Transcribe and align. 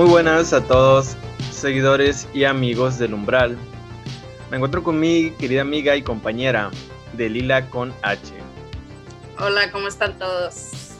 Muy 0.00 0.08
buenas 0.08 0.54
a 0.54 0.66
todos, 0.66 1.14
seguidores 1.52 2.26
y 2.32 2.44
amigos 2.44 2.98
del 2.98 3.12
Umbral. 3.12 3.58
Me 4.50 4.56
encuentro 4.56 4.82
con 4.82 4.98
mi 4.98 5.32
querida 5.32 5.60
amiga 5.60 5.94
y 5.94 6.00
compañera 6.00 6.70
de 7.12 7.28
Lila 7.28 7.68
con 7.68 7.92
H. 8.00 8.32
Hola, 9.38 9.70
¿cómo 9.70 9.88
están 9.88 10.18
todos? 10.18 10.94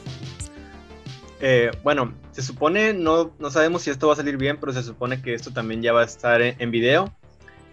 Eh, 1.41 1.71
bueno, 1.83 2.13
se 2.33 2.43
supone, 2.43 2.93
no, 2.93 3.33
no 3.39 3.51
sabemos 3.51 3.81
si 3.81 3.89
esto 3.89 4.09
va 4.09 4.13
a 4.13 4.17
salir 4.17 4.37
bien, 4.37 4.59
pero 4.61 4.71
se 4.75 4.83
supone 4.83 5.23
que 5.23 5.33
esto 5.33 5.51
también 5.51 5.81
ya 5.81 5.95
va 5.95 6.03
a 6.03 6.05
estar 6.05 6.43
en, 6.43 6.57
en 6.59 6.71
video. 6.71 7.11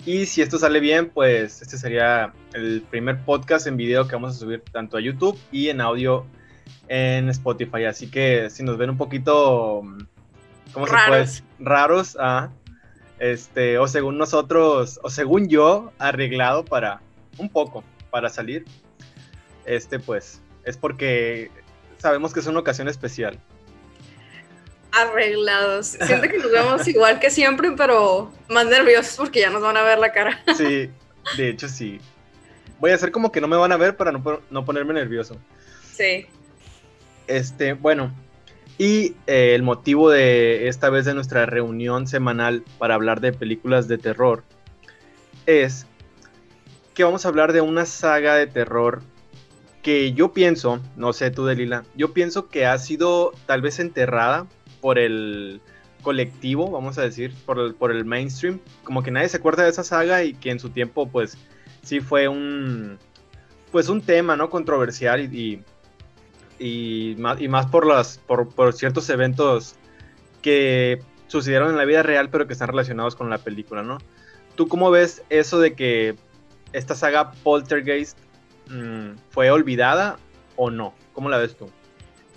Y 0.05 0.28
si 0.28 0.41
esto 0.41 0.57
sale 0.57 0.80
bien, 0.80 1.09
pues 1.09 1.62
este 1.62 1.78
sería 1.78 2.32
el 2.54 2.83
primer 2.89 3.19
podcast 3.25 3.68
en 3.68 3.75
video 3.75 4.07
que 4.07 4.16
vamos 4.16 4.38
a 4.38 4.39
subir 4.39 4.64
tanto 4.71 4.96
a 4.96 5.02
YouTube 5.02 5.38
y 5.52 5.68
en 5.68 5.82
audio 5.82 6.25
en 6.88 7.28
Spotify. 7.28 7.83
Así 7.83 8.10
que 8.10 8.50
si 8.50 8.64
nos 8.64 8.78
ven 8.78 8.91
un 8.91 8.97
poquito, 8.97 9.83
¿cómo 10.78 10.86
Raros. 10.86 11.02
se 11.02 11.10
puede? 11.10 11.22
decir? 11.22 11.44
Raros, 11.60 12.18
ah, 12.20 12.50
este, 13.20 13.80
o 13.80 13.88
según 13.88 14.18
nosotros, 14.18 15.00
o 15.02 15.10
según 15.10 15.48
yo, 15.50 15.92
arreglado 15.98 16.64
para 16.64 17.02
un 17.38 17.50
poco, 17.50 17.84
para 18.12 18.30
salir, 18.30 18.66
este, 19.66 20.00
pues, 20.00 20.42
es 20.66 20.78
porque 20.78 21.50
sabemos 21.98 22.34
que 22.34 22.42
es 22.42 22.48
una 22.48 22.60
ocasión 22.60 22.88
especial. 22.88 23.40
Arreglados. 24.92 25.88
Siento 26.02 26.30
que 26.30 26.38
nos 26.38 26.52
vemos 26.52 26.88
igual 26.88 27.20
que 27.20 27.30
siempre, 27.30 27.72
pero 27.72 28.32
más 28.50 28.68
nerviosos 28.68 29.16
porque 29.18 29.42
ya 29.42 29.50
nos 29.50 29.62
van 29.62 29.78
a 29.78 29.82
ver 29.82 29.98
la 29.98 30.12
cara. 30.12 30.39
Sí, 30.56 30.89
de 31.38 31.50
hecho 31.50 31.68
sí. 31.68 32.00
Voy 32.80 32.92
a 32.92 32.95
hacer 32.95 33.12
como 33.12 33.31
que 33.31 33.42
no 33.42 33.48
me 33.48 33.58
van 33.58 33.72
a 33.72 33.78
ver 33.78 33.98
para 33.98 34.12
no, 34.12 34.42
no 34.52 34.66
ponerme 34.66 34.94
nervioso. 34.94 35.38
Sí. 35.95 36.28
Este, 37.25 37.73
bueno, 37.73 38.14
y 38.78 39.16
eh, 39.25 39.56
el 39.56 39.64
motivo 39.64 40.09
de 40.09 40.67
esta 40.67 40.89
vez 40.89 41.06
de 41.06 41.14
nuestra 41.14 41.45
reunión 41.45 42.08
semanal 42.08 42.64
para 42.78 42.95
hablar 42.95 43.22
de 43.22 43.34
películas 43.34 43.88
de 43.88 43.97
terror 43.97 44.44
es 45.45 45.88
que 46.94 47.03
vamos 47.03 47.25
a 47.25 47.30
hablar 47.30 47.53
de 47.53 47.61
una 47.61 47.86
saga 47.86 48.36
de 48.36 48.47
terror 48.47 49.02
que 49.81 50.14
yo 50.14 50.34
pienso, 50.34 50.81
no 50.95 51.14
sé 51.14 51.31
tú 51.31 51.45
Delila, 51.45 51.86
yo 51.95 52.14
pienso 52.14 52.50
que 52.50 52.66
ha 52.66 52.78
sido 52.78 53.31
tal 53.45 53.61
vez 53.61 53.80
enterrada 53.80 54.45
por 54.81 55.00
el 55.00 55.62
colectivo, 56.02 56.69
vamos 56.69 56.97
a 56.97 57.02
decir, 57.02 57.34
por 57.45 57.59
el, 57.59 57.73
por 57.73 57.91
el 57.91 58.06
mainstream, 58.06 58.59
como 58.84 59.02
que 59.02 59.12
nadie 59.12 59.30
se 59.30 59.38
acuerda 59.38 59.64
de 59.64 59.69
esa 59.69 59.84
saga 59.84 60.23
y 60.23 60.34
que 60.34 60.52
en 60.52 60.59
su 60.59 60.69
tiempo 60.69 61.08
pues 61.08 61.38
sí 61.84 62.00
fue 62.00 62.28
un 62.28 62.97
pues 63.72 63.89
un 63.89 64.02
tema, 64.02 64.36
¿no? 64.36 64.50
controversial 64.50 65.22
y, 65.22 65.38
y, 65.38 65.64
y 66.59 67.16
más, 67.17 67.39
y 67.39 67.47
más 67.47 67.67
por 67.67 67.86
las 67.86 68.17
por, 68.19 68.50
por 68.50 68.73
ciertos 68.73 69.09
eventos 69.09 69.75
que 70.41 71.02
sucedieron 71.27 71.69
en 71.69 71.77
la 71.77 71.86
vida 71.86 72.03
real 72.03 72.30
pero 72.30 72.47
que 72.47 72.53
están 72.53 72.69
relacionados 72.69 73.16
con 73.16 73.30
la 73.30 73.38
película, 73.38 73.83
¿no? 73.83 73.97
¿Tú 74.55 74.67
cómo 74.67 74.89
ves 74.89 75.23
eso 75.30 75.59
de 75.59 75.75
que 75.75 76.16
esta 76.73 76.95
saga 76.95 77.31
Poltergeist 77.44 78.17
mm, 78.69 79.11
fue 79.30 79.52
olvidada 79.52 80.17
o 80.55 80.72
no? 80.72 80.94
¿Cómo 81.13 81.30
la 81.30 81.38
ves 81.38 81.55
tú? 81.55 81.69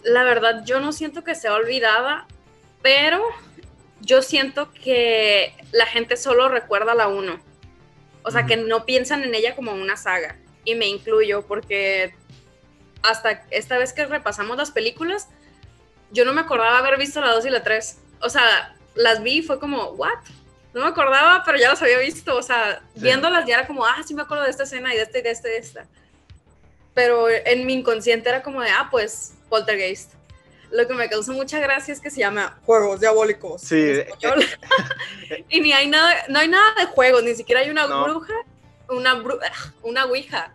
La 0.03 0.25
verdad, 0.25 0.65
yo 0.65 0.81
no 0.81 0.93
siento 0.93 1.25
que 1.25 1.35
sea 1.35 1.55
olvidada, 1.55 2.27
pero 2.83 3.23
yo 4.01 4.23
siento 4.23 4.73
que 4.73 5.55
la 5.73 5.87
gente 5.87 6.17
solo 6.17 6.49
recuerda 6.49 6.95
la 6.95 7.09
1. 7.09 7.39
O 8.23 8.31
sea, 8.31 8.47
que 8.47 8.57
no 8.57 8.85
piensan 8.85 9.23
en 9.25 9.35
ella 9.35 9.55
como 9.55 9.73
una 9.73 9.97
saga. 9.97 10.37
Y 10.65 10.75
me 10.75 10.87
incluyo 10.87 11.43
porque 11.47 12.15
hasta 13.03 13.45
esta 13.51 13.79
vez 13.79 13.93
que 13.93 14.07
repasamos 14.07 14.57
las 14.57 14.71
películas, 14.71 15.29
yo 16.11 16.25
no 16.25 16.33
me 16.33 16.41
acordaba 16.41 16.79
haber 16.79 16.99
visto 16.99 17.21
la 17.21 17.33
2 17.33 17.47
y 17.47 17.51
la 17.51 17.63
3. 17.63 17.99
O 18.21 18.29
sea, 18.29 18.75
las 18.95 19.23
vi 19.23 19.39
y 19.39 19.43
fue 19.43 19.59
como, 19.61 19.91
¿what? 19.93 20.19
No 20.75 20.83
me 20.83 20.89
acordaba, 20.89 21.43
pero 21.45 21.59
ya 21.59 21.69
las 21.71 21.81
había 21.83 21.99
visto. 21.99 22.37
O 22.37 22.43
sea, 22.43 22.83
Sí. 22.95 23.01
viéndolas 23.03 23.47
ya 23.47 23.59
era 23.59 23.67
como, 23.67 23.85
ah, 23.87 23.97
sí 24.07 24.15
me 24.15 24.23
acuerdo 24.23 24.45
de 24.45 24.51
esta 24.51 24.65
escena 24.65 24.93
y 24.93 24.97
de 24.97 25.03
esta 25.05 25.19
y 25.19 25.23
de 25.23 25.31
esta 25.31 25.49
y 25.49 25.53
de 25.53 25.59
esta. 25.59 25.87
Pero 26.95 27.29
en 27.29 27.67
mi 27.67 27.75
inconsciente 27.75 28.29
era 28.29 28.43
como 28.43 28.61
de, 28.63 28.71
ah, 28.71 28.89
pues, 28.91 29.35
Poltergeist. 29.49 30.13
Lo 30.73 30.87
que 30.87 30.95
me 30.95 31.09
causó 31.09 31.33
mucha 31.33 31.59
gracia 31.59 31.93
es 31.93 32.01
que 32.01 32.11
se 32.11 32.21
llama 32.21 32.59
Juegos 32.65 33.01
Diabólicos. 33.01 33.63
Sí, 33.63 33.77
en 33.77 34.01
español. 34.01 34.45
y 35.49 35.61
ni 35.61 35.73
hay 35.73 35.89
nada, 35.89 36.15
no 36.29 36.39
hay 36.39 36.49
nada 36.49 36.75
de 36.79 36.87
juegos, 36.87 37.23
ni 37.25 37.35
siquiera 37.35 37.61
hay 37.63 37.71
una 37.71 37.87
No. 37.87 38.05
bruja, 38.05 38.35
una, 38.89 39.15
bru- 39.17 39.41
una 39.83 40.05
ouija. 40.07 40.53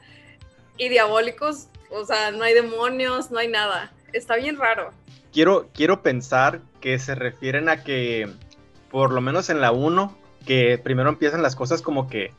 Y 0.77 0.87
diabólicos, 0.89 1.67
o 1.91 2.05
sea, 2.05 2.31
no 2.31 2.43
hay 2.43 2.53
demonios, 2.53 3.31
no 3.31 3.39
hay 3.39 3.47
nada. 3.47 3.91
Está 4.13 4.35
bien 4.35 4.57
raro. 4.57 4.91
Quiero, 5.33 5.69
quiero 5.73 6.01
pensar 6.01 6.61
que 6.79 6.97
se 6.99 7.15
refieren 7.15 7.67
a 7.69 7.83
que, 7.83 8.29
por 8.89 9.11
lo 9.11 9.21
menos 9.21 9.49
en 9.49 9.59
la 9.61 9.71
1, 9.71 10.17
que 10.45 10.77
primero 10.77 11.09
empiezan 11.09 11.41
las 11.41 11.55
cosas 11.55 11.81
como 11.81 12.07
que, 12.07 12.31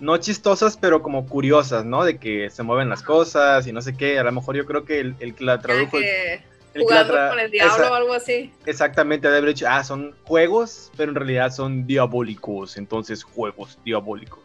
no 0.00 0.16
chistosas, 0.18 0.76
pero 0.76 1.02
como 1.02 1.26
curiosas, 1.26 1.84
¿no? 1.84 2.04
De 2.04 2.18
que 2.18 2.50
se 2.50 2.62
mueven 2.62 2.88
las 2.88 3.02
cosas 3.02 3.66
y 3.66 3.72
no 3.72 3.80
sé 3.82 3.96
qué. 3.96 4.18
A 4.18 4.24
lo 4.24 4.32
mejor 4.32 4.56
yo 4.56 4.66
creo 4.66 4.84
que 4.84 5.00
el, 5.00 5.16
el 5.20 5.34
que 5.34 5.44
la 5.44 5.60
tradujo... 5.60 5.98
que 5.98 6.34
el 6.74 6.84
que 6.84 6.92
la 6.94 7.04
jugando 7.04 7.14
tra- 7.14 7.30
con 7.30 7.38
el 7.38 7.50
diablo 7.52 7.84
esa- 7.84 7.90
o 7.92 7.94
algo 7.94 8.12
así. 8.14 8.52
Exactamente, 8.66 9.28
debe 9.28 9.38
haber 9.38 9.54
dicho, 9.54 9.66
ah, 9.68 9.84
son 9.84 10.14
juegos, 10.24 10.90
pero 10.96 11.10
en 11.10 11.14
realidad 11.14 11.52
son 11.52 11.86
diabólicos, 11.86 12.76
entonces 12.76 13.22
juegos 13.22 13.78
diabólicos. 13.84 14.40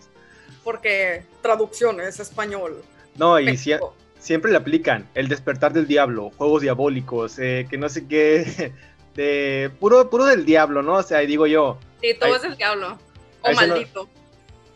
Porque 0.64 1.24
traducción 1.42 2.00
es 2.02 2.20
español. 2.20 2.84
No, 3.18 3.40
y 3.40 3.46
México. 3.46 3.96
Siempre 4.20 4.52
le 4.52 4.58
aplican 4.58 5.08
el 5.16 5.28
despertar 5.28 5.74
del 5.74 5.88
diablo, 5.88 6.32
juegos 6.38 6.62
diabólicos, 6.62 7.40
eh, 7.40 7.66
que 7.70 7.78
no 7.78 7.90
sé 7.90 8.08
qué, 8.08 8.74
de 9.16 9.72
puro, 9.80 10.10
puro 10.10 10.26
del 10.26 10.46
diablo, 10.46 10.82
¿no? 10.84 10.94
O 10.96 11.04
sea, 11.04 11.20
digo 11.20 11.48
yo, 11.48 11.78
Sí, 12.02 12.14
todo 12.20 12.30
Ahí- 12.30 12.36
es 12.38 12.44
el 12.46 12.56
diablo. 12.56 12.98
O 13.42 13.50
no- 13.52 13.56
maldito. 13.56 14.10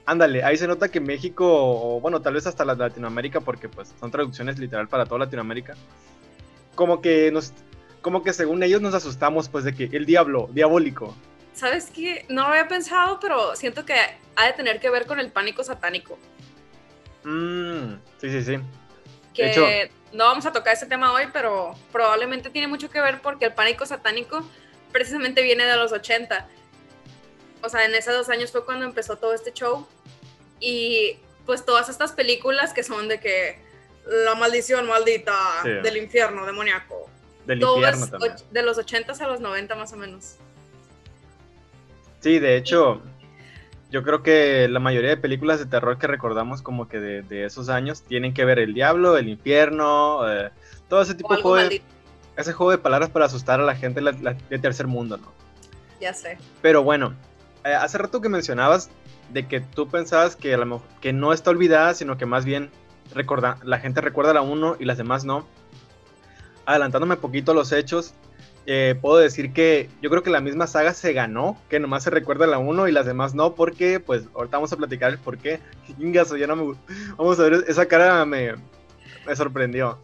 ándale, 0.06 0.44
ahí 0.44 0.58
se 0.58 0.68
nota 0.68 0.90
que 0.90 1.00
México, 1.00 1.46
o 1.48 2.00
bueno, 2.02 2.22
tal 2.22 2.34
vez 2.34 2.48
hasta 2.48 2.66
la 2.66 2.76
Latinoamérica, 2.76 3.40
porque 3.42 3.70
pues 3.70 3.94
son 4.00 4.10
traducciones 4.12 4.58
literal 4.60 4.88
para 4.88 5.06
toda 5.06 5.20
Latinoamérica, 5.20 5.76
como 6.76 7.02
que 7.02 7.32
nos, 7.32 7.54
como 8.02 8.24
que 8.24 8.34
según 8.34 8.64
ellos 8.64 8.82
nos 8.82 8.94
asustamos, 8.94 9.48
pues 9.50 9.64
de 9.64 9.74
que 9.76 9.90
el 9.96 10.06
diablo, 10.06 10.50
diabólico. 10.52 11.16
¿Sabes 11.54 11.92
qué? 11.94 12.26
No 12.30 12.42
lo 12.44 12.48
había 12.50 12.68
pensado, 12.68 13.20
pero 13.22 13.56
siento 13.56 13.86
que 13.86 13.94
ha 14.36 14.46
de 14.48 14.54
tener 14.54 14.80
que 14.80 14.90
ver 14.90 15.06
con 15.06 15.20
el 15.20 15.32
pánico 15.32 15.64
satánico. 15.64 16.18
Mm, 17.24 17.94
sí, 18.20 18.30
sí, 18.30 18.44
sí. 18.44 18.58
Que 19.34 19.52
hecho- 19.52 19.66
no 20.12 20.26
vamos 20.26 20.46
a 20.46 20.52
tocar 20.52 20.74
ese 20.74 20.86
tema 20.86 21.12
hoy, 21.12 21.24
pero 21.34 21.76
probablemente 21.92 22.50
tiene 22.50 22.68
mucho 22.68 22.90
que 22.90 23.02
ver 23.02 23.20
porque 23.22 23.46
el 23.46 23.54
pánico 23.54 23.86
satánico 23.86 24.48
precisamente 24.92 25.42
viene 25.42 25.66
de 25.66 25.76
los 25.76 25.92
80. 25.92 26.48
O 27.62 27.70
sea, 27.70 27.86
en 27.86 27.96
esos 27.96 28.14
dos 28.14 28.30
años 28.30 28.52
fue 28.52 28.64
cuando 28.66 28.86
empezó 28.86 29.18
todo 29.18 29.34
este 29.34 29.52
show. 29.54 29.88
Y 30.60 31.18
pues 31.46 31.66
todas 31.66 31.90
estas 31.90 32.12
películas 32.12 32.74
que 32.74 32.84
son 32.84 33.08
de 33.08 33.20
que 33.20 33.60
la 34.06 34.36
maldición 34.36 34.86
maldita 34.88 35.36
Sí. 35.64 35.70
del 35.70 35.98
infierno 35.98 36.46
demoníaco. 36.46 37.10
Del 37.46 37.60
Todo 37.60 37.78
infierno 37.78 38.06
es 38.06 38.12
también. 38.12 38.32
och- 38.34 38.44
de 38.52 38.62
los 38.64 38.78
80 38.78 39.14
a 39.14 39.28
los 39.28 39.40
90 39.42 39.76
más 39.76 39.92
o 39.94 39.98
menos. 39.98 40.36
Sí, 42.22 42.40
de 42.40 42.56
hecho, 42.56 43.02
yo 43.94 44.02
creo 44.02 44.24
que 44.24 44.68
la 44.68 44.80
mayoría 44.80 45.12
de 45.12 45.18
películas 45.18 45.60
de 45.60 45.68
terror 45.68 46.00
que 46.00 46.08
recordamos 46.08 46.64
como 46.64 46.88
que 46.88 47.00
de, 47.00 47.22
de 47.22 47.46
esos 47.46 47.70
años 47.70 48.02
tienen 48.02 48.34
que 48.34 48.44
ver 48.44 48.58
el 48.58 48.74
diablo, 48.74 49.18
el 49.18 49.30
infierno, 49.30 50.28
eh, 50.28 50.50
todo 50.90 51.04
ese 51.04 51.14
tipo 51.14 51.36
de 51.36 51.42
juego 51.44 51.58
de, 51.58 51.82
ese 52.36 52.54
juego 52.54 52.72
de 52.72 52.80
palabras 52.80 53.12
para 53.12 53.26
asustar 53.26 53.60
a 53.62 53.64
la 53.64 53.76
gente 53.76 54.02
la- 54.02 54.12
la- 54.20 54.34
de 54.34 54.58
tercer 54.58 54.88
mundo, 54.88 55.18
¿no? 55.18 55.32
ya 56.02 56.12
sé. 56.14 56.40
Pero 56.64 56.82
bueno, 56.82 57.14
eh, 57.64 57.74
hace 57.76 58.00
rato 58.00 58.20
que 58.20 58.30
mencionabas 58.30 58.90
de 59.32 59.48
que 59.48 59.62
tú 59.62 59.88
pensabas 59.88 60.36
que, 60.36 60.56
a 60.56 60.58
lo 60.58 60.66
mejor- 60.66 60.88
que 61.00 61.14
no 61.14 61.32
está 61.32 61.52
olvidada, 61.52 61.94
sino 61.94 62.18
que 62.18 62.26
más 62.26 62.46
bien 62.46 62.72
recorda, 63.14 63.60
la 63.64 63.78
gente 63.78 64.02
recuerda 64.02 64.34
la 64.34 64.42
uno 64.42 64.76
y 64.80 64.86
las 64.86 64.98
demás 64.98 65.24
no. 65.24 65.46
Adelantándome 66.66 67.16
poquito 67.18 67.52
a 67.52 67.56
los 67.56 67.72
hechos, 67.72 68.14
eh, 68.66 68.96
puedo 69.02 69.18
decir 69.18 69.52
que 69.52 69.90
yo 70.02 70.10
creo 70.10 70.24
que 70.24 70.30
la 70.30 70.40
misma 70.40 70.68
saga 70.68 70.94
se 70.94 71.12
ganó, 71.12 71.62
que 71.70 71.80
nomás 71.80 72.04
se 72.04 72.10
recuerda 72.10 72.48
la 72.48 72.60
1 72.60 72.88
y 72.88 72.92
las 72.92 73.06
demás 73.06 73.36
no, 73.36 73.56
porque 73.56 74.00
pues 74.00 74.24
ahorita 74.34 74.58
vamos 74.58 74.72
a 74.72 74.78
platicar 74.78 75.12
el 75.12 75.20
por 75.20 75.38
qué. 75.38 75.60
Ingaso, 76.00 76.38
ya 76.38 76.48
no 76.48 76.56
me 76.56 76.78
Vamos 77.18 77.40
a 77.40 77.44
ver, 77.44 77.66
esa 77.68 77.86
cara 77.86 78.24
me, 78.26 78.56
me 79.26 79.36
sorprendió. 79.36 80.00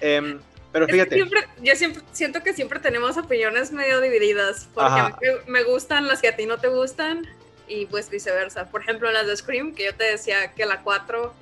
Em, 0.00 0.38
pero 0.72 0.86
fíjate, 0.86 1.14
siempre- 1.14 1.46
yo 1.60 1.74
siempre 1.76 2.02
siento 2.12 2.42
que 2.42 2.52
siempre 2.52 2.80
tenemos 2.80 3.16
opiniones 3.16 3.72
medio 3.72 4.00
divididas, 4.00 4.68
porque 4.74 4.90
Ajá. 4.90 5.06
a 5.06 5.08
mí 5.08 5.26
me, 5.46 5.62
gustan 5.64 6.06
las 6.06 6.20
que 6.20 6.28
a 6.28 6.36
ti 6.36 6.46
no 6.46 6.58
te 6.58 6.68
gustan 6.68 7.26
y 7.66 7.86
pues 7.86 8.10
viceversa. 8.10 8.70
Por 8.70 8.82
ejemplo, 8.82 9.08
en 9.08 9.14
las 9.14 9.26
de 9.26 9.36
Scream, 9.36 9.74
que 9.74 9.86
yo 9.86 9.94
te 9.94 10.04
decía 10.04 10.52
que 10.52 10.66
la 10.66 10.82
4, 10.82 11.32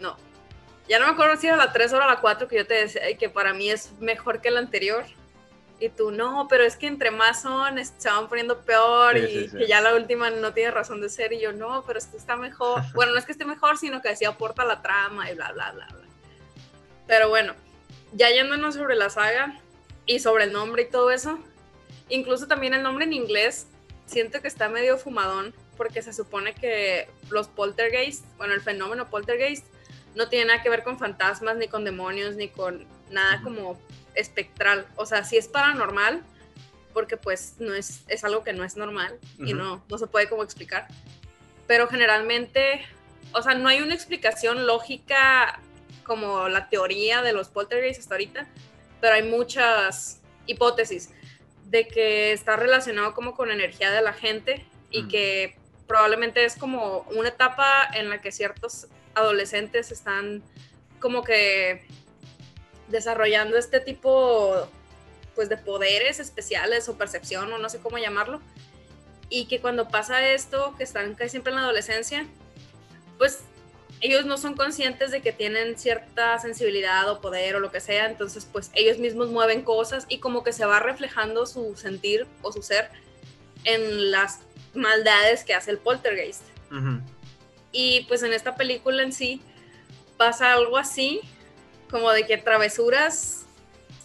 no. 0.00 0.16
Ya 0.88 0.98
no 0.98 1.06
me 1.06 1.12
acuerdo 1.12 1.36
si 1.36 1.46
era 1.46 1.56
la 1.56 1.72
3 1.72 1.92
o 1.92 1.98
la 1.98 2.20
4 2.20 2.48
que 2.48 2.56
yo 2.56 2.66
te 2.66 2.74
decía 2.74 3.02
que 3.18 3.28
para 3.28 3.52
mí 3.52 3.70
es 3.70 3.92
mejor 4.00 4.40
que 4.40 4.50
la 4.50 4.60
anterior. 4.60 5.04
Y 5.80 5.90
tú, 5.90 6.10
no, 6.10 6.46
pero 6.48 6.64
es 6.64 6.76
que 6.76 6.88
entre 6.88 7.10
más 7.10 7.42
son, 7.42 7.78
se 7.84 8.08
van 8.08 8.28
poniendo 8.28 8.62
peor 8.62 9.16
Sí, 9.16 9.24
y 9.24 9.28
sí, 9.28 9.48
sí. 9.48 9.58
que 9.58 9.66
ya 9.68 9.80
la 9.80 9.94
última 9.94 10.28
no 10.30 10.52
tiene 10.52 10.72
razón 10.72 11.00
de 11.00 11.08
ser. 11.08 11.32
Y 11.32 11.40
yo, 11.40 11.52
no, 11.52 11.84
pero 11.86 11.98
esto 11.98 12.16
está 12.16 12.36
mejor. 12.36 12.82
bueno, 12.94 13.12
no 13.12 13.18
es 13.18 13.24
que 13.24 13.32
esté 13.32 13.44
mejor, 13.44 13.78
sino 13.78 14.02
que 14.02 14.08
así 14.08 14.24
aporta 14.24 14.64
la 14.64 14.82
trama 14.82 15.30
y 15.30 15.34
bla, 15.34 15.52
bla, 15.52 15.72
bla, 15.72 15.86
bla. 15.86 16.08
Pero 17.06 17.28
bueno, 17.28 17.54
ya 18.12 18.28
yéndonos 18.30 18.74
sobre 18.74 18.96
la 18.96 19.08
saga 19.08 19.60
y 20.04 20.18
sobre 20.18 20.44
el 20.44 20.52
nombre 20.52 20.82
y 20.82 20.90
todo 20.90 21.10
eso, 21.10 21.38
Incluso 22.08 22.46
también 22.46 22.74
el 22.74 22.82
nombre 22.82 23.04
en 23.04 23.12
inglés 23.12 23.66
siento 24.06 24.40
que 24.40 24.48
está 24.48 24.68
medio 24.68 24.96
fumadón 24.96 25.54
porque 25.76 26.02
se 26.02 26.12
supone 26.12 26.54
que 26.54 27.08
los 27.30 27.48
poltergeist, 27.48 28.24
bueno, 28.36 28.54
el 28.54 28.60
fenómeno 28.60 29.08
poltergeist 29.10 29.66
no 30.14 30.28
tiene 30.28 30.46
nada 30.46 30.62
que 30.62 30.70
ver 30.70 30.82
con 30.82 30.98
fantasmas, 30.98 31.56
ni 31.56 31.68
con 31.68 31.84
demonios, 31.84 32.34
ni 32.34 32.48
con 32.48 32.86
nada 33.10 33.40
como 33.42 33.78
espectral. 34.18 34.86
O 34.96 35.06
sea, 35.06 35.24
sí 35.24 35.36
es 35.36 35.48
paranormal, 35.48 36.22
porque 36.92 37.16
pues 37.16 37.54
no 37.58 37.74
es, 37.74 38.02
es 38.08 38.24
algo 38.24 38.42
que 38.42 38.52
no 38.52 38.64
es 38.64 38.76
normal 38.76 39.18
y 39.38 39.54
no, 39.54 39.84
no 39.88 39.98
se 39.98 40.06
puede 40.06 40.28
como 40.28 40.42
explicar. 40.42 40.88
Pero 41.66 41.86
generalmente, 41.86 42.84
o 43.32 43.42
sea, 43.42 43.54
no 43.54 43.68
hay 43.68 43.80
una 43.80 43.94
explicación 43.94 44.66
lógica 44.66 45.60
como 46.04 46.48
la 46.48 46.68
teoría 46.68 47.22
de 47.22 47.32
los 47.32 47.48
poltergeists 47.48 48.04
hasta 48.04 48.14
ahorita, 48.14 48.46
pero 49.00 49.14
hay 49.14 49.22
muchas 49.22 50.20
hipótesis 50.46 51.10
de 51.66 51.86
que 51.86 52.32
está 52.32 52.56
relacionado 52.56 53.14
como 53.14 53.34
con 53.34 53.50
energía 53.50 53.90
de 53.90 54.02
la 54.02 54.14
gente 54.14 54.64
y 54.90 55.06
que 55.06 55.56
probablemente 55.86 56.44
es 56.44 56.56
como 56.56 57.06
una 57.14 57.28
etapa 57.28 57.88
en 57.94 58.08
la 58.08 58.20
que 58.20 58.32
ciertos 58.32 58.88
adolescentes 59.14 59.92
están 59.92 60.42
como 60.98 61.22
que 61.22 61.86
desarrollando 62.88 63.56
este 63.56 63.80
tipo 63.80 64.68
pues 65.34 65.48
de 65.48 65.56
poderes 65.56 66.18
especiales 66.20 66.88
o 66.88 66.96
percepción 66.96 67.52
o 67.52 67.58
no 67.58 67.68
sé 67.68 67.78
cómo 67.78 67.98
llamarlo 67.98 68.40
y 69.28 69.46
que 69.46 69.60
cuando 69.60 69.88
pasa 69.88 70.26
esto 70.26 70.74
que 70.76 70.84
están 70.84 71.14
casi 71.14 71.30
siempre 71.30 71.52
en 71.52 71.56
la 71.56 71.62
adolescencia 71.62 72.26
pues 73.18 73.40
ellos 74.00 74.26
no 74.26 74.38
son 74.38 74.54
conscientes 74.54 75.10
de 75.10 75.20
que 75.20 75.32
tienen 75.32 75.78
cierta 75.78 76.38
sensibilidad 76.38 77.10
o 77.10 77.20
poder 77.20 77.56
o 77.56 77.60
lo 77.60 77.70
que 77.70 77.80
sea, 77.80 78.06
entonces 78.06 78.46
pues 78.50 78.70
ellos 78.74 78.98
mismos 78.98 79.28
mueven 79.28 79.62
cosas 79.62 80.06
y 80.08 80.18
como 80.18 80.44
que 80.44 80.52
se 80.52 80.64
va 80.64 80.78
reflejando 80.78 81.46
su 81.46 81.76
sentir 81.76 82.26
o 82.42 82.52
su 82.52 82.62
ser 82.62 82.90
en 83.64 84.10
las 84.10 84.40
maldades 84.74 85.44
que 85.44 85.54
hace 85.54 85.72
el 85.72 85.78
poltergeist. 85.78 86.42
Y 87.72 88.02
pues 88.02 88.22
en 88.22 88.32
esta 88.32 88.54
película 88.54 89.02
en 89.02 89.12
sí 89.12 89.42
pasa 90.16 90.52
algo 90.52 90.78
así, 90.78 91.20
como 91.88 92.10
de 92.12 92.26
que 92.26 92.38
travesuras 92.38 93.46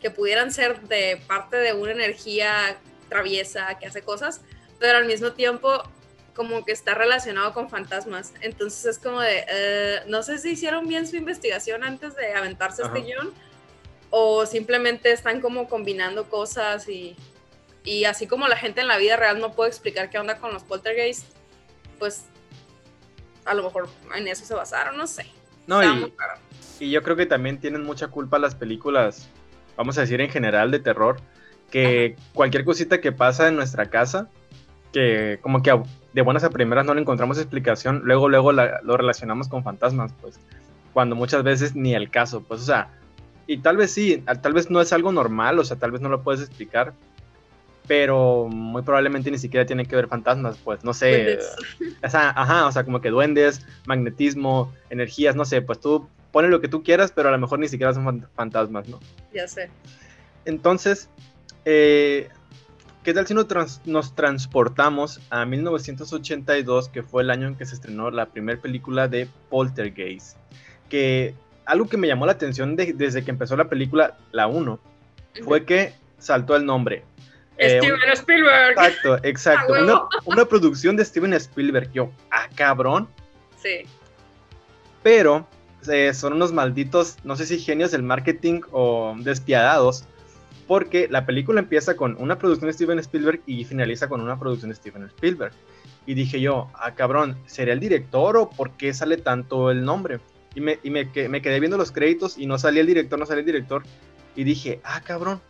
que 0.01 0.11
pudieran 0.11 0.51
ser 0.51 0.81
de 0.81 1.21
parte 1.27 1.57
de 1.57 1.73
una 1.73 1.91
energía 1.91 2.77
traviesa 3.09 3.77
que 3.79 3.87
hace 3.87 4.01
cosas, 4.01 4.41
pero 4.79 4.97
al 4.97 5.05
mismo 5.05 5.31
tiempo 5.31 5.83
como 6.35 6.65
que 6.65 6.71
está 6.71 6.93
relacionado 6.93 7.53
con 7.53 7.69
fantasmas. 7.69 8.33
Entonces 8.41 8.85
es 8.85 8.99
como 8.99 9.21
de, 9.21 9.45
eh, 9.47 9.99
no 10.07 10.23
sé 10.23 10.37
si 10.39 10.51
hicieron 10.51 10.87
bien 10.87 11.07
su 11.07 11.15
investigación 11.15 11.83
antes 11.83 12.15
de 12.15 12.33
aventarse 12.33 12.81
este 12.81 13.01
guion 13.01 13.33
o 14.09 14.45
simplemente 14.45 15.11
están 15.11 15.41
como 15.41 15.67
combinando 15.67 16.29
cosas 16.29 16.87
y, 16.89 17.15
y, 17.83 18.05
así 18.05 18.27
como 18.27 18.47
la 18.47 18.57
gente 18.57 18.81
en 18.81 18.87
la 18.87 18.97
vida 18.97 19.15
real 19.15 19.39
no 19.39 19.53
puede 19.53 19.69
explicar 19.69 20.09
qué 20.09 20.19
onda 20.19 20.37
con 20.37 20.53
los 20.53 20.63
poltergeists, 20.63 21.25
pues 21.97 22.25
a 23.45 23.53
lo 23.53 23.63
mejor 23.63 23.89
en 24.15 24.27
eso 24.27 24.45
se 24.45 24.53
basaron, 24.53 24.97
no 24.97 25.07
sé. 25.07 25.25
No, 25.65 25.81
y, 25.81 26.13
y, 26.79 26.89
yo 26.89 27.03
creo 27.03 27.15
que 27.15 27.25
también 27.25 27.59
tienen 27.59 27.83
mucha 27.83 28.07
culpa 28.07 28.39
las 28.39 28.55
películas, 28.55 29.29
vamos 29.77 29.97
a 29.97 30.01
decir 30.01 30.21
en 30.21 30.29
general, 30.29 30.71
de 30.71 30.79
terror, 30.79 31.17
que 31.71 32.15
cualquier 32.33 32.65
cosita 32.65 33.01
que 33.01 33.11
pasa 33.11 33.47
en 33.47 33.55
nuestra 33.55 33.89
casa, 33.89 34.29
que 34.91 35.39
como 35.41 35.63
que 35.63 35.81
de 36.13 36.21
buenas 36.21 36.43
a 36.43 36.49
primeras 36.49 36.85
no 36.85 36.93
le 36.93 37.01
encontramos 37.01 37.37
explicación, 37.37 38.01
luego, 38.03 38.29
luego 38.29 38.51
lo 38.51 38.97
relacionamos 38.97 39.47
con 39.47 39.63
fantasmas, 39.63 40.13
pues, 40.21 40.39
cuando 40.93 41.15
muchas 41.15 41.43
veces 41.43 41.75
ni 41.75 41.95
el 41.95 42.09
caso, 42.11 42.43
pues, 42.43 42.61
o 42.61 42.65
sea, 42.65 42.89
y 43.47 43.57
tal 43.57 43.77
vez 43.77 43.91
sí, 43.91 44.23
tal 44.41 44.53
vez 44.53 44.69
no 44.69 44.79
es 44.79 44.93
algo 44.93 45.11
normal, 45.11 45.59
o 45.59 45.65
sea, 45.65 45.77
tal 45.77 45.91
vez 45.91 46.01
no 46.01 46.09
lo 46.09 46.21
puedes 46.21 46.41
explicar, 46.41 46.93
pero 47.87 48.47
muy 48.49 48.83
probablemente 48.83 49.29
ni 49.31 49.37
siquiera 49.37 49.65
tiene 49.65 49.85
que 49.85 49.95
ver 49.95 50.07
fantasmas, 50.07 50.57
pues, 50.63 50.83
no 50.83 50.93
sé, 50.93 51.39
o 52.03 52.09
sea, 52.09 52.29
ajá, 52.29 52.67
o 52.67 52.71
sea, 52.71 52.83
como 52.83 53.01
que 53.01 53.09
duendes, 53.09 53.65
magnetismo, 53.85 54.71
energías, 54.89 55.35
no 55.35 55.45
sé, 55.45 55.61
pues 55.61 55.79
tú 55.79 56.07
pones 56.33 56.51
lo 56.51 56.59
que 56.59 56.67
tú 56.67 56.83
quieras, 56.83 57.13
pero 57.15 57.29
a 57.29 57.31
lo 57.31 57.37
mejor 57.37 57.59
ni 57.59 57.69
siquiera 57.69 57.93
son 57.93 58.27
fantasmas, 58.35 58.89
¿no? 58.89 58.99
Ya 59.33 59.47
sé. 59.47 59.69
Entonces, 60.43 61.09
eh, 61.63 62.27
¿Qué 63.03 63.13
tal 63.13 63.27
si 63.27 63.33
nos, 63.33 64.15
transportamos 64.15 65.19
a 65.29 65.45
1982, 65.45 66.87
que 66.87 67.03
fue 67.03 67.23
el 67.23 67.31
año 67.31 67.49
en 67.49 67.55
que 67.55 67.65
se 67.65 67.75
estrenó 67.75 68.09
la 68.11 68.27
primera 68.27 68.61
película 68.61 69.09
de 69.09 69.27
Poltergeist? 69.49 70.37
Que 70.89 71.35
algo 71.65 71.89
que 71.89 71.97
me 71.97 72.07
llamó 72.07 72.25
la 72.25 72.31
atención 72.31 72.77
desde 72.77 73.25
que 73.25 73.31
empezó 73.31 73.57
la 73.57 73.67
película, 73.67 74.17
la 74.31 74.47
1, 74.47 74.79
fue 75.43 75.65
que 75.65 75.93
saltó 76.17 76.55
el 76.55 76.65
nombre. 76.65 77.03
Eh, 77.57 77.79
Steven 77.79 78.11
Spielberg. 78.13 78.71
Exacto, 78.71 79.17
exacto. 79.23 79.73
Una, 80.25 80.45
producción 80.45 80.95
de 80.95 81.03
Steven 81.03 81.33
Spielberg. 81.33 81.91
Yo, 81.91 82.09
ah, 82.31 82.47
cabrón. 82.55 83.09
Sí. 83.57 83.81
Pero 85.03 85.45
eh, 85.89 86.13
son 86.13 86.33
unos 86.33 86.53
malditos, 86.53 87.17
no 87.23 87.35
sé 87.35 87.45
si 87.45 87.59
genios 87.59 87.91
del 87.91 88.03
marketing 88.03 88.61
o 88.71 89.15
despiadados, 89.19 90.05
porque 90.67 91.07
la 91.09 91.25
película 91.25 91.59
empieza 91.59 91.95
con 91.95 92.15
una 92.19 92.37
producción 92.37 92.67
de 92.67 92.73
Steven 92.73 92.99
Spielberg 92.99 93.41
y 93.45 93.65
finaliza 93.65 94.07
con 94.07 94.21
una 94.21 94.39
producción 94.39 94.69
de 94.69 94.75
Steven 94.75 95.03
Spielberg. 95.05 95.53
Y 96.05 96.13
dije 96.13 96.39
yo, 96.39 96.69
ah, 96.73 96.93
cabrón, 96.95 97.37
¿sería 97.45 97.73
el 97.73 97.79
director 97.79 98.37
o 98.37 98.49
por 98.49 98.71
qué 98.71 98.93
sale 98.93 99.17
tanto 99.17 99.71
el 99.71 99.85
nombre? 99.85 100.19
Y 100.55 100.61
me, 100.61 100.79
y 100.83 100.89
me, 100.89 101.09
me 101.29 101.41
quedé 101.41 101.59
viendo 101.59 101.77
los 101.77 101.91
créditos 101.91 102.37
y 102.37 102.45
no 102.45 102.57
salía 102.57 102.81
el 102.81 102.87
director, 102.87 103.17
no 103.17 103.25
salía 103.25 103.39
el 103.39 103.45
director. 103.45 103.83
Y 104.35 104.43
dije, 104.43 104.81
ah, 104.83 105.01
cabrón. 105.01 105.41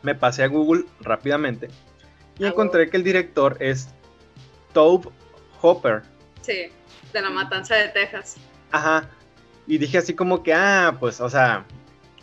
Me 0.00 0.14
pasé 0.14 0.44
a 0.44 0.46
Google 0.46 0.84
rápidamente 1.00 1.70
y 2.38 2.44
ah, 2.44 2.48
encontré 2.48 2.88
que 2.88 2.96
el 2.96 3.04
director 3.04 3.56
es 3.60 3.88
Tobe 4.72 5.10
Hopper. 5.60 6.02
Sí, 6.40 6.70
de 7.12 7.22
la 7.22 7.30
matanza 7.30 7.74
de 7.74 7.88
Texas. 7.88 8.36
Ajá. 8.70 9.08
Y 9.68 9.76
dije 9.76 9.98
así 9.98 10.14
como 10.14 10.42
que, 10.42 10.54
ah, 10.54 10.96
pues, 10.98 11.20
o 11.20 11.28
sea, 11.28 11.66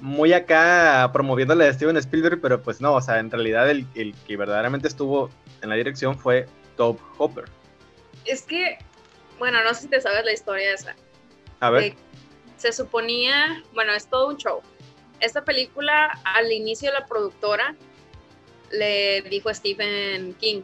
muy 0.02 0.34
acá 0.34 1.10
promoviéndole 1.14 1.68
a 1.68 1.74
Steven 1.74 1.96
Spielberg, 1.98 2.42
pero 2.42 2.62
pues 2.62 2.82
no, 2.82 2.96
o 2.96 3.02
sea, 3.02 3.20
en 3.20 3.30
realidad 3.30 3.70
el, 3.70 3.86
que 4.28 4.36
verdaderamente 4.36 4.88
estuvo 4.88 5.30
en 5.62 5.70
la 5.70 5.76
dirección 5.76 6.18
fue 6.18 6.48
Tobe 6.76 7.00
Hopper. 7.20 7.46
Es 8.26 8.42
que, 8.42 8.80
bueno, 9.38 9.64
no 9.64 9.76
sé 9.76 9.82
si 9.82 9.88
te 9.90 10.02
sabes 10.02 10.26
la 10.26 10.34
historia 10.34 10.74
esa. 10.74 10.96
A 11.60 11.70
ver. 11.70 11.94
se 12.58 12.74
suponía, 12.74 13.64
bueno, 13.76 13.94
es 13.94 14.08
todo 14.08 14.28
un 14.30 14.38
show. 14.38 14.62
Esta 15.20 15.46
película, 15.46 16.20
al 16.24 16.52
inicio 16.52 16.92
la 16.92 17.06
productora 17.06 17.76
le 18.72 19.22
dijo 19.22 19.50
a 19.50 19.54
Stephen 19.54 20.34
King, 20.34 20.64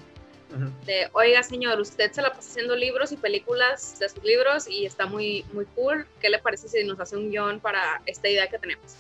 de, 0.86 1.10
oiga 1.14 1.44
señor, 1.44 1.80
usted 1.80 2.12
se 2.12 2.22
la 2.22 2.30
pasa 2.30 2.50
haciendo 2.50 2.76
libros 2.76 3.12
y 3.12 3.18
películas 3.18 3.98
de 4.00 4.10
sus 4.10 4.24
libros 4.24 4.68
y 4.68 4.86
está 4.86 5.06
muy, 5.06 5.46
muy 5.54 5.66
cool, 5.76 6.06
¿qué 6.20 6.30
le 6.30 6.40
parece 6.40 6.68
si 6.68 6.84
nos 6.84 7.00
hace 7.00 7.18
un 7.18 7.30
guion 7.30 7.60
para 7.60 8.02
esta 8.06 8.30
idea 8.30 8.48
que 8.48 8.60
tenemos? 8.60 8.96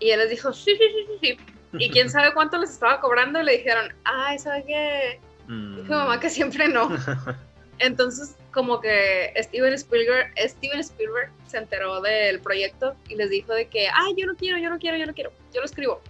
Y 0.00 0.10
él 0.10 0.18
les 0.20 0.30
dijo, 0.30 0.52
sí, 0.52 0.72
sí, 0.76 0.78
sí, 0.78 1.06
sí, 1.06 1.18
sí. 1.20 1.54
Y 1.78 1.90
quién 1.90 2.08
sabe 2.10 2.32
cuánto 2.34 2.58
les 2.58 2.70
estaba 2.70 3.00
cobrando 3.00 3.40
y 3.40 3.44
le 3.44 3.56
dijeron, 3.58 3.92
ay, 4.04 4.38
¿sabe 4.38 4.64
qué? 4.64 5.20
Mm. 5.46 5.88
mamá 5.88 6.20
que 6.20 6.30
siempre 6.30 6.68
no. 6.68 6.90
Entonces, 7.78 8.36
como 8.52 8.80
que 8.80 9.32
Steven 9.36 9.74
Spielberg, 9.74 10.32
Steven 10.38 10.80
Spielberg 10.80 11.30
se 11.46 11.58
enteró 11.58 12.00
del 12.00 12.40
proyecto 12.40 12.94
y 13.08 13.16
les 13.16 13.30
dijo 13.30 13.52
de 13.52 13.66
que, 13.66 13.88
ay, 13.88 14.14
yo 14.16 14.26
no 14.26 14.36
quiero, 14.36 14.58
yo 14.58 14.70
no 14.70 14.78
quiero, 14.78 14.96
yo 14.96 15.06
no 15.06 15.14
quiero, 15.14 15.32
yo 15.52 15.60
lo 15.60 15.66
escribo. 15.66 16.00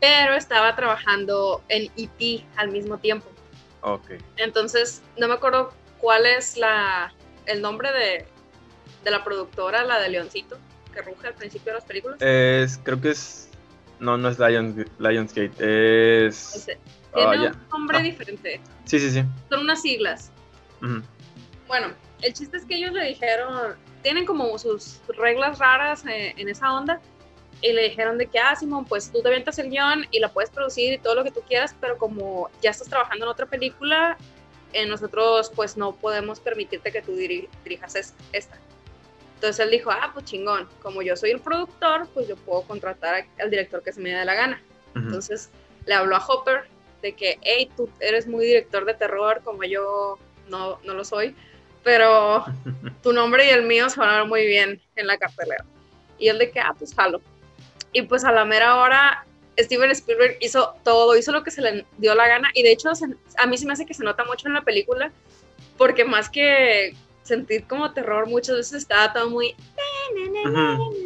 Pero 0.00 0.34
estaba 0.34 0.74
trabajando 0.76 1.62
en 1.68 1.90
E.T. 1.96 2.44
al 2.56 2.70
mismo 2.70 2.98
tiempo. 2.98 3.28
Ok. 3.82 4.12
Entonces, 4.36 5.02
no 5.16 5.28
me 5.28 5.34
acuerdo 5.34 5.72
cuál 5.98 6.26
es 6.26 6.56
la, 6.56 7.12
el 7.46 7.62
nombre 7.62 7.92
de, 7.92 8.26
de 9.04 9.10
la 9.10 9.24
productora, 9.24 9.84
la 9.84 10.00
de 10.00 10.08
Leoncito 10.10 10.58
que 10.92 11.02
ruge 11.02 11.28
al 11.28 11.34
principio 11.34 11.72
de 11.72 11.78
las 11.78 11.84
películas? 11.84 12.20
Es, 12.20 12.78
creo 12.82 13.00
que 13.00 13.10
es. 13.10 13.48
No, 14.00 14.16
no 14.16 14.28
es 14.28 14.38
Lions, 14.38 14.86
Lionsgate, 14.98 16.26
es. 16.26 16.66
Tiene 17.14 17.48
ah, 17.48 17.52
un 17.52 17.68
nombre 17.70 17.98
ah. 17.98 18.02
diferente. 18.02 18.60
Sí, 18.84 18.98
sí, 19.00 19.10
sí. 19.10 19.24
Son 19.48 19.60
unas 19.60 19.82
siglas. 19.82 20.30
Bueno, 21.66 21.88
el 22.22 22.32
chiste 22.32 22.56
es 22.56 22.64
que 22.64 22.76
ellos 22.76 22.92
le 22.92 23.04
dijeron. 23.04 23.76
Tienen 24.02 24.26
como 24.26 24.56
sus 24.58 25.00
reglas 25.08 25.58
raras 25.58 26.06
eh, 26.06 26.32
en 26.36 26.48
esa 26.48 26.72
onda. 26.72 27.00
Y 27.60 27.72
le 27.72 27.82
dijeron 27.82 28.18
de 28.18 28.26
que, 28.26 28.38
ah, 28.38 28.54
Simón, 28.54 28.84
pues 28.84 29.10
tú 29.10 29.20
te 29.20 29.28
avientas 29.28 29.58
el 29.58 29.70
guion 29.70 30.06
y 30.10 30.20
la 30.20 30.28
puedes 30.28 30.50
producir 30.50 30.92
y 30.92 30.98
todo 30.98 31.16
lo 31.16 31.24
que 31.24 31.32
tú 31.32 31.40
quieras, 31.40 31.74
pero 31.80 31.98
como 31.98 32.50
ya 32.62 32.70
estás 32.70 32.88
trabajando 32.88 33.24
en 33.24 33.30
otra 33.30 33.46
película, 33.46 34.16
eh, 34.72 34.86
nosotros 34.86 35.50
pues 35.54 35.76
no 35.76 35.94
podemos 35.94 36.40
permitirte 36.40 36.92
que 36.92 37.02
tú 37.02 37.12
dirijas 37.12 38.14
esta. 38.32 38.58
Entonces 39.34 39.64
él 39.64 39.70
dijo, 39.70 39.90
ah, 39.90 40.10
pues 40.12 40.24
chingón, 40.26 40.68
como 40.82 41.00
yo 41.00 41.16
soy 41.16 41.30
el 41.30 41.40
productor, 41.40 42.08
pues 42.12 42.28
yo 42.28 42.36
puedo 42.36 42.62
contratar 42.62 43.26
al 43.40 43.50
director 43.50 43.82
que 43.82 43.92
se 43.92 44.00
me 44.00 44.10
dé 44.10 44.24
la 44.24 44.34
gana. 44.34 44.62
Entonces 44.94 45.50
le 45.86 45.94
habló 45.94 46.16
a 46.16 46.26
Hopper 46.26 46.64
de 47.02 47.12
que, 47.12 47.38
hey, 47.42 47.70
tú 47.76 47.88
eres 48.00 48.26
muy 48.26 48.44
director 48.46 48.84
de 48.84 48.94
terror, 48.94 49.40
como 49.44 49.62
yo 49.62 50.18
no, 50.48 50.80
no 50.84 50.94
lo 50.94 51.04
soy, 51.04 51.36
pero 51.84 52.44
tu 53.02 53.12
nombre 53.12 53.46
y 53.46 53.50
el 53.50 53.62
mío 53.62 53.88
se 53.88 54.00
van 54.00 54.10
a 54.10 54.18
ver 54.18 54.26
muy 54.26 54.44
bien 54.44 54.82
en 54.96 55.06
la 55.06 55.16
cartelera. 55.16 55.64
Y 56.18 56.28
él 56.28 56.38
de 56.38 56.50
que, 56.50 56.58
ah, 56.58 56.74
pues 56.76 56.94
jalo. 56.94 57.20
Y 57.92 58.02
pues 58.02 58.24
a 58.24 58.32
la 58.32 58.44
mera 58.44 58.76
hora, 58.76 59.24
Steven 59.58 59.90
Spielberg 59.90 60.36
hizo 60.40 60.74
todo, 60.84 61.16
hizo 61.16 61.32
lo 61.32 61.42
que 61.42 61.50
se 61.50 61.62
le 61.62 61.84
dio 61.98 62.14
la 62.14 62.28
gana 62.28 62.48
y 62.54 62.62
de 62.62 62.72
hecho 62.72 62.90
a 63.38 63.46
mí 63.46 63.58
se 63.58 63.66
me 63.66 63.72
hace 63.72 63.86
que 63.86 63.94
se 63.94 64.04
nota 64.04 64.24
mucho 64.24 64.46
en 64.46 64.54
la 64.54 64.62
película 64.62 65.10
porque 65.76 66.04
más 66.04 66.28
que 66.28 66.94
sentir 67.22 67.64
como 67.66 67.92
terror 67.92 68.26
muchas 68.26 68.56
veces 68.56 68.82
estaba 68.82 69.12
todo 69.12 69.30
muy... 69.30 69.54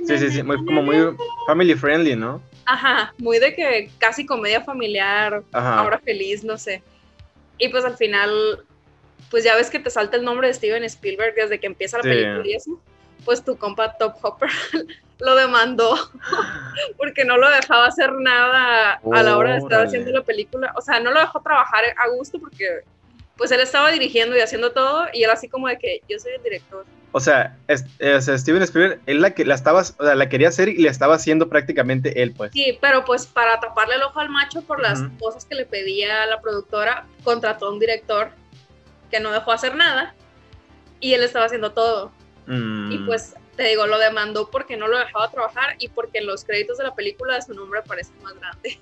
Sí, 0.06 0.18
sí, 0.18 0.30
sí, 0.30 0.42
muy, 0.42 0.56
como 0.64 0.82
muy 0.82 1.16
family 1.46 1.74
friendly, 1.74 2.14
¿no? 2.14 2.40
Ajá, 2.64 3.12
muy 3.18 3.38
de 3.38 3.54
que 3.54 3.90
casi 3.98 4.24
comedia 4.24 4.62
familiar, 4.62 5.42
ahora 5.52 5.98
feliz, 5.98 6.44
no 6.44 6.56
sé. 6.56 6.82
Y 7.58 7.68
pues 7.68 7.84
al 7.84 7.96
final, 7.96 8.64
pues 9.30 9.44
ya 9.44 9.56
ves 9.56 9.68
que 9.68 9.80
te 9.80 9.90
salta 9.90 10.16
el 10.16 10.24
nombre 10.24 10.46
de 10.46 10.54
Steven 10.54 10.84
Spielberg 10.84 11.34
desde 11.34 11.58
que 11.58 11.66
empieza 11.66 11.98
la 11.98 12.04
película 12.04 12.42
y 12.46 12.54
eso. 12.54 12.80
Pues 13.24 13.44
tu 13.44 13.56
compa 13.56 13.96
Top 13.98 14.14
Hopper 14.22 14.50
lo 15.22 15.36
demandó 15.36 15.94
porque 16.98 17.24
no 17.24 17.36
lo 17.36 17.48
dejaba 17.48 17.86
hacer 17.86 18.12
nada 18.12 19.00
a 19.12 19.22
la 19.22 19.36
hora 19.36 19.52
de 19.52 19.58
estar 19.58 19.86
haciendo 19.86 20.10
la 20.10 20.22
película. 20.22 20.74
O 20.76 20.80
sea, 20.80 21.00
no 21.00 21.12
lo 21.12 21.20
dejó 21.20 21.40
trabajar 21.40 21.84
a 21.96 22.08
gusto 22.08 22.38
porque 22.40 22.82
pues 23.36 23.50
él 23.52 23.60
estaba 23.60 23.90
dirigiendo 23.90 24.36
y 24.36 24.40
haciendo 24.40 24.72
todo 24.72 25.06
y 25.12 25.22
él 25.22 25.30
así 25.30 25.48
como 25.48 25.68
de 25.68 25.78
que 25.78 26.00
yo 26.08 26.18
soy 26.18 26.32
el 26.32 26.42
director. 26.42 26.84
O 27.12 27.20
sea, 27.20 27.56
Steven 27.68 28.62
Spielberg, 28.62 29.00
él 29.06 29.20
la 29.20 29.32
que 29.32 29.44
la 29.44 29.54
estaba, 29.54 29.80
o 29.80 29.84
sea, 29.84 30.14
la 30.14 30.28
quería 30.28 30.48
hacer 30.48 30.68
y 30.68 30.78
le 30.78 30.88
estaba 30.88 31.14
haciendo 31.14 31.48
prácticamente 31.48 32.22
él, 32.22 32.32
pues. 32.32 32.52
Sí, 32.52 32.78
pero 32.80 33.04
pues 33.04 33.26
para 33.26 33.60
taparle 33.60 33.96
el 33.96 34.02
ojo 34.02 34.18
al 34.18 34.30
macho 34.30 34.62
por 34.62 34.80
las 34.80 35.02
cosas 35.20 35.44
que 35.44 35.54
le 35.54 35.66
pedía 35.66 36.26
la 36.26 36.40
productora, 36.40 37.06
contrató 37.22 37.66
a 37.66 37.72
un 37.72 37.78
director 37.78 38.30
que 39.10 39.20
no 39.20 39.30
dejó 39.30 39.52
hacer 39.52 39.76
nada 39.76 40.14
y 41.00 41.12
él 41.12 41.22
estaba 41.22 41.44
haciendo 41.44 41.72
todo. 41.72 42.10
Y 42.48 42.52
mm. 42.98 43.06
pues 43.06 43.34
te 43.56 43.64
digo, 43.64 43.86
lo 43.86 43.98
demandó 43.98 44.50
porque 44.50 44.76
no 44.76 44.88
lo 44.88 44.98
dejaba 44.98 45.30
trabajar 45.30 45.76
y 45.78 45.88
porque 45.88 46.18
en 46.18 46.26
los 46.26 46.44
créditos 46.44 46.78
de 46.78 46.84
la 46.84 46.94
película 46.94 47.40
su 47.42 47.54
nombre 47.54 47.80
aparece 47.80 48.12
más 48.22 48.34
grande. 48.34 48.78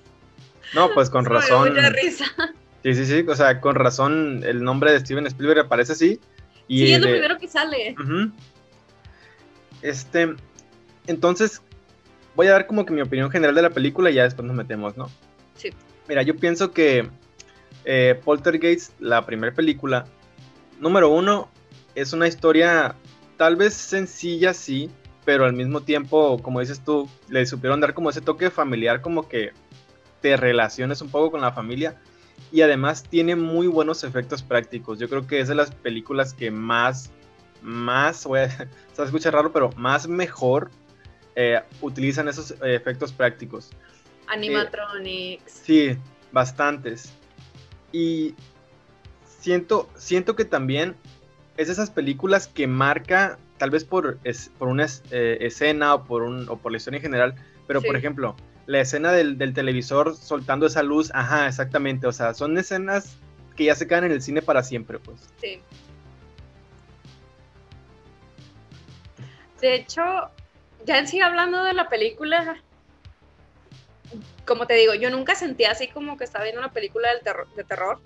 No, 0.73 0.93
pues 0.93 1.09
con 1.09 1.25
razón. 1.25 1.73
Me 1.73 1.89
risa. 1.89 2.25
Sí, 2.83 2.95
sí, 2.95 3.05
sí, 3.05 3.25
o 3.27 3.35
sea, 3.35 3.61
con 3.61 3.75
razón 3.75 4.43
el 4.43 4.63
nombre 4.63 4.91
de 4.91 4.99
Steven 4.99 5.27
Spielberg 5.27 5.65
aparece 5.65 5.93
así. 5.93 6.19
Y 6.67 6.87
sí, 6.87 6.93
es 6.93 7.01
lo 7.01 7.07
primero 7.07 7.37
que 7.37 7.47
sale. 7.47 7.95
Este, 9.81 10.35
entonces, 11.07 11.61
voy 12.35 12.47
a 12.47 12.51
dar 12.51 12.67
como 12.67 12.85
que 12.85 12.93
mi 12.93 13.01
opinión 13.01 13.29
general 13.29 13.55
de 13.55 13.61
la 13.63 13.69
película 13.71 14.09
y 14.09 14.15
ya 14.15 14.23
después 14.23 14.47
nos 14.47 14.55
metemos, 14.55 14.95
¿no? 14.95 15.09
Sí. 15.55 15.71
Mira, 16.07 16.21
yo 16.21 16.35
pienso 16.37 16.71
que 16.71 17.09
eh, 17.83 18.19
Poltergeist, 18.23 18.99
la 18.99 19.25
primera 19.25 19.53
película, 19.53 20.05
número 20.79 21.09
uno, 21.09 21.49
es 21.95 22.13
una 22.13 22.27
historia 22.27 22.95
tal 23.41 23.55
vez 23.55 23.73
sencilla, 23.73 24.53
sí, 24.53 24.91
pero 25.25 25.45
al 25.45 25.53
mismo 25.53 25.81
tiempo, 25.81 26.39
como 26.43 26.59
dices 26.59 26.83
tú, 26.85 27.09
le 27.27 27.43
supieron 27.47 27.81
dar 27.81 27.95
como 27.95 28.11
ese 28.11 28.21
toque 28.21 28.51
familiar, 28.51 29.01
como 29.01 29.27
que 29.27 29.51
te 30.21 30.37
relaciones 30.37 31.01
un 31.01 31.09
poco 31.09 31.31
con 31.31 31.41
la 31.41 31.51
familia 31.51 31.99
y 32.51 32.61
además 32.61 33.01
tiene 33.01 33.35
muy 33.35 33.65
buenos 33.65 34.03
efectos 34.03 34.43
prácticos. 34.43 34.99
Yo 34.99 35.09
creo 35.09 35.25
que 35.25 35.39
es 35.39 35.47
de 35.47 35.55
las 35.55 35.71
películas 35.71 36.35
que 36.35 36.51
más, 36.51 37.09
más, 37.63 38.27
voy 38.27 38.41
a, 38.41 38.49
se 38.93 39.03
escucha 39.03 39.31
raro, 39.31 39.51
pero 39.51 39.71
más 39.75 40.07
mejor 40.07 40.69
eh, 41.35 41.63
utilizan 41.81 42.27
esos 42.27 42.53
efectos 42.61 43.11
prácticos. 43.11 43.71
Animatronics. 44.27 45.51
sí, 45.51 45.97
bastantes. 46.31 47.11
Y 47.91 48.35
siento, 49.25 49.89
siento 49.95 50.35
que 50.35 50.45
también 50.45 50.95
es 51.57 51.67
de 51.67 51.73
esas 51.73 51.89
películas 51.89 52.47
que 52.47 52.67
marca, 52.67 53.37
tal 53.57 53.69
vez 53.69 53.83
por, 53.85 54.19
por 54.57 54.67
una 54.67 54.87
eh, 55.11 55.37
escena 55.41 55.95
o 55.95 56.03
por, 56.05 56.23
un, 56.23 56.47
o 56.49 56.57
por 56.57 56.71
la 56.71 56.77
historia 56.77 56.97
en 56.97 57.03
general, 57.03 57.35
pero 57.67 57.81
por 57.81 57.95
ejemplo, 57.95 58.35
la 58.65 58.79
escena 58.79 59.11
del, 59.11 59.37
televisor 59.53 60.15
soltando 60.15 60.65
esa 60.65 60.83
luz, 60.83 61.11
ajá, 61.13 61.47
exactamente, 61.47 62.07
o 62.07 62.11
sea, 62.11 62.33
son 62.33 62.57
escenas 62.57 63.17
que 63.55 63.65
ya 63.65 63.75
se 63.75 63.87
quedan 63.87 64.05
en 64.05 64.11
el 64.11 64.21
cine 64.21 64.41
para 64.41 64.63
siempre, 64.63 64.99
pues. 64.99 65.29
Sí. 65.39 65.61
De 69.59 69.75
hecho, 69.75 70.01
ya 70.85 70.97
en 70.97 71.07
sí 71.07 71.19
hablando 71.21 71.63
de 71.63 71.73
la 71.73 71.87
película, 71.89 72.57
como 74.45 74.65
te 74.65 74.73
digo, 74.73 74.93
yo 74.95 75.09
nunca 75.09 75.35
sentí 75.35 75.65
así 75.65 75.87
como 75.87 76.17
que 76.17 76.23
estaba 76.23 76.43
viendo 76.43 76.61
una 76.61 76.71
película 76.71 77.09
de 77.55 77.63
terror. 77.63 77.99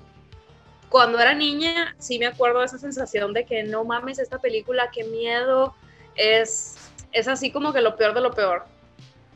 Cuando 0.90 1.20
era 1.20 1.34
niña, 1.34 1.96
sí 2.00 2.20
me 2.20 2.28
acuerdo 2.28 2.60
de 2.60 2.66
esa 2.66 2.78
sensación 2.78 3.34
de 3.34 3.46
que 3.46 3.64
no 3.64 3.84
mames 3.84 4.20
esta 4.20 4.40
película, 4.40 4.90
qué 4.94 5.04
miedo, 5.04 5.76
es, 6.16 6.78
es 7.12 7.28
así 7.28 7.52
como 7.52 7.74
que 7.74 7.82
lo 7.82 7.96
peor 7.96 8.14
de 8.14 8.22
lo 8.22 8.32
peor. 8.32 8.66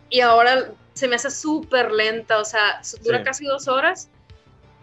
Y 0.10 0.22
ahora 0.22 0.72
se 0.94 1.08
me 1.08 1.16
hace 1.16 1.32
súper 1.32 1.92
lenta, 1.92 2.40
o 2.40 2.46
sea, 2.46 2.82
dura 3.04 3.24
casi 3.24 3.46
dos 3.46 3.68
horas 3.68 4.10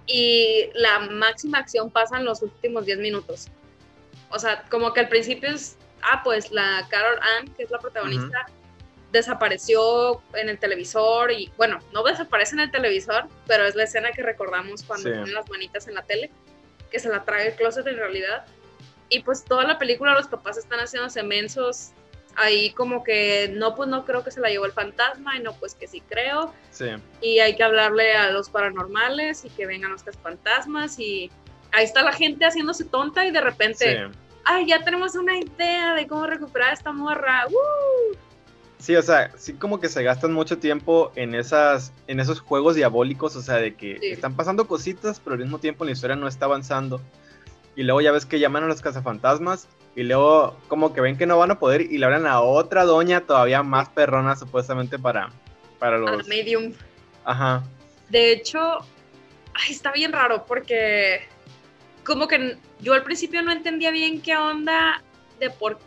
y 0.06 0.70
la 0.75 1.00
máxima 1.00 1.58
acción 1.58 1.90
pasa 1.90 2.18
en 2.18 2.25
los 2.25 2.42
últimos 2.42 2.87
diez 2.87 2.99
minutos. 2.99 3.49
O 4.30 4.38
sea, 4.38 4.64
como 4.70 4.92
que 4.92 5.00
al 5.00 5.08
principio 5.08 5.50
es, 5.50 5.76
ah, 6.02 6.23
pues 6.25 6.50
la 6.52 6.87
Carol 6.90 7.18
Ann, 7.38 7.52
que 7.54 7.64
es 7.64 7.70
la 7.70 7.78
protagonista, 7.78 8.46
desapareció 9.12 10.20
en 10.35 10.49
el 10.49 10.58
televisor 10.58 11.32
y, 11.32 11.52
bueno, 11.56 11.78
no 11.92 12.02
desaparece 12.02 12.54
en 12.54 12.61
el 12.61 12.70
televisor, 12.70 13.26
pero 13.46 13.64
es 13.64 13.75
la 13.75 13.85
escena 13.85 14.11
que 14.12 14.23
recordamos 14.23 14.82
cuando 14.82 15.11
ponen 15.11 15.35
las 15.35 15.49
manitas 15.49 15.88
en 15.88 15.94
la 15.94 16.02
tele, 16.02 16.30
que 16.90 16.99
se 16.99 17.09
la 17.09 17.25
trae 17.25 17.49
el 17.49 17.55
closet 17.55 17.87
en 17.87 17.97
realidad. 17.97 18.47
Y 19.09 19.21
pues 19.21 19.45
toda 19.45 19.64
la 19.64 19.78
película 19.78 20.14
los 20.14 20.26
papás 20.26 20.57
están 20.57 20.81
haciendo 20.81 21.09
mensos 21.25 21.93
ahí 22.37 22.71
como 22.71 23.02
que 23.02 23.50
no, 23.52 23.75
pues 23.75 23.88
no 23.88 24.05
creo 24.05 24.23
que 24.23 24.31
se 24.31 24.40
la 24.40 24.49
llevó 24.49 24.66
el 24.66 24.73
fantasma 24.73 25.37
y 25.37 25.40
no, 25.40 25.55
pues 25.55 25.75
que 25.75 25.87
sí 25.87 26.00
creo. 26.02 26.52
Sí. 26.71 26.87
Y 27.21 27.38
hay 27.40 27.57
que 27.57 27.62
hablarle 27.62 28.14
a 28.14 28.31
los 28.31 28.50
paranormales 28.50 29.45
y 29.45 29.50
que 29.50 29.66
vengan 29.66 29.93
los 29.93 30.05
fantasmas 30.23 30.99
y 30.99 31.31
ahí 31.73 31.85
está 31.85 32.02
la 32.02 32.12
gente 32.12 32.45
haciéndose 32.45 32.85
tonta 32.85 33.25
y 33.26 33.31
de 33.31 33.40
repente, 33.40 34.09
ay, 34.45 34.66
ya 34.66 34.85
tenemos 34.85 35.14
una 35.14 35.38
idea 35.38 35.95
de 35.95 36.07
cómo 36.07 36.26
recuperar 36.26 36.73
esta 36.73 36.93
morra. 36.93 37.47
Sí, 38.78 38.95
o 38.95 39.02
sea, 39.02 39.33
sí 39.37 39.54
como 39.54 39.80
que 39.80 39.88
se 39.88 40.02
gastan 40.02 40.33
mucho 40.33 40.59
tiempo 40.59 41.11
en 41.16 41.35
esas, 41.35 41.92
en 42.06 42.21
esos 42.21 42.40
juegos 42.40 42.76
diabólicos, 42.76 43.35
o 43.37 43.42
sea, 43.42 43.56
de 43.56 43.75
que 43.75 43.99
están 44.02 44.37
pasando 44.37 44.66
cositas, 44.66 45.21
pero 45.21 45.35
al 45.35 45.40
mismo 45.40 45.59
tiempo 45.59 45.85
la 45.85 45.92
historia 45.92 46.16
no 46.16 46.28
está 46.28 46.45
avanzando. 46.45 47.00
Y 47.75 47.83
luego 47.83 48.00
ya 48.00 48.12
ves 48.12 48.26
que 48.26 48.38
llaman 48.38 48.64
a 48.64 48.66
los 48.68 48.83
cazafantasmas 48.83 49.68
y 49.95 50.02
luego 50.02 50.56
como 50.68 50.92
que 50.92 51.00
ven 51.00 51.16
que 51.16 51.26
no 51.26 51.38
van 51.38 51.50
a 51.50 51.59
poder 51.59 51.80
y 51.80 51.99
le 51.99 52.04
hablan 52.04 52.26
a 52.26 52.40
otra 52.40 52.85
doña 52.85 53.23
todavía 53.23 53.62
más 53.62 53.88
perrona 53.88 54.37
supuestamente 54.37 54.99
para, 54.99 55.30
para 55.78 55.99
los... 55.99 56.28
medium. 56.28 56.73
Ajá. 57.25 57.64
De 58.11 58.33
hecho, 58.33 58.78
ay, 59.54 59.71
está 59.73 59.92
bien 59.92 60.12
raro 60.12 60.45
porque 60.47 61.26
como 62.04 62.28
que 62.28 62.56
yo 62.80 62.92
al 62.92 63.02
principio 63.02 63.42
no 63.42 63.50
entendía 63.52 63.90
bien 63.90 64.21
qué 64.21 64.37
onda 64.37 65.02
de 65.40 65.50
por... 65.50 65.78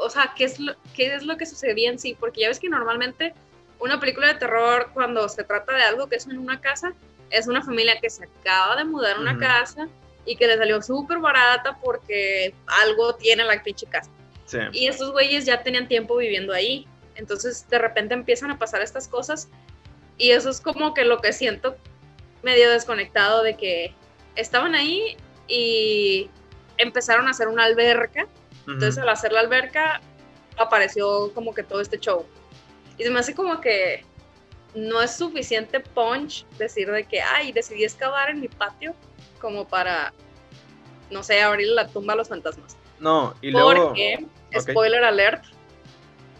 O 0.00 0.10
sea, 0.10 0.32
qué 0.36 0.44
es 0.44 0.58
lo, 0.58 0.74
qué 0.94 1.14
es 1.14 1.24
lo 1.24 1.36
que 1.36 1.46
sucedía 1.46 1.90
en 1.90 1.98
sí, 1.98 2.16
porque 2.18 2.42
ya 2.42 2.48
ves 2.48 2.60
que 2.60 2.68
normalmente 2.68 3.34
una 3.80 4.00
película 4.00 4.28
de 4.28 4.34
terror 4.34 4.90
cuando 4.92 5.28
se 5.28 5.44
trata 5.44 5.74
de 5.74 5.82
algo 5.82 6.08
que 6.08 6.16
es 6.16 6.26
en 6.26 6.38
una 6.38 6.60
casa, 6.60 6.92
es 7.30 7.46
una 7.46 7.62
familia 7.62 8.00
que 8.00 8.10
se 8.10 8.24
acaba 8.24 8.76
de 8.76 8.84
mudar 8.84 9.16
a 9.16 9.20
una 9.20 9.38
casa 9.38 9.88
y 10.24 10.36
que 10.36 10.46
le 10.46 10.56
salió 10.56 10.80
súper 10.82 11.18
barata 11.18 11.78
porque 11.82 12.54
algo 12.66 13.14
tiene 13.14 13.44
la 13.44 13.62
pinche 13.62 13.86
casa. 13.86 14.10
Y 14.72 14.86
estos 14.86 15.12
güeyes 15.12 15.44
ya 15.44 15.62
tenían 15.62 15.88
tiempo 15.88 16.16
viviendo 16.16 16.54
ahí. 16.54 16.86
Entonces 17.16 17.68
de 17.68 17.78
repente 17.78 18.14
empiezan 18.14 18.50
a 18.50 18.58
pasar 18.58 18.80
estas 18.80 19.08
cosas 19.08 19.48
y 20.16 20.30
eso 20.30 20.50
es 20.50 20.60
como 20.60 20.94
que 20.94 21.04
lo 21.04 21.20
que 21.20 21.32
siento 21.32 21.76
medio 22.42 22.70
desconectado 22.70 23.42
de 23.42 23.56
que 23.56 23.94
estaban 24.36 24.74
ahí 24.74 25.16
y 25.48 26.30
empezaron 26.76 27.26
a 27.26 27.30
hacer 27.30 27.48
una 27.48 27.64
alberca. 27.64 28.26
Entonces 28.68 28.98
al 28.98 29.08
hacer 29.08 29.32
la 29.32 29.40
alberca 29.40 30.00
apareció 30.56 31.32
como 31.34 31.54
que 31.54 31.62
todo 31.62 31.80
este 31.80 31.98
show. 31.98 32.26
Y 32.98 33.04
se 33.04 33.10
me 33.10 33.20
hace 33.20 33.34
como 33.34 33.60
que 33.60 34.04
no 34.74 35.00
es 35.00 35.16
suficiente 35.16 35.80
punch 35.80 36.46
decir 36.58 36.90
de 36.90 37.04
que, 37.04 37.20
ay, 37.22 37.52
decidí 37.52 37.84
excavar 37.84 38.30
en 38.30 38.40
mi 38.40 38.48
patio 38.48 38.94
como 39.40 39.66
para, 39.66 40.12
no 41.10 41.22
sé, 41.22 41.40
abrir 41.40 41.68
la 41.68 41.88
tumba 41.88 42.12
a 42.12 42.16
los 42.16 42.28
fantasmas. 42.28 42.76
No, 42.98 43.34
y 43.40 43.50
luego... 43.50 43.88
Porque, 43.88 44.26
spoiler 44.58 45.04
alert, 45.04 45.44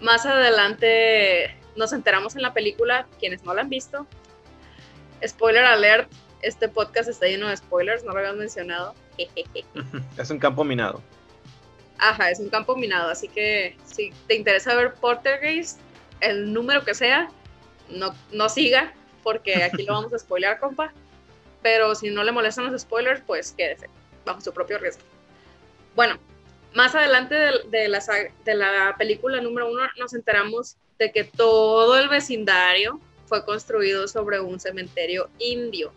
más 0.01 0.27
adelante 0.27 1.57
nos 1.77 1.93
enteramos 1.93 2.37
en 2.37 2.43
la 2.43 2.53
película, 2.53 3.07
quienes 3.19 3.45
no 3.45 3.55
la 3.55 3.63
han 3.63 3.69
visto, 3.69 4.07
spoiler 5.27 5.65
alert, 5.65 6.11
este 6.43 6.69
podcast 6.69 7.09
está 7.09 7.27
lleno 7.27 7.49
de 7.49 7.57
spoilers, 7.57 8.05
no 8.05 8.13
lo 8.13 8.19
habían 8.19 8.39
mencionado. 8.39 8.95
es 10.19 10.31
un 10.31 10.39
campo 10.39 10.65
minado. 10.65 11.03
Ajá, 11.99 12.31
es 12.31 12.38
un 12.38 12.49
campo 12.49 12.76
minado, 12.76 13.11
así 13.11 13.28
que 13.28 13.76
si 13.85 14.12
te 14.26 14.37
interesa 14.37 14.75
ver 14.75 14.95
Portergeist, 14.95 15.81
el 16.21 16.52
número 16.52 16.85
que 16.85 16.95
sea, 16.95 17.28
no, 17.88 18.14
no 18.33 18.49
siga, 18.49 18.93
porque 19.23 19.62
aquí 19.62 19.83
lo 19.83 19.95
vamos 19.95 20.12
a 20.12 20.19
spoilear, 20.19 20.61
compa 20.61 20.93
pero 21.62 21.95
si 21.95 22.11
no 22.11 22.25
le 22.25 22.33
molestan 22.33 22.71
los 22.71 22.81
spoilers, 22.81 23.23
pues 23.26 23.52
quédese, 23.52 23.88
bajo 24.25 24.40
su 24.40 24.52
propio 24.52 24.78
riesgo. 24.78 25.02
Bueno, 25.95 26.19
más 26.75 26.95
adelante 26.95 27.35
de, 27.35 27.88
la, 27.88 28.02
de 28.45 28.55
la 28.55 28.95
película 28.97 29.40
número 29.40 29.71
uno 29.71 29.83
nos 29.99 30.14
enteramos 30.14 30.76
de 30.99 31.12
que 31.12 31.25
todo 31.25 31.99
el 31.99 32.09
vecindario 32.09 33.00
fue 33.26 33.45
construido 33.45 34.09
sobre 34.09 34.40
un 34.40 34.61
cementerio 34.61 35.28
indio. 35.38 35.93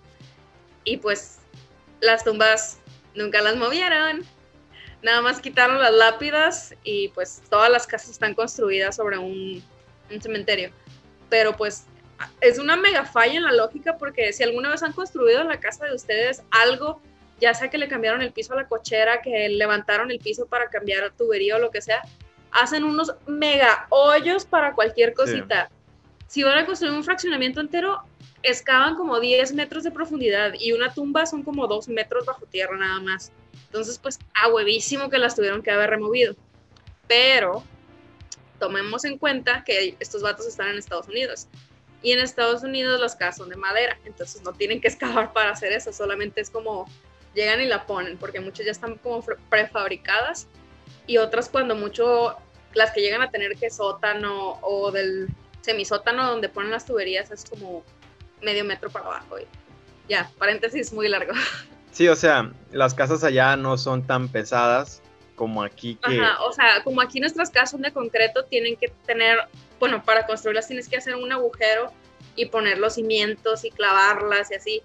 Y 0.84 0.98
pues 0.98 1.40
las 2.00 2.24
tumbas 2.24 2.80
nunca 3.16 3.42
las 3.42 3.56
movieron, 3.56 4.26
nada 5.04 5.22
más 5.22 5.42
quitaron 5.42 5.80
las 5.80 5.94
lápidas 5.94 6.76
y 6.84 7.10
pues 7.10 7.42
todas 7.50 7.70
las 7.70 7.88
casas 7.88 8.12
están 8.12 8.34
construidas 8.34 8.96
sobre 8.96 9.18
un, 9.18 9.64
un 10.10 10.22
cementerio. 10.22 10.72
Pero 11.30 11.56
pues 11.56 11.86
es 12.40 12.60
una 12.60 12.76
mega 12.76 13.06
falla 13.06 13.34
en 13.34 13.44
la 13.44 13.52
lógica 13.52 13.98
porque 13.98 14.32
si 14.34 14.44
alguna 14.44 14.70
vez 14.70 14.84
han 14.84 14.94
construido 14.94 15.42
en 15.42 15.48
la 15.48 15.60
casa 15.60 15.86
de 15.86 15.96
ustedes 15.96 16.44
algo, 16.52 17.02
ya 17.40 17.54
sea 17.54 17.70
que 17.70 17.78
le 17.78 17.88
cambiaron 17.88 18.22
el 18.22 18.32
piso 18.32 18.54
a 18.54 18.56
la 18.58 18.68
cochera, 18.68 19.22
que 19.22 19.50
levantaron 19.50 20.12
el 20.12 20.20
piso 20.20 20.46
para 20.46 20.70
cambiar 20.70 21.12
tubería 21.18 21.56
o 21.56 21.60
lo 21.60 21.72
que 21.72 21.82
sea, 21.82 22.02
hacen 22.52 22.84
unos 22.84 23.16
mega 23.26 23.88
hoyos 23.90 24.46
para 24.46 24.74
cualquier 24.76 25.14
cosita. 25.14 25.70
Si 26.28 26.44
van 26.44 26.60
a 26.60 26.66
construir 26.66 26.94
un 26.94 27.04
fraccionamiento 27.04 27.60
entero, 27.60 28.04
excavan 28.44 28.96
como 28.96 29.20
10 29.20 29.54
metros 29.54 29.84
de 29.84 29.92
profundidad 29.92 30.54
y 30.58 30.72
una 30.72 30.94
tumba 30.94 31.26
son 31.26 31.44
como 31.44 31.68
2 31.68 31.90
metros 31.90 32.26
bajo 32.26 32.46
tierra 32.46 32.78
nada 32.78 33.00
más. 33.00 33.32
Entonces, 33.72 33.98
pues 34.00 34.20
a 34.34 34.50
huevísimo 34.50 35.10
que 35.10 35.18
las 35.18 35.34
tuvieron 35.34 35.64
que 35.64 35.72
haber 35.72 35.92
removido. 35.92 36.36
Pero 37.08 37.64
tomemos 38.60 39.06
en 39.06 39.18
cuenta 39.18 39.64
que 39.64 39.96
estos 40.02 40.22
vatos 40.22 40.46
están 40.46 40.68
en 40.68 40.78
Estados 40.78 41.08
Unidos. 41.08 41.48
Y 42.02 42.12
en 42.12 42.20
Estados 42.20 42.64
Unidos 42.64 43.00
las 43.00 43.16
casas 43.16 43.38
son 43.38 43.48
de 43.48 43.56
madera, 43.56 43.98
entonces 44.04 44.42
no 44.42 44.52
tienen 44.52 44.82
que 44.82 44.88
excavar 44.90 45.32
para 45.32 45.52
hacer 45.52 45.72
eso, 45.72 45.94
solamente 45.94 46.42
es 46.42 46.50
como 46.50 46.86
llegan 47.34 47.62
y 47.62 47.66
la 47.66 47.86
ponen, 47.86 48.18
porque 48.18 48.42
muchas 48.42 48.66
ya 48.66 48.74
están 48.74 48.98
como 48.98 49.24
prefabricadas 49.50 50.48
y 51.08 51.16
otras 51.18 51.48
cuando 51.48 51.74
mucho, 51.74 52.36
las 52.74 52.92
que 52.92 53.00
llegan 53.00 53.22
a 53.22 53.32
tener 53.32 53.56
que 53.56 53.70
sótano 53.70 54.60
o 54.62 54.92
del 54.92 55.30
semisótano 55.62 56.28
donde 56.28 56.50
ponen 56.50 56.72
las 56.72 56.86
tuberías 56.86 57.32
es 57.32 57.46
como 57.50 57.86
medio 58.42 58.66
metro 58.66 58.90
para 58.90 59.06
abajo. 59.06 59.38
ya, 60.10 60.30
paréntesis 60.38 60.92
muy 60.92 61.08
largo. 61.08 61.32
Sí, 61.92 62.08
o 62.08 62.16
sea, 62.16 62.52
las 62.72 62.94
casas 62.94 63.24
allá 63.24 63.56
no 63.56 63.78
son 63.78 64.06
tan 64.06 64.30
pesadas 64.30 65.02
como 65.36 65.64
aquí 65.64 65.96
que... 65.96 66.20
Ajá, 66.20 66.44
o 66.44 66.54
sea, 66.54 66.84
como 66.84 67.02
aquí 67.02 67.20
nuestras 67.20 67.50
casas 67.50 67.72
son 67.72 67.82
de 67.82 67.92
concreto, 67.92 68.46
tienen 68.46 68.76
que 68.78 68.90
tener, 69.06 69.38
bueno, 69.80 70.04
para 70.04 70.26
construirlas 70.26 70.68
tienes 70.68 70.88
que 70.88 70.98
hacer 70.98 71.16
un 71.16 71.32
agujero 71.32 71.92
y 72.36 72.46
poner 72.46 72.78
los 72.78 72.94
cimientos 72.94 73.66
y 73.66 73.72
clavarlas 73.72 74.52
y 74.52 74.56
así. 74.56 74.84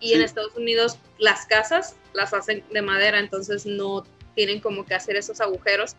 Y 0.00 0.14
en 0.14 0.22
Estados 0.22 0.54
Unidos 0.56 0.98
las 1.18 1.46
casas 1.46 1.96
las 2.12 2.32
hacen 2.32 2.64
de 2.72 2.82
madera, 2.82 3.18
entonces 3.18 3.66
no 3.66 4.04
tienen 4.34 4.60
como 4.60 4.84
que 4.84 4.94
hacer 4.94 5.16
esos 5.16 5.40
agujeros. 5.40 5.94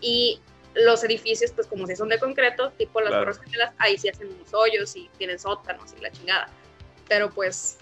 Y 0.00 0.40
los 0.74 1.04
edificios, 1.04 1.52
pues 1.52 1.66
como 1.66 1.86
si 1.86 1.96
son 1.96 2.08
de 2.08 2.18
concreto, 2.18 2.70
tipo 2.72 3.00
las 3.00 3.10
claro. 3.10 3.32
ahí 3.78 3.96
sí 3.96 4.08
hacen 4.08 4.28
unos 4.28 4.52
hoyos 4.52 4.96
y 4.96 5.08
tienen 5.18 5.38
sótanos 5.38 5.94
y 5.96 6.00
la 6.02 6.10
chingada. 6.10 6.48
Pero 7.08 7.30
pues 7.30 7.78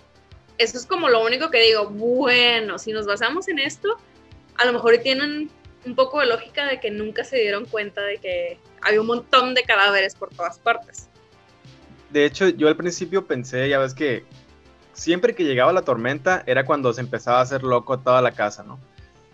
eso 0.63 0.79
es 0.79 0.87
como 0.87 1.09
lo 1.09 1.25
único 1.25 1.51
que 1.51 1.61
digo, 1.61 1.89
bueno, 1.91 2.79
si 2.79 2.93
nos 2.93 3.07
basamos 3.07 3.49
en 3.49 3.59
esto, 3.59 3.97
a 4.57 4.65
lo 4.65 4.73
mejor 4.73 4.99
tienen 4.99 5.51
un 5.85 5.95
poco 5.95 6.21
de 6.21 6.27
lógica 6.27 6.67
de 6.67 6.81
que 6.81 6.91
nunca 6.91 7.25
se 7.25 7.37
dieron 7.39 7.67
cuenta 7.67 8.01
de 8.03 8.19
que 8.19 8.59
había 8.81 9.01
un 9.01 9.07
montón 9.07 9.55
de 9.55 9.63
cadáveres 9.63 10.15
por 10.15 10.31
todas 10.31 10.59
partes. 10.59 11.09
De 12.11 12.25
hecho, 12.25 12.49
yo 12.49 12.69
al 12.69 12.77
principio 12.77 13.27
pensé, 13.27 13.69
ya 13.69 13.79
ves 13.79 13.95
que 13.95 14.25
siempre 14.93 15.35
que 15.35 15.45
llegaba 15.45 15.73
la 15.73 15.83
tormenta 15.83 16.43
era 16.47 16.65
cuando 16.65 16.93
se 16.93 17.01
empezaba 17.01 17.39
a 17.39 17.43
hacer 17.43 17.63
loco 17.63 17.99
toda 17.99 18.23
la 18.23 18.33
casa, 18.33 18.63
¿no? 18.63 18.79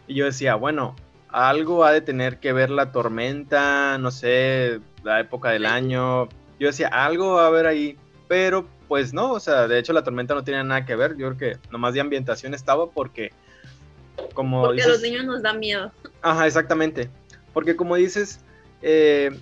Y 0.07 0.15
yo 0.15 0.25
decía, 0.25 0.55
bueno, 0.55 0.97
algo 1.29 1.85
ha 1.85 1.93
de 1.93 2.01
tener 2.01 2.39
que 2.39 2.53
ver 2.53 2.71
la 2.71 2.93
tormenta, 2.93 3.99
no 3.99 4.11
sé, 4.11 4.81
la 5.03 5.21
época 5.21 5.51
del 5.51 5.67
año. 5.67 6.29
Yo 6.59 6.69
decía, 6.69 6.89
algo 6.89 7.35
va 7.35 7.45
a 7.45 7.47
haber 7.49 7.67
ahí, 7.67 7.97
pero 8.29 8.67
pues 8.89 9.13
no, 9.13 9.33
o 9.33 9.41
sea, 9.41 9.69
de 9.69 9.79
hecho 9.79 9.93
la 9.93 10.03
tormenta 10.03 10.35
no 10.35 10.43
tiene 10.43 10.65
nada 10.65 10.85
que 10.85 10.97
ver. 10.97 11.17
Yo 11.17 11.35
creo 11.35 11.37
que 11.37 11.71
nomás 11.71 11.95
de 11.95 12.01
ambientación 12.01 12.55
estaba 12.55 12.91
porque, 12.91 13.33
como 14.35 14.63
porque 14.63 14.83
a 14.83 14.89
los 14.89 15.03
niños 15.03 15.25
nos 15.27 15.43
da 15.43 15.53
miedo. 15.53 15.93
Ajá, 16.23 16.47
exactamente. 16.47 17.11
Porque 17.53 17.77
como 17.77 17.97
dices, 17.97 18.41
eh, 18.83 19.39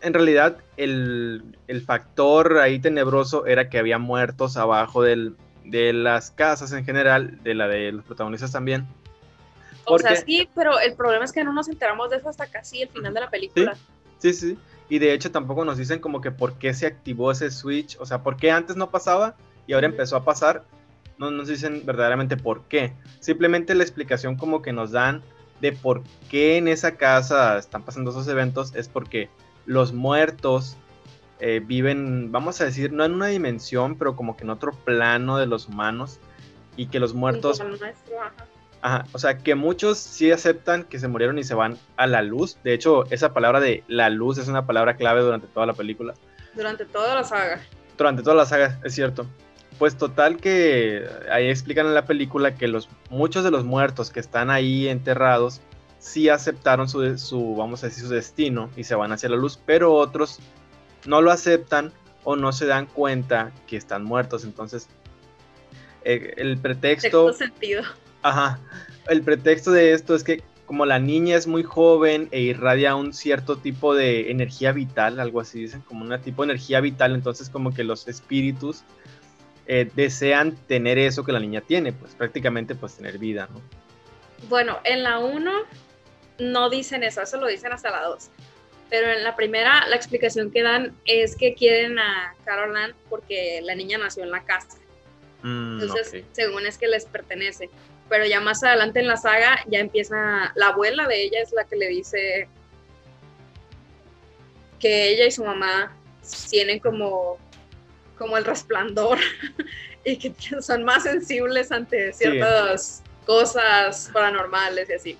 en 0.00 0.14
realidad 0.14 0.56
el, 0.76 1.56
el, 1.68 1.82
factor 1.82 2.58
ahí 2.58 2.78
tenebroso 2.78 3.46
era 3.46 3.68
que 3.68 3.78
había 3.78 3.98
muertos 3.98 4.56
abajo 4.56 5.02
del, 5.02 5.36
de 5.64 5.92
las 5.92 6.30
casas 6.30 6.72
en 6.72 6.84
general, 6.84 7.42
de 7.42 7.54
la 7.54 7.68
de 7.68 7.92
los 7.92 8.04
protagonistas 8.04 8.52
también. 8.52 8.86
O 9.84 9.98
sea, 9.98 10.16
sí, 10.16 10.48
pero 10.54 10.80
el 10.80 10.94
problema 10.94 11.24
es 11.24 11.32
que 11.32 11.44
no 11.44 11.52
nos 11.52 11.68
enteramos 11.68 12.10
de 12.10 12.16
eso 12.16 12.28
hasta 12.28 12.46
casi 12.46 12.82
el 12.82 12.88
final 12.88 13.14
de 13.14 13.20
la 13.20 13.30
película. 13.30 13.76
Sí, 14.18 14.32
sí, 14.32 14.58
Y 14.88 14.98
de 14.98 15.12
hecho 15.12 15.30
tampoco 15.30 15.64
nos 15.64 15.78
dicen 15.78 15.98
como 15.98 16.20
que 16.20 16.30
por 16.30 16.54
qué 16.54 16.72
se 16.74 16.86
activó 16.86 17.32
ese 17.32 17.50
switch, 17.50 17.96
o 17.98 18.06
sea, 18.06 18.22
por 18.22 18.36
qué 18.36 18.50
antes 18.50 18.76
no 18.76 18.90
pasaba 18.90 19.36
y 19.66 19.72
ahora 19.72 19.86
empezó 19.86 20.16
a 20.16 20.24
pasar. 20.24 20.64
No 21.18 21.30
nos 21.30 21.48
dicen 21.48 21.82
verdaderamente 21.84 22.36
por 22.36 22.64
qué. 22.64 22.92
Simplemente 23.20 23.74
la 23.74 23.82
explicación 23.82 24.36
como 24.36 24.62
que 24.62 24.72
nos 24.72 24.92
dan 24.92 25.22
de 25.60 25.72
por 25.72 26.02
qué 26.28 26.58
en 26.58 26.68
esa 26.68 26.96
casa 26.96 27.56
están 27.58 27.82
pasando 27.82 28.10
esos 28.10 28.28
eventos 28.28 28.74
es 28.74 28.88
porque 28.88 29.30
los 29.64 29.92
muertos 29.92 30.76
eh, 31.40 31.62
viven, 31.64 32.30
vamos 32.30 32.60
a 32.60 32.64
decir, 32.64 32.92
no 32.92 33.04
en 33.04 33.14
una 33.14 33.26
dimensión, 33.28 33.96
pero 33.96 34.14
como 34.14 34.36
que 34.36 34.44
en 34.44 34.50
otro 34.50 34.72
plano 34.72 35.38
de 35.38 35.46
los 35.46 35.68
humanos 35.68 36.20
y 36.76 36.86
que 36.86 37.00
los 37.00 37.14
muertos... 37.14 37.60
Ajá, 37.60 38.46
o 39.12 39.18
sea, 39.18 39.38
que 39.38 39.54
muchos 39.54 39.98
sí 39.98 40.30
aceptan 40.30 40.84
que 40.84 40.98
se 40.98 41.08
murieron 41.08 41.38
y 41.38 41.44
se 41.44 41.54
van 41.54 41.78
a 41.96 42.06
la 42.06 42.22
luz. 42.22 42.58
De 42.62 42.74
hecho, 42.74 43.04
esa 43.10 43.32
palabra 43.32 43.60
de 43.60 43.82
la 43.88 44.10
luz 44.10 44.38
es 44.38 44.48
una 44.48 44.66
palabra 44.66 44.96
clave 44.96 45.22
durante 45.22 45.46
toda 45.46 45.66
la 45.66 45.72
película. 45.72 46.14
Durante 46.54 46.84
toda 46.84 47.14
la 47.14 47.24
saga. 47.24 47.60
Durante 47.96 48.22
toda 48.22 48.36
la 48.36 48.46
saga, 48.46 48.78
es 48.84 48.94
cierto. 48.94 49.26
Pues 49.78 49.96
total 49.96 50.38
que 50.38 51.06
ahí 51.30 51.48
explican 51.48 51.86
en 51.86 51.94
la 51.94 52.06
película 52.06 52.54
que 52.54 52.68
los, 52.68 52.88
muchos 53.10 53.44
de 53.44 53.50
los 53.50 53.64
muertos 53.64 54.10
que 54.10 54.20
están 54.20 54.50
ahí 54.50 54.88
enterrados 54.88 55.60
sí 55.98 56.28
aceptaron 56.28 56.88
su, 56.88 57.18
su, 57.18 57.56
vamos 57.56 57.82
a 57.82 57.88
decir, 57.88 58.04
su 58.04 58.10
destino 58.10 58.70
y 58.76 58.84
se 58.84 58.94
van 58.94 59.12
hacia 59.12 59.28
la 59.28 59.36
luz, 59.36 59.60
pero 59.66 59.94
otros 59.94 60.38
no 61.06 61.20
lo 61.20 61.30
aceptan 61.30 61.92
o 62.24 62.36
no 62.36 62.52
se 62.52 62.66
dan 62.66 62.86
cuenta 62.86 63.52
que 63.66 63.76
están 63.76 64.04
muertos. 64.04 64.44
Entonces, 64.44 64.88
eh, 66.04 66.34
el 66.36 66.58
pretexto... 66.58 67.32
sentido. 67.32 67.82
Ajá. 68.26 68.58
El 69.08 69.22
pretexto 69.22 69.70
de 69.70 69.92
esto 69.92 70.14
es 70.14 70.24
que 70.24 70.42
como 70.66 70.84
la 70.84 70.98
niña 70.98 71.36
es 71.36 71.46
muy 71.46 71.62
joven 71.62 72.28
e 72.32 72.40
irradia 72.40 72.96
un 72.96 73.12
cierto 73.12 73.56
tipo 73.56 73.94
de 73.94 74.32
energía 74.32 74.72
vital, 74.72 75.20
algo 75.20 75.40
así 75.40 75.60
dicen, 75.60 75.80
como 75.82 76.04
una 76.04 76.20
tipo 76.20 76.42
de 76.42 76.52
energía 76.52 76.80
vital, 76.80 77.14
entonces 77.14 77.48
como 77.48 77.72
que 77.72 77.84
los 77.84 78.08
espíritus 78.08 78.82
eh, 79.68 79.88
desean 79.94 80.56
tener 80.66 80.98
eso 80.98 81.24
que 81.24 81.30
la 81.30 81.38
niña 81.38 81.60
tiene, 81.60 81.92
pues 81.92 82.16
prácticamente 82.16 82.74
pues 82.74 82.96
tener 82.96 83.18
vida, 83.18 83.48
¿no? 83.52 83.60
Bueno, 84.48 84.80
en 84.82 85.04
la 85.04 85.20
1 85.20 85.52
no 86.40 86.68
dicen 86.68 87.04
eso, 87.04 87.22
eso 87.22 87.36
lo 87.38 87.46
dicen 87.46 87.72
hasta 87.72 87.90
la 87.90 88.02
2. 88.02 88.28
Pero 88.90 89.10
en 89.10 89.22
la 89.22 89.36
primera, 89.36 89.86
la 89.86 89.94
explicación 89.94 90.50
que 90.50 90.62
dan 90.62 90.96
es 91.04 91.36
que 91.36 91.54
quieren 91.54 91.98
a 92.00 92.34
Carol 92.44 92.76
Ann 92.76 92.92
porque 93.08 93.60
la 93.62 93.76
niña 93.76 93.98
nació 93.98 94.24
en 94.24 94.32
la 94.32 94.44
casa. 94.44 94.78
Mm, 95.42 95.80
entonces, 95.80 96.24
según 96.32 96.66
es 96.66 96.76
que 96.76 96.88
les 96.88 97.04
pertenece 97.04 97.70
pero 98.08 98.24
ya 98.24 98.40
más 98.40 98.62
adelante 98.62 99.00
en 99.00 99.08
la 99.08 99.16
saga 99.16 99.58
ya 99.66 99.80
empieza, 99.80 100.52
la 100.54 100.68
abuela 100.68 101.06
de 101.06 101.24
ella 101.24 101.40
es 101.42 101.52
la 101.52 101.64
que 101.64 101.76
le 101.76 101.88
dice 101.88 102.48
que 104.78 105.10
ella 105.10 105.26
y 105.26 105.30
su 105.30 105.44
mamá 105.44 105.92
tienen 106.50 106.78
como, 106.78 107.38
como 108.18 108.36
el 108.36 108.44
resplandor 108.44 109.18
y 110.04 110.16
que 110.18 110.34
son 110.60 110.84
más 110.84 111.02
sensibles 111.02 111.72
ante 111.72 112.12
ciertas 112.12 113.02
cosas 113.24 114.10
paranormales 114.12 114.88
y 114.88 114.92
así. 114.92 115.18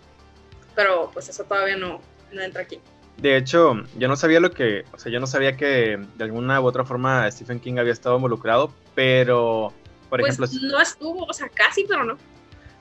Pero 0.74 1.10
pues 1.12 1.28
eso 1.28 1.42
todavía 1.44 1.76
no, 1.76 2.00
no 2.32 2.42
entra 2.42 2.62
aquí. 2.62 2.78
De 3.16 3.36
hecho, 3.38 3.82
yo 3.96 4.08
no 4.08 4.16
sabía 4.16 4.40
lo 4.40 4.50
que, 4.50 4.84
o 4.92 4.98
sea, 4.98 5.10
yo 5.10 5.18
no 5.18 5.26
sabía 5.26 5.56
que 5.56 5.98
de 6.16 6.24
alguna 6.24 6.60
u 6.60 6.66
otra 6.66 6.84
forma 6.84 7.28
Stephen 7.32 7.60
King 7.60 7.78
había 7.78 7.94
estado 7.94 8.16
involucrado, 8.16 8.70
pero, 8.94 9.72
por 10.10 10.20
pues 10.20 10.34
ejemplo... 10.34 10.68
No 10.68 10.82
estuvo, 10.82 11.24
o 11.24 11.32
sea, 11.32 11.48
casi, 11.48 11.84
pero 11.84 12.04
no 12.04 12.18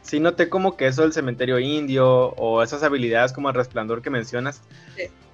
sí 0.06 0.20
noté 0.20 0.50
como 0.50 0.78
que 0.78 0.88
eso 0.88 1.02
del 1.02 1.14
cementerio 1.14 1.60
indio 1.60 2.30
o 2.38 2.62
esas 2.62 2.84
habilidades 2.84 3.34
como 3.34 3.50
el 3.50 3.56
resplandor 3.56 4.02
que 4.02 4.10
mencionas. 4.12 4.62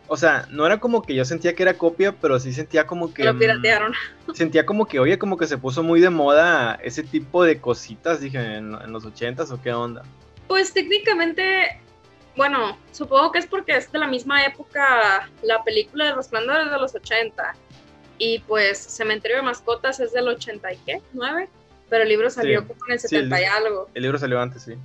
O 0.07 0.17
sea, 0.17 0.47
no 0.49 0.65
era 0.65 0.79
como 0.79 1.01
que 1.01 1.13
yo 1.13 1.23
sentía 1.25 1.55
que 1.55 1.63
era 1.63 1.77
copia, 1.77 2.13
pero 2.13 2.39
sí 2.39 2.53
sentía 2.53 2.87
como 2.87 3.13
que... 3.13 3.25
Lo 3.25 3.37
piratearon. 3.37 3.93
sentía 4.33 4.65
como 4.65 4.85
que, 4.85 4.99
oye, 4.99 5.17
como 5.17 5.37
que 5.37 5.45
se 5.45 5.57
puso 5.57 5.83
muy 5.83 6.01
de 6.01 6.09
moda 6.09 6.79
ese 6.83 7.03
tipo 7.03 7.43
de 7.43 7.59
cositas, 7.59 8.21
dije, 8.21 8.39
en, 8.39 8.71
los 8.91 9.05
ochentas 9.05 9.51
o 9.51 9.61
qué 9.61 9.73
onda. 9.73 10.03
Pues 10.47 10.73
técnicamente, 10.73 11.81
bueno, 12.35 12.77
supongo 12.91 13.31
que 13.31 13.39
es 13.39 13.47
porque 13.47 13.75
es 13.75 13.91
de 13.91 13.99
la 13.99 14.07
misma 14.07 14.45
época, 14.45 15.29
la 15.43 15.63
película 15.63 16.05
de 16.05 16.15
Resplandor 16.15 16.61
es 16.61 16.71
de 16.71 16.77
los 16.77 16.95
80. 16.95 17.55
Y 18.17 18.39
pues 18.39 18.77
Cementerio 18.77 19.37
de 19.37 19.43
Mascotas 19.43 19.99
es 19.99 20.13
del 20.13 20.27
80 20.27 20.73
y 20.73 20.77
qué, 20.85 21.01
9 21.13 21.49
pero 21.91 22.03
el 22.03 22.09
libro 22.09 22.29
salió 22.29 22.65
como 22.65 22.79
en 22.87 22.93
el 22.93 22.99
70 23.01 23.41
y 23.41 23.43
algo. 23.43 23.89
El 23.93 24.03
libro 24.03 24.17
salió 24.17 24.39
antes, 24.39 24.63
sí. 24.63 24.75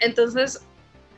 Entonces, 0.00 0.62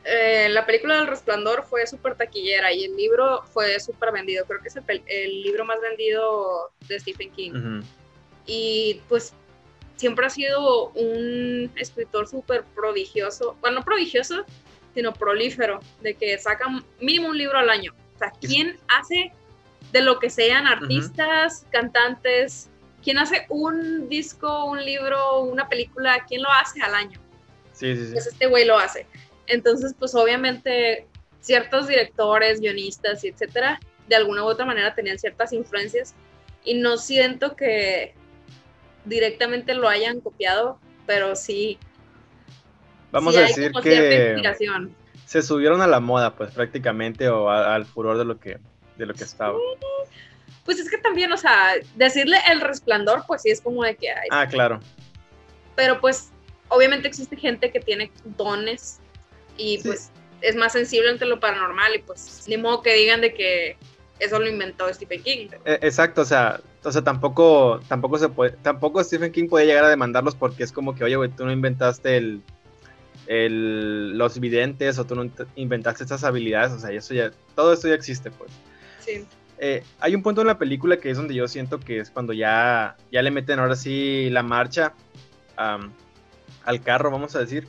eh, 0.04 0.48
la 0.50 0.66
película 0.66 0.96
del 0.96 1.06
Resplandor 1.06 1.64
fue 1.70 1.86
súper 1.86 2.16
taquillera 2.16 2.72
y 2.72 2.86
el 2.86 2.96
libro 2.96 3.44
fue 3.52 3.78
súper 3.78 4.10
vendido. 4.12 4.44
Creo 4.46 4.60
que 4.60 4.66
es 4.66 4.76
el, 4.76 5.42
libro 5.42 5.64
más 5.64 5.80
vendido 5.80 6.72
de 6.88 6.98
Stephen 6.98 7.30
King. 7.30 7.82
y 8.44 9.00
pues 9.08 9.32
siempre 9.94 10.26
ha 10.26 10.30
sido 10.30 10.88
un 10.88 11.70
escritor 11.76 12.26
súper 12.26 12.64
prodigioso, 12.74 13.56
bueno, 13.60 13.78
no 13.78 13.84
prodigioso, 13.84 14.44
sino 14.94 15.12
prolífero, 15.12 15.78
de 16.00 16.14
que 16.14 16.36
saca 16.38 16.66
mínimo 16.98 17.28
un 17.28 17.38
libro 17.38 17.56
al 17.56 17.70
año. 17.70 17.94
O 18.16 18.18
sea, 18.18 18.32
¿quién 18.40 18.80
hace 18.88 19.32
de 19.92 20.02
lo 20.02 20.18
que 20.18 20.28
sean 20.28 20.66
artistas, 20.66 21.66
cantantes, 21.70 22.69
quién 23.02 23.18
hace 23.18 23.46
un 23.48 24.08
disco, 24.08 24.64
un 24.64 24.84
libro, 24.84 25.40
una 25.40 25.68
película, 25.68 26.24
quién 26.28 26.42
lo 26.42 26.50
hace 26.50 26.82
al 26.82 26.94
año? 26.94 27.18
Sí, 27.72 27.96
sí, 27.96 28.06
sí. 28.06 28.12
Pues 28.12 28.26
este 28.26 28.46
güey 28.46 28.64
lo 28.64 28.78
hace. 28.78 29.06
Entonces, 29.46 29.94
pues 29.98 30.14
obviamente 30.14 31.06
ciertos 31.40 31.88
directores, 31.88 32.60
guionistas 32.60 33.24
y 33.24 33.28
etcétera, 33.28 33.80
de 34.08 34.16
alguna 34.16 34.44
u 34.44 34.46
otra 34.46 34.66
manera 34.66 34.94
tenían 34.94 35.18
ciertas 35.18 35.52
influencias 35.52 36.14
y 36.64 36.74
no 36.74 36.98
siento 36.98 37.56
que 37.56 38.14
directamente 39.04 39.74
lo 39.74 39.88
hayan 39.88 40.20
copiado, 40.20 40.78
pero 41.06 41.34
sí. 41.34 41.78
Vamos 43.10 43.36
a 43.36 43.40
decir 43.42 43.72
que 43.82 44.36
se 45.26 45.42
subieron 45.42 45.80
a 45.80 45.86
la 45.86 46.00
moda, 46.00 46.34
pues 46.34 46.50
prácticamente, 46.52 47.28
o 47.28 47.50
al 47.50 47.86
furor 47.86 48.18
de 48.18 48.24
lo 48.24 48.38
que, 48.38 48.58
de 48.96 49.06
lo 49.06 49.14
que 49.14 49.24
estaba. 49.24 49.56
Pues 50.64 50.78
es 50.78 50.90
que 50.90 50.98
también, 50.98 51.32
o 51.32 51.36
sea, 51.36 51.74
decirle 51.96 52.38
el 52.50 52.60
resplandor, 52.60 53.24
pues 53.26 53.42
sí 53.42 53.50
es 53.50 53.60
como 53.60 53.82
de 53.82 53.96
que 53.96 54.10
hay. 54.10 54.28
Ah, 54.30 54.46
claro. 54.46 54.80
Pero 55.74 56.00
pues, 56.00 56.30
obviamente 56.68 57.08
existe 57.08 57.36
gente 57.36 57.70
que 57.70 57.80
tiene 57.80 58.10
dones 58.24 59.00
y 59.56 59.78
pues 59.82 60.10
es 60.40 60.56
más 60.56 60.72
sensible 60.72 61.10
ante 61.10 61.26
lo 61.26 61.38
paranormal 61.38 61.96
y 61.96 61.98
pues 61.98 62.44
ni 62.48 62.56
modo 62.56 62.82
que 62.82 62.94
digan 62.94 63.20
de 63.20 63.34
que 63.34 63.76
eso 64.18 64.38
lo 64.38 64.48
inventó 64.48 64.92
Stephen 64.92 65.22
King. 65.22 65.48
E, 65.64 65.78
exacto, 65.82 66.22
o 66.22 66.24
sea, 66.24 66.60
o 66.84 66.92
sea, 66.92 67.02
tampoco, 67.02 67.80
tampoco 67.88 68.18
se 68.18 68.28
puede, 68.28 68.52
tampoco 68.62 69.02
Stephen 69.02 69.32
King 69.32 69.48
puede 69.48 69.66
llegar 69.66 69.84
a 69.84 69.88
demandarlos 69.88 70.34
porque 70.34 70.62
es 70.62 70.72
como 70.72 70.94
que, 70.94 71.04
oye, 71.04 71.16
güey, 71.16 71.30
tú 71.30 71.44
no 71.44 71.52
inventaste 71.52 72.16
el, 72.16 72.42
el, 73.26 74.16
los 74.16 74.38
videntes 74.38 74.98
o 74.98 75.06
tú 75.06 75.14
no 75.14 75.30
inventaste 75.56 76.04
estas 76.04 76.24
habilidades, 76.24 76.72
o 76.72 76.78
sea, 76.78 76.90
eso 76.90 77.14
ya, 77.14 77.30
todo 77.54 77.72
esto 77.72 77.88
ya 77.88 77.94
existe, 77.94 78.30
pues. 78.30 78.50
Sí. 79.00 79.26
Eh, 79.62 79.84
hay 80.00 80.14
un 80.14 80.22
punto 80.22 80.40
en 80.40 80.46
la 80.46 80.56
película 80.56 80.96
que 80.96 81.10
es 81.10 81.18
donde 81.18 81.34
yo 81.34 81.46
siento 81.46 81.78
que 81.78 81.98
es 81.98 82.10
cuando 82.10 82.32
ya, 82.32 82.96
ya 83.12 83.20
le 83.20 83.30
meten 83.30 83.58
ahora 83.58 83.76
sí 83.76 84.30
la 84.30 84.42
marcha 84.42 84.94
al 86.64 86.80
carro, 86.82 87.10
vamos 87.10 87.36
a 87.36 87.40
decir, 87.40 87.68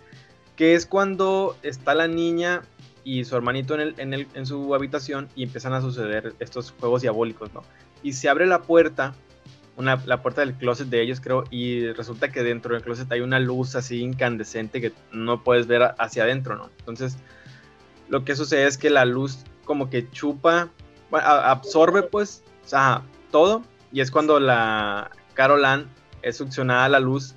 que 0.56 0.74
es 0.74 0.86
cuando 0.86 1.58
está 1.62 1.94
la 1.94 2.08
niña 2.08 2.62
y 3.04 3.26
su 3.26 3.36
hermanito 3.36 3.76
en, 3.76 3.82
el, 3.82 3.96
en, 3.98 4.14
el, 4.14 4.28
en 4.34 4.46
su 4.46 4.74
habitación 4.74 5.28
y 5.36 5.44
empiezan 5.44 5.74
a 5.74 5.82
suceder 5.82 6.34
estos 6.40 6.72
juegos 6.72 7.02
diabólicos, 7.02 7.54
¿no? 7.54 7.64
Y 8.02 8.14
se 8.14 8.30
abre 8.30 8.46
la 8.46 8.62
puerta, 8.62 9.14
una, 9.76 10.02
la 10.06 10.22
puerta 10.22 10.40
del 10.40 10.54
closet 10.54 10.88
de 10.88 11.02
ellos, 11.02 11.20
creo, 11.20 11.44
y 11.52 11.92
resulta 11.92 12.32
que 12.32 12.42
dentro 12.42 12.74
del 12.74 12.84
closet 12.84 13.12
hay 13.12 13.20
una 13.20 13.42
luz 13.42 13.76
así 13.76 14.00
incandescente 14.02 14.80
que 14.80 14.94
no 15.12 15.44
puedes 15.44 15.68
ver 15.68 15.94
hacia 15.98 16.24
adentro, 16.24 16.56
¿no? 16.56 16.70
Entonces, 16.80 17.18
lo 18.08 18.24
que 18.24 18.38
sucede 18.38 18.68
es 18.68 18.78
que 18.78 18.90
la 18.90 19.04
luz 19.04 19.40
como 19.66 19.90
que 19.90 20.10
chupa, 20.10 20.70
absorbe 21.12 22.04
pues, 22.04 22.44
todo, 23.32 23.64
y 23.92 24.02
es 24.02 24.12
cuando 24.12 24.40
la 24.40 25.12
Carol 25.34 25.66
Ann 25.66 25.88
es 26.22 26.38
succionada 26.38 26.86
a 26.86 26.90
la 26.90 27.00
luz 27.00 27.36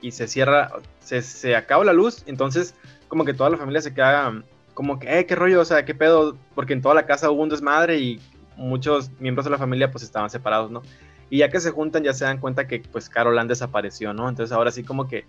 y 0.00 0.10
se 0.10 0.28
cierra, 0.28 0.72
se, 1.00 1.22
se 1.22 1.56
acaba 1.56 1.84
la 1.84 1.92
luz, 1.92 2.22
entonces 2.26 2.74
como 3.08 3.24
que 3.24 3.34
toda 3.34 3.50
la 3.50 3.56
familia 3.56 3.80
se 3.80 3.94
queda 3.94 4.42
como 4.74 4.98
que, 4.98 5.18
eh, 5.18 5.24
qué 5.24 5.34
rollo, 5.34 5.62
o 5.62 5.64
sea, 5.64 5.86
qué 5.86 5.94
pedo, 5.94 6.36
porque 6.54 6.74
en 6.74 6.82
toda 6.82 6.94
la 6.94 7.06
casa 7.06 7.30
hubo 7.30 7.42
un 7.42 7.48
desmadre 7.48 7.98
y 7.98 8.20
muchos 8.56 9.10
miembros 9.20 9.44
de 9.44 9.50
la 9.50 9.58
familia 9.58 9.90
pues 9.90 10.04
estaban 10.04 10.28
separados, 10.28 10.70
¿no? 10.70 10.82
Y 11.30 11.38
ya 11.38 11.48
que 11.48 11.60
se 11.60 11.70
juntan 11.70 12.04
ya 12.04 12.12
se 12.12 12.24
dan 12.24 12.38
cuenta 12.38 12.66
que 12.66 12.80
pues 12.92 13.08
Carol 13.08 13.38
Ann 13.38 13.48
desapareció, 13.48 14.12
¿no? 14.12 14.28
Entonces 14.28 14.52
ahora 14.52 14.70
sí 14.70 14.84
como 14.84 15.08
que 15.08 15.24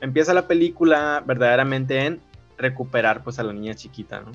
empieza 0.00 0.34
la 0.34 0.46
película 0.46 1.22
verdaderamente 1.26 2.04
en 2.04 2.20
recuperar 2.58 3.24
pues 3.24 3.38
a 3.38 3.42
la 3.42 3.52
niña 3.52 3.74
chiquita, 3.74 4.20
¿no? 4.20 4.32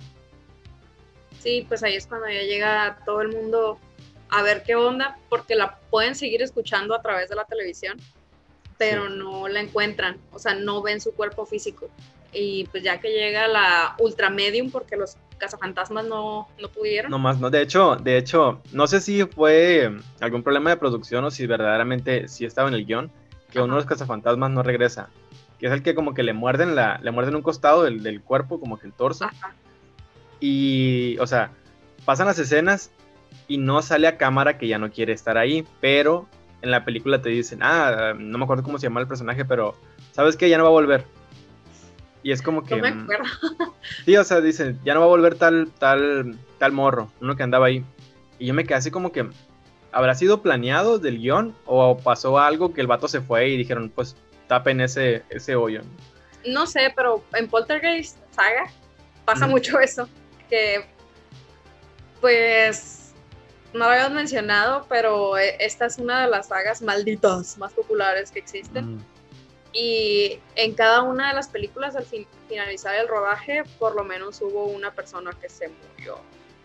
Sí, 1.40 1.66
pues 1.68 1.84
ahí 1.84 1.96
es 1.96 2.08
cuando 2.08 2.28
ya 2.28 2.42
llega 2.42 3.00
todo 3.06 3.22
el 3.22 3.30
mundo 3.30 3.80
a 4.30 4.42
ver 4.42 4.64
qué 4.64 4.76
onda, 4.76 5.18
porque 5.30 5.56
la 5.56 5.80
pueden 5.90 6.16
seguir 6.16 6.42
escuchando 6.42 6.94
a 6.96 7.02
través 7.02 7.30
de 7.30 7.36
la 7.36 7.46
televisión, 7.46 7.98
pero 8.78 9.10
no 9.10 9.48
la 9.48 9.62
encuentran, 9.62 10.18
o 10.32 10.40
sea, 10.40 10.54
no 10.54 10.82
ven 10.82 11.00
su 11.00 11.14
cuerpo 11.14 11.46
físico 11.46 11.90
y 12.34 12.66
pues 12.66 12.84
ya 12.84 13.00
que 13.00 13.10
llega 13.10 13.48
la 13.48 13.96
Ultra 14.00 14.30
Medium, 14.30 14.70
porque 14.70 14.96
los 14.96 15.18
cazafantasmas 15.38 16.06
no, 16.06 16.48
no 16.60 16.70
pudieron. 16.70 17.12
No 17.12 17.20
más, 17.20 17.40
no. 17.40 17.50
De 17.50 17.62
hecho, 17.62 17.96
de 17.96 18.18
hecho, 18.18 18.62
no 18.72 18.88
sé 18.88 19.02
si 19.02 19.24
fue 19.26 19.92
algún 20.20 20.44
problema 20.44 20.70
de 20.70 20.78
producción 20.78 21.24
o 21.26 21.32
si 21.32 21.48
verdaderamente 21.48 22.28
sí 22.28 22.46
estaba 22.46 22.68
en 22.68 22.76
el 22.76 22.86
guion, 22.86 23.12
que 23.52 23.60
uno 23.60 23.74
de 23.74 23.80
los 23.82 23.86
cazafantasmas 23.86 24.52
no 24.52 24.64
regresa. 24.64 25.10
Que 25.60 25.68
es 25.68 25.74
el 25.74 25.82
que 25.82 25.96
como 25.96 26.14
que 26.14 26.22
le 26.22 26.34
muerden 26.34 26.76
la, 26.76 27.00
le 27.02 27.12
muerden 27.12 27.36
un 27.36 27.42
costado 27.42 27.84
del, 27.84 28.04
del 28.04 28.22
cuerpo, 28.22 28.60
como 28.60 28.78
que 28.78 28.88
el 28.88 28.94
torso. 28.94 29.28
Y, 30.40 31.18
o 31.20 31.28
sea, 31.28 31.52
pasan 32.06 32.28
las 32.28 32.40
escenas 32.40 32.92
y 33.48 33.58
no 33.58 33.82
sale 33.82 34.08
a 34.08 34.18
cámara 34.18 34.58
que 34.58 34.68
ya 34.68 34.78
no 34.78 34.92
quiere 34.92 35.14
estar 35.14 35.38
ahí, 35.38 35.66
pero 35.82 36.28
en 36.62 36.72
la 36.72 36.86
película 36.86 37.22
te 37.22 37.30
dicen, 37.30 37.60
ah, 37.62 38.14
no 38.18 38.38
me 38.38 38.44
acuerdo 38.44 38.64
cómo 38.64 38.78
se 38.78 38.88
llama 38.88 39.02
el 39.02 39.08
personaje, 39.08 39.46
pero 39.46 39.76
sabes 40.12 40.36
que 40.36 40.50
ya 40.50 40.58
no 40.58 40.64
va 40.64 40.70
a 40.70 40.74
volver 40.74 41.06
y 42.28 42.32
es 42.34 42.42
como 42.42 42.64
que. 42.66 42.76
No 42.76 42.82
me 42.82 42.92
mm, 42.92 43.04
acuerdo. 43.04 43.26
Sí, 44.06 44.18
o 44.18 44.24
sea, 44.26 44.42
dicen, 44.42 44.78
ya 44.84 44.94
no 44.94 45.00
va 45.00 45.06
a 45.06 45.10
volver 45.10 45.36
tal, 45.36 45.72
tal, 45.80 46.38
tal 46.58 46.72
morro, 46.74 47.10
uno 47.22 47.38
que 47.38 47.44
andaba 47.44 47.68
ahí. 47.68 47.86
Y 48.38 48.48
yo 48.48 48.54
me 48.54 48.66
quedé 48.66 48.76
así 48.76 48.92
como 48.92 49.14
que. 49.14 49.30
¿Habrá 49.94 50.14
sido 50.14 50.42
planeado 50.42 51.00
del 51.00 51.20
guion? 51.20 51.56
¿O 51.66 51.98
pasó 51.98 52.38
algo 52.38 52.74
que 52.74 52.82
el 52.82 52.88
vato 52.88 53.08
se 53.08 53.22
fue 53.22 53.48
y 53.48 53.56
dijeron, 53.58 53.90
pues 53.96 54.18
tapen 54.48 54.82
ese, 54.82 55.24
ese 55.30 55.56
hoyo? 55.56 55.84
No 56.46 56.68
sé, 56.68 56.92
pero 56.96 57.24
en 57.34 57.48
Poltergeist 57.48 58.18
Saga 58.32 58.70
pasa 59.24 59.48
mucho 59.48 59.80
eso. 59.80 60.10
Que. 60.50 60.86
Pues. 62.22 63.14
No 63.74 63.80
lo 63.80 63.92
habíamos 63.92 64.14
mencionado, 64.14 64.86
pero 64.90 65.38
e, 65.38 65.58
esta 65.60 65.86
es 65.86 65.98
una 65.98 66.22
de 66.24 66.30
las 66.30 66.48
sagas 66.48 66.82
malditas 66.82 67.58
más 67.58 67.74
populares 67.74 68.32
que 68.32 68.40
existen. 68.40 68.96
Mm. 68.96 69.06
Y 69.74 70.40
en 70.56 70.74
cada 70.74 71.04
una 71.04 71.28
de 71.30 71.36
las 71.36 71.50
películas, 71.50 71.96
al 71.96 72.06
finalizar 72.48 72.96
el 72.96 73.08
rodaje, 73.08 73.64
por 73.78 73.96
lo 73.96 74.04
menos 74.04 74.42
hubo 74.42 74.66
una 74.66 74.92
persona 74.92 75.32
que 75.40 75.50
se 75.50 75.70
murió. 75.70 76.20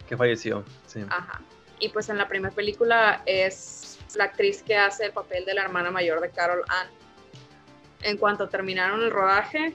Que 0.08 0.16
falleció, 0.16 0.64
sí. 0.86 1.04
Ajá. 1.10 1.42
Y 1.78 1.88
pues 1.88 2.08
en 2.08 2.16
la 2.16 2.28
primera 2.28 2.54
película 2.54 3.22
es 3.26 3.98
la 4.14 4.24
actriz 4.24 4.62
que 4.62 4.76
hace 4.76 5.06
el 5.06 5.12
papel 5.12 5.44
de 5.44 5.54
la 5.54 5.62
hermana 5.62 5.90
mayor 5.90 6.20
de 6.20 6.30
Carol 6.30 6.62
Ann. 6.68 6.88
En 8.02 8.16
cuanto 8.16 8.48
terminaron 8.48 9.02
el 9.02 9.10
rodaje, 9.10 9.74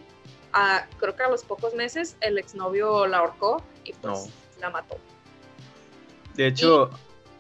creo 0.99 1.15
que 1.15 1.23
a 1.23 1.29
los 1.29 1.43
pocos 1.43 1.73
meses, 1.73 2.17
el 2.21 2.37
exnovio 2.37 3.07
la 3.07 3.19
ahorcó 3.19 3.63
y 3.83 3.93
pues 3.93 4.29
la 4.59 4.69
mató. 4.69 4.97
De 6.35 6.47
hecho, 6.47 6.89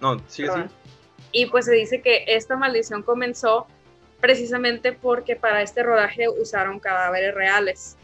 no, 0.01 0.21
sigue 0.27 0.49
así. 0.49 0.61
Y 1.31 1.45
pues 1.47 1.65
se 1.65 1.73
dice 1.73 2.01
que 2.01 2.23
esta 2.27 2.55
maldición 2.55 3.03
comenzó 3.03 3.67
precisamente 4.19 4.93
porque 4.93 5.35
para 5.35 5.61
este 5.61 5.83
rodaje 5.83 6.29
usaron 6.29 6.79
cadáveres 6.79 7.33
reales. 7.35 7.97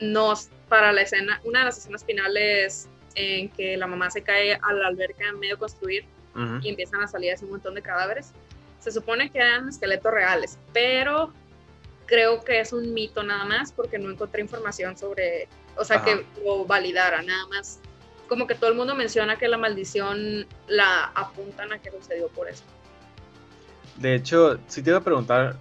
No 0.00 0.34
para 0.68 0.92
la 0.92 1.02
escena, 1.02 1.40
una 1.44 1.60
de 1.60 1.64
las 1.66 1.78
escenas 1.78 2.04
finales 2.04 2.88
en 3.14 3.48
que 3.48 3.76
la 3.76 3.86
mamá 3.86 4.10
se 4.10 4.22
cae 4.22 4.54
a 4.54 4.72
la 4.72 4.88
alberca 4.88 5.28
en 5.28 5.38
medio 5.38 5.58
construir 5.58 6.04
y 6.60 6.68
empiezan 6.68 7.00
a 7.00 7.08
salir 7.08 7.32
ese 7.32 7.46
un 7.46 7.52
montón 7.52 7.74
de 7.74 7.80
cadáveres. 7.80 8.32
Se 8.78 8.92
supone 8.92 9.30
que 9.30 9.38
eran 9.38 9.70
esqueletos 9.70 10.12
reales, 10.12 10.58
pero 10.74 11.32
creo 12.06 12.42
que 12.44 12.60
es 12.60 12.72
un 12.72 12.94
mito 12.94 13.22
nada 13.22 13.44
más 13.44 13.72
porque 13.72 13.98
no 13.98 14.10
encontré 14.10 14.40
información 14.40 14.96
sobre, 14.96 15.48
o 15.76 15.84
sea, 15.84 16.02
que 16.02 16.24
lo 16.44 16.64
validara, 16.64 17.22
nada 17.22 17.46
más. 17.48 17.80
Como 18.28 18.46
que 18.46 18.54
todo 18.54 18.70
el 18.70 18.76
mundo 18.76 18.94
menciona 18.94 19.36
que 19.36 19.46
la 19.48 19.58
maldición 19.58 20.46
la 20.66 21.04
apuntan 21.14 21.72
a 21.72 21.78
que 21.78 21.90
sucedió 21.90 22.28
por 22.28 22.48
eso. 22.48 22.64
De 23.96 24.14
hecho, 24.14 24.58
sí 24.66 24.82
te 24.82 24.90
iba 24.90 24.98
a 24.98 25.04
preguntar 25.04 25.56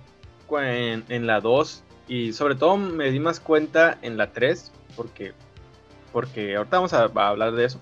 en, 0.51 1.27
la 1.27 1.41
2 1.41 1.83
y 2.07 2.33
sobre 2.33 2.55
todo 2.55 2.77
me 2.77 3.11
di 3.11 3.19
más 3.19 3.39
cuenta 3.39 3.97
en 4.01 4.17
la 4.17 4.31
3 4.31 4.71
porque, 4.95 5.33
porque 6.11 6.55
ahorita 6.55 6.77
vamos 6.77 6.93
a, 6.93 7.03
hablar 7.03 7.53
de 7.53 7.65
eso. 7.65 7.79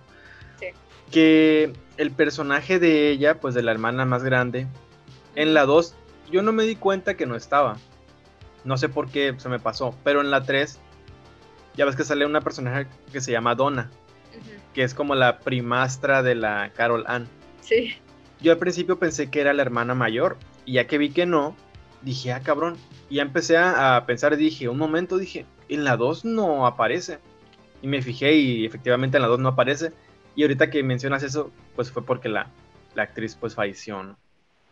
Sí. 0.60 0.68
Que 1.12 1.74
el 1.98 2.12
personaje 2.12 2.80
de 2.80 3.10
ella, 3.10 3.40
pues 3.40 3.56
de 3.56 3.64
la 3.64 3.72
hermana 3.72 4.06
más 4.06 4.24
grande, 4.24 4.68
en 5.36 5.54
la 5.54 5.66
2 5.66 5.96
yo 6.32 6.42
no 6.42 6.52
me 6.52 6.64
di 6.64 6.76
cuenta 6.76 7.16
que 7.16 7.26
no 7.26 7.36
estaba. 7.36 7.78
No 8.64 8.78
sé 8.78 8.90
por 8.90 9.10
qué 9.10 9.36
se 9.38 9.50
me 9.50 9.60
pasó, 9.60 9.96
pero 10.04 10.22
en 10.22 10.32
la 10.32 10.44
3 10.44 10.80
ya 11.76 11.86
ves 11.86 11.96
que 11.96 12.04
sale 12.04 12.26
una 12.26 12.42
personaje 12.42 12.88
que 13.12 13.22
se 13.22 13.32
llama 13.32 13.56
Donna, 13.56 13.90
que 14.74 14.84
es 14.84 14.94
como 14.94 15.16
la 15.16 15.40
primastra 15.40 16.24
de 16.24 16.36
la 16.36 16.72
Carol 16.76 17.04
Ann. 17.08 17.28
Sí. 17.62 17.96
Yo 18.42 18.52
al 18.52 18.60
principio 18.60 19.00
pensé 19.00 19.30
que 19.30 19.42
era 19.42 19.54
la 19.54 19.62
hermana 19.62 19.96
mayor, 19.96 20.38
y 20.66 20.74
ya 20.74 20.88
que 20.88 20.98
vi 20.98 21.10
que 21.10 21.26
no, 21.26 21.56
dije, 22.04 22.32
ah, 22.32 22.42
cabrón. 22.42 22.78
Y 23.10 23.16
ya 23.16 23.22
empecé 23.24 23.58
a, 23.58 24.04
pensar, 24.06 24.36
dije, 24.38 24.70
un 24.70 24.78
momento, 24.78 25.18
dije, 25.18 25.46
en 25.70 25.84
la 25.84 25.98
2 25.98 26.26
no 26.26 26.68
aparece. 26.68 27.20
Y 27.82 27.88
me 27.88 28.02
fijé 28.02 28.34
y 28.34 28.66
efectivamente 28.66 29.18
en 29.18 29.24
la 29.24 29.28
2 29.28 29.40
no 29.40 29.50
aparece. 29.50 29.92
Y 30.36 30.44
ahorita 30.44 30.70
que 30.70 30.84
mencionas 30.84 31.24
eso, 31.24 31.52
pues 31.76 31.92
fue 31.92 32.06
porque 32.06 32.30
la, 32.30 32.48
la 32.96 33.04
actriz 33.04 33.36
pues 33.36 33.56
falleció, 33.56 34.16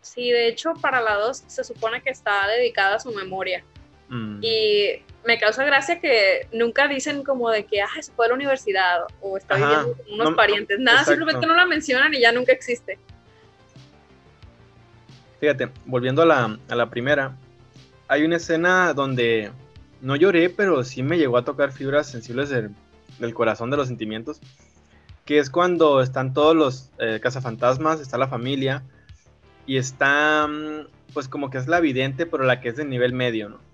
Sí, 0.00 0.32
de 0.32 0.48
hecho, 0.48 0.74
para 0.80 1.00
la 1.00 1.14
2 1.14 1.44
se 1.46 1.62
supone 1.62 2.02
que 2.02 2.10
está 2.10 2.48
dedicada 2.48 2.96
a 2.96 3.00
su 3.00 3.12
memoria. 3.12 3.64
Mm. 4.12 4.40
Y 4.42 5.02
me 5.24 5.38
causa 5.38 5.64
gracia 5.64 5.98
que 5.98 6.46
nunca 6.52 6.86
dicen 6.86 7.24
como 7.24 7.48
de 7.48 7.64
que, 7.64 7.80
ah, 7.80 7.88
se 7.98 8.12
fue 8.12 8.26
a 8.26 8.28
la 8.28 8.34
universidad 8.34 9.00
o 9.22 9.38
está 9.38 9.54
Ajá, 9.54 9.66
viviendo 9.66 9.96
con 9.96 10.14
unos 10.14 10.30
no, 10.30 10.36
parientes. 10.36 10.78
Nada, 10.78 10.98
exacto. 10.98 11.12
simplemente 11.12 11.46
no 11.46 11.54
la 11.54 11.64
mencionan 11.64 12.12
y 12.12 12.20
ya 12.20 12.30
nunca 12.30 12.52
existe. 12.52 12.98
Fíjate, 15.40 15.70
volviendo 15.86 16.22
a 16.22 16.26
la, 16.26 16.58
a 16.68 16.74
la 16.74 16.90
primera, 16.90 17.34
hay 18.06 18.24
una 18.24 18.36
escena 18.36 18.92
donde 18.92 19.50
no 20.02 20.14
lloré, 20.14 20.50
pero 20.50 20.84
sí 20.84 21.02
me 21.02 21.16
llegó 21.16 21.38
a 21.38 21.44
tocar 21.44 21.72
fibras 21.72 22.06
sensibles 22.06 22.50
del, 22.50 22.70
del 23.18 23.32
corazón, 23.32 23.70
de 23.70 23.78
los 23.78 23.88
sentimientos, 23.88 24.40
que 25.24 25.38
es 25.38 25.48
cuando 25.48 26.02
están 26.02 26.34
todos 26.34 26.54
los 26.54 26.90
eh, 26.98 27.18
cazafantasmas, 27.22 27.98
está 28.00 28.18
la 28.18 28.28
familia, 28.28 28.82
y 29.64 29.78
está, 29.78 30.46
mm, 30.46 30.86
pues 31.14 31.28
como 31.28 31.48
que 31.48 31.56
es 31.56 31.66
la 31.66 31.80
vidente, 31.80 32.26
pero 32.26 32.44
la 32.44 32.60
que 32.60 32.68
es 32.68 32.76
de 32.76 32.84
nivel 32.84 33.14
medio, 33.14 33.48
¿no? 33.48 33.72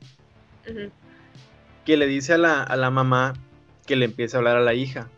Que 1.84 1.96
le 1.96 2.06
dice 2.06 2.34
a 2.34 2.38
la, 2.38 2.62
a 2.62 2.76
la 2.76 2.90
mamá 2.90 3.34
que 3.86 3.96
le 3.96 4.04
empiece 4.04 4.36
a 4.36 4.38
hablar 4.38 4.56
a 4.56 4.60
la 4.60 4.74
hija, 4.74 5.08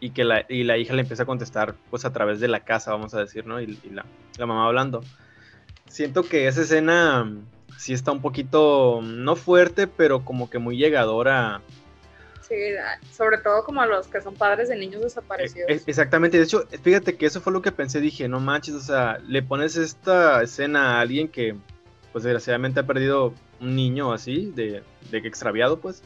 y 0.00 0.10
que 0.10 0.24
la, 0.24 0.44
y 0.48 0.64
la 0.64 0.78
hija 0.78 0.94
le 0.94 1.02
empieza 1.02 1.22
a 1.22 1.26
contestar, 1.26 1.74
pues 1.90 2.04
a 2.04 2.12
través 2.12 2.40
de 2.40 2.48
la 2.48 2.60
casa, 2.60 2.90
vamos 2.90 3.14
a 3.14 3.20
decir, 3.20 3.46
¿no? 3.46 3.60
Y, 3.60 3.78
y 3.84 3.90
la, 3.90 4.04
la 4.36 4.46
mamá 4.46 4.66
hablando. 4.66 5.00
Siento 5.88 6.24
que 6.24 6.48
esa 6.48 6.62
escena 6.62 7.22
mm, 7.24 7.44
sí 7.78 7.92
está 7.92 8.10
un 8.12 8.20
poquito, 8.20 9.00
mm, 9.00 9.22
no 9.24 9.36
fuerte, 9.36 9.86
pero 9.86 10.24
como 10.24 10.50
que 10.50 10.58
muy 10.58 10.76
llegadora. 10.76 11.60
Sí, 12.40 12.56
sobre 13.12 13.38
todo 13.38 13.64
como 13.64 13.80
a 13.80 13.86
los 13.86 14.08
que 14.08 14.20
son 14.20 14.34
padres 14.34 14.68
de 14.68 14.76
niños 14.76 15.00
E- 15.00 15.04
desaparecidos. 15.04 15.70
e- 15.70 15.82
Exactamente, 15.86 16.36
de 16.36 16.44
hecho, 16.44 16.66
fíjate 16.82 17.16
que 17.16 17.26
eso 17.26 17.40
fue 17.40 17.52
lo 17.52 17.62
que 17.62 17.70
pensé, 17.72 18.00
dije, 18.00 18.28
no 18.28 18.40
manches, 18.40 18.74
o 18.74 18.80
sea, 18.80 19.18
le 19.26 19.42
pones 19.42 19.76
esta 19.76 20.42
escena 20.42 20.96
a 20.96 21.00
alguien 21.00 21.28
que, 21.28 21.54
pues 22.12 22.24
desgraciadamente 22.24 22.80
ha 22.80 22.86
perdido 22.86 23.32
un 23.62 23.74
niño 23.76 24.12
así, 24.12 24.52
de, 24.54 24.82
de 25.10 25.18
extraviado, 25.18 25.80
pues, 25.80 26.02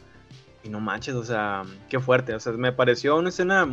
y 0.63 0.69
no 0.69 0.79
manches, 0.79 1.15
o 1.15 1.23
sea, 1.25 1.63
qué 1.89 1.99
fuerte, 1.99 2.33
o 2.33 2.39
sea, 2.39 2.53
me 2.53 2.71
pareció 2.71 3.17
una 3.17 3.29
escena 3.29 3.67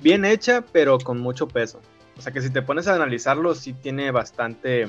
bien 0.00 0.24
hecha, 0.24 0.64
pero 0.72 0.98
con 0.98 1.18
mucho 1.18 1.48
peso. 1.48 1.80
O 2.16 2.20
sea, 2.20 2.32
que 2.32 2.40
si 2.40 2.50
te 2.50 2.62
pones 2.62 2.86
a 2.86 2.94
analizarlo, 2.94 3.54
sí 3.54 3.72
tiene 3.72 4.10
bastante, 4.10 4.88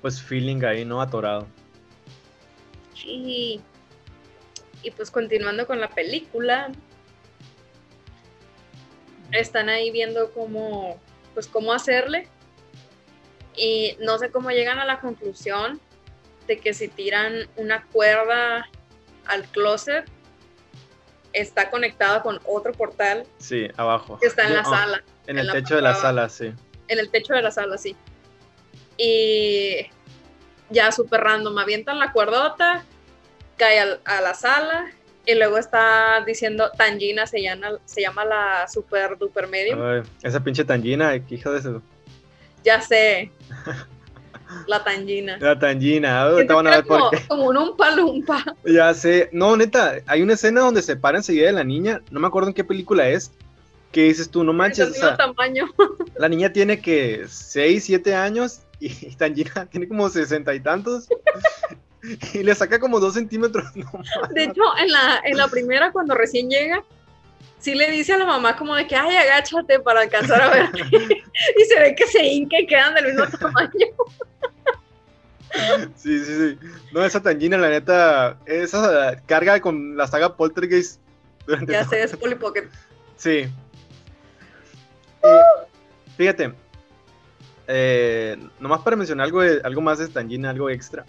pues, 0.00 0.20
feeling 0.22 0.64
ahí, 0.64 0.84
¿no? 0.84 1.00
Atorado. 1.00 1.46
Sí. 2.94 3.60
Y 4.82 4.90
pues 4.92 5.10
continuando 5.10 5.66
con 5.66 5.78
la 5.78 5.90
película, 5.90 6.72
están 9.30 9.68
ahí 9.68 9.90
viendo 9.90 10.30
cómo, 10.32 10.98
pues 11.34 11.46
cómo 11.46 11.72
hacerle. 11.72 12.28
Y 13.56 13.96
no 14.00 14.18
sé 14.18 14.30
cómo 14.30 14.50
llegan 14.50 14.78
a 14.78 14.84
la 14.84 15.00
conclusión 15.00 15.80
de 16.50 16.58
que 16.58 16.74
si 16.74 16.88
tiran 16.88 17.48
una 17.54 17.84
cuerda 17.92 18.68
al 19.26 19.44
closet, 19.44 20.04
está 21.32 21.70
conectada 21.70 22.22
con 22.24 22.40
otro 22.44 22.72
portal 22.72 23.22
Sí, 23.38 23.68
abajo. 23.76 24.18
que 24.18 24.26
está 24.26 24.48
en 24.48 24.54
la 24.54 24.62
No, 24.62 24.70
sala, 24.70 25.04
En 25.28 25.38
en 25.38 25.46
el 25.46 25.52
techo 25.52 25.76
de 25.76 25.82
la 25.82 25.90
de 25.90 26.00
sala, 26.00 26.28
sí. 26.28 26.52
en 26.88 26.98
el 26.98 27.08
techo 27.08 27.34
de 27.34 27.42
la 27.42 27.52
sala, 27.52 27.78
sí. 27.78 27.94
Y 28.96 29.86
ya 30.70 30.90
súper 30.90 31.20
random, 31.20 31.56
avientan 31.58 32.00
la 32.00 32.10
cuerdota, 32.10 32.84
cae 33.56 33.78
al- 33.78 34.00
a 34.04 34.20
la 34.20 34.34
sala 34.34 34.90
y 35.24 35.36
luego 35.36 35.56
está 35.58 36.24
diciendo 36.26 36.72
Tangina 36.76 37.28
se 37.28 37.40
llama, 37.40 37.78
se 37.84 38.00
llama 38.02 38.24
la 38.24 38.66
super 38.66 39.16
duper 39.16 39.46
medium. 39.46 39.80
Ay, 39.80 40.02
esa 40.24 40.40
pinche 40.42 40.64
tangina, 40.64 41.14
hija 41.14 41.50
de 41.50 41.58
eso. 41.60 41.80
Ya 42.64 42.80
sé. 42.80 43.30
La 44.66 44.82
Tangina. 44.84 45.38
La 45.38 45.58
tangina, 45.58 46.30
Siento 46.34 46.56
van 46.56 46.66
a 46.66 46.70
ver 46.70 46.78
era 46.80 46.86
por 46.86 46.98
como, 46.98 47.10
qué. 47.10 47.18
como 47.28 47.44
un 47.48 47.56
umpa 47.56 47.90
lumpa. 47.90 48.44
Ya 48.64 48.92
sé. 48.94 49.28
No, 49.32 49.56
neta, 49.56 49.96
hay 50.06 50.22
una 50.22 50.34
escena 50.34 50.60
donde 50.62 50.82
se 50.82 50.96
para 50.96 51.18
enseguida 51.18 51.46
de 51.46 51.52
la 51.52 51.64
niña. 51.64 52.02
No 52.10 52.20
me 52.20 52.26
acuerdo 52.26 52.48
en 52.48 52.54
qué 52.54 52.64
película 52.64 53.08
es. 53.08 53.30
Que 53.92 54.04
dices 54.04 54.30
tú, 54.30 54.44
no 54.44 54.52
manches, 54.52 54.90
o 54.90 54.94
sea, 54.94 55.16
tamaño. 55.16 55.66
la 56.16 56.28
niña 56.28 56.52
tiene 56.52 56.80
que 56.80 57.24
6, 57.28 57.82
7 57.84 58.14
años 58.14 58.60
y 58.78 58.88
Tangina 59.16 59.66
tiene 59.66 59.88
como 59.88 60.08
60 60.08 60.54
y 60.54 60.60
tantos. 60.60 61.08
y 62.32 62.42
le 62.42 62.54
saca 62.54 62.78
como 62.78 63.00
2 63.00 63.14
centímetros. 63.14 63.64
No. 63.74 63.90
De 64.32 64.44
hecho, 64.44 64.62
en 64.80 64.92
la, 64.92 65.20
en 65.24 65.36
la 65.36 65.48
primera, 65.48 65.90
cuando 65.92 66.14
recién 66.14 66.48
llega, 66.48 66.84
sí 67.60 67.74
le 67.74 67.90
dice 67.90 68.14
a 68.14 68.18
la 68.18 68.26
mamá 68.26 68.56
como 68.56 68.74
de 68.74 68.86
que, 68.86 68.96
ay, 68.96 69.16
agáchate 69.16 69.78
para 69.80 70.00
alcanzar 70.00 70.42
a 70.42 70.50
ver. 70.50 70.70
y 70.74 71.64
se 71.64 71.78
ve 71.78 71.94
que 71.94 72.06
se 72.06 72.24
hinca 72.24 72.58
y 72.58 72.66
quedan 72.66 72.94
del 72.94 73.06
mismo 73.06 73.26
tamaño. 73.38 73.86
Sí, 75.96 76.24
sí, 76.24 76.58
sí. 76.58 76.58
No, 76.92 77.04
esa 77.04 77.22
Tangina, 77.22 77.56
la 77.58 77.68
neta, 77.68 78.38
esa 78.46 79.20
carga 79.26 79.60
con 79.60 79.96
la 79.96 80.06
saga 80.06 80.36
Poltergeist. 80.36 81.00
durante 81.46 81.72
Ya 81.72 81.84
sé, 81.84 82.02
es 82.02 82.16
Polly 82.16 82.36
Pocket. 82.36 82.68
Sí. 83.16 83.48
Y, 85.22 86.10
fíjate, 86.16 86.54
eh, 87.66 88.36
nomás 88.58 88.80
para 88.82 88.96
mencionar 88.96 89.26
algo, 89.26 89.40
algo 89.40 89.80
más 89.80 89.98
de 89.98 90.08
Tangina, 90.08 90.50
algo 90.50 90.70
extra. 90.70 91.04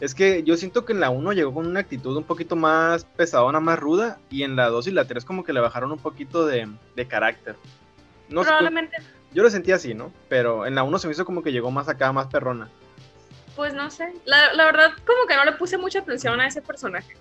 Es 0.00 0.14
que 0.14 0.42
yo 0.42 0.56
siento 0.56 0.84
que 0.84 0.92
en 0.92 1.00
la 1.00 1.10
1 1.10 1.32
llegó 1.32 1.54
con 1.54 1.66
una 1.66 1.80
actitud 1.80 2.16
un 2.16 2.24
poquito 2.24 2.56
más 2.56 3.04
pesadona, 3.04 3.60
más 3.60 3.78
ruda, 3.78 4.18
y 4.28 4.42
en 4.42 4.56
la 4.56 4.68
2 4.68 4.88
y 4.88 4.90
la 4.90 5.06
3 5.06 5.24
como 5.24 5.44
que 5.44 5.52
le 5.52 5.60
bajaron 5.60 5.92
un 5.92 5.98
poquito 5.98 6.44
de, 6.46 6.68
de 6.96 7.06
carácter. 7.06 7.56
No 8.28 8.42
sé, 8.42 8.48
Probablemente, 8.48 8.96
yo 9.32 9.42
lo 9.42 9.50
sentí 9.50 9.72
así, 9.72 9.94
¿no? 9.94 10.12
Pero 10.28 10.66
en 10.66 10.74
la 10.74 10.82
1 10.82 10.98
se 10.98 11.06
me 11.06 11.12
hizo 11.12 11.24
como 11.24 11.42
que 11.42 11.52
llegó 11.52 11.70
más 11.70 11.88
acá, 11.88 12.12
más 12.12 12.26
perrona. 12.26 12.68
pues 13.54 13.72
no 13.72 13.90
sé. 13.90 14.12
La, 14.24 14.52
la 14.52 14.64
verdad, 14.64 14.92
como 15.06 15.26
que 15.28 15.36
no 15.36 15.44
le 15.44 15.52
puse 15.52 15.78
mucha 15.78 16.00
atención 16.00 16.40
a 16.40 16.48
ese 16.48 16.60
personaje. 16.60 17.14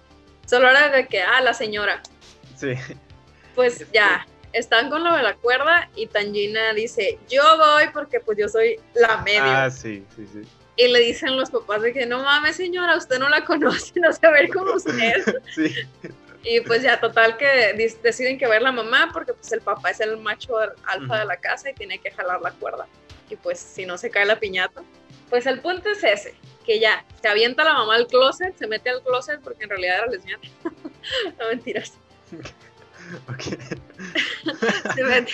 Solo 0.45 0.69
era 0.69 0.89
de 0.89 1.07
que, 1.07 1.21
ah, 1.21 1.41
la 1.41 1.53
señora. 1.53 2.01
Sí. 2.55 2.73
Pues 3.55 3.86
ya, 3.93 4.25
están 4.51 4.89
con 4.89 5.03
lo 5.03 5.15
de 5.15 5.21
la 5.23 5.36
cuerda 5.36 5.89
y 5.95 6.07
Tangina 6.07 6.73
dice, 6.73 7.19
yo 7.29 7.43
voy 7.57 7.86
porque 7.93 8.19
pues 8.19 8.38
yo 8.38 8.49
soy 8.49 8.79
la 8.95 9.17
medio. 9.17 9.43
Ah, 9.43 9.69
sí, 9.69 10.03
sí, 10.15 10.27
sí. 10.31 10.41
Y 10.75 10.88
le 10.88 10.99
dicen 10.99 11.38
los 11.38 11.51
papás 11.51 11.81
de 11.81 11.93
que 11.93 12.05
no 12.05 12.23
mames 12.23 12.55
señora, 12.55 12.97
usted 12.97 13.19
no 13.19 13.29
la 13.29 13.45
conoce, 13.45 13.93
no 13.99 14.12
se 14.12 14.27
ver 14.29 14.49
como 14.49 14.73
usted. 14.73 15.41
Sí, 15.53 15.71
y 16.43 16.59
pues 16.62 16.81
ya 16.81 16.99
total 16.99 17.38
que 17.38 17.73
deciden 18.03 18.38
que 18.38 18.45
ir 18.45 18.62
la 18.62 18.71
mamá 18.71 19.09
porque 19.13 19.33
pues 19.33 19.51
el 19.53 19.62
papá 19.62 19.91
es 19.91 20.01
el 20.01 20.17
macho 20.17 20.57
alfa 20.86 21.19
de 21.19 21.25
la 21.25 21.38
casa 21.38 21.69
y 21.69 21.73
tiene 21.73 21.99
que 21.99 22.12
jalar 22.12 22.41
la 22.41 22.51
cuerda. 22.51 22.86
Y 23.29 23.38
pues 23.38 23.59
si 23.59 23.86
no 23.86 23.97
se 23.97 24.09
cae 24.09 24.25
la 24.25 24.39
piñata. 24.39 24.83
Pues 25.29 25.45
el 25.45 25.62
punto 25.62 25.89
es 25.89 26.03
ese, 26.03 26.36
que 26.65 26.79
ya 26.79 27.05
se 27.21 27.27
avienta 27.29 27.63
la 27.63 27.73
mamá 27.73 27.95
al 27.95 28.07
closet, 28.07 28.55
se 28.57 28.67
mete 28.67 28.89
al 28.89 29.01
closet 29.01 29.39
porque 29.41 29.63
en 29.63 29.69
realidad 29.69 29.99
era 29.99 30.07
lesbiana. 30.07 30.43
no 31.39 31.47
mentiras. 31.47 31.93
Se 34.95 35.03
mete, 35.03 35.33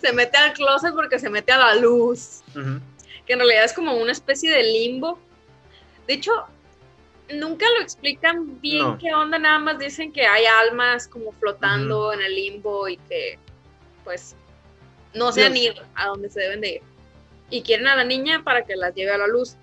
se 0.00 0.12
mete 0.12 0.36
al 0.36 0.52
closet 0.52 0.94
porque 0.94 1.18
se 1.18 1.28
mete 1.28 1.50
a 1.52 1.58
la 1.58 1.74
luz. 1.74 2.42
Ujú. 2.54 2.80
Que 3.26 3.32
en 3.34 3.38
realidad 3.40 3.64
es 3.64 3.72
como 3.72 3.94
una 3.94 4.12
especie 4.12 4.50
de 4.50 4.62
limbo. 4.62 5.18
De 6.06 6.14
hecho, 6.14 6.32
nunca 7.32 7.66
lo 7.76 7.82
explican 7.82 8.60
bien 8.60 8.82
No. 8.82 8.98
qué 8.98 9.14
onda, 9.14 9.38
nada 9.38 9.58
más 9.58 9.78
dicen 9.78 10.12
que 10.12 10.26
hay 10.26 10.44
almas 10.62 11.08
como 11.08 11.32
flotando 11.32 12.12
en 12.12 12.20
el 12.20 12.34
limbo 12.34 12.88
y 12.88 12.96
que 12.98 13.38
pues 14.04 14.36
no 15.14 15.32
se 15.32 15.44
han 15.44 15.52
o 15.52 15.56
ido 15.56 15.82
a 15.94 16.06
donde 16.08 16.28
se 16.28 16.40
deben 16.40 16.60
de 16.60 16.74
ir. 16.76 16.82
Y 17.50 17.62
quieren 17.62 17.86
a 17.86 17.96
la 17.96 18.04
niña 18.04 18.42
para 18.44 18.64
que 18.64 18.76
las 18.76 18.94
lleve 18.94 19.12
a 19.12 19.18
la 19.18 19.26
luz. 19.26 19.56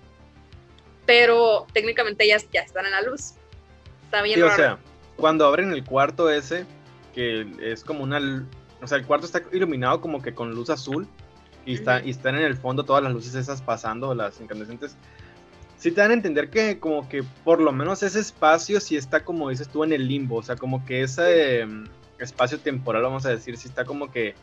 Pero 1.06 1.66
técnicamente 1.72 2.24
ellas 2.24 2.46
ya 2.52 2.60
están 2.60 2.86
en 2.86 2.92
la 2.92 3.02
luz. 3.02 3.34
Está 4.04 4.22
bien 4.22 4.36
Sí, 4.36 4.42
o 4.42 4.46
raro. 4.48 4.56
sea, 4.56 4.78
cuando 5.16 5.46
abren 5.46 5.72
el 5.72 5.84
cuarto 5.84 6.30
ese, 6.30 6.64
que 7.14 7.46
es 7.60 7.84
como 7.84 8.02
una... 8.02 8.46
O 8.80 8.86
sea, 8.86 8.98
el 8.98 9.06
cuarto 9.06 9.26
está 9.26 9.42
iluminado 9.52 10.00
como 10.00 10.22
que 10.22 10.34
con 10.34 10.50
luz 10.52 10.70
azul 10.70 11.06
y, 11.64 11.74
están 11.74 12.34
en 12.34 12.42
el 12.42 12.56
fondo 12.56 12.84
todas 12.84 13.02
las 13.02 13.12
luces 13.12 13.34
esas 13.34 13.62
pasando, 13.62 14.14
las 14.14 14.40
incandescentes. 14.40 14.96
Sí 15.78 15.90
te 15.90 16.00
dan 16.00 16.12
a 16.12 16.14
entender 16.14 16.50
que 16.50 16.78
como 16.78 17.08
que 17.08 17.24
por 17.44 17.60
lo 17.60 17.72
menos 17.72 18.02
ese 18.02 18.20
espacio 18.20 18.80
sí 18.80 18.96
está 18.96 19.24
como 19.24 19.48
dices 19.50 19.68
tú 19.68 19.82
en 19.84 19.92
el 19.92 20.06
limbo, 20.06 20.36
o 20.36 20.42
sea, 20.42 20.56
como 20.56 20.84
que 20.84 21.02
ese 21.02 21.60
em, 21.60 21.84
espacio 22.18 22.58
temporal, 22.60 23.02
vamos 23.02 23.26
a 23.26 23.30
decir, 23.30 23.56
sí 23.56 23.68
está 23.68 23.84
como 23.84 24.10
que 24.10 24.34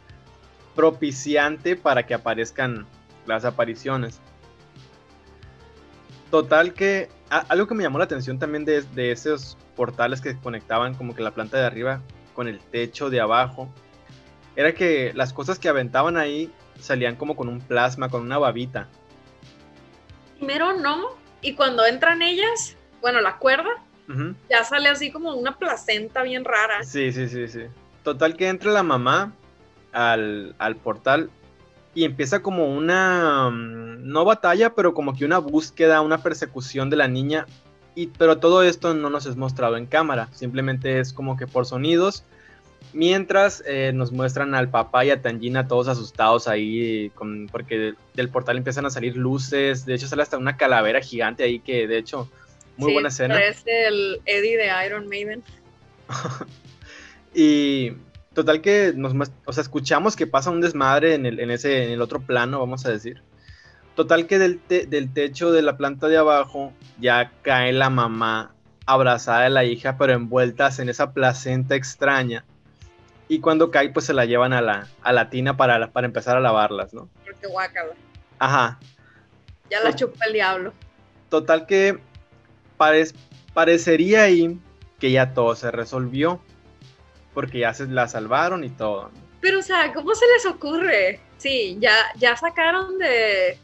propiciante 0.76 1.76
para 1.76 2.06
que 2.06 2.14
aparezcan 2.14 2.86
las 3.26 3.46
apariciones. 3.46 4.20
Total 6.30 6.74
que 6.74 7.10
algo 7.30 7.68
que 7.68 7.76
me 7.76 7.84
llamó 7.84 7.98
la 7.98 8.04
atención 8.04 8.38
también 8.38 8.66
de, 8.66 8.82
de 8.82 9.12
esos 9.12 9.58
portales 9.76 10.22
que 10.22 10.36
conectaban 10.38 10.94
como 10.94 11.16
que 11.16 11.22
la 11.22 11.32
planta 11.32 11.58
de 11.58 11.66
arriba 11.66 12.02
con 12.34 12.48
el 12.48 12.60
techo 12.60 13.10
de 13.10 13.20
abajo, 13.20 13.70
era 14.56 14.74
que 14.74 15.12
las 15.14 15.34
cosas 15.34 15.60
que 15.60 15.70
aventaban 15.70 16.18
ahí 16.18 16.52
salían 16.80 17.16
como 17.16 17.36
con 17.36 17.50
un 17.50 17.60
plasma, 17.60 18.10
con 18.10 18.22
una 18.22 18.38
babita. 18.38 18.88
Primero 20.38 20.78
no, 20.78 21.10
y 21.42 21.54
cuando 21.54 21.86
entran 21.86 22.22
ellas, 22.22 22.76
bueno, 23.02 23.22
la 23.22 23.38
cuerda, 23.38 23.70
ya 24.50 24.64
sale 24.64 24.90
así 24.90 25.12
como 25.12 25.36
una 25.36 25.58
placenta 25.58 26.24
bien 26.24 26.44
rara. 26.44 26.84
Sí, 26.84 27.12
sí, 27.12 27.28
sí, 27.28 27.48
sí. 27.48 27.62
Total 28.04 28.36
que 28.36 28.48
entra 28.48 28.72
la 28.72 28.82
mamá 28.82 29.34
al, 29.92 30.56
al 30.58 30.76
portal 30.78 31.30
y 31.94 32.06
empieza 32.06 32.42
como 32.42 32.74
una, 32.74 33.50
mm, 33.50 34.08
no 34.08 34.26
batalla, 34.26 34.74
pero 34.74 34.94
como 34.94 35.16
que 35.16 35.26
una 35.26 35.40
búsqueda, 35.40 36.02
una 36.02 36.24
persecución 36.24 36.90
de 36.90 36.98
la 36.98 37.08
niña. 37.08 37.46
Y, 37.96 38.08
pero 38.08 38.38
todo 38.38 38.64
esto 38.64 38.94
no 38.94 39.10
nos 39.10 39.26
es 39.26 39.36
mostrado 39.36 39.76
en 39.76 39.86
cámara, 39.86 40.30
simplemente 40.32 41.00
es 41.00 41.14
como 41.14 41.36
que 41.38 41.48
por 41.48 41.66
sonidos. 41.66 42.24
Mientras 42.92 43.64
eh, 43.68 43.92
nos 43.94 44.12
muestran 44.12 44.56
al 44.56 44.70
papá 44.70 45.06
y 45.06 45.12
a 45.12 45.22
Tangina 45.22 45.68
todos 45.68 45.88
asustados 45.88 46.48
ahí, 46.48 47.12
con, 47.14 47.48
porque 47.52 47.94
del 48.16 48.30
portal 48.30 48.58
empiezan 48.58 48.86
a 48.86 48.90
salir 48.90 49.16
luces. 49.16 49.86
De 49.86 49.94
hecho, 49.94 50.08
sale 50.08 50.24
hasta 50.24 50.38
una 50.38 50.58
calavera 50.58 51.00
gigante 51.02 51.44
ahí 51.44 51.60
que, 51.60 51.88
de 51.88 52.00
hecho, 52.00 52.30
muy 52.78 52.94
buena 52.94 53.10
escena. 53.10 53.36
Parece 53.36 53.88
el 53.88 54.22
Eddie 54.26 54.58
de 54.58 54.86
Iron 54.86 55.08
Maiden. 55.08 55.44
y 57.36 57.92
total 58.34 58.62
que 58.62 58.94
nos 58.96 59.14
o 59.46 59.54
sea, 59.54 59.62
escuchamos 59.62 60.16
que 60.16 60.26
pasa 60.26 60.50
un 60.50 60.62
desmadre 60.62 61.14
en 61.14 61.26
el, 61.26 61.40
en 61.40 61.52
ese, 61.52 61.84
en 61.84 61.92
el 61.92 62.02
otro 62.02 62.22
plano, 62.22 62.60
vamos 62.60 62.86
a 62.86 62.90
decir. 62.90 63.22
Total 63.96 64.28
que 64.28 64.40
del, 64.40 64.62
del 64.68 65.14
techo 65.14 65.52
de 65.52 65.62
la 65.62 65.78
planta 65.78 66.08
de 66.08 66.18
abajo 66.18 66.74
ya 67.00 67.34
cae 67.42 67.74
la 67.74 67.90
mamá 67.90 68.56
abrazada 68.86 69.44
de 69.44 69.50
la 69.50 69.66
hija, 69.66 69.98
pero 69.98 70.14
envueltas 70.14 70.80
en 70.80 70.90
esa 70.90 71.12
placenta 71.12 71.76
extraña. 71.76 72.46
Y 73.30 73.40
cuando 73.40 73.72
cae, 73.72 73.90
pues 73.90 74.08
se 74.08 74.14
la 74.14 74.26
llevan 74.26 74.52
a 74.52 74.62
la, 74.62 74.88
a 75.02 75.14
la 75.14 75.30
tina 75.30 75.56
para, 75.56 75.92
para 75.92 76.08
empezar 76.08 76.36
a 76.36 76.40
lavarlas, 76.42 76.94
¿no? 76.94 77.10
Porque 77.24 77.48
guacala. 77.48 77.94
Ajá. 78.40 78.80
Ya 79.70 79.82
la 79.82 79.96
chupa 79.96 80.26
el 80.26 80.34
diablo. 80.34 80.74
Total 81.30 81.68
que 81.68 82.00
parecería 83.54 84.24
ahí 84.24 84.60
que 85.00 85.12
ya 85.12 85.34
todo 85.34 85.56
se 85.56 85.70
resolvió 85.70 86.42
porque 87.34 87.60
ya 87.60 87.74
se 87.74 87.86
la 87.88 88.08
salvaron 88.08 88.64
y 88.64 88.70
todo. 88.70 89.12
Pero, 89.42 89.60
o 89.60 89.62
sea, 89.62 89.94
¿cómo 89.94 90.16
se 90.16 90.26
les 90.28 90.46
ocurre? 90.46 91.22
Sí, 91.38 91.78
ya, 91.80 91.94
ya 92.18 92.36
sacaron 92.36 92.98
de. 92.98 93.58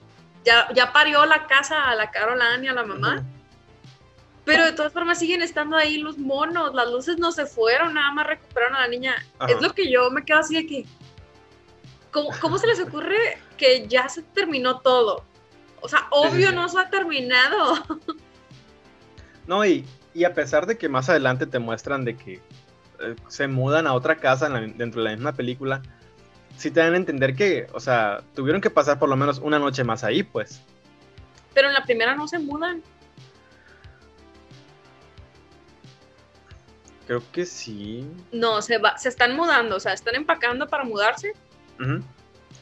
Ya, 0.45 0.67
ya 0.73 0.93
parió 0.93 1.25
la 1.25 1.47
casa 1.47 1.89
a 1.89 1.95
la 1.95 2.11
Caroline 2.11 2.63
y 2.63 2.67
a 2.67 2.73
la 2.73 2.85
mamá. 2.85 3.23
Pero 4.45 4.63
de 4.63 4.73
todas 4.73 4.93
formas 4.93 5.17
siguen 5.17 5.41
estando 5.41 5.75
ahí 5.75 5.97
los 5.97 6.17
monos, 6.17 6.73
las 6.75 6.89
luces 6.91 7.17
no 7.17 7.31
se 7.31 7.45
fueron, 7.45 7.95
nada 7.95 8.11
más 8.11 8.27
recuperaron 8.27 8.75
a 8.75 8.81
la 8.81 8.87
niña. 8.87 9.15
Es 9.47 9.59
lo 9.59 9.73
que 9.73 9.91
yo 9.91 10.11
me 10.11 10.23
quedo 10.23 10.39
así 10.39 10.55
de 10.55 10.67
que. 10.67 10.85
¿cómo, 12.11 12.29
¿Cómo, 12.39 12.57
se 12.57 12.67
les 12.67 12.79
ocurre 12.79 13.39
que 13.57 13.87
ya 13.87 14.07
se 14.07 14.21
terminó 14.21 14.79
todo? 14.79 15.25
O 15.81 15.89
sea, 15.89 16.07
obvio 16.11 16.51
no 16.51 16.69
se 16.69 16.79
ha 16.79 16.89
terminado. 16.89 17.75
No, 19.47 19.63
y, 19.63 19.85
y 20.15 20.23
a 20.23 20.33
pesar 20.33 20.65
de 20.65 20.75
que 20.75 20.89
más 20.89 21.07
adelante 21.07 21.45
te 21.45 21.59
muestran 21.59 22.03
de 22.03 22.17
que 22.17 22.41
eh, 22.99 23.15
se 23.27 23.47
mudan 23.47 23.85
a 23.85 23.93
otra 23.93 24.15
casa 24.15 24.49
dentro 24.49 25.03
de 25.03 25.09
la 25.09 25.15
misma 25.15 25.33
película, 25.33 25.83
sí 26.57 26.71
te 26.71 26.79
dan 26.79 26.93
a 26.93 26.97
entender 26.97 27.35
que, 27.35 27.67
o 27.73 27.79
sea, 27.79 28.23
tuvieron 28.33 28.61
que 28.61 28.69
pasar 28.69 28.97
por 28.97 29.09
lo 29.09 29.15
menos 29.15 29.39
una 29.39 29.59
noche 29.59 29.83
más 29.83 30.03
ahí, 30.03 30.23
pues. 30.23 30.61
Pero 31.53 31.67
en 31.67 31.73
la 31.73 31.83
primera 31.83 32.15
no 32.15 32.27
se 32.27 32.39
mudan. 32.39 32.81
Creo 37.07 37.23
que 37.31 37.45
sí. 37.45 38.07
No, 38.31 38.61
se 38.61 38.77
va, 38.77 38.97
se 38.97 39.09
están 39.09 39.35
mudando, 39.35 39.75
o 39.75 39.79
sea, 39.79 39.93
están 39.93 40.15
empacando 40.15 40.67
para 40.67 40.83
mudarse. 40.83 41.33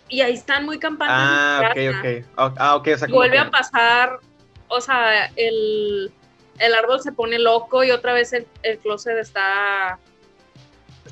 Y 0.09 0.21
ahí 0.21 0.33
están 0.33 0.65
muy 0.65 0.79
campantes. 0.79 1.15
Ah, 1.17 1.71
ok, 1.71 1.77
ok. 1.97 2.55
Ah, 2.57 2.75
ok, 2.75 2.87
o 2.93 2.97
sea, 2.97 3.07
Vuelve 3.07 3.39
a 3.39 3.49
pasar, 3.49 4.19
o 4.67 4.81
sea, 4.81 5.25
el, 5.35 6.11
el, 6.59 6.73
árbol 6.73 7.01
se 7.01 7.11
pone 7.11 7.39
loco 7.39 7.83
y 7.83 7.91
otra 7.91 8.13
vez 8.13 8.33
el, 8.33 8.47
el 8.63 8.79
closet 8.79 9.17
está 9.17 9.99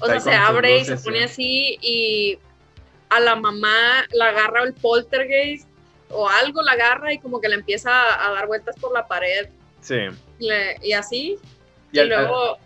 o 0.01 0.05
sea, 0.07 0.19
se 0.19 0.33
abre 0.33 0.79
y 0.79 0.85
se 0.85 0.97
pone 0.97 1.23
así 1.23 1.77
y 1.81 2.39
a 3.09 3.19
la 3.19 3.35
mamá 3.35 4.05
la 4.11 4.29
agarra 4.29 4.63
el 4.63 4.73
poltergeist 4.73 5.67
o 6.09 6.27
algo 6.27 6.61
la 6.61 6.73
agarra 6.73 7.13
y 7.13 7.19
como 7.19 7.39
que 7.39 7.49
le 7.49 7.55
empieza 7.55 7.91
a, 8.25 8.31
dar 8.31 8.47
vueltas 8.47 8.75
por 8.79 8.93
la 8.93 9.07
pared. 9.07 9.49
Sí. 9.81 9.97
y 10.39 10.93
así. 10.93 11.37
Y, 11.91 12.01
luego 12.01 12.57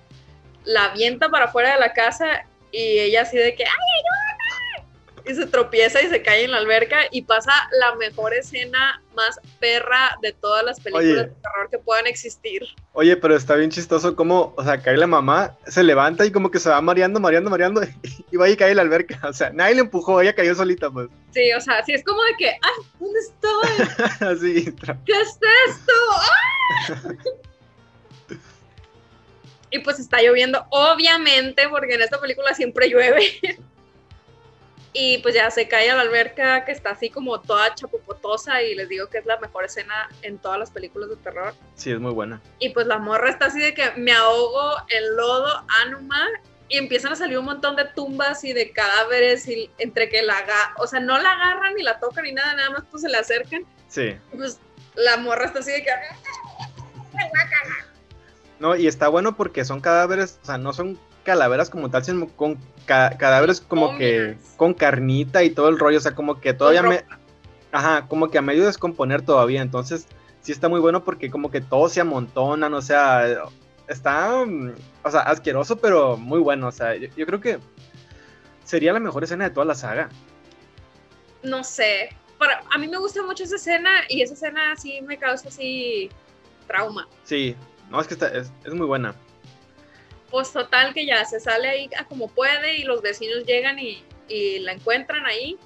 la 0.65 0.85
avienta 0.85 1.29
para 1.29 1.45
afuera 1.45 1.73
de 1.73 1.79
la 1.79 1.93
casa 1.93 2.45
y 2.71 2.99
ella 2.99 3.21
así 3.21 3.37
de 3.37 3.55
que 3.55 3.63
¡ay, 3.63 4.03
y 5.27 5.33
se 5.33 5.45
tropieza 5.47 6.01
y 6.01 6.07
se 6.07 6.21
cae 6.21 6.43
en 6.43 6.51
la 6.51 6.57
alberca 6.57 6.99
y 7.11 7.23
pasa 7.23 7.51
la 7.79 7.95
mejor 7.95 8.33
escena 8.33 9.01
más 9.15 9.39
perra 9.59 10.17
de 10.21 10.33
todas 10.33 10.63
las 10.63 10.79
películas 10.79 11.27
de 11.27 11.33
terror 11.41 11.69
que 11.71 11.79
puedan 11.79 12.05
existir. 12.05 12.63
Oye, 12.93 13.15
pero 13.17 13.35
está 13.35 13.55
bien 13.55 13.71
chistoso 13.71 14.15
como, 14.15 14.53
o 14.55 14.63
sea, 14.63 14.81
cae 14.81 14.97
la 14.97 15.07
mamá, 15.07 15.57
se 15.65 15.83
levanta 15.83 16.25
y 16.25 16.31
como 16.31 16.51
que 16.51 16.59
se 16.59 16.69
va 16.69 16.81
mareando, 16.81 17.19
mareando, 17.19 17.49
mareando 17.49 17.81
y 18.31 18.37
va 18.37 18.49
y 18.49 18.55
cae 18.55 18.71
en 18.71 18.77
la 18.77 18.83
alberca. 18.83 19.19
O 19.27 19.33
sea, 19.33 19.49
nadie 19.51 19.75
le 19.75 19.81
empujó, 19.81 20.21
ella 20.21 20.35
cayó 20.35 20.53
solita, 20.53 20.89
pues. 20.91 21.09
Sí, 21.31 21.51
o 21.53 21.61
sea, 21.61 21.83
sí 21.83 21.93
es 21.93 22.03
como 22.03 22.21
de 22.23 22.35
que, 22.37 22.49
¡ay! 22.49 22.85
¿Dónde 22.99 23.19
estoy? 23.19 24.27
Así. 24.27 24.75
¿Qué 25.05 25.13
es 25.13 25.39
esto? 25.69 25.93
¡Ah! 26.11 27.13
y 29.75 29.79
pues 29.79 29.99
está 29.99 30.21
lloviendo, 30.21 30.65
obviamente, 30.69 31.67
porque 31.69 31.95
en 31.95 32.01
esta 32.01 32.19
película 32.19 32.53
siempre 32.53 32.89
llueve. 32.89 33.39
Y 34.97 35.17
pues 35.17 35.35
ya 35.35 35.51
se 35.51 35.67
cae 35.67 35.91
a 35.91 35.95
la 35.95 36.03
alberca 36.03 36.63
que 36.63 36.71
está 36.71 36.91
así 36.91 37.09
como 37.09 37.41
toda 37.41 37.75
chapopotosa 37.75 38.63
y 38.63 38.75
les 38.75 38.87
digo 38.87 39.09
que 39.09 39.17
es 39.17 39.25
la 39.25 39.37
mejor 39.41 39.65
escena 39.65 40.07
en 40.21 40.37
todas 40.37 40.57
las 40.57 40.71
películas 40.71 41.09
de 41.09 41.17
terror. 41.17 41.53
Sí, 41.73 41.91
es 41.91 41.99
muy 41.99 42.13
buena. 42.13 42.41
Y 42.59 42.69
pues 42.69 42.87
la 42.87 42.97
morra 42.97 43.29
está 43.29 43.47
así 43.47 43.59
de 43.59 43.73
que 43.73 43.91
me 43.97 44.13
ahogo 44.13 44.77
en 44.87 45.17
lodo, 45.17 45.65
Anuma, 45.81 46.25
y 46.69 46.77
empiezan 46.77 47.11
a 47.11 47.17
salir 47.17 47.37
un 47.37 47.43
montón 47.43 47.75
de 47.75 47.83
tumbas 47.83 48.45
y 48.45 48.53
de 48.53 48.71
cadáveres 48.71 49.45
y 49.49 49.69
entre 49.79 50.07
que 50.07 50.21
la 50.21 50.45
o 50.77 50.87
sea, 50.87 51.01
no 51.01 51.19
la 51.19 51.29
agarran 51.29 51.75
ni 51.75 51.83
la 51.83 51.99
tocan 51.99 52.23
ni 52.23 52.31
nada, 52.31 52.53
nada 52.53 52.69
más 52.69 52.83
pues 52.89 53.03
se 53.03 53.09
le 53.09 53.17
acercan. 53.17 53.65
Sí. 53.89 54.15
Pues 54.33 54.61
la 54.95 55.17
morra 55.17 55.47
está 55.47 55.59
así 55.59 55.71
de 55.71 55.83
que... 55.83 55.91
No, 58.59 58.75
y 58.75 58.87
está 58.87 59.07
bueno 59.07 59.35
porque 59.35 59.65
son 59.65 59.81
cadáveres, 59.81 60.39
o 60.41 60.45
sea, 60.45 60.57
no 60.57 60.73
son 60.73 60.97
calaveras 61.23 61.69
como 61.69 61.89
tal, 61.89 62.05
sino 62.05 62.27
con 62.27 62.57
cadáveres 62.85 63.59
como 63.59 63.97
que 63.97 64.37
con 64.57 64.73
carnita 64.73 65.43
y 65.43 65.49
todo 65.49 65.67
el 65.69 65.79
rollo, 65.79 65.97
o 65.97 66.01
sea, 66.01 66.15
como 66.15 66.39
que 66.39 66.53
todavía 66.53 66.83
me... 66.83 67.03
Ajá, 67.71 68.07
como 68.07 68.29
que 68.29 68.37
a 68.37 68.41
medio 68.41 68.65
descomponer 68.65 69.21
todavía, 69.23 69.61
entonces 69.61 70.07
sí 70.41 70.53
está 70.53 70.69
muy 70.69 70.79
bueno 70.79 71.03
porque 71.03 71.29
como 71.29 71.51
que 71.51 71.59
todos 71.59 71.91
se 71.91 71.99
amontonan, 71.99 72.73
o 72.73 72.81
sea, 72.81 73.49
está, 73.87 74.45
o 75.03 75.11
sea, 75.11 75.21
asqueroso, 75.21 75.75
pero 75.77 76.15
muy 76.15 76.39
bueno, 76.39 76.67
o 76.67 76.71
sea, 76.71 76.95
yo, 76.95 77.25
creo 77.25 77.41
que 77.41 77.59
sería 78.63 78.93
la 78.93 78.99
mejor 78.99 79.23
escena 79.23 79.45
de 79.45 79.53
toda 79.53 79.65
la 79.65 79.75
saga. 79.75 80.09
No 81.43 81.63
sé, 81.63 82.15
para, 82.37 82.63
a 82.71 82.77
mí 82.77 82.87
me 82.87 82.97
gusta 82.97 83.23
mucho 83.23 83.43
esa 83.43 83.55
escena 83.55 83.89
y 84.07 84.21
esa 84.21 84.35
escena 84.35 84.75
sí 84.77 85.01
me 85.01 85.17
causa 85.17 85.49
así 85.49 86.09
trauma. 86.67 87.07
Sí, 87.23 87.55
no, 87.89 88.01
es 88.01 88.07
que 88.07 88.13
está, 88.15 88.27
es, 88.29 88.51
es 88.63 88.73
muy 88.73 88.87
buena. 88.87 89.15
Pues 90.29 90.51
total 90.51 90.93
que 90.93 91.05
ya 91.05 91.23
se 91.25 91.39
sale 91.39 91.69
ahí 91.69 91.89
a 91.97 92.05
como 92.05 92.27
puede 92.27 92.77
y 92.77 92.83
los 92.83 93.01
vecinos 93.01 93.45
llegan 93.45 93.79
y, 93.79 94.03
la 94.61 94.71
encuentran 94.71 95.25
ahí, 95.25 95.57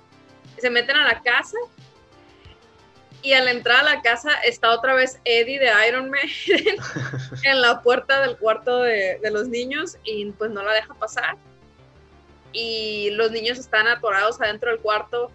se 0.58 0.70
meten 0.70 0.98
a 0.98 1.06
la 1.06 1.22
casa 1.22 1.58
y 3.22 3.32
al 3.32 3.48
entrar 3.48 3.80
a 3.80 3.84
la 3.84 4.02
casa 4.02 4.34
está 4.46 4.72
otra 4.72 4.96
vez 4.96 5.20
Eddie 5.24 5.60
de 5.60 5.72
Iron 5.88 6.10
Man 6.10 6.20
en 7.44 7.62
la 7.62 7.82
puerta 7.82 8.20
del 8.22 8.38
cuarto 8.38 8.82
de, 8.82 9.18
de, 9.22 9.32
los 9.32 9.48
niños 9.48 9.98
y 10.04 10.30
pues 10.32 10.52
no 10.52 10.62
la 10.62 10.74
deja 10.74 10.94
pasar. 10.94 11.38
Y 12.52 13.12
los 13.12 13.32
niños 13.32 13.58
están 13.60 13.88
atorados 13.88 14.42
adentro 14.42 14.72
del 14.72 14.80
cuarto, 14.82 15.32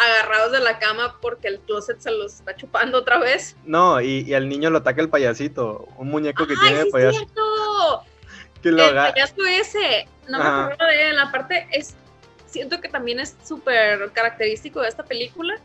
agarrados 0.00 0.52
de 0.52 0.60
la 0.60 0.78
cama 0.78 1.18
porque 1.20 1.48
el 1.48 1.60
closet 1.60 2.00
se 2.00 2.10
los 2.10 2.34
está 2.34 2.56
chupando 2.56 2.98
otra 2.98 3.18
vez. 3.18 3.56
No, 3.64 4.00
y, 4.00 4.20
y 4.20 4.34
al 4.34 4.48
niño 4.48 4.70
lo 4.70 4.78
ataca 4.78 5.02
el 5.02 5.08
payasito, 5.08 5.88
un 5.96 6.08
muñeco 6.08 6.46
que 6.46 6.56
tiene 6.56 6.84
de 6.84 6.90
payaso 6.90 7.26
que 8.62 8.70
lo 8.70 8.82
haga. 8.82 9.08
El 9.08 9.46
ese, 9.48 10.08
no 10.28 10.38
me 10.38 10.44
acuerdo 10.44 10.86
de 10.86 11.10
él, 11.10 11.18
aparte 11.18 11.66
es, 11.72 11.94
siento 12.46 12.80
que 12.80 12.88
también 12.88 13.20
es 13.20 13.36
súper 13.44 14.10
característico 14.12 14.80
de 14.80 14.88
esta 14.88 15.02
película, 15.02 15.58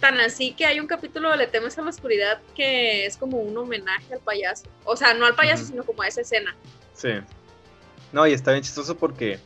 tan 0.00 0.18
así 0.20 0.52
que 0.52 0.66
hay 0.66 0.80
un 0.80 0.86
capítulo 0.86 1.30
de 1.30 1.36
Le 1.36 1.46
temes 1.46 1.78
a 1.78 1.82
la 1.82 1.90
oscuridad 1.90 2.40
que 2.56 3.06
es 3.06 3.16
como 3.16 3.38
un 3.38 3.56
homenaje 3.56 4.14
al 4.14 4.20
payaso, 4.20 4.64
o 4.84 4.96
sea, 4.96 5.14
no 5.14 5.26
al 5.26 5.34
payaso, 5.34 5.64
sino 5.64 5.84
como 5.84 6.02
a 6.02 6.08
esa 6.08 6.22
escena. 6.22 6.56
Sí. 6.94 7.10
No, 8.12 8.26
y 8.26 8.32
está 8.32 8.52
bien 8.52 8.62
chistoso 8.62 8.96
porque 8.96 9.38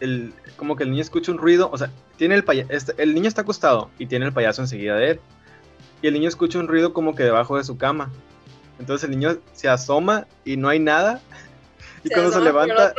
el, 0.00 0.32
como 0.56 0.76
que 0.76 0.84
el 0.84 0.90
niño 0.90 1.02
escucha 1.02 1.30
un 1.32 1.38
ruido, 1.38 1.70
o 1.70 1.78
sea, 1.78 1.90
tiene 2.16 2.34
el 2.34 2.44
este, 2.68 2.94
el 3.02 3.14
niño 3.14 3.28
está 3.28 3.42
acostado 3.42 3.90
y 3.98 4.06
tiene 4.06 4.26
el 4.26 4.32
payaso 4.32 4.62
enseguida 4.62 4.96
de 4.96 5.12
él. 5.12 5.20
Y 6.02 6.08
el 6.08 6.14
niño 6.14 6.28
escucha 6.28 6.58
un 6.58 6.68
ruido 6.68 6.92
como 6.92 7.14
que 7.14 7.22
debajo 7.22 7.56
de 7.56 7.64
su 7.64 7.76
cama. 7.76 8.10
Entonces 8.78 9.08
el 9.08 9.18
niño 9.18 9.38
se 9.52 9.68
asoma 9.68 10.26
y 10.44 10.56
no 10.56 10.68
hay 10.68 10.78
nada. 10.78 11.20
Y 12.06 12.10
cuando 12.10 12.32
se 12.32 12.40
levanta. 12.42 12.92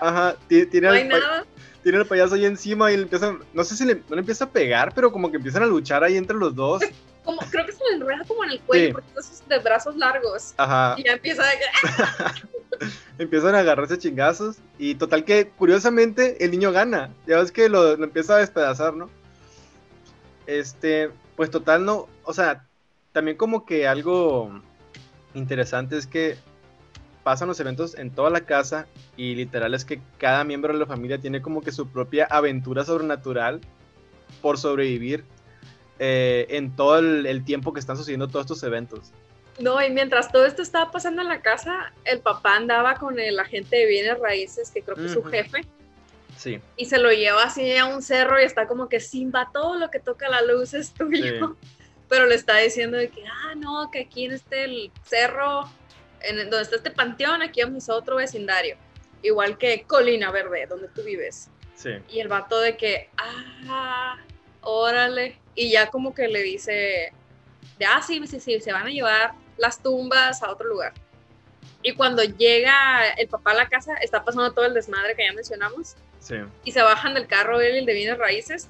Ajá, 0.00 0.36
tiene, 0.48 0.88
el, 0.88 1.12
tiene 1.88 2.02
el 2.02 2.06
payaso 2.06 2.34
ahí 2.34 2.44
encima 2.44 2.92
y 2.92 2.96
le 2.96 3.04
empiezan. 3.04 3.38
No 3.54 3.64
sé 3.64 3.76
si 3.76 3.84
le, 3.84 3.94
no 3.94 4.14
le 4.14 4.20
empieza 4.20 4.44
a 4.44 4.50
pegar, 4.50 4.92
pero 4.94 5.10
como 5.10 5.30
que 5.30 5.38
empiezan 5.38 5.62
a 5.62 5.66
luchar 5.66 6.04
ahí 6.04 6.16
entre 6.16 6.36
los 6.36 6.54
dos. 6.54 6.82
Como, 7.24 7.42
creo 7.50 7.66
que 7.66 7.72
se 7.72 7.84
le 7.90 7.96
enreda 7.96 8.24
como 8.26 8.42
en 8.42 8.52
el 8.52 8.60
cuello, 8.60 8.94
porque 8.94 9.08
esos 9.18 9.46
de 9.46 9.58
brazos 9.58 9.94
largos. 9.96 10.54
Ajá. 10.56 10.94
Y 10.96 11.04
ya 11.04 11.12
empieza 11.12 11.42
a. 11.42 12.34
Empiezan 13.18 13.54
a 13.54 13.58
agarrarse 13.58 13.98
chingazos. 13.98 14.56
Y 14.78 14.94
total 14.94 15.26
que, 15.26 15.50
curiosamente, 15.50 16.42
el 16.42 16.52
niño 16.52 16.72
gana. 16.72 17.10
Ya 17.26 17.36
ves 17.36 17.52
que 17.52 17.68
lo, 17.68 17.92
empieza 18.02 18.36
a 18.36 18.38
despedazar, 18.38 18.94
¿no? 18.94 19.10
este, 20.48 21.10
pues 21.36 21.50
total 21.50 21.84
no, 21.84 22.08
o 22.24 22.32
sea, 22.32 22.64
también 23.12 23.36
como 23.36 23.66
que 23.66 23.86
algo 23.86 24.62
interesante 25.34 25.98
es 25.98 26.06
que 26.06 26.38
pasan 27.28 27.46
los 27.46 27.60
eventos 27.60 27.94
en 27.98 28.10
toda 28.10 28.30
la 28.30 28.40
casa 28.40 28.86
y 29.14 29.34
literal 29.34 29.74
es 29.74 29.84
que 29.84 30.00
cada 30.16 30.44
miembro 30.44 30.72
de 30.72 30.78
la 30.78 30.86
familia 30.86 31.18
tiene 31.18 31.42
como 31.42 31.60
que 31.60 31.72
su 31.72 31.86
propia 31.86 32.24
aventura 32.24 32.86
sobrenatural 32.86 33.60
por 34.40 34.56
sobrevivir 34.56 35.24
eh, 35.98 36.46
en 36.48 36.74
todo 36.74 36.98
el, 37.00 37.44
tiempo 37.44 37.74
que 37.74 37.80
están 37.80 37.98
sucediendo 37.98 38.28
todos 38.28 38.46
estos 38.46 38.62
eventos. 38.62 39.12
No, 39.58 39.84
y 39.84 39.90
mientras 39.90 40.32
todo 40.32 40.46
esto 40.46 40.62
estaba 40.62 40.90
pasando 40.90 41.20
en 41.20 41.28
la 41.28 41.42
casa, 41.42 41.92
el 42.06 42.20
papá 42.20 42.56
andaba 42.56 42.94
con 42.94 43.20
el 43.20 43.38
agente 43.38 43.76
de 43.76 43.84
bienes 43.84 44.18
raíces, 44.18 44.70
que 44.70 44.80
creo 44.80 44.96
que 44.96 45.04
es 45.04 45.12
su 45.12 45.22
jefe. 45.22 45.66
Sí. 46.38 46.62
Y 46.78 46.86
se 46.86 46.96
lo 46.96 47.12
lleva 47.12 47.42
así 47.42 47.76
a 47.76 47.84
un 47.84 48.00
cerro 48.00 48.40
y 48.40 48.44
está 48.44 48.66
como 48.66 48.88
que 48.88 49.00
Simba, 49.00 49.50
todo 49.52 49.78
lo 49.78 49.90
que 49.90 50.00
toca 50.00 50.30
la 50.30 50.40
luz 50.40 50.72
es 50.72 50.94
tuyo. 50.94 51.58
Pero 52.08 52.24
le 52.24 52.36
está 52.36 52.56
diciendo 52.56 52.96
de 52.96 53.10
que, 53.10 53.22
ah, 53.26 53.54
no, 53.54 53.90
que 53.90 54.00
aquí 54.00 54.24
en 54.24 54.32
este 54.32 54.90
cerro, 55.04 55.68
en 56.22 56.36
donde 56.50 56.62
está 56.62 56.76
este 56.76 56.90
panteón, 56.90 57.42
aquí 57.42 57.62
vamos 57.62 57.88
a 57.88 57.94
otro 57.94 58.16
vecindario. 58.16 58.76
Igual 59.22 59.58
que 59.58 59.82
Colina 59.82 60.30
Verde, 60.30 60.66
donde 60.66 60.88
tú 60.88 61.02
vives. 61.02 61.50
Sí. 61.74 61.90
Y 62.08 62.20
el 62.20 62.28
vato 62.28 62.60
de 62.60 62.76
que, 62.76 63.10
ah, 63.16 64.16
órale. 64.62 65.38
Y 65.54 65.70
ya 65.70 65.90
como 65.90 66.14
que 66.14 66.28
le 66.28 66.42
dice, 66.42 67.12
ah, 67.86 68.02
sí, 68.02 68.24
sí, 68.26 68.40
sí, 68.40 68.60
se 68.60 68.72
van 68.72 68.86
a 68.86 68.90
llevar 68.90 69.32
las 69.56 69.82
tumbas 69.82 70.42
a 70.42 70.50
otro 70.50 70.68
lugar. 70.68 70.92
Y 71.82 71.94
cuando 71.94 72.22
llega 72.22 73.10
el 73.10 73.28
papá 73.28 73.52
a 73.52 73.54
la 73.54 73.68
casa, 73.68 73.94
está 73.94 74.24
pasando 74.24 74.52
todo 74.52 74.66
el 74.66 74.74
desmadre 74.74 75.14
que 75.14 75.24
ya 75.24 75.32
mencionamos. 75.32 75.96
Sí. 76.18 76.36
Y 76.64 76.72
se 76.72 76.82
bajan 76.82 77.14
del 77.14 77.26
carro 77.26 77.60
él 77.60 77.76
y 77.76 77.78
el 77.78 77.86
de 77.86 77.94
bienes 77.94 78.18
raíces. 78.18 78.68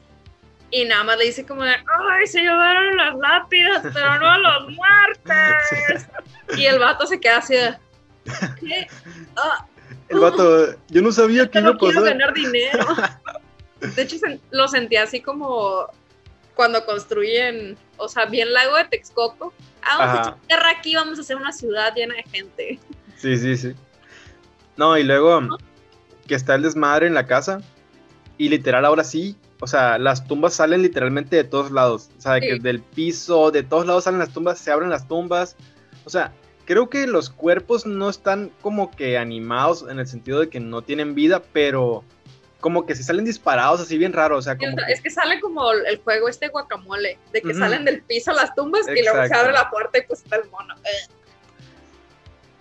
Y 0.71 0.85
nada 0.85 1.05
más 1.05 1.19
le 1.19 1.25
dice 1.25 1.47
como 1.47 1.63
de, 1.63 1.71
ay, 1.71 2.27
se 2.27 2.43
llevaron 2.43 2.97
las 2.97 3.17
lápidas, 3.17 3.83
pero 3.83 4.19
no 4.19 4.31
a 4.31 4.39
los 4.39 4.71
muertos. 4.71 6.07
Y 6.57 6.65
el 6.65 6.79
vato 6.79 7.07
se 7.07 7.21
queda 7.21 7.39
así 7.39 7.55
de, 7.55 7.77
¿qué? 8.59 8.87
Ah, 9.37 9.67
el 10.09 10.19
vato, 10.19 10.75
yo 10.89 11.03
no 11.03 11.13
sabía 11.13 11.47
que 11.51 11.59
iba 11.59 11.71
a 11.71 11.73
pasar. 11.75 11.91
quiero 11.93 12.03
ganar 12.05 12.33
dinero. 12.33 12.87
De 13.95 14.03
hecho, 14.03 14.17
lo 14.51 14.67
sentía 14.67 15.03
así 15.03 15.21
como 15.21 15.87
cuando 16.55 16.85
construyen, 16.85 17.77
o 17.97 18.09
sea, 18.09 18.25
bien 18.25 18.53
lago 18.53 18.77
de 18.77 18.87
Texcoco. 18.87 19.53
Ah, 19.83 19.99
vamos 19.99 20.29
a 20.29 20.37
tierra 20.47 20.71
aquí, 20.71 20.95
vamos 20.95 21.19
a 21.19 21.21
hacer 21.21 21.37
una 21.37 21.53
ciudad 21.53 21.95
llena 21.95 22.15
de 22.15 22.23
gente. 22.25 22.81
Sí, 23.17 23.37
sí, 23.37 23.57
sí. 23.57 23.75
No, 24.77 24.97
y 24.99 25.05
luego 25.05 25.59
que 26.27 26.35
está 26.35 26.55
el 26.55 26.63
desmadre 26.63 27.07
en 27.07 27.15
la 27.15 27.27
casa. 27.27 27.61
Y 28.39 28.49
literal, 28.49 28.85
ahora 28.85 29.05
sí, 29.05 29.37
o 29.61 29.67
sea, 29.67 29.99
las 29.99 30.27
tumbas 30.27 30.55
salen 30.55 30.83
literalmente 30.83 31.37
de 31.37 31.45
todos 31.45 31.71
lados. 31.71 32.11
O 32.17 32.21
sea, 32.21 32.41
que 32.41 32.59
del 32.59 32.81
piso, 32.81 33.51
de 33.51 33.63
todos 33.63 33.87
lados 33.87 34.05
salen 34.05 34.21
las 34.21 34.33
tumbas, 34.33 34.59
se 34.59 34.71
abren 34.71 34.91
las 34.91 35.09
tumbas. 35.09 35.57
O 36.05 36.11
sea, 36.11 36.33
creo 36.65 36.89
que 36.89 37.07
los 37.07 37.31
cuerpos 37.31 37.87
no 37.87 38.09
están 38.09 38.53
como 38.61 38.91
que 38.91 39.19
animados 39.19 39.85
en 39.89 39.99
el 39.99 40.07
sentido 40.07 40.41
de 40.41 40.49
que 40.49 40.61
no 40.61 40.83
tienen 40.83 41.15
vida, 41.15 41.43
pero 41.53 42.05
como 42.61 42.87
que 42.87 42.95
se 42.95 43.03
salen 43.03 43.25
disparados 43.25 43.81
así 43.81 43.99
bien 43.99 44.13
raro, 44.13 44.37
o 44.37 44.43
sea, 44.43 44.57
como 44.57 44.77
es 44.89 45.01
que 45.01 45.11
sale 45.11 45.41
como 45.41 45.71
el 45.73 45.99
juego 45.99 46.29
este 46.29 46.49
guacamole, 46.49 47.17
de 47.33 47.41
que 47.41 47.55
salen 47.55 47.85
del 47.85 48.03
piso 48.03 48.33
las 48.33 48.53
tumbas 48.55 48.87
y 48.89 49.03
luego 49.03 49.27
se 49.27 49.35
abre 49.35 49.53
la 49.53 49.71
puerta 49.71 49.99
y 49.99 50.03
pues 50.03 50.23
está 50.23 50.37
el 50.37 50.51
mono. 50.51 50.75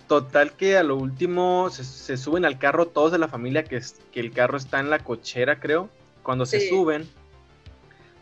Total 0.06 0.52
que 0.52 0.78
a 0.78 0.82
lo 0.82 0.96
último 0.96 1.68
se, 1.70 2.16
suben 2.16 2.44
al 2.44 2.58
carro 2.58 2.86
todos 2.86 3.12
de 3.12 3.18
la 3.18 3.28
familia, 3.28 3.64
que, 3.64 3.76
es, 3.76 3.96
que 4.12 4.20
el 4.20 4.32
carro 4.32 4.56
está 4.56 4.80
en 4.80 4.88
la 4.88 5.00
cochera, 5.00 5.60
creo. 5.60 5.90
Cuando 6.28 6.44
se 6.44 6.68
suben, 6.68 7.08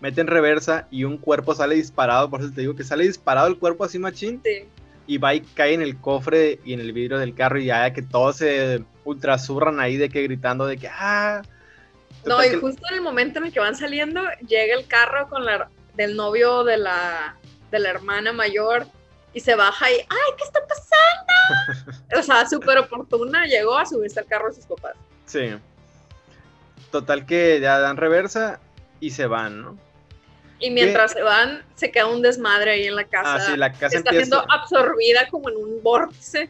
meten 0.00 0.28
reversa 0.28 0.86
y 0.92 1.02
un 1.02 1.18
cuerpo 1.18 1.56
sale 1.56 1.74
disparado, 1.74 2.30
por 2.30 2.40
eso 2.40 2.52
te 2.54 2.60
digo 2.60 2.76
que 2.76 2.84
sale 2.84 3.02
disparado 3.02 3.48
el 3.48 3.58
cuerpo 3.58 3.82
así 3.82 3.98
machín. 3.98 4.40
Sí. 4.44 4.68
Y 5.08 5.18
va 5.18 5.34
y 5.34 5.40
cae 5.40 5.74
en 5.74 5.82
el 5.82 6.00
cofre 6.00 6.60
y 6.64 6.72
en 6.72 6.78
el 6.78 6.92
vidrio 6.92 7.18
del 7.18 7.34
carro 7.34 7.58
y 7.58 7.64
ya 7.64 7.92
que 7.92 8.02
todos 8.02 8.36
se 8.36 8.84
ultrasurran 9.02 9.80
ahí 9.80 9.96
de 9.96 10.08
que 10.08 10.22
gritando 10.22 10.66
de 10.66 10.76
que 10.76 10.86
ah 10.86 11.42
no, 12.24 12.44
y 12.44 12.54
justo 12.54 12.80
en 12.90 12.94
el 12.94 13.00
momento 13.00 13.40
en 13.40 13.46
el 13.46 13.52
que 13.52 13.58
van 13.58 13.74
saliendo, 13.74 14.22
llega 14.46 14.76
el 14.76 14.86
carro 14.86 15.28
con 15.28 15.44
la 15.44 15.68
del 15.96 16.14
novio 16.14 16.62
de 16.62 16.76
la, 16.76 17.34
de 17.72 17.80
la 17.80 17.90
hermana 17.90 18.32
mayor 18.32 18.86
y 19.34 19.40
se 19.40 19.56
baja 19.56 19.90
y, 19.90 19.94
¡ay, 19.94 20.32
qué 20.38 20.44
está 20.44 20.60
pasando! 20.64 22.06
o 22.20 22.22
sea, 22.22 22.48
súper 22.48 22.78
oportuna, 22.78 23.46
llegó 23.46 23.76
a 23.76 23.84
subirse 23.84 24.20
al 24.20 24.26
carro 24.26 24.46
de 24.46 24.54
sus 24.54 24.66
papás. 24.66 24.94
Sí. 25.24 25.56
Total 26.90 27.26
que 27.26 27.60
ya 27.60 27.78
dan 27.78 27.96
reversa 27.96 28.60
y 29.00 29.10
se 29.10 29.26
van, 29.26 29.62
¿no? 29.62 29.78
Y 30.58 30.70
mientras 30.70 31.12
se 31.12 31.22
van, 31.22 31.64
se 31.74 31.90
queda 31.90 32.06
un 32.06 32.22
desmadre 32.22 32.70
ahí 32.72 32.86
en 32.86 32.96
la 32.96 33.04
casa. 33.04 33.34
Ah, 33.34 33.40
sí, 33.40 33.56
la 33.56 33.72
casa 33.72 33.98
está 33.98 34.10
siendo 34.10 34.44
absorbida 34.50 35.28
como 35.28 35.50
en 35.50 35.56
un 35.56 35.82
vórtice. 35.82 36.48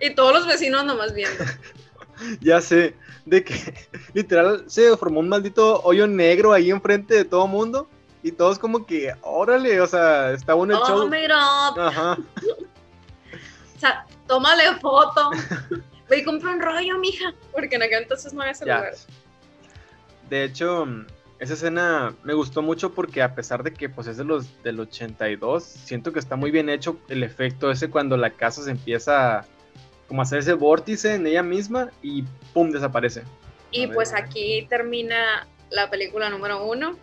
Y 0.00 0.14
todos 0.14 0.32
los 0.32 0.46
vecinos 0.46 0.84
nomás 0.84 1.14
viendo. 1.14 1.44
ya 2.40 2.60
sé 2.60 2.94
de 3.24 3.44
que 3.44 3.54
literal 4.14 4.64
se 4.66 4.96
formó 4.96 5.20
un 5.20 5.28
maldito 5.28 5.80
hoyo 5.82 6.06
negro 6.06 6.52
ahí 6.52 6.70
enfrente 6.70 7.14
de 7.14 7.24
todo 7.24 7.46
mundo. 7.46 7.88
Y 8.22 8.32
todos 8.32 8.58
como 8.58 8.86
que, 8.86 9.12
órale, 9.20 9.80
o 9.82 9.86
sea, 9.86 10.32
está 10.32 10.54
bueno 10.54 10.74
el 10.74 10.82
oh, 10.82 10.86
show. 10.86 11.08
Mira. 11.08 11.36
Ajá. 11.68 12.12
o 13.76 13.78
sea, 13.78 14.06
tómale 14.26 14.64
foto. 14.80 15.30
Ve 16.08 16.18
y 16.18 16.24
compra 16.24 16.52
un 16.52 16.60
rollo, 16.60 16.98
mija. 16.98 17.34
Porque 17.52 17.76
en 17.76 17.82
aquel 17.82 18.02
entonces 18.02 18.32
no 18.32 18.40
había 18.40 18.52
ese 18.52 18.64
lugar. 18.64 18.94
De 20.28 20.44
hecho, 20.44 20.86
esa 21.38 21.54
escena 21.54 22.14
me 22.22 22.34
gustó 22.34 22.62
mucho 22.62 22.92
porque 22.92 23.22
a 23.22 23.34
pesar 23.34 23.62
de 23.62 23.72
que 23.72 23.88
pues 23.88 24.06
es 24.06 24.16
de 24.16 24.24
los 24.24 24.62
del 24.62 24.80
82, 24.80 25.62
siento 25.62 26.12
que 26.12 26.18
está 26.18 26.36
muy 26.36 26.50
bien 26.50 26.68
hecho 26.68 26.98
el 27.08 27.22
efecto 27.22 27.70
ese 27.70 27.90
cuando 27.90 28.16
la 28.16 28.30
casa 28.30 28.62
se 28.62 28.70
empieza 28.70 29.46
como 30.08 30.22
hacer 30.22 30.38
ese 30.38 30.54
vórtice 30.54 31.14
en 31.14 31.26
ella 31.26 31.42
misma 31.42 31.90
y 32.02 32.24
¡pum! 32.52 32.70
desaparece. 32.70 33.22
Y 33.70 33.88
pues 33.88 34.14
aquí 34.14 34.66
termina 34.70 35.46
la 35.70 35.90
película 35.90 36.30
número 36.30 36.64
uno 36.64 36.96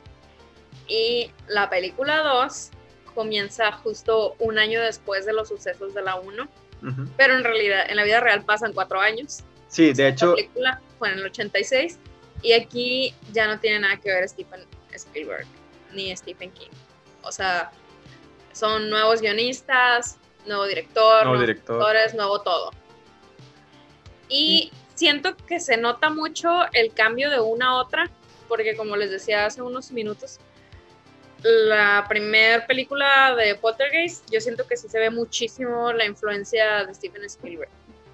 y 0.88 1.32
la 1.48 1.70
película 1.70 2.20
dos 2.24 2.70
comienza 3.14 3.72
justo 3.72 4.36
un 4.40 4.58
año 4.58 4.82
después 4.82 5.26
de 5.26 5.34
los 5.34 5.50
sucesos 5.50 5.94
de 5.94 6.02
la 6.02 6.16
uno, 6.16 6.48
pero 7.18 7.36
en 7.36 7.44
realidad 7.44 7.84
en 7.90 7.98
la 7.98 8.04
vida 8.04 8.22
real 8.22 8.44
pasan 8.46 8.74
cuatro 8.74 9.02
años. 9.02 9.44
Sí, 9.68 9.94
de 9.94 10.08
hecho. 10.08 10.30
La 10.30 10.36
película 10.36 10.82
fue 10.98 11.12
en 11.12 11.20
el 11.20 11.26
86 11.26 12.00
y 12.42 12.54
aquí 12.54 13.14
ya 13.32 13.48
no 13.48 13.60
tiene 13.60 13.80
nada 13.80 13.98
que 13.98 14.12
ver 14.12 14.28
Stephen 14.28 14.66
Spielberg 14.94 15.46
ni 15.94 16.16
Stephen 16.16 16.52
King. 16.52 16.70
O 17.24 17.32
sea, 17.32 17.72
son 18.52 18.90
nuevos 18.90 19.22
guionistas, 19.22 20.18
nuevo 20.46 20.66
director, 20.66 21.26
nuevos 21.26 21.42
directores, 21.42 22.14
nuevo 22.14 22.42
todo. 22.42 22.72
Y 24.30 24.72
siento 24.96 25.36
que 25.36 25.60
se 25.60 25.78
nota 25.78 26.10
mucho 26.10 26.50
el 26.74 26.94
cambio 26.94 27.30
de 27.30 27.40
una 27.40 27.70
a 27.70 27.76
otra, 27.76 28.10
porque 28.48 28.76
como 28.76 28.96
les 28.96 29.12
decía 29.12 29.46
hace 29.46 29.62
unos 29.62 29.92
minutos, 29.92 30.40
la 31.44 32.06
primera 32.08 32.66
película 32.68 33.36
de 33.36 33.56
Poltergeist, 33.56 34.30
yo 34.30 34.40
siento 34.40 34.68
que 34.68 34.78
sí 34.78 34.88
se 34.88 35.00
ve 35.00 35.10
muchísimo 35.10 35.92
la 35.92 36.06
influencia 36.06 36.86
de 36.86 36.94
Steven 36.94 37.24
Spielberg. 37.26 37.70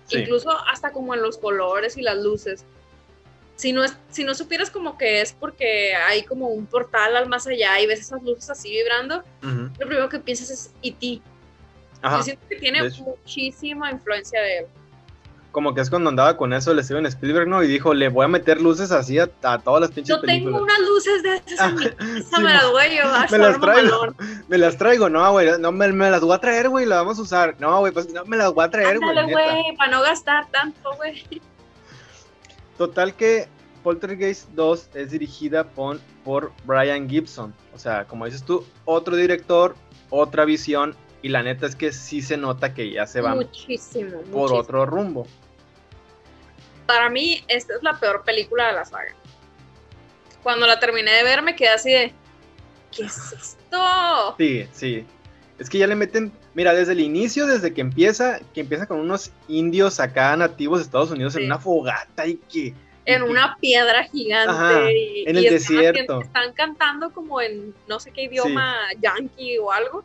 Incluso 0.09 0.51
hasta 0.51 0.91
como 0.91 1.13
en 1.13 1.21
los 1.21 1.37
colores 1.37 1.97
y 1.97 2.01
las 2.01 2.17
luces. 2.17 2.63
Si 3.57 3.73
no, 3.73 3.83
es, 3.83 3.97
si 4.09 4.23
no 4.23 4.33
supieras 4.33 4.69
como 4.69 4.97
que 4.97 5.19
es 5.19 5.33
porque 5.33 5.93
hay 5.95 6.23
como 6.23 6.47
un 6.47 6.65
portal 6.65 7.17
al 7.17 7.27
más 7.27 7.45
allá 7.47 7.79
y 7.81 7.87
ves 7.87 7.99
esas 7.99 8.23
luces 8.23 8.49
así 8.49 8.69
vibrando, 8.69 9.23
lo 9.41 9.87
primero 9.87 10.07
que 10.07 10.19
piensas 10.19 10.49
es 10.49 10.71
E.T. 10.81 11.21
Yo 12.03 12.23
siento 12.23 12.47
que 12.47 12.55
tiene 12.55 12.89
muchísima 12.89 13.91
influencia 13.91 14.39
de 14.39 14.59
él 14.59 14.65
como 15.57 15.73
que 15.73 15.81
es 15.81 15.89
cuando 15.89 16.11
andaba 16.11 16.37
con 16.37 16.53
eso 16.53 16.71
el 16.71 16.83
Steven 16.83 17.07
Spielberg, 17.07 17.47
¿no? 17.47 17.63
Y 17.63 17.67
dijo, 17.67 17.95
le 17.95 18.09
voy 18.09 18.25
a 18.25 18.27
meter 18.27 18.61
luces 18.61 18.91
así 18.91 19.17
a, 19.17 19.25
todas 19.25 19.81
las 19.81 19.89
pinches 19.89 20.15
Yo 20.15 20.21
tengo 20.21 20.61
unas 20.61 20.79
luces 20.81 21.23
de 21.23 21.41
esas 21.47 21.69
en 21.69 21.75
mi 21.75 21.89
casa, 21.89 22.39
me 22.41 22.53
las 22.53 22.69
voy 22.69 22.83
a 22.83 22.87
llevar. 22.87 23.31
Me 23.31 23.37
las 23.39 23.59
traigo, 23.59 24.15
me 24.47 24.57
las 24.59 24.77
traigo, 24.77 25.09
no, 25.09 25.31
güey, 25.31 25.49
no, 25.59 25.71
me, 25.71 25.87
las 25.87 26.21
voy 26.21 26.35
a 26.35 26.37
traer, 26.37 26.69
güey, 26.69 26.85
las 26.85 26.99
vamos 26.99 27.17
a 27.17 27.21
usar. 27.23 27.55
No, 27.57 27.79
güey, 27.79 27.91
pues 27.91 28.07
no 28.13 28.23
me 28.25 28.37
las 28.37 28.53
voy 28.53 28.65
a 28.65 28.69
traer, 28.69 28.99
güey. 28.99 29.31
Güey, 29.31 29.75
para 29.77 29.91
no 29.93 30.03
gastar 30.03 30.45
tanto, 30.51 30.95
güey. 30.97 31.25
Total 32.77 33.15
que 33.15 33.47
Poltergeist 33.83 34.49
2 34.49 34.89
es 34.93 35.11
dirigida 35.11 35.63
por, 35.63 35.99
por 36.23 36.51
Brian 36.65 37.09
Gibson. 37.09 37.53
O 37.73 37.79
sea, 37.79 38.05
como 38.05 38.25
dices 38.25 38.43
tú, 38.43 38.65
otro 38.85 39.15
director, 39.15 39.75
otra 40.09 40.45
visión, 40.45 40.95
y 41.21 41.29
la 41.29 41.43
neta 41.43 41.65
es 41.65 41.75
que 41.75 41.91
sí 41.91 42.21
se 42.21 42.37
nota 42.37 42.73
que 42.73 42.91
ya 42.91 43.07
se 43.07 43.21
va 43.21 43.35
muchísimo, 43.35 44.19
por 44.31 44.53
otro 44.53 44.85
rumbo. 44.85 45.27
Para 46.85 47.09
mí, 47.09 47.43
esta 47.47 47.75
es 47.75 47.83
la 47.83 47.99
peor 47.99 48.23
película 48.23 48.67
de 48.67 48.73
la 48.73 48.85
saga. 48.85 49.13
Cuando 50.43 50.67
la 50.67 50.79
terminé 50.79 51.11
de 51.11 51.23
ver, 51.23 51.41
me 51.41 51.55
quedé 51.55 51.69
así 51.69 51.91
de. 51.91 52.13
¿Qué 52.95 53.03
es 53.03 53.33
esto? 53.33 54.35
Sí, 54.37 54.67
sí. 54.71 55.05
Es 55.59 55.69
que 55.69 55.79
ya 55.79 55.87
le 55.87 55.95
meten. 55.95 56.31
Mira, 56.57 56.73
desde 56.73 56.93
el 56.93 57.01
inicio, 57.01 57.45
desde 57.45 57.71
que 57.71 57.81
empieza, 57.81 58.39
que 58.55 58.61
empieza 58.61 58.87
con 58.87 58.99
unos 58.99 59.31
indios 59.47 59.99
acá 59.99 60.35
nativos 60.35 60.79
de 60.79 60.85
Estados 60.85 61.11
Unidos 61.11 61.35
en 61.35 61.45
una 61.45 61.59
fogata 61.59 62.25
y 62.25 62.37
que 62.37 62.73
en 63.05 63.21
una 63.21 63.57
piedra 63.61 64.05
gigante. 64.05 64.49
Ajá, 64.49 64.91
y, 64.91 65.23
en 65.27 65.37
el 65.37 65.43
y 65.43 65.45
están 65.45 65.53
desierto. 65.53 65.89
haciendo- 65.99 66.21
Están 66.23 66.53
cantando 66.53 67.11
como 67.13 67.39
en 67.41 67.75
no 67.87 67.99
sé 67.99 68.09
qué 68.09 68.23
idioma 68.23 68.75
yankee 68.99 69.59
o 69.59 69.71
algo. 69.71 70.03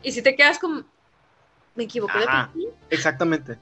Y 0.00 0.12
si 0.12 0.22
te 0.22 0.36
quedas 0.36 0.60
como, 0.60 0.84
me 1.74 1.82
equivoqué 1.82 2.20
de 2.20 2.24
Ajá. 2.26 2.52
país? 2.54 2.68
Exactamente. 2.90 3.58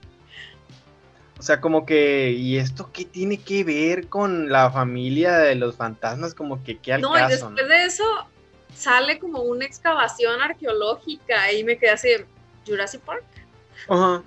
O 1.39 1.43
sea, 1.43 1.63
como 1.63 1.87
que, 1.87 2.33
¿y 2.33 2.59
esto 2.59 2.91
qué 2.93 3.07
tiene 3.07 3.39
que 3.39 3.65
ver 3.65 4.09
con 4.09 4.51
la 4.51 4.71
familia 4.71 5.39
de 5.39 5.55
los 5.55 5.77
fantasmas? 5.77 6.35
Como 6.35 6.63
que, 6.63 6.77
¿qué 6.77 6.93
al 6.93 7.01
No, 7.01 7.19
y 7.19 7.27
después 7.31 7.67
de 7.69 7.85
eso 7.87 8.05
sale 8.77 9.18
como 9.18 9.41
una 9.41 9.64
excavación 9.64 10.41
arqueológica 10.41 11.53
y 11.53 11.64
me 11.64 11.79
quedé 11.79 11.91
así, 11.91 12.09
Jurassic 12.66 13.01
Park. 13.01 13.24
Ajá. 13.89 14.22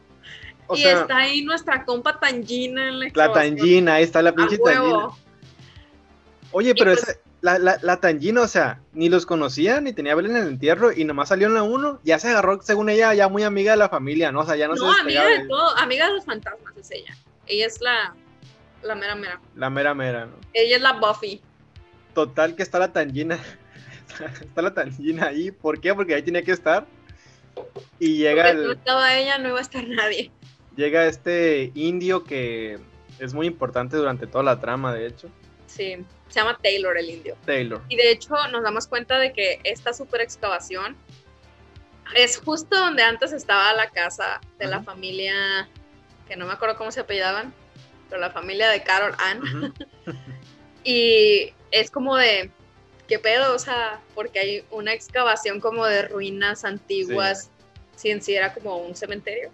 O 0.67 0.75
y 0.75 0.81
sea, 0.81 1.01
está 1.01 1.17
ahí 1.17 1.41
nuestra 1.43 1.83
compa 1.85 2.19
Tangina 2.19 2.89
en 2.89 2.99
la 2.99 3.07
la 3.13 3.31
tangina, 3.33 3.95
ahí 3.95 4.03
está 4.03 4.21
la 4.21 4.33
pinche 4.33 4.57
tangina. 4.57 5.09
Oye, 6.51 6.73
pero 6.75 6.91
pues- 6.91 7.03
esa- 7.03 7.19
la, 7.41 7.57
la, 7.57 7.77
la 7.81 7.97
tangina, 8.01 8.41
o 8.41 8.47
sea, 8.47 8.81
ni 8.91 9.07
los 9.07 9.25
conocía, 9.25 9.79
ni 9.79 9.93
tenía 9.93 10.13
vela 10.13 10.27
en 10.29 10.35
el 10.35 10.47
entierro, 10.49 10.91
y 10.91 11.05
nomás 11.05 11.29
salió 11.29 11.47
en 11.47 11.53
la 11.53 11.63
1, 11.63 12.01
ya 12.03 12.19
se 12.19 12.27
agarró, 12.27 12.61
según 12.61 12.89
ella, 12.89 13.13
ya 13.13 13.29
muy 13.29 13.43
amiga 13.43 13.71
de 13.71 13.77
la 13.77 13.87
familia, 13.87 14.31
¿no? 14.31 14.41
O 14.41 14.45
sea, 14.45 14.57
ya 14.57 14.67
no, 14.67 14.75
No, 14.75 14.93
se 14.93 15.01
amiga 15.01 15.25
de 15.25 15.47
todo, 15.47 15.77
amiga 15.77 16.07
de 16.07 16.13
los 16.15 16.25
fantasmas 16.25 16.75
es 16.75 16.91
ella. 16.91 17.15
Ella 17.47 17.65
es 17.65 17.79
la, 17.79 18.13
la 18.83 18.93
mera 18.95 19.15
mera. 19.15 19.39
la 19.55 19.69
mera 19.69 19.93
mera, 19.93 20.25
¿no? 20.25 20.33
Ella 20.53 20.75
es 20.75 20.81
la 20.81 20.93
Buffy. 20.93 21.41
Total 22.13 22.55
que 22.55 22.63
está 22.63 22.77
la 22.77 22.91
tangina, 22.91 23.39
está 24.41 24.61
la 24.61 24.73
tangina 24.73 25.27
ahí, 25.27 25.51
¿por 25.51 25.79
qué? 25.79 25.93
Porque 25.93 26.15
ahí 26.15 26.21
tenía 26.21 26.41
que 26.43 26.51
estar, 26.51 26.85
y 27.99 28.17
llega 28.17 28.43
Porque 28.43 28.57
si 28.59 28.65
no 28.65 28.71
el... 28.71 28.77
estaba 28.77 29.15
ella, 29.17 29.37
no 29.37 29.49
iba 29.49 29.59
a 29.59 29.61
estar 29.61 29.87
nadie. 29.87 30.31
llega 30.75 31.05
este 31.07 31.71
indio 31.75 32.23
que 32.23 32.79
es 33.19 33.33
muy 33.33 33.47
importante 33.47 33.97
durante 33.97 34.27
toda 34.27 34.43
la 34.43 34.59
trama, 34.59 34.93
de 34.93 35.07
hecho, 35.07 35.29
Sí, 35.67 35.97
se 36.29 36.39
llama 36.39 36.57
Taylor 36.63 36.97
el 36.97 37.09
indio. 37.09 37.37
Taylor. 37.45 37.81
Y 37.89 37.95
de 37.95 38.11
hecho 38.11 38.35
nos 38.51 38.63
damos 38.63 38.87
cuenta 38.87 39.19
de 39.19 39.31
que 39.33 39.59
esta 39.63 39.93
super 39.93 40.19
excavación 40.21 40.97
es 42.15 42.37
justo 42.37 42.75
donde 42.75 43.03
antes 43.03 43.33
estaba 43.33 43.71
la 43.73 43.89
casa 43.91 44.41
de 44.57 44.65
la 44.65 44.81
familia, 44.81 45.69
que 46.27 46.35
no 46.35 46.47
me 46.47 46.53
acuerdo 46.53 46.75
cómo 46.75 46.91
se 46.91 47.01
apellidaban, 47.01 47.53
pero 48.09 48.19
la 48.19 48.31
familia 48.31 48.67
de 48.69 48.81
Carol 48.83 49.13
Ann. 49.19 49.73
Y 50.83 51.53
es 51.71 51.91
como 51.91 52.15
de, 52.15 52.49
¿qué 53.09 53.19
pedo? 53.19 53.53
O 53.53 53.59
sea, 53.59 53.99
porque 54.15 54.39
hay 54.39 54.63
una 54.71 54.93
excavación 54.93 55.59
como 55.59 55.85
de 55.85 56.03
ruinas 56.03 56.63
antiguas, 56.63 57.49
si 57.95 58.11
en 58.11 58.21
sí 58.21 58.35
era 58.35 58.53
como 58.53 58.77
un 58.77 58.95
cementerio. 58.95 59.51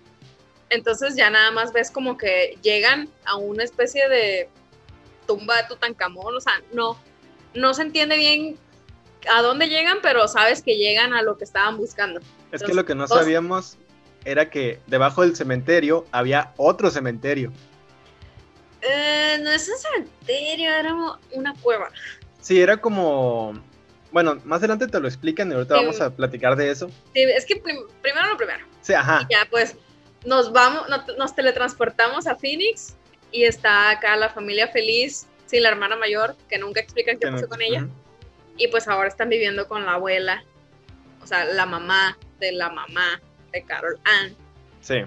Entonces 0.69 1.15
ya 1.15 1.29
nada 1.29 1.49
más 1.51 1.71
ves 1.73 1.89
como 1.89 2.17
que 2.17 2.57
llegan 2.61 3.09
a 3.23 3.37
una 3.37 3.63
especie 3.63 4.07
de 4.09 4.49
tumba 5.25 5.57
de 5.57 5.63
Tutankamón, 5.69 6.35
o 6.35 6.41
sea, 6.41 6.53
no, 6.73 6.99
no 7.55 7.73
se 7.73 7.83
entiende 7.83 8.17
bien 8.17 8.57
a 9.33 9.41
dónde 9.41 9.67
llegan, 9.69 9.99
pero 10.03 10.27
sabes 10.27 10.61
que 10.61 10.77
llegan 10.77 11.13
a 11.13 11.21
lo 11.23 11.37
que 11.37 11.45
estaban 11.45 11.77
buscando. 11.77 12.19
Es 12.51 12.61
que 12.61 12.73
lo 12.73 12.85
que 12.85 12.93
no 12.93 13.07
dos- 13.07 13.17
sabíamos 13.17 13.77
era 14.25 14.49
que 14.49 14.79
debajo 14.87 15.21
del 15.21 15.35
cementerio 15.35 16.05
había 16.11 16.53
otro 16.57 16.91
cementerio. 16.91 17.51
Eh, 18.81 19.39
no 19.41 19.49
es 19.51 19.67
un 19.69 19.77
cementerio, 19.77 20.69
era 20.75 20.93
una 21.31 21.53
cueva. 21.61 21.89
Sí, 22.45 22.61
era 22.61 22.77
como... 22.77 23.59
Bueno, 24.11 24.39
más 24.45 24.59
adelante 24.59 24.87
te 24.87 24.99
lo 24.99 25.07
explican 25.07 25.49
y 25.49 25.55
ahorita 25.55 25.79
Sí. 25.79 25.81
vamos 25.83 25.99
a 25.99 26.11
platicar 26.15 26.55
de 26.55 26.69
eso. 26.69 26.89
Sí, 27.15 27.21
es 27.23 27.43
que 27.43 27.55
prim- 27.55 27.87
primero 28.03 28.27
lo 28.27 28.37
primero. 28.37 28.63
Sí, 28.81 28.93
ajá. 28.93 29.25
Y 29.27 29.33
ya 29.33 29.47
pues 29.49 29.75
nos 30.25 30.53
vamos, 30.53 30.87
no- 30.87 31.03
nos 31.17 31.33
teletransportamos 31.35 32.27
a 32.27 32.35
Phoenix 32.35 32.95
y 33.31 33.45
está 33.45 33.89
acá 33.89 34.15
la 34.15 34.29
familia 34.29 34.67
feliz 34.67 35.25
sin 35.47 35.63
la 35.63 35.69
hermana 35.69 35.95
mayor, 35.95 36.35
que 36.47 36.59
nunca 36.59 36.79
explican 36.81 37.17
qué 37.17 37.31
no- 37.31 37.35
pasó 37.37 37.49
con 37.49 37.63
ella. 37.63 37.87
Y 38.57 38.67
pues 38.67 38.87
ahora 38.87 39.07
están 39.07 39.29
viviendo 39.29 39.67
con 39.67 39.83
la 39.87 39.93
abuela, 39.93 40.43
o 41.23 41.27
sea, 41.27 41.45
la 41.45 41.65
mamá 41.65 42.15
de 42.39 42.51
la 42.51 42.69
mamá 42.69 43.19
de 43.51 43.63
Carol 43.63 43.99
Ann. 44.03 44.35
Sí. 44.81 44.97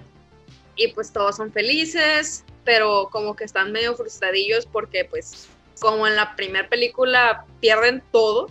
Y 0.75 0.89
pues 0.89 1.13
todos 1.13 1.37
son 1.37 1.53
felices, 1.53 2.45
pero 2.65 3.09
como 3.13 3.37
que 3.37 3.45
están 3.45 3.71
medio 3.71 3.95
frustradillos 3.95 4.67
porque 4.67 5.05
pues 5.05 5.49
como 5.81 6.07
en 6.07 6.17
la 6.17 6.35
primera 6.37 6.69
película 6.69 7.45
pierden 7.61 8.03
todo, 8.13 8.49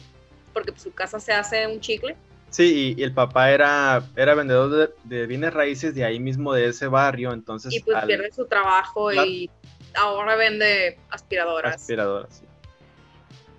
porque 0.53 0.71
pues, 0.71 0.83
su 0.83 0.93
casa 0.93 1.19
se 1.19 1.33
hace 1.33 1.67
un 1.67 1.79
chicle. 1.79 2.15
Sí, 2.49 2.95
y, 2.97 3.01
y 3.01 3.03
el 3.03 3.13
papá 3.13 3.51
era, 3.51 4.03
era 4.15 4.33
vendedor 4.33 4.69
de, 4.69 4.89
de 5.03 5.27
bienes 5.27 5.53
raíces 5.53 5.93
de 5.93 6.05
ahí 6.05 6.19
mismo, 6.19 6.53
de 6.53 6.67
ese 6.67 6.87
barrio, 6.87 7.33
entonces... 7.33 7.73
y 7.73 7.81
pues 7.81 7.97
al- 7.97 8.07
pierde 8.07 8.31
su 8.31 8.45
trabajo 8.45 9.09
Claro. 9.09 9.27
y 9.27 9.49
ahora 9.93 10.35
vende 10.35 10.97
aspiradoras. 11.09 11.75
aspiradora, 11.75 12.27
sí. 12.29 12.45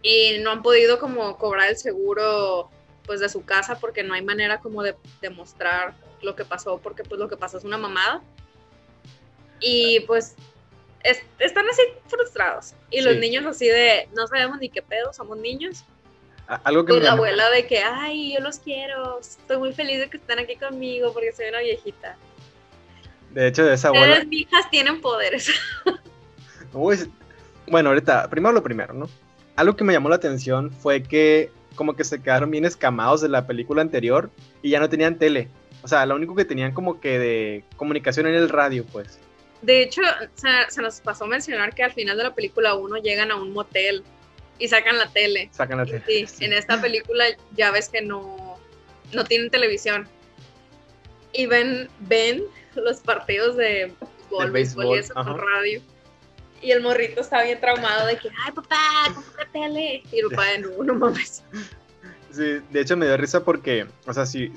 y 0.02 0.38
no 0.42 0.52
han 0.52 0.62
podido 0.62 0.98
como 0.98 1.36
cobrar 1.36 1.68
el 1.68 1.76
seguro 1.76 2.70
pues 3.04 3.20
de 3.20 3.28
su 3.28 3.44
casa 3.44 3.78
porque 3.78 4.02
no 4.02 4.14
hay 4.14 4.22
manera 4.22 4.58
como 4.60 4.82
de 4.82 4.94
demostrar 5.20 5.94
lo 6.22 6.34
que 6.36 6.44
pasó 6.44 6.78
porque 6.78 7.02
pues 7.04 7.18
lo 7.18 7.28
que 7.28 7.36
pasó 7.36 7.58
es 7.58 7.64
una 7.64 7.78
mamada 7.78 8.22
y 9.60 10.00
pues 10.00 10.34
es- 11.04 11.22
están 11.38 11.68
así 11.68 11.82
frustrados. 12.06 12.74
Y 12.90 13.00
los 13.00 13.16
niños 13.16 13.44
así 13.46 13.66
de 13.68 14.08
no 14.16 14.26
sabemos 14.26 14.58
ni 14.58 14.68
qué 14.68 14.82
pedo 14.82 15.12
somos 15.12 15.38
niños. 15.38 15.84
Algo 16.64 16.84
que 16.86 16.94
pues 16.94 17.04
la 17.04 17.12
abuela 17.12 17.50
de 17.50 17.66
que 17.66 17.80
ay 17.80 18.32
yo 18.34 18.40
los 18.40 18.58
quiero 18.58 19.20
estoy 19.20 19.58
muy 19.58 19.74
feliz 19.74 19.98
de 19.98 20.08
que 20.08 20.16
estén 20.16 20.38
aquí 20.38 20.56
conmigo 20.56 21.12
porque 21.12 21.30
soy 21.32 21.48
una 21.50 21.58
viejita 21.60 22.16
De 23.34 23.48
hecho, 23.48 23.66
de 23.66 23.74
esa 23.74 23.88
abuela... 23.88 24.14
ustedes 24.14 24.32
hijas 24.32 24.70
tienen 24.70 25.02
poderes. 25.02 25.50
Uy, 26.72 26.98
bueno, 27.66 27.90
ahorita, 27.90 28.28
primero 28.30 28.52
lo 28.52 28.62
primero, 28.62 28.94
¿no? 28.94 29.08
Algo 29.56 29.76
que 29.76 29.84
me 29.84 29.92
llamó 29.92 30.08
la 30.08 30.16
atención 30.16 30.70
fue 30.70 31.02
que 31.02 31.50
como 31.74 31.94
que 31.94 32.04
se 32.04 32.20
quedaron 32.22 32.50
bien 32.50 32.64
escamados 32.64 33.20
de 33.20 33.28
la 33.28 33.46
película 33.46 33.82
anterior 33.82 34.30
y 34.62 34.70
ya 34.70 34.80
no 34.80 34.88
tenían 34.88 35.18
tele. 35.18 35.48
O 35.82 35.88
sea, 35.88 36.06
lo 36.06 36.16
único 36.16 36.34
que 36.34 36.44
tenían 36.44 36.72
como 36.72 36.98
que 37.00 37.18
de 37.18 37.64
comunicación 37.76 38.26
en 38.26 38.34
el 38.34 38.48
radio, 38.48 38.84
pues. 38.90 39.20
De 39.62 39.82
hecho, 39.82 40.02
se, 40.34 40.48
se 40.68 40.82
nos 40.82 41.00
pasó 41.00 41.26
mencionar 41.26 41.74
que 41.74 41.82
al 41.82 41.92
final 41.92 42.16
de 42.16 42.24
la 42.24 42.34
película 42.34 42.74
1 42.74 42.96
llegan 42.98 43.30
a 43.30 43.36
un 43.36 43.52
motel 43.52 44.04
y 44.58 44.68
sacan 44.68 44.98
la 44.98 45.08
tele. 45.10 45.48
Sacan 45.52 45.78
la 45.78 45.86
tele. 45.86 46.26
sí, 46.26 46.44
en 46.44 46.52
esta 46.52 46.80
película 46.80 47.24
ya 47.56 47.70
ves 47.70 47.88
que 47.88 48.02
no, 48.02 48.58
no 49.12 49.24
tienen 49.24 49.50
televisión. 49.50 50.08
Y 51.32 51.46
ven, 51.46 51.88
ven 52.00 52.42
los 52.74 52.98
partidos 52.98 53.56
de 53.56 53.92
béisbol, 54.52 54.96
y 54.96 54.98
eso 54.98 55.12
ajá. 55.16 55.34
radio. 55.34 55.80
Y 56.60 56.72
el 56.72 56.82
morrito 56.82 57.20
está 57.20 57.42
bien 57.44 57.60
traumado 57.60 58.06
de 58.06 58.16
que, 58.16 58.28
ay 58.44 58.52
papá, 58.52 59.12
compra 59.14 59.48
tele. 59.52 60.02
Y 60.10 60.18
el 60.18 60.28
papá 60.30 60.46
de 60.46 60.58
no, 60.58 60.82
no 60.82 60.94
mames. 60.94 61.44
Sí, 62.32 62.60
de 62.70 62.80
hecho 62.80 62.96
me 62.96 63.06
dio 63.06 63.16
risa 63.16 63.44
porque, 63.44 63.86
o 64.06 64.12
sea, 64.12 64.26
si 64.26 64.52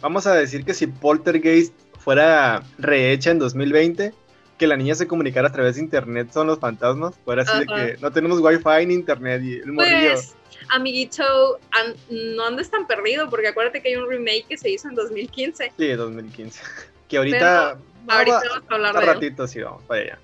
vamos 0.00 0.26
a 0.26 0.34
decir 0.34 0.64
que 0.64 0.74
si 0.74 0.86
Poltergeist 0.86 1.74
fuera 1.98 2.62
rehecha 2.78 3.30
en 3.30 3.38
2020, 3.38 4.12
que 4.58 4.66
la 4.66 4.76
niña 4.76 4.94
se 4.94 5.06
comunicara 5.06 5.48
a 5.48 5.52
través 5.52 5.76
de 5.76 5.82
internet 5.82 6.30
son 6.32 6.48
los 6.48 6.58
fantasmas, 6.58 7.14
fuera 7.24 7.42
así 7.42 7.52
Ajá. 7.52 7.60
de 7.60 7.66
que 7.66 7.98
no 8.02 8.10
tenemos 8.10 8.40
wifi 8.40 8.86
ni 8.86 8.94
internet 8.94 9.40
y 9.42 9.54
el 9.60 9.72
morrillo. 9.72 10.10
Pues, 10.14 10.34
amiguito, 10.70 11.58
an- 11.70 11.94
no 12.10 12.44
andes 12.44 12.68
tan 12.70 12.86
perdido 12.86 13.30
porque 13.30 13.48
acuérdate 13.48 13.80
que 13.80 13.88
hay 13.90 13.96
un 13.96 14.08
remake 14.08 14.46
que 14.48 14.58
se 14.58 14.68
hizo 14.70 14.88
en 14.88 14.96
2015. 14.96 15.72
Sí, 15.78 15.88
2015. 15.92 16.60
Que 17.08 17.18
ahorita... 17.18 17.78
Ahorita 18.08 18.36
va- 18.36 18.42
vamos 18.44 18.70
a 18.70 18.74
hablar 18.74 18.94
de 18.94 19.00
él. 19.00 19.06
ratito 19.06 19.46
sí 19.46 19.60
vamos 19.62 19.82
para 19.84 20.00
allá. 20.02 20.18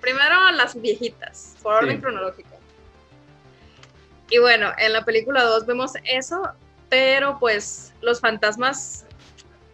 Primero 0.00 0.50
las 0.52 0.80
viejitas, 0.80 1.56
por 1.62 1.74
orden 1.76 1.96
Sí. 1.96 2.02
cronológico. 2.02 2.50
Y 4.30 4.38
bueno, 4.38 4.72
en 4.78 4.92
la 4.92 5.04
película 5.04 5.42
2 5.44 5.66
vemos 5.66 5.92
eso, 6.04 6.48
pero 6.88 7.38
pues 7.40 7.92
los 8.02 8.20
fantasmas 8.20 9.03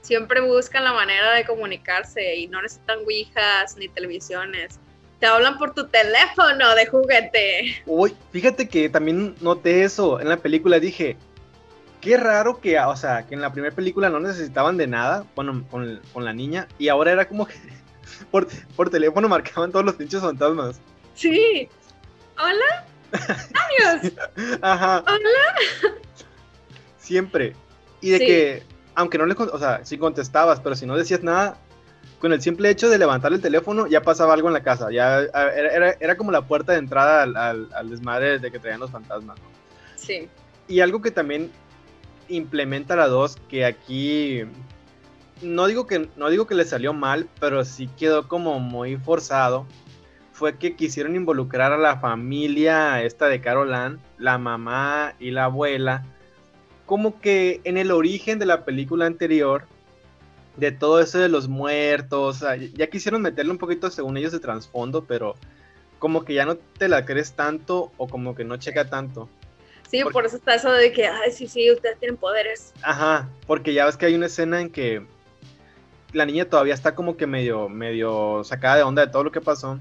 siempre 0.03 0.41
buscan 0.41 0.85
la 0.85 0.93
manera 0.93 1.33
de 1.33 1.45
comunicarse 1.45 2.37
y 2.37 2.47
no 2.49 2.63
necesitan 2.63 3.01
ouijas 3.01 3.77
ni 3.77 3.89
televisiones. 3.89 4.79
Te 5.19 5.27
hablan 5.27 5.59
por 5.59 5.75
tu 5.75 5.87
teléfono 5.87 6.75
de 6.75 6.87
juguete. 6.87 7.83
Uy, 7.87 8.17
fíjate 8.33 8.69
que 8.69 8.89
también 8.89 9.35
noté 9.41 9.85
eso 9.85 10.19
en 10.21 10.29
la 10.31 10.39
película, 10.39 10.81
dije, 10.81 11.17
qué 12.01 12.17
raro 12.17 12.59
que, 12.61 12.79
o 12.81 12.97
sea, 12.97 13.27
que 13.27 13.35
en 13.35 13.43
la 13.43 13.53
primera 13.53 13.75
película 13.75 14.09
no 14.09 14.19
necesitaban 14.21 14.79
de 14.79 14.87
nada, 14.87 15.27
bueno, 15.35 15.65
con, 15.71 16.01
con 16.15 16.25
la 16.25 16.33
niña, 16.33 16.67
y 16.79 16.89
ahora 16.89 17.13
era 17.13 17.29
como 17.29 17.47
que 17.47 17.55
por, 18.31 18.49
por 18.77 18.89
teléfono 18.89 19.29
marcaban 19.29 19.71
todos 19.71 19.85
los 19.85 19.95
pinches 19.95 20.21
fantasmas. 20.23 20.81
Sí. 21.15 21.69
Hola. 22.39 22.87
Adiós. 23.13 24.13
Ajá. 24.63 25.05
Hola. 25.07 25.99
Siempre. 26.99 27.55
Y 28.01 28.11
de 28.11 28.19
Sí. 28.19 28.27
que, 28.27 28.63
aunque 28.95 29.19
no 29.19 29.27
le, 29.27 29.35
o 29.35 29.59
sea, 29.59 29.85
si 29.85 29.99
contestabas, 29.99 30.61
pero 30.61 30.75
si 30.75 30.87
no 30.87 30.97
decías 30.97 31.23
nada, 31.23 31.57
con 32.19 32.33
el 32.33 32.43
simple 32.43 32.71
hecho 32.71 32.89
de 32.89 32.99
levantar 32.99 33.33
el 33.33 33.41
teléfono 33.41 33.87
ya 33.87 34.03
pasaba 34.03 34.35
algo 34.35 34.49
en 34.49 34.55
la 34.55 34.63
casa, 34.63 34.91
ya 34.91 35.21
era, 35.21 35.55
era, 35.55 35.97
era 35.99 36.17
como 36.17 36.31
la 36.31 36.47
puerta 36.47 36.73
de 36.73 36.79
entrada 36.79 37.23
al, 37.23 37.37
al, 37.37 37.69
al 37.75 37.91
desmadre 37.91 38.39
de 38.39 38.51
que 38.51 38.59
traían 38.59 38.81
los 38.81 38.91
fantasmas, 38.91 39.39
¿no? 39.39 39.47
Sí. 39.97 40.29
Y 40.69 40.81
algo 40.81 41.03
que 41.03 41.11
también 41.11 41.51
implementa 42.29 42.97
la 42.97 43.09
2, 43.09 43.37
que 43.49 43.65
aquí 43.65 44.43
no 45.43 45.67
digo 45.67 45.87
que 45.87 46.09
no 46.17 46.29
digo 46.29 46.47
que 46.47 46.55
le 46.55 46.65
salió 46.65 46.93
mal, 46.93 47.29
pero 47.41 47.65
sí 47.65 47.89
quedó 47.99 48.29
como 48.29 48.61
muy 48.61 48.97
forzado, 48.97 49.67
fue 50.33 50.57
que 50.57 50.77
quisieron 50.77 51.17
involucrar 51.17 51.73
a 51.73 51.79
la 51.79 51.99
familia 51.99 53.03
esta 53.03 53.27
de 53.27 53.41
Carol 53.41 53.71
la 54.19 54.39
mamá 54.39 55.15
y 55.19 55.31
la 55.31 55.45
abuela, 55.45 56.05
como 56.91 57.21
que 57.21 57.61
en 57.63 57.77
el 57.77 57.93
origen 57.93 58.41
de 58.41 58.47
la 58.47 58.65
película 58.65 59.07
anterior, 59.07 59.63
de 60.57 60.73
todo 60.73 61.01
eso 61.01 61.21
de 61.21 61.29
los 61.29 61.47
muertos, 61.47 62.45
ya 62.75 62.89
quisieron 62.89 63.23
meterle 63.23 63.53
un 63.53 63.59
poquito 63.59 63.89
según 63.93 64.17
ellos 64.17 64.33
de 64.33 64.41
trasfondo, 64.41 65.05
pero 65.05 65.37
como 66.01 66.25
que 66.25 66.35
ya 66.35 66.45
no 66.45 66.57
te 66.57 66.89
la 66.89 67.05
crees 67.05 67.35
tanto 67.35 67.93
o 67.97 68.09
como 68.09 68.35
que 68.35 68.43
no 68.43 68.57
checa 68.57 68.91
tanto. 68.91 69.29
Sí, 69.89 70.03
por 70.03 70.27
eso 70.27 70.39
está 70.39 70.57
eso 70.57 70.73
de 70.73 70.91
que, 70.91 71.07
ay, 71.07 71.31
sí, 71.31 71.47
sí, 71.47 71.71
ustedes 71.71 71.97
tienen 72.01 72.17
poderes. 72.17 72.73
Ajá, 72.83 73.29
porque 73.47 73.73
ya 73.73 73.87
ves 73.87 73.97
que 73.97 74.07
hay 74.07 74.17
una 74.17 74.27
escena 74.27 74.61
en 74.61 74.69
que 74.69 75.07
la 76.13 76.27
niña 76.27 76.47
todavía 76.47 76.75
está 76.75 76.97
como 76.97 77.17
que 77.17 77.29
medio, 77.29 77.69
medio 77.69 78.43
sacada 78.43 78.79
de 78.79 78.83
onda 78.83 79.07
de 79.07 79.13
todo 79.13 79.23
lo 79.23 79.31
que 79.31 79.41
pasó 79.41 79.79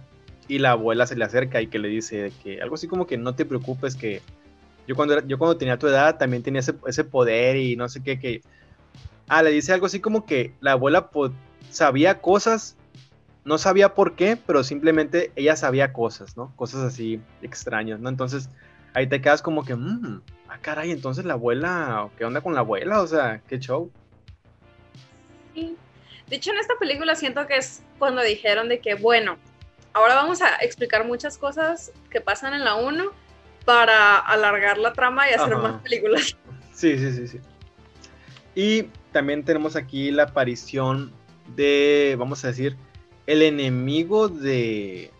y 0.48 0.60
la 0.60 0.74
abuela 0.74 1.08
se 1.08 1.16
le 1.16 1.26
acerca 1.26 1.60
y 1.60 1.66
que 1.66 1.80
le 1.80 1.88
dice 1.88 2.32
que 2.44 2.62
algo 2.62 2.76
así 2.76 2.88
como 2.88 3.08
que 3.08 3.18
no 3.18 3.34
te 3.34 3.46
preocupes 3.46 3.96
que 3.96 4.22
yo 4.90 4.96
cuando, 4.96 5.22
yo 5.28 5.38
cuando 5.38 5.56
tenía 5.56 5.78
tu 5.78 5.86
edad 5.86 6.18
también 6.18 6.42
tenía 6.42 6.62
ese, 6.62 7.04
poder 7.04 7.58
y 7.58 7.76
no 7.76 7.88
sé 7.88 8.02
qué, 8.02 8.20
que... 8.20 8.42
Ah, 9.28 9.44
le 9.44 9.52
dice 9.52 9.72
algo 9.72 9.86
así 9.86 10.00
como 10.00 10.26
que 10.26 10.56
la 10.62 10.72
abuela 10.72 11.12
sabía 11.70 12.22
cosas, 12.22 12.76
no 13.46 13.60
sabía 13.60 13.94
por 13.94 14.16
qué, 14.16 14.36
pero 14.36 14.64
simplemente 14.64 15.32
ella 15.36 15.56
sabía 15.56 15.94
cosas, 15.94 16.36
¿no? 16.36 16.52
Cosas 16.56 16.82
así 16.82 17.22
extrañas, 17.44 18.00
¿no? 18.00 18.10
Entonces 18.10 18.50
ahí 18.96 19.06
te 19.06 19.22
quedas 19.22 19.44
como 19.44 19.64
que, 19.64 19.76
mmm, 19.76 20.24
ah, 20.48 20.58
caray, 20.60 20.90
entonces 20.90 21.24
la 21.24 21.34
abuela, 21.34 22.10
¿qué 22.18 22.26
onda 22.26 22.42
con 22.42 22.56
la 22.56 22.62
abuela? 22.62 23.04
O 23.04 23.06
sea, 23.06 23.44
qué 23.48 23.60
show. 23.60 23.92
Sí. 25.54 25.78
De 26.26 26.38
hecho, 26.38 26.50
en 26.50 26.58
esta 26.58 26.74
película 26.80 27.14
siento 27.14 27.46
que 27.46 27.58
es 27.58 27.84
cuando 28.00 28.24
dijeron 28.24 28.70
de 28.70 28.80
que, 28.80 28.96
bueno, 28.96 29.38
ahora 29.94 30.16
vamos 30.16 30.42
a 30.42 30.56
explicar 30.62 31.06
muchas 31.06 31.38
cosas 31.38 31.92
que 32.10 32.22
pasan 32.22 32.56
en 32.56 32.64
la 32.64 32.74
1 32.74 33.29
para 33.70 34.18
alargar 34.18 34.80
la 34.80 34.94
trama 34.94 35.30
y 35.30 35.34
hacer 35.34 35.56
más 35.56 35.80
películas. 35.84 36.36
Sí, 36.74 36.98
sí, 36.98 37.14
sí, 37.14 37.28
sí. 37.28 37.40
Y 38.56 38.90
también 39.12 39.46
tenemos 39.46 39.76
aquí 39.76 40.10
la 40.10 40.24
aparición 40.24 41.14
de, 41.56 42.16
vamos 42.18 42.44
a 42.44 42.48
decir, 42.48 42.76
el 43.28 43.44
enemigo 43.44 44.28
de... 44.28 45.12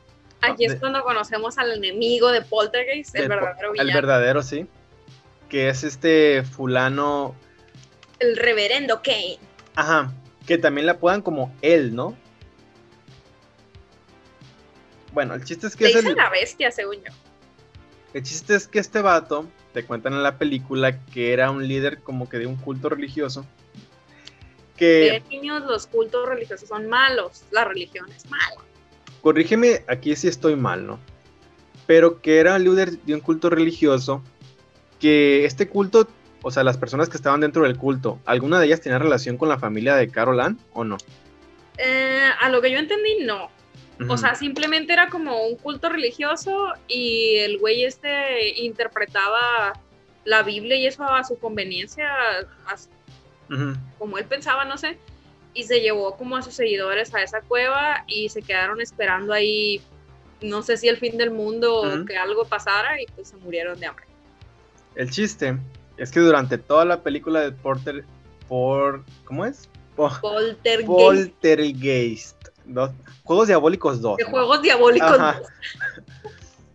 Aquí 0.42 0.66
es 0.66 0.78
cuando 0.78 1.04
conocemos 1.04 1.60
al 1.60 1.74
enemigo 1.74 2.32
de 2.32 2.42
Poltergeist, 2.42 3.16
el 3.16 3.30
verdadero 3.30 3.72
villano. 3.74 3.88
El 3.88 3.96
verdadero, 3.96 4.42
sí. 4.42 4.66
Que 5.48 5.70
es 5.70 5.84
este 5.84 6.42
fulano... 6.42 7.36
El 8.18 8.36
reverendo 8.36 9.04
Kane. 9.04 9.38
Ajá, 9.76 10.12
que 10.48 10.58
también 10.58 10.88
la 10.88 10.98
puedan 10.98 11.22
como 11.22 11.56
él, 11.62 11.94
¿no? 11.94 12.18
Bueno, 15.14 15.36
el 15.36 15.44
chiste 15.44 15.68
es 15.68 15.76
que... 15.76 15.86
es 15.86 16.04
la 16.04 16.32
bestia, 16.32 16.72
según 16.72 16.96
yo. 16.96 17.14
El 18.14 18.24
chiste 18.24 18.56
es 18.56 18.68
que 18.68 18.80
este 18.80 19.02
vato, 19.02 19.48
te 19.74 19.86
cuentan 19.86 20.14
en 20.14 20.24
la 20.24 20.38
película, 20.38 21.00
que 21.06 21.32
era 21.32 21.52
un 21.52 21.68
líder 21.68 22.00
como 22.00 22.28
que 22.28 22.38
de 22.38 22.48
un 22.48 22.56
culto 22.56 22.90
religioso. 22.90 23.46
Que... 24.78 25.22
niños, 25.30 25.64
los 25.66 25.88
cultos 25.88 26.28
religiosos 26.28 26.70
son 26.70 26.88
malos, 26.88 27.44
la 27.52 27.66
religión 27.66 28.10
es 28.16 28.30
mala. 28.30 28.62
Corrígeme, 29.22 29.84
aquí 29.88 30.16
sí 30.16 30.28
estoy 30.28 30.56
mal, 30.56 30.88
¿no? 30.88 31.00
Pero 31.86 32.22
que 32.22 32.40
era 32.40 32.58
líder 32.58 32.98
de 33.00 33.14
un 33.14 33.20
culto 33.20 33.50
religioso, 33.50 34.24
que 35.00 35.46
este 35.46 35.68
culto, 35.68 36.08
o 36.42 36.52
sea, 36.52 36.64
las 36.64 36.78
personas 36.78 37.10
que 37.10 37.18
estaban 37.18 37.42
dentro 37.42 37.64
del 37.64 37.78
culto, 37.78 38.20
¿alguna 38.26 38.60
de 38.60 38.68
ellas 38.68 38.82
tenía 38.82 39.00
relación 39.00 39.38
con 39.38 39.50
la 39.50 39.60
familia 39.60 39.96
de 39.96 40.10
Carol 40.10 40.40
Ann 40.40 40.58
o 40.74 40.84
no? 40.84 40.98
Eh, 41.78 42.30
a 42.40 42.50
lo 42.50 42.62
que 42.62 42.72
yo 42.72 42.80
entendí, 42.80 43.24
no. 43.26 43.50
O 44.08 44.18
sea, 44.18 44.36
simplemente 44.36 44.94
era 44.94 45.10
como 45.10 45.46
un 45.46 45.58
culto 45.58 45.90
religioso 45.90 46.74
y 46.88 47.36
el 47.38 47.58
güey 47.58 47.84
este 47.84 48.62
interpretaba 48.62 49.74
la 50.24 50.44
Biblia 50.44 50.78
y 50.78 50.86
eso 50.86 51.04
a 51.04 51.24
su 51.24 51.38
conveniencia, 51.38 52.10
como 53.98 54.18
él 54.18 54.26
pensaba, 54.26 54.64
no 54.64 54.78
sé, 54.78 54.98
y 55.54 55.64
se 55.64 55.82
llevó 55.82 56.16
como 56.16 56.38
a 56.38 56.42
sus 56.42 56.54
seguidores 56.54 57.14
a 57.14 57.24
esa 57.24 57.42
cueva 57.42 58.06
y 58.08 58.30
se 58.30 58.42
quedaron 58.42 58.80
esperando 58.80 59.34
ahí, 59.34 59.82
no 60.42 60.62
sé 60.62 60.78
si 60.78 60.88
el 60.88 60.98
fin 60.98 61.18
del 61.18 61.32
mundo 61.32 61.82
o 61.82 62.06
que 62.06 62.16
algo 62.16 62.46
pasara 62.46 63.02
y 63.02 63.06
pues 63.08 63.30
se 63.30 63.38
murieron 63.38 63.80
de 63.80 63.88
hambre. 63.88 64.06
El 64.96 65.10
chiste 65.10 65.58
es 65.98 66.12
que 66.12 66.22
durante 66.22 66.58
toda 66.58 66.86
la 66.86 67.02
película 67.04 67.42
de 67.42 67.52
Porter, 67.52 68.06
por, 68.48 69.04
¿cómo 69.26 69.46
es? 69.46 69.70
Poltergeist. 69.96 70.88
Poltergeist 70.88 72.39
Juegos 73.24 73.48
Diabólicos 73.48 74.02
2. 74.02 74.18
De 74.18 74.24
Juegos 74.24 74.62
Diabólicos 74.62 75.18
2. 75.18 75.36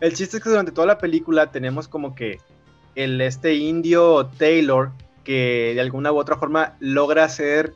El 0.00 0.14
chiste 0.14 0.36
es 0.36 0.42
que 0.42 0.50
durante 0.50 0.72
toda 0.72 0.86
la 0.86 0.98
película 0.98 1.50
tenemos 1.50 1.88
como 1.88 2.14
que 2.14 2.40
el 2.94 3.20
este 3.20 3.54
indio 3.54 4.26
Taylor 4.38 4.92
que 5.24 5.72
de 5.74 5.80
alguna 5.80 6.12
u 6.12 6.18
otra 6.18 6.36
forma 6.36 6.76
logra 6.80 7.28
ser 7.28 7.74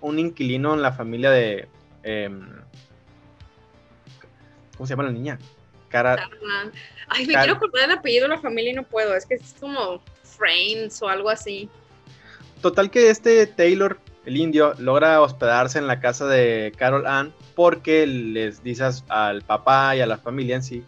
un 0.00 0.18
inquilino 0.18 0.74
en 0.74 0.82
la 0.82 0.92
familia 0.92 1.30
de 1.30 1.68
em, 2.02 2.48
¿cómo 4.76 4.86
se 4.86 4.92
llama 4.92 5.04
la 5.04 5.12
niña? 5.12 5.38
Cara 5.88 6.28
Ay, 7.08 7.26
me 7.26 7.34
quiero 7.34 7.54
acordar 7.54 7.84
el 7.84 7.96
apellido 7.96 8.24
de 8.24 8.34
la 8.34 8.40
familia 8.40 8.72
y 8.72 8.74
no 8.74 8.82
puedo, 8.82 9.14
es 9.14 9.24
que 9.24 9.34
es 9.34 9.54
como 9.58 10.02
Frames 10.22 11.00
o 11.00 11.08
algo 11.08 11.30
así. 11.30 11.70
Total 12.60 12.90
que 12.90 13.08
este 13.08 13.46
Taylor, 13.46 13.98
el 14.28 14.36
indio, 14.36 14.74
logra 14.78 15.20
hospedarse 15.22 15.78
en 15.78 15.86
la 15.86 16.00
casa 16.00 16.26
de 16.26 16.72
Carol 16.76 17.06
Ann 17.06 17.32
porque 17.54 18.06
les 18.06 18.62
dices 18.62 19.02
al 19.08 19.42
papá 19.42 19.96
y 19.96 20.00
a 20.00 20.06
la 20.06 20.18
familia 20.18 20.56
en 20.56 20.62
sí 20.62 20.84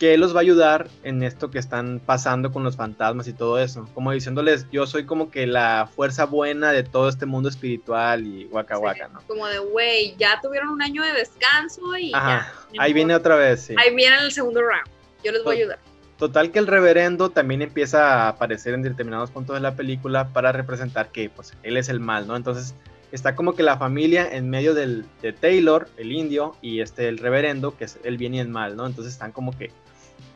que 0.00 0.14
él 0.14 0.20
los 0.20 0.34
va 0.34 0.38
a 0.38 0.40
ayudar 0.40 0.88
en 1.04 1.22
esto 1.22 1.50
que 1.50 1.58
están 1.58 2.00
pasando 2.04 2.50
con 2.52 2.64
los 2.64 2.74
fantasmas 2.74 3.28
y 3.28 3.34
todo 3.34 3.58
eso. 3.58 3.86
Como 3.92 4.10
diciéndoles, 4.12 4.66
yo 4.72 4.86
soy 4.86 5.04
como 5.04 5.30
que 5.30 5.46
la 5.46 5.90
fuerza 5.94 6.24
buena 6.24 6.72
de 6.72 6.82
todo 6.82 7.10
este 7.10 7.26
mundo 7.26 7.50
espiritual 7.50 8.26
y 8.26 8.44
guaca 8.44 8.78
¿no? 9.12 9.20
Como 9.26 9.46
de, 9.46 9.58
güey, 9.58 10.16
ya 10.16 10.40
tuvieron 10.40 10.70
un 10.70 10.80
año 10.80 11.02
de 11.02 11.12
descanso 11.12 11.98
y 11.98 12.12
ya. 12.12 12.50
Ahí 12.78 12.94
viene 12.94 13.14
otra 13.14 13.36
vez, 13.36 13.60
sí. 13.64 13.74
Ahí 13.76 13.94
viene 13.94 14.16
el 14.20 14.32
segundo 14.32 14.62
round. 14.62 14.88
Yo 15.22 15.32
les 15.32 15.44
voy 15.44 15.56
a 15.56 15.58
ayudar. 15.58 15.89
Total 16.20 16.52
que 16.52 16.58
el 16.58 16.66
reverendo 16.66 17.30
también 17.30 17.62
empieza 17.62 18.26
a 18.26 18.28
aparecer 18.28 18.74
en 18.74 18.82
determinados 18.82 19.30
puntos 19.30 19.54
de 19.54 19.60
la 19.60 19.74
película 19.74 20.28
para 20.28 20.52
representar 20.52 21.08
que 21.08 21.30
pues 21.30 21.54
él 21.62 21.78
es 21.78 21.88
el 21.88 21.98
mal, 21.98 22.26
¿no? 22.26 22.36
Entonces 22.36 22.74
está 23.10 23.34
como 23.34 23.54
que 23.54 23.62
la 23.62 23.78
familia 23.78 24.28
en 24.30 24.50
medio 24.50 24.74
del, 24.74 25.06
de 25.22 25.32
Taylor, 25.32 25.88
el 25.96 26.12
indio, 26.12 26.54
y 26.60 26.82
este, 26.82 27.08
el 27.08 27.16
reverendo, 27.16 27.74
que 27.74 27.84
es 27.84 27.98
el 28.04 28.18
bien 28.18 28.34
y 28.34 28.40
el 28.40 28.48
mal, 28.48 28.76
¿no? 28.76 28.86
Entonces 28.86 29.14
están 29.14 29.32
como 29.32 29.56
que 29.56 29.70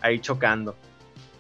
ahí 0.00 0.20
chocando. 0.20 0.74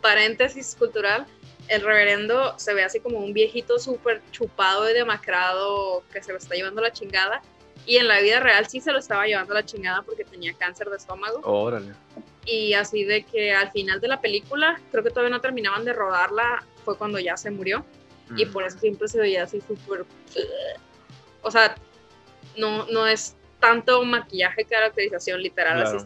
Paréntesis 0.02 0.76
cultural, 0.78 1.24
el 1.68 1.80
reverendo 1.80 2.58
se 2.58 2.74
ve 2.74 2.84
así 2.84 3.00
como 3.00 3.20
un 3.20 3.32
viejito 3.32 3.78
súper 3.78 4.20
chupado 4.30 4.90
y 4.90 4.92
demacrado 4.92 6.02
que 6.12 6.22
se 6.22 6.32
lo 6.32 6.36
está 6.36 6.54
llevando 6.54 6.82
la 6.82 6.92
chingada. 6.92 7.40
Y 7.86 7.96
en 7.96 8.08
la 8.08 8.20
vida 8.20 8.40
real 8.40 8.66
sí 8.66 8.80
se 8.80 8.92
lo 8.92 8.98
estaba 8.98 9.24
llevando 9.24 9.54
la 9.54 9.64
chingada 9.64 10.02
porque 10.02 10.24
tenía 10.24 10.52
cáncer 10.52 10.90
de 10.90 10.96
estómago. 10.96 11.40
Órale. 11.44 11.94
Y 12.46 12.74
así 12.74 13.04
de 13.04 13.22
que 13.22 13.52
al 13.54 13.70
final 13.72 14.00
de 14.00 14.08
la 14.08 14.20
película, 14.20 14.80
creo 14.90 15.02
que 15.02 15.10
todavía 15.10 15.30
no 15.30 15.40
terminaban 15.40 15.84
de 15.84 15.92
rodarla, 15.92 16.64
fue 16.84 16.96
cuando 16.96 17.18
ya 17.18 17.36
se 17.36 17.50
murió. 17.50 17.84
Y 18.36 18.46
por 18.46 18.64
eso 18.64 18.78
siempre 18.78 19.06
se 19.06 19.18
veía 19.18 19.44
así 19.44 19.60
súper 19.60 20.06
o 21.44 21.50
sea, 21.50 21.74
no, 22.56 22.86
no 22.86 23.06
es 23.06 23.36
tanto 23.60 24.02
maquillaje, 24.02 24.64
caracterización 24.64 25.40
literal 25.40 25.82
así. 25.82 26.04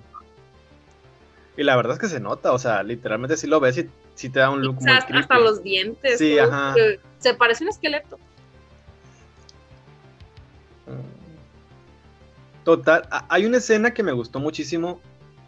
Y 1.57 1.63
la 1.63 1.77
verdad 1.77 1.95
es 1.95 1.99
que 1.99 2.09
se 2.09 2.21
nota, 2.21 2.53
o 2.53 2.59
sea, 2.59 2.83
literalmente 2.83 3.37
si 3.37 3.47
lo 3.47 3.59
ves 3.59 3.79
y 3.79 3.89
si 4.15 4.29
te 4.29 4.41
da 4.41 4.51
un 4.51 4.63
look 4.63 4.77
muy 4.77 4.85
creepy. 4.85 5.19
Hasta 5.19 5.39
los 5.39 5.63
dientes. 5.63 6.19
Sí, 6.19 6.39
ajá. 6.39 6.75
Se 7.19 7.35
parece 7.35 7.65
un 7.65 7.71
esqueleto. 7.71 8.19
Total, 12.65 13.09
hay 13.29 13.47
una 13.47 13.59
escena 13.59 13.93
que 13.93 14.03
me 14.03 14.13
gustó 14.13 14.41
muchísimo 14.41 15.01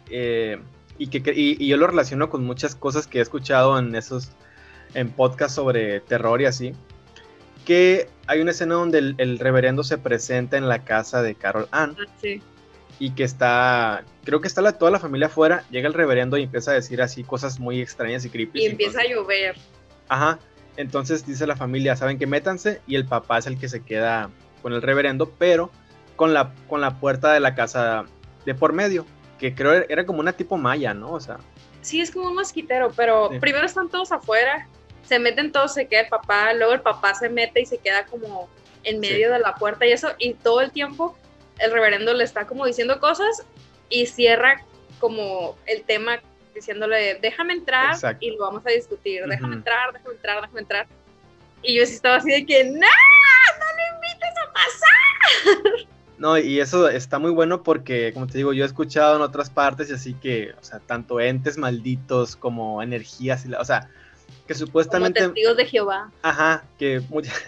eh, 0.09 0.59
y 1.01 1.07
que 1.07 1.33
y, 1.35 1.67
yo 1.67 1.77
lo 1.77 1.87
relaciono 1.87 2.29
con 2.29 2.45
muchas 2.45 2.75
cosas 2.75 3.07
que 3.07 3.17
he 3.17 3.21
escuchado 3.21 3.79
en 3.79 3.95
esos 3.95 4.29
en 4.93 5.09
podcasts 5.09 5.55
sobre 5.55 5.99
terror 5.99 6.39
y 6.41 6.45
así 6.45 6.73
que 7.65 8.07
hay 8.27 8.39
una 8.39 8.51
escena 8.51 8.75
donde 8.75 9.15
el, 9.17 9.39
reverendo 9.39 9.83
se 9.83 9.97
presenta 9.97 10.57
en 10.57 10.67
la 10.67 10.83
casa 10.83 11.23
de 11.23 11.33
Carol 11.33 11.67
Ann. 11.71 11.95
Ah, 11.99 12.05
sí. 12.21 12.41
Y 12.99 13.11
que 13.11 13.23
está, 13.23 14.03
creo 14.23 14.41
que 14.41 14.47
está 14.47 14.61
la, 14.61 14.73
toda 14.73 14.91
la 14.91 14.99
familia 14.99 15.25
afuera, 15.25 15.63
llega 15.71 15.87
el 15.87 15.95
reverendo 15.95 16.37
y 16.37 16.43
empieza 16.43 16.69
a 16.69 16.73
decir 16.75 17.01
así 17.01 17.23
cosas 17.23 17.59
muy 17.59 17.81
extrañas 17.81 18.23
y 18.25 18.29
creepy. 18.29 18.61
Y 18.61 18.65
empieza 18.67 19.01
a 19.01 19.07
llover. 19.07 19.55
Ajá, 20.07 20.37
entonces 20.77 21.25
dice 21.25 21.47
la 21.47 21.55
familia, 21.55 21.95
saben 21.95 22.19
que 22.19 22.27
métanse 22.27 22.81
y 22.85 22.95
el 22.95 23.05
papá 23.05 23.39
es 23.39 23.47
el 23.47 23.57
que 23.57 23.69
se 23.69 23.83
queda 23.83 24.29
con 24.61 24.73
el 24.73 24.83
reverendo, 24.83 25.31
pero 25.31 25.71
con 26.15 26.33
la, 26.35 26.53
con 26.67 26.79
la 26.79 26.99
puerta 26.99 27.33
de 27.33 27.39
la 27.39 27.55
casa 27.55 28.05
de 28.45 28.53
por 28.53 28.73
medio, 28.73 29.05
que 29.41 29.53
creo 29.53 29.83
era 29.89 30.05
como 30.05 30.21
una 30.21 30.31
tipo 30.31 30.55
maya, 30.55 30.93
¿no? 30.93 31.11
O 31.11 31.19
sea. 31.19 31.37
Sí, 31.81 31.99
es 31.99 32.11
como 32.11 32.27
un 32.27 32.35
mosquitero, 32.35 32.91
pero 32.95 33.29
primero 33.41 33.65
están 33.65 33.89
todos 33.89 34.13
afuera 34.13 34.69
se 35.11 35.19
meten 35.19 35.51
todos, 35.51 35.73
se 35.73 35.87
queda 35.87 36.01
el 36.01 36.07
papá, 36.07 36.53
luego 36.53 36.71
el 36.71 36.79
papá 36.79 37.13
se 37.13 37.27
mete 37.27 37.59
y 37.59 37.65
se 37.65 37.77
queda 37.79 38.05
como 38.05 38.47
en 38.83 39.01
medio 39.01 39.29
de 39.29 39.39
la 39.39 39.55
puerta 39.55 39.85
y 39.85 39.91
eso, 39.91 40.09
y 40.17 40.35
todo 40.35 40.61
el 40.61 40.71
tiempo 40.71 41.17
el 41.59 41.71
reverendo 41.73 42.13
le 42.13 42.23
está 42.23 42.47
como 42.47 42.65
diciendo 42.65 42.97
cosas 43.01 43.45
y 43.89 44.05
cierra 44.05 44.63
como 44.99 45.57
el 45.65 45.83
tema 45.83 46.21
diciéndole, 46.55 47.15
déjame 47.21 47.51
entrar 47.51 47.97
y 48.21 48.31
lo 48.31 48.45
vamos 48.45 48.65
a 48.65 48.69
discutir, 48.69 49.25
déjame 49.25 49.55
entrar, 49.55 49.91
déjame 49.91 50.15
entrar, 50.15 50.41
déjame 50.41 50.59
entrar. 50.61 50.87
Y 51.61 51.77
yo 51.77 51.85
sí 51.85 51.95
estaba 51.95 52.15
así 52.15 52.31
de 52.31 52.45
que, 52.45 52.63
¡No! 52.63 52.71
¡No 52.71 52.77
lo 52.79 53.95
invites 53.95 54.33
a 54.37 54.53
pasar! 54.53 55.87
No, 56.21 56.37
y 56.37 56.59
eso 56.59 56.87
está 56.87 57.17
muy 57.17 57.31
bueno 57.31 57.63
porque, 57.63 58.13
como 58.13 58.27
te 58.27 58.37
digo, 58.37 58.53
yo 58.53 58.63
he 58.63 58.67
escuchado 58.67 59.15
en 59.15 59.23
otras 59.23 59.49
partes 59.49 59.89
y 59.89 59.93
así 59.93 60.13
que, 60.13 60.51
o 60.51 60.63
sea, 60.63 60.77
tanto 60.77 61.19
entes 61.19 61.57
malditos 61.57 62.35
como 62.35 62.83
energías, 62.83 63.43
o 63.59 63.65
sea, 63.65 63.89
que 64.45 64.53
supuestamente... 64.53 65.19
Como 65.19 65.33
testigos 65.33 65.57
de 65.57 65.65
Jehová. 65.65 66.11
Ajá, 66.21 66.63
que, 66.77 67.01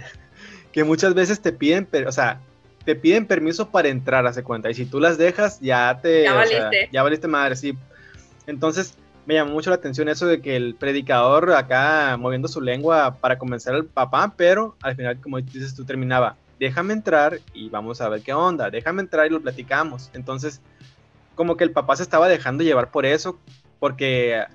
que 0.71 0.84
muchas 0.84 1.13
veces 1.13 1.39
te 1.39 1.51
piden, 1.51 1.86
pero, 1.86 2.09
o 2.09 2.11
sea, 2.11 2.39
te 2.84 2.95
piden 2.95 3.28
permiso 3.28 3.69
para 3.69 3.89
entrar, 3.89 4.26
hace 4.26 4.41
cuenta, 4.41 4.71
y 4.71 4.74
si 4.74 4.88
tú 4.88 4.99
las 4.99 5.19
dejas, 5.19 5.59
ya 5.59 5.99
te... 6.01 6.24
Ya 6.24 6.34
valiste. 6.34 6.89
ya 6.91 7.03
valiste 7.03 7.28
madre, 7.28 7.55
sí. 7.55 7.78
Entonces, 8.47 8.95
me 9.28 9.36
llamó 9.36 9.51
mucho 9.51 9.69
la 9.69 9.76
atención 9.76 10.09
eso 10.09 10.26
de 10.26 10.41
que 10.41 10.55
el 10.55 10.74
predicador 10.74 11.53
acá 11.53 12.17
moviendo 12.17 12.47
su 12.47 12.59
lengua 12.59 13.17
para 13.21 13.38
convencer 13.38 13.76
al 13.76 13.86
papá, 13.86 14.34
pero 14.36 14.76
al 14.82 14.95
final, 14.95 15.21
como 15.21 15.39
dices 15.39 15.76
tú, 15.76 15.86
terminaba, 15.86 16.38
déjame 16.64 16.93
entrar 16.93 17.39
y 17.53 17.68
vamos 17.68 17.99
a 17.99 18.07
ver 18.07 18.22
qué 18.22 18.34
onda, 18.34 18.70
déjame 18.70 19.01
entrar 19.01 19.28
y 19.28 19.30
lo 19.30 19.41
platicamos. 19.41 20.09
Entonces, 20.14 20.61
como 21.36 21.57
que 21.57 21.66
el 21.66 21.72
papá 21.72 21.97
se 21.97 22.03
estaba 22.03 22.30
dejando 22.30 22.64
llevar 22.64 22.89
por 22.89 23.05
eso, 23.05 23.38
porque 23.80 24.45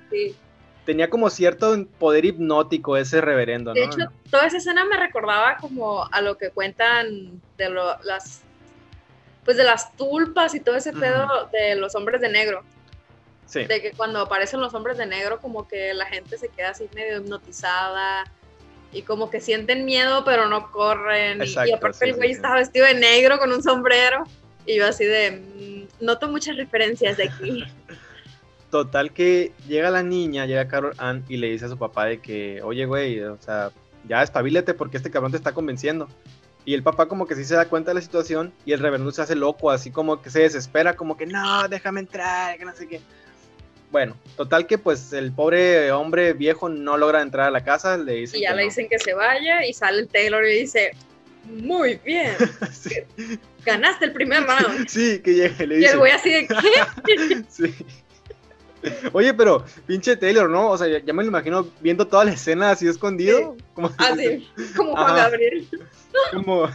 tenía 0.87 1.11
como 1.11 1.29
cierto 1.29 1.87
poder 1.99 2.25
hipnótico 2.25 2.97
ese 2.97 3.21
reverendo. 3.21 3.75
De 3.75 3.85
hecho, 3.85 3.99
toda 4.31 4.47
esa 4.47 4.57
escena 4.57 4.87
me 4.87 4.97
recordaba 4.97 5.59
como 5.59 6.09
a 6.11 6.23
lo 6.23 6.39
que 6.39 6.49
cuentan 6.49 7.43
de 7.59 7.69
las, 7.69 8.41
pues 9.45 9.59
de 9.59 9.65
las 9.65 9.95
tulpas 9.95 10.55
y 10.55 10.61
todo 10.61 10.77
ese 10.77 10.95
pedo 10.95 11.51
de 11.53 11.77
los 11.77 11.95
hombres 11.95 12.23
de 12.23 12.31
negro. 12.31 12.65
De 13.53 13.83
que 13.83 13.93
cuando 13.95 14.21
aparecen 14.21 14.61
los 14.61 14.73
hombres 14.73 14.97
de 14.97 15.05
negro, 15.05 15.41
como 15.41 15.69
que 15.69 15.93
la 15.93 16.07
gente 16.07 16.39
se 16.39 16.49
queda 16.49 16.71
así 16.71 16.89
medio 16.95 17.19
hipnotizada 17.19 18.25
y 18.93 19.03
como 19.03 19.31
que 19.31 19.41
sienten 19.41 19.85
miedo, 19.85 20.25
pero 20.25 20.49
no 20.49 20.71
corren. 20.71 21.43
y, 21.45 21.73
aparte 21.73 22.09
el 22.09 22.17
güey 22.17 22.33
estaba 22.33 22.57
vestido 22.57 22.87
de 22.87 22.95
negro 22.95 23.39
con 23.39 23.53
un 23.53 23.63
sombrero. 23.63 24.25
Y 24.67 24.77
yo 24.77 24.87
así 24.87 25.05
de, 25.05 25.87
mm, 26.01 26.05
noto 26.05 26.29
muchas 26.29 26.57
referencias 26.57 27.17
de 27.17 27.25
aquí. 27.25 27.65
Total 28.71 29.13
que 29.13 29.53
llega 29.67 29.91
la 29.91 30.03
niña, 30.03 30.45
llega 30.45 30.69
Carol 30.69 30.95
Ann 30.99 31.25
y 31.29 31.39
le 31.39 31.49
dice 31.49 31.65
a 31.65 31.69
su 31.69 31.79
papá 31.79 32.05
de 32.05 32.19
que, 32.19 32.61
oye 32.63 32.85
güey, 32.85 33.21
o 33.23 33.41
sea, 33.41 33.71
ya 34.07 34.23
espabilete 34.23 34.75
porque 34.75 34.99
este 34.99 35.11
cabrón 35.11 35.33
te 35.33 35.39
está 35.39 35.53
convenciendo. 35.53 36.09
Y 36.67 36.75
el 36.75 36.83
papá 36.83 37.09
como 37.09 37.27
que 37.27 37.35
sí 37.35 37.45
se 37.45 37.55
da 37.55 37.65
cuenta 37.65 37.93
de 37.93 37.95
la 37.95 38.03
situación 38.03 38.53
y 38.67 38.73
el 38.73 38.81
reverendo 38.81 39.11
se 39.11 39.23
hace 39.23 39.35
loco, 39.35 39.71
así 39.71 39.91
como 39.91 40.21
que 40.21 40.29
se 40.29 40.41
desespera, 40.41 40.97
como 40.97 41.17
que 41.17 41.25
no, 41.25 41.67
déjame 41.69 42.01
entrar, 42.01 42.59
que 42.59 42.65
no 42.67 42.75
sé 42.75 42.87
qué. 42.87 43.01
Bueno, 43.91 44.17
total 44.37 44.67
que 44.67 44.77
pues 44.77 45.13
el 45.13 45.33
pobre 45.33 45.91
hombre 45.93 46.35
viejo 46.35 46.69
no 46.69 46.99
logra 46.99 47.23
entrar 47.23 47.49
a 47.49 47.51
la 47.51 47.65
casa, 47.65 47.97
le 47.97 48.15
dicen 48.15 48.39
Y 48.39 48.43
ya 48.43 48.55
le 48.55 48.65
dicen 48.65 48.89
que 48.89 48.99
se 48.99 49.15
vaya 49.15 49.65
y 49.65 49.73
sale 49.73 50.01
el 50.01 50.09
Taylor 50.09 50.45
y 50.45 50.61
dice, 50.61 50.93
muy 51.45 51.99
bien, 52.05 52.35
ganaste 53.65 54.07
el 54.07 54.13
primer 54.13 54.45
round. 54.45 54.87
Sí, 54.89 55.21
que 55.21 55.35
llegue, 55.35 55.67
le 55.67 55.77
dice. 55.77 55.89
Y 55.89 55.93
el 55.93 55.99
güey 55.99 56.13
así 56.13 56.31
de, 56.31 56.47
¿qué? 56.47 57.43
sí. 57.49 57.75
Oye, 59.13 59.35
pero 59.35 59.65
pinche 59.87 60.17
Taylor, 60.17 60.49
¿no? 60.49 60.71
O 60.71 60.79
sea, 60.79 60.87
ya, 60.87 61.13
me 61.13 61.23
lo 61.23 61.29
imagino 61.29 61.69
viendo 61.81 62.07
toda 62.07 62.25
la 62.25 62.33
escena 62.33 62.71
así 62.71 62.87
escondido. 62.87 63.57
Como, 63.75 63.91
así, 63.97 64.49
como 64.77 64.93
Juan 64.95 65.17
Gabriel. 65.17 65.69
Como... 66.33 66.69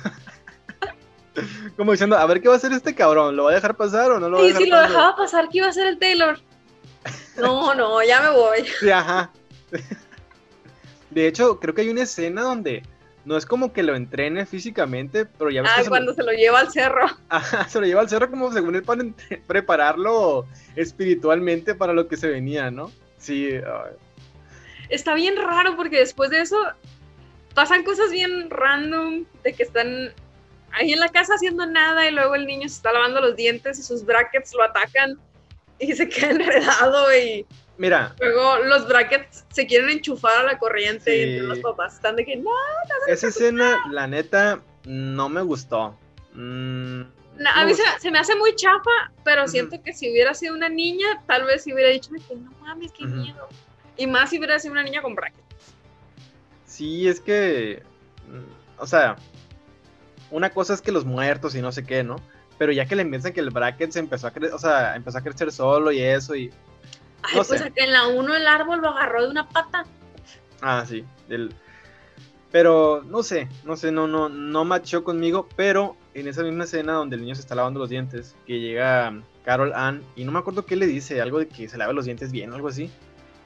como 1.78 1.92
diciendo, 1.92 2.18
a 2.18 2.26
ver 2.26 2.42
qué 2.42 2.48
va 2.48 2.56
a 2.56 2.58
hacer 2.58 2.74
este 2.74 2.94
cabrón, 2.94 3.36
¿lo 3.36 3.46
va 3.46 3.52
a 3.52 3.56
dejar 3.56 3.76
pasar 3.76 4.12
o 4.12 4.20
no 4.20 4.30
lo 4.30 4.38
va 4.38 4.44
a 4.44 4.48
dejar 4.48 4.62
pasar? 4.62 4.62
Y 4.62 4.66
si 4.66 4.70
lo 4.70 4.82
dejaba 4.82 5.16
pasar, 5.16 5.50
¿qué 5.50 5.58
iba 5.60 5.68
a 5.68 5.70
hacer 5.70 5.88
el 5.88 5.98
Taylor? 5.98 6.40
No, 7.38 7.74
no, 7.74 8.04
ya 8.04 8.22
me 8.22 8.30
voy. 8.30 8.66
Sí, 8.80 8.90
ajá. 8.90 9.32
De 11.10 11.28
hecho, 11.28 11.60
creo 11.60 11.74
que 11.74 11.82
hay 11.82 11.90
una 11.90 12.04
escena 12.04 12.42
donde 12.42 12.84
no 13.26 13.38
es 13.38 13.46
como 13.46 13.72
que 13.72 13.84
lo 13.84 13.96
entrene 13.96 14.46
físicamente, 14.46 15.26
pero 15.26 15.50
ya 15.50 15.62
ves 15.62 15.72
ah, 15.76 15.84
cuando 15.88 16.14
se 16.14 16.24
lo... 16.24 16.32
lleva 16.32 16.60
al 16.60 16.72
cerro. 16.72 17.06
Ajá, 17.30 17.68
se 17.70 17.80
lo 17.80 17.86
lleva 17.86 18.02
al 18.02 18.10
cerro 18.10 18.30
como 18.30 18.52
según 18.52 18.76
él 18.76 18.84
para 18.84 19.04
prepararlo 19.48 20.46
espiritualmente 20.76 21.76
para 21.76 21.94
lo 21.94 22.08
que 22.08 22.18
se 22.18 22.28
venía, 22.28 22.72
¿no? 22.72 22.92
Sí. 23.18 23.50
Está 24.90 25.14
bien 25.14 25.36
raro 25.38 25.76
porque 25.76 26.00
después 26.00 26.30
de 26.30 26.42
eso 26.42 26.58
pasan 27.54 27.84
cosas 27.84 28.12
bien 28.12 28.50
random 28.50 29.26
de 29.44 29.54
que 29.54 29.64
están 29.64 30.14
ahí 30.72 30.92
en 30.92 31.00
la 31.00 31.10
casa 31.10 31.36
haciendo 31.36 31.66
nada 31.66 32.08
y 32.08 32.12
luego 32.12 32.36
el 32.36 32.46
niño 32.46 32.68
se 32.68 32.76
está 32.76 32.92
lavando 32.92 33.22
los 33.22 33.36
dientes 33.36 33.80
y 33.80 33.84
sus 33.84 34.06
brackets 34.06 34.54
lo 34.54 34.64
atacan 34.64 35.20
y 35.90 35.96
se 35.96 36.10
queda 36.10 36.30
enredado 36.32 37.16
y 37.16 37.46
Mira. 37.78 38.16
Luego 38.20 38.60
los 38.60 38.88
brackets 38.88 39.46
se 39.52 39.66
quieren 39.66 39.90
enchufar 39.90 40.38
a 40.38 40.44
la 40.44 40.60
corriente 40.60 41.16
y 41.16 41.40
los 41.40 41.60
papás 41.60 41.96
están 41.96 42.16
de 42.16 42.26
que 42.26 42.36
no, 42.36 42.52
no 42.52 43.14
Esa 43.14 43.28
escena, 43.28 43.80
la 43.90 44.08
neta, 44.08 44.62
no 44.86 45.28
me 45.28 45.42
gustó. 45.42 45.98
Mm, 46.34 47.02
a 47.46 47.66
mí 47.66 47.74
se, 48.00 48.12
me 48.12 48.20
hace 48.20 48.36
muy 48.36 48.56
chafa, 48.56 49.12
pero 49.24 49.48
siento 49.48 49.82
que 49.82 49.94
si 49.94 50.12
hubiera 50.12 50.34
sido 50.34 50.54
una 50.54 50.70
niña, 50.70 51.24
tal 51.26 51.46
vez 51.46 51.66
hubiera 51.66 51.90
dicho 51.90 52.12
que 52.28 52.36
no 52.36 52.52
mames, 52.62 52.92
qué 52.92 53.06
miedo. 53.06 53.48
Y 53.98 54.08
más 54.08 54.30
si 54.30 54.38
hubiera 54.38 54.60
sido 54.60 54.74
una 54.74 54.84
niña 54.84 55.02
con 55.02 55.16
brackets. 55.16 55.44
Sí, 56.66 57.08
es 57.08 57.20
que. 57.20 57.84
Mm, 58.28 58.82
o 58.82 58.88
sea, 58.88 59.16
una 60.30 60.52
cosa 60.52 60.74
es 60.74 60.82
que 60.82 60.92
los 60.92 61.06
muertos 61.06 61.56
y 61.56 61.62
no 61.62 61.72
sé 61.72 61.86
qué, 61.86 62.04
¿no? 62.04 62.18
Pero 62.58 62.72
ya 62.72 62.86
que 62.86 62.96
le 62.96 63.02
empiezan 63.02 63.34
que 63.34 63.40
el 63.40 63.50
bracket 63.50 63.92
se 63.92 64.00
empezó 64.00 64.28
a 64.28 64.32
crecer, 64.32 64.54
o 64.54 64.60
sea, 64.60 64.96
empezó 64.96 65.18
a 65.18 65.22
crecer 65.22 65.52
solo 65.52 65.92
y 65.92 66.02
eso, 66.02 66.36
y 66.36 66.52
Ay, 67.24 67.36
pues 67.36 67.64
en 67.76 67.92
la 67.92 68.08
1 68.08 68.36
el 68.36 68.48
árbol 68.48 68.82
lo 68.82 68.90
agarró 68.90 69.24
de 69.24 69.30
una 69.30 69.48
pata. 69.48 69.86
Ah, 70.62 70.86
sí. 70.88 71.06
Pero 72.52 73.04
no 73.08 73.24
sé, 73.24 73.48
no 73.64 73.76
sé, 73.76 73.92
no, 73.92 74.08
no, 74.08 74.30
no 74.30 74.66
machó 74.66 75.04
conmigo, 75.04 75.48
pero 75.56 75.98
en 76.14 76.28
esa 76.28 76.44
misma 76.44 76.66
escena 76.66 76.94
donde 76.94 77.16
el 77.16 77.24
niño 77.24 77.36
se 77.36 77.42
está 77.42 77.56
lavando 77.56 77.80
los 77.80 77.90
dientes, 77.90 78.36
que 78.46 78.60
llega 78.60 79.22
Carol 79.44 79.74
Ann 79.74 80.04
y 80.16 80.24
no 80.24 80.32
me 80.32 80.40
acuerdo 80.40 80.66
qué 80.66 80.76
le 80.76 80.86
dice, 80.86 81.22
algo 81.22 81.40
de 81.40 81.48
que 81.48 81.68
se 81.68 81.78
lave 81.78 81.94
los 81.94 82.06
dientes 82.06 82.32
bien, 82.32 82.54
algo 82.54 82.68
así. 82.68 82.92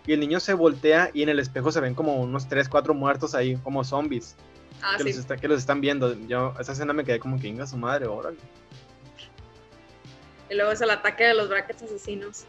Y 0.06 0.14
el 0.14 0.20
niño 0.20 0.40
se 0.40 0.54
voltea 0.54 1.12
y 1.14 1.22
en 1.22 1.30
el 1.30 1.40
espejo 1.40 1.72
se 1.72 1.80
ven 1.80 1.94
como 1.94 2.16
unos 2.16 2.48
3, 2.48 2.68
4 2.70 2.94
muertos 2.94 3.36
ahí, 3.36 3.58
como 3.58 3.84
zombies. 3.84 4.36
Ah, 4.82 4.96
que, 4.98 5.04
los 5.04 5.26
que 5.26 5.48
los 5.48 5.60
están 5.60 5.82
viendo. 5.82 6.14
Yo, 6.28 6.54
esa 6.60 6.72
escena 6.72 6.94
me 6.94 7.04
quedé 7.04 7.20
como 7.20 7.40
que 7.40 7.48
inga 7.48 7.66
su 7.66 7.78
madre, 7.78 8.08
órale. 8.08 8.38
Y 10.50 10.56
luego 10.56 10.72
es 10.72 10.82
el 10.82 10.90
ataque 10.90 11.26
de 11.26 11.34
los 11.34 11.50
brackets 11.50 11.84
asesinos. 11.84 12.46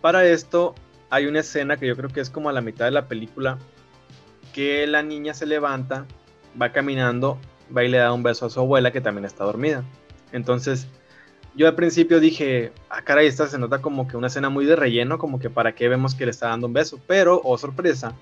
Para 0.00 0.24
esto 0.26 0.74
hay 1.10 1.26
una 1.26 1.40
escena 1.40 1.76
que 1.76 1.86
yo 1.86 1.96
creo 1.96 2.10
que 2.10 2.20
es 2.20 2.30
como 2.30 2.48
a 2.48 2.52
la 2.52 2.60
mitad 2.60 2.86
de 2.86 2.90
la 2.90 3.06
película, 3.06 3.58
que 4.52 4.86
la 4.86 5.02
niña 5.02 5.34
se 5.34 5.46
levanta, 5.46 6.06
va 6.60 6.72
caminando, 6.72 7.38
va 7.74 7.84
y 7.84 7.88
le 7.88 7.98
da 7.98 8.12
un 8.12 8.22
beso 8.22 8.46
a 8.46 8.50
su 8.50 8.60
abuela 8.60 8.92
que 8.92 9.00
también 9.00 9.24
está 9.24 9.44
dormida. 9.44 9.84
Entonces, 10.32 10.88
yo 11.54 11.68
al 11.68 11.74
principio 11.74 12.20
dije, 12.20 12.72
ah, 12.88 13.02
caray, 13.02 13.26
esta 13.26 13.46
se 13.46 13.58
nota 13.58 13.80
como 13.80 14.08
que 14.08 14.16
una 14.16 14.28
escena 14.28 14.48
muy 14.48 14.64
de 14.64 14.76
relleno, 14.76 15.18
como 15.18 15.38
que 15.38 15.50
para 15.50 15.74
qué 15.74 15.88
vemos 15.88 16.14
que 16.14 16.24
le 16.24 16.30
está 16.30 16.48
dando 16.48 16.66
un 16.66 16.72
beso. 16.72 16.98
Pero, 17.06 17.40
oh 17.44 17.58
sorpresa, 17.58 18.14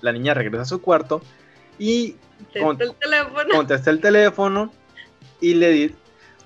la 0.00 0.12
niña 0.12 0.34
regresa 0.34 0.62
a 0.62 0.66
su 0.66 0.80
cuarto 0.80 1.22
y 1.78 2.16
contesta 3.52 3.90
el 3.90 4.00
teléfono 4.00 4.72
y 5.40 5.54
le, 5.54 5.94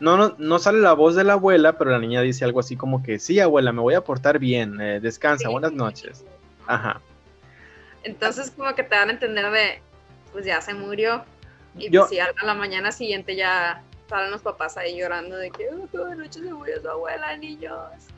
no, 0.01 0.16
no, 0.16 0.34
no 0.38 0.59
sale 0.59 0.78
la 0.80 0.92
voz 0.92 1.14
de 1.16 1.24
la 1.24 1.34
abuela, 1.34 1.78
pero 1.78 1.90
la 1.90 1.99
niña 1.99 2.22
dice 2.22 2.44
algo 2.44 2.61
así 2.61 2.76
como 2.76 3.03
que, 3.03 3.18
sí, 3.18 3.40
abuela, 3.40 3.72
me 3.72 3.80
voy 3.80 3.94
a 3.94 4.03
portar 4.03 4.38
bien, 4.38 4.80
eh, 4.80 5.01
descansa, 5.01 5.49
buenas 5.49 5.72
noches. 5.72 6.24
Ajá. 6.66 7.01
Entonces 8.05 8.53
como 8.57 8.74
que 8.74 8.82
te 8.82 8.94
dan 8.94 9.09
a 9.09 9.12
entender 9.12 9.51
de, 9.51 9.82
pues 10.32 10.46
ya 10.46 10.61
se 10.61 10.74
murió. 10.74 11.24
Y 11.76 11.90
pues 11.90 12.09
si 12.09 12.18
a 12.18 12.28
la 12.44 12.55
mañana 12.55 12.92
siguiente 12.92 13.36
ya 13.36 13.82
salen 14.09 14.30
los 14.30 14.42
papás 14.42 14.76
ahí 14.76 14.99
llorando 14.99 15.36
de 15.36 15.51
que, 15.51 15.68
oh, 15.70 15.86
toda 15.92 16.14
noche 16.14 16.40
se 16.40 16.53
murió 16.53 16.80
su 16.80 16.88
abuela, 16.88 17.36
niños. 17.36 17.74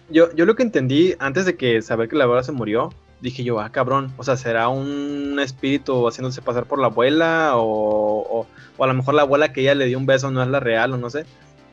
Yo, 0.08 0.34
yo 0.34 0.44
lo 0.44 0.54
que 0.54 0.62
entendí 0.62 1.14
antes 1.18 1.46
de 1.46 1.56
que 1.56 1.82
saber 1.82 2.08
que 2.08 2.16
la 2.16 2.24
abuela 2.24 2.42
se 2.42 2.52
murió, 2.52 2.90
dije 3.20 3.44
yo, 3.44 3.60
ah, 3.60 3.70
cabrón, 3.70 4.12
o 4.16 4.24
sea, 4.24 4.36
¿será 4.36 4.68
un 4.68 5.38
espíritu 5.40 6.06
haciéndose 6.06 6.42
pasar 6.42 6.64
por 6.64 6.78
la 6.78 6.86
abuela? 6.86 7.52
O, 7.56 8.20
o, 8.20 8.46
o 8.76 8.84
a 8.84 8.86
lo 8.86 8.94
mejor 8.94 9.14
la 9.14 9.22
abuela 9.22 9.52
que 9.52 9.62
ella 9.62 9.74
le 9.74 9.86
dio 9.86 9.98
un 9.98 10.06
beso 10.06 10.30
no 10.30 10.42
es 10.42 10.48
la 10.48 10.60
real, 10.60 10.94
o 10.94 10.96
no 10.96 11.10
sé. 11.10 11.26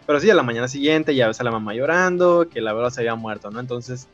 Pero 0.07 0.19
sí, 0.21 0.29
a 0.31 0.35
la 0.35 0.43
mañana 0.43 0.69
siguiente 0.69 1.13
ya 1.13 1.27
ves 1.27 1.39
a 1.41 1.43
la 1.43 1.51
mamá 1.51 1.73
llorando, 1.73 2.47
que 2.49 2.61
la 2.61 2.71
abuela 2.71 2.89
se 2.89 3.01
había 3.01 3.15
muerto, 3.15 3.51
¿no? 3.51 3.59
Entonces, 3.59 4.07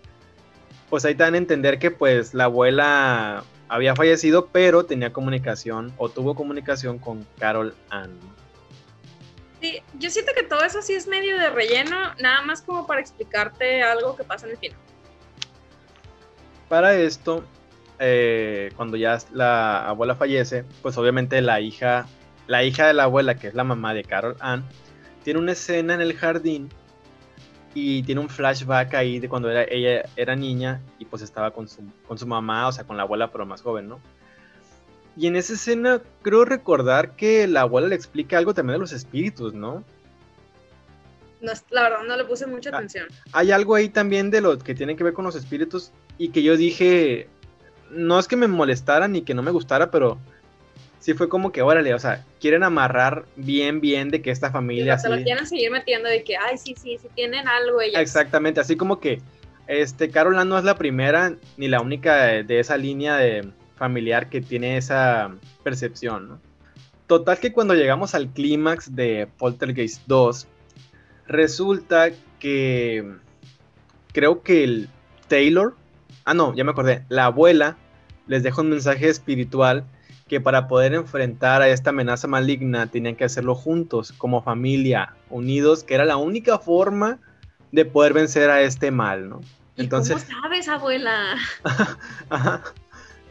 pues 0.90 1.06
ahí 1.06 1.16
te 1.16 1.24
dan 1.24 1.36
a 1.36 1.38
entender 1.38 1.80
que 1.80 1.92
pues 1.92 2.34
la 2.34 2.46
abuela 2.46 3.44
había 3.70 3.96
fallecido, 3.96 4.48
pero 4.48 4.86
tenía 4.86 5.14
comunicación 5.14 5.94
o 5.98 6.10
tuvo 6.10 6.36
comunicación 6.36 6.98
con 6.98 7.26
Carol 7.38 7.76
Ann. 7.90 8.12
Sí, 9.62 9.82
yo 9.98 10.10
siento 10.10 10.34
que 10.36 10.44
todo 10.44 10.64
eso 10.64 10.82
sí 10.82 10.94
es 10.94 11.08
medio 11.08 11.38
de 11.38 11.50
relleno, 11.50 12.14
nada 12.20 12.42
más 12.42 12.62
como 12.62 12.86
para 12.86 13.00
explicarte 13.00 13.82
algo 13.82 14.16
que 14.16 14.24
pasa 14.24 14.46
en 14.46 14.52
el 14.54 14.58
final. 14.58 14.78
Para 16.70 16.96
esto, 16.96 17.44
eh, 18.00 18.72
cuando 18.76 18.98
ya 18.98 19.20
la 19.32 19.88
abuela 19.88 20.16
fallece, 20.16 20.66
pues 20.82 20.98
obviamente 20.98 21.42
la 21.42 21.62
hija, 21.62 22.08
la 22.48 22.64
hija 22.64 22.88
de 22.88 22.94
la 22.94 23.04
abuela, 23.04 23.36
que 23.36 23.48
es 23.48 23.54
la 23.54 23.64
mamá 23.64 23.94
de 23.94 24.04
Carol 24.04 24.36
Ann, 24.40 24.66
tiene 25.24 25.40
una 25.40 25.54
escena 25.54 25.94
en 25.94 26.02
el 26.02 26.14
jardín 26.16 26.70
y 27.74 28.04
tiene 28.04 28.22
un 28.22 28.30
flashback 28.30 28.94
ahí 28.94 29.20
de 29.20 29.28
cuando 29.30 29.50
era, 29.50 29.64
ella 29.64 30.08
era 30.16 30.36
niña 30.36 30.82
y 31.00 31.06
pues 31.06 31.22
estaba 31.22 31.52
con 31.52 31.68
su, 31.68 31.82
con 32.08 32.18
su 32.18 32.28
mamá, 32.28 32.68
o 32.68 32.72
sea, 32.72 32.84
con 32.84 32.98
la 32.98 33.04
abuela 33.04 33.32
pero 33.32 33.46
más 33.46 33.62
joven, 33.62 33.88
¿no? 33.90 34.00
Y 35.16 35.28
en 35.28 35.36
esa 35.36 35.54
escena 35.54 36.02
creo 36.22 36.44
recordar 36.46 37.16
que 37.16 37.48
la 37.48 37.62
abuela 37.62 37.88
le 37.88 37.96
explica 37.96 38.38
algo 38.38 38.54
también 38.54 38.76
de 38.76 38.80
los 38.82 38.94
espíritus, 38.94 39.54
¿no? 39.54 39.84
No, 41.42 41.52
la 41.72 41.84
verdad 41.84 42.04
no 42.08 42.16
le 42.16 42.24
puse 42.26 42.48
mucha 42.48 42.70
Ah. 42.72 42.78
atención. 42.78 43.08
Hay 43.32 43.52
algo 43.52 43.76
ahí 43.76 43.90
también 43.90 44.32
de 44.32 44.42
lo 44.42 44.58
que 44.58 44.74
tiene 44.76 44.96
que 44.96 45.04
ver 45.04 45.14
con 45.14 45.26
los 45.26 45.36
espíritus 45.36 45.92
y 46.18 46.30
que 46.30 46.42
yo 46.42 46.56
dije, 46.58 47.28
no 47.92 48.18
es 48.18 48.28
que 48.28 48.36
me 48.36 48.48
molestara 48.48 49.08
ni 49.08 49.22
que 49.24 49.34
no 49.34 49.42
me 49.44 49.52
gustara, 49.52 49.92
pero 49.92 50.18
sí 51.04 51.14
fue 51.14 51.28
como 51.28 51.52
que, 51.52 51.62
órale, 51.62 51.94
o 51.94 52.00
sea, 52.00 52.24
quieren 52.40 52.64
amarrar 52.64 53.26
bien, 53.36 53.82
bien 53.82 54.10
de 54.10 54.22
que 54.22 54.32
esta 54.32 54.52
familia 54.52 54.98
se 54.98 55.10
lo 55.10 55.22
quieren 55.22 55.46
seguir 55.46 55.70
metiendo 55.70 56.08
de 56.08 56.24
que, 56.24 56.38
ay, 56.38 56.58
sí, 56.58 56.76
sí, 56.82 56.98
sí 56.98 57.10
tienen 57.14 57.46
algo 57.46 57.82
ellas. 57.82 58.02
Exactamente, 58.02 58.62
así 58.62 58.78
como 58.78 59.02
que 59.02 59.22
este 59.68 60.10
Carol 60.10 60.40
Ann 60.40 60.48
no 60.48 60.58
es 60.58 60.64
la 60.64 60.78
primera 60.78 61.36
ni 61.58 61.68
la 61.68 61.82
única 61.82 62.24
de, 62.24 62.44
de 62.46 62.62
esa 62.62 62.78
línea 62.78 63.18
de 63.18 63.52
familiar 63.76 64.30
que 64.30 64.40
tiene 64.40 64.78
esa 64.78 65.36
percepción, 65.62 66.30
¿no? 66.30 66.40
Total 67.08 67.38
que 67.38 67.52
cuando 67.52 67.74
llegamos 67.74 68.16
al 68.16 68.30
clímax 68.30 68.96
de 68.96 69.28
Poltergeist 69.38 70.04
2, 70.08 70.48
resulta 71.28 72.12
que 72.40 73.18
creo 74.14 74.42
que 74.42 74.64
el 74.64 74.90
Taylor, 75.28 75.76
ah 76.24 76.34
no, 76.34 76.56
ya 76.56 76.64
me 76.64 76.72
acordé, 76.72 77.04
la 77.10 77.26
abuela 77.26 77.76
les 78.26 78.42
deja 78.42 78.62
un 78.62 78.70
mensaje 78.70 79.10
espiritual 79.10 79.84
que 80.28 80.40
para 80.42 80.68
poder 80.68 80.94
enfrentar 80.94 81.62
a 81.62 81.68
esta 81.70 81.90
amenaza 81.92 82.28
maligna 82.28 82.88
tenían 82.88 83.16
que 83.16 83.26
hacerlo 83.26 83.56
juntos, 83.56 84.12
como 84.14 84.42
familia, 84.42 85.14
unidos, 85.30 85.84
que 85.84 85.96
era 85.96 86.06
la 86.06 86.18
única 86.18 86.58
forma 86.60 87.20
de 87.72 87.86
poder 87.86 88.14
vencer 88.14 88.50
a 88.50 88.62
este 88.62 88.92
mal, 88.92 89.30
¿no? 89.30 89.42
¿Y 89.76 89.82
Entonces, 89.84 90.24
¿Cómo 90.26 90.42
sabes, 90.42 90.68
abuela? 90.68 91.36
ajá. 92.30 92.62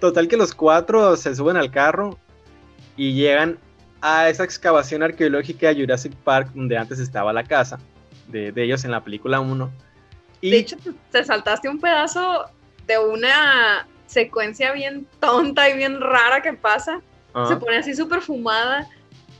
total 0.01 0.29
que 0.29 0.37
los 0.37 0.55
cuatro 0.55 1.17
se 1.17 1.35
suben 1.35 1.57
al 1.57 1.71
carro 1.71 2.19
y 2.97 3.15
llegan 3.15 3.59
a 4.01 4.29
esa 4.29 4.45
excavación 4.45 5.03
arqueológica 5.03 5.69
de 5.69 5.81
Jurassic 5.81 6.13
Park 6.17 6.51
donde 6.55 6.77
antes 6.77 6.99
estaba 6.99 7.33
la 7.33 7.45
casa 7.45 7.79
de, 8.29 8.51
de 8.53 8.65
ellos 8.65 8.85
en 8.85 8.91
la 8.91 9.03
película 9.03 9.41
1. 9.41 9.71
Y 10.41 10.51
De 10.51 10.57
hecho, 10.59 10.77
te- 10.77 10.93
te 11.13 11.25
saltaste 11.25 11.69
un 11.69 11.79
pedazo 11.79 12.47
de 12.87 12.99
una 12.99 13.87
secuencia 14.13 14.73
bien 14.73 15.07
tonta 15.21 15.69
y 15.71 15.77
bien 15.77 16.01
rara 16.01 16.43
que 16.43 16.53
pasa. 16.53 17.01
Se 17.49 17.57
pone 17.57 17.79
así 17.79 17.95
súper 17.95 18.21
fumada. 18.21 18.89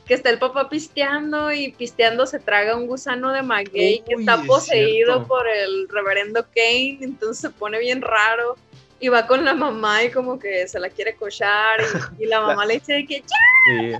Que 0.05 0.15
está 0.15 0.29
el 0.29 0.37
papá 0.39 0.67
pisteando 0.67 1.51
y 1.53 1.71
pisteando 1.71 2.25
se 2.25 2.37
traga 2.39 2.75
un 2.75 2.87
gusano 2.87 3.31
de 3.31 3.41
maguey 3.41 4.03
que 4.05 4.15
está 4.15 4.35
es 4.35 4.41
poseído 4.47 5.25
por 5.27 5.47
el 5.47 5.87
reverendo 5.87 6.43
Kane. 6.53 6.97
Entonces 7.01 7.39
se 7.39 7.49
pone 7.51 7.79
bien 7.79 8.01
raro. 8.01 8.55
Y 8.99 9.09
va 9.09 9.27
con 9.27 9.45
la 9.45 9.53
mamá 9.53 10.03
y 10.03 10.11
como 10.11 10.39
que 10.39 10.67
se 10.67 10.79
la 10.79 10.89
quiere 10.89 11.15
cochar. 11.15 11.81
Y, 12.19 12.23
y 12.23 12.25
la 12.27 12.41
mamá 12.41 12.65
le 12.65 12.75
dice 12.75 13.05
que 13.07 13.21
"Ya". 13.21 13.27
sí. 13.65 13.93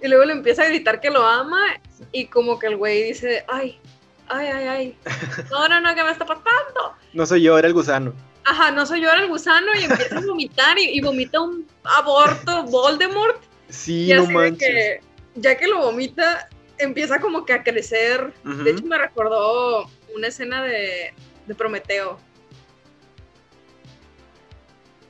Y 0.00 0.08
luego 0.08 0.24
le 0.26 0.32
empieza 0.32 0.62
a 0.62 0.68
gritar 0.68 1.00
que 1.00 1.10
lo 1.10 1.24
ama. 1.26 1.60
Y 2.12 2.26
como 2.26 2.58
que 2.58 2.68
el 2.68 2.76
güey 2.76 3.02
dice, 3.02 3.44
ay, 3.48 3.78
ay, 4.28 4.46
ay, 4.46 4.66
ay. 4.68 4.98
No, 5.50 5.66
no, 5.68 5.80
no, 5.80 5.94
¿qué 5.94 6.04
me 6.04 6.12
está 6.12 6.24
pasando? 6.24 6.94
No 7.12 7.26
soy 7.26 7.42
yo, 7.42 7.58
era 7.58 7.66
el 7.68 7.74
gusano. 7.74 8.12
Ajá, 8.50 8.70
no 8.70 8.86
soy 8.86 9.02
yo, 9.02 9.10
era 9.10 9.20
el 9.22 9.28
gusano 9.28 9.66
y 9.78 9.84
empieza 9.84 10.16
a 10.16 10.20
vomitar 10.22 10.78
y, 10.78 10.96
y 10.96 11.00
vomita 11.02 11.38
un 11.38 11.66
aborto 11.84 12.62
Voldemort. 12.64 13.42
Sí, 13.68 14.10
y 14.10 14.14
no 14.14 14.22
así 14.22 14.28
de 14.28 14.34
manches. 14.34 14.58
que, 14.58 15.00
ya 15.34 15.56
que 15.58 15.66
lo 15.66 15.78
vomita, 15.82 16.48
empieza 16.78 17.20
como 17.20 17.44
que 17.44 17.52
a 17.52 17.62
crecer. 17.62 18.32
De 18.44 18.70
hecho, 18.70 18.84
me 18.86 18.96
recordó 18.96 19.90
una 20.14 20.28
escena 20.28 20.62
de, 20.64 21.12
de 21.46 21.54
Prometeo. 21.54 22.18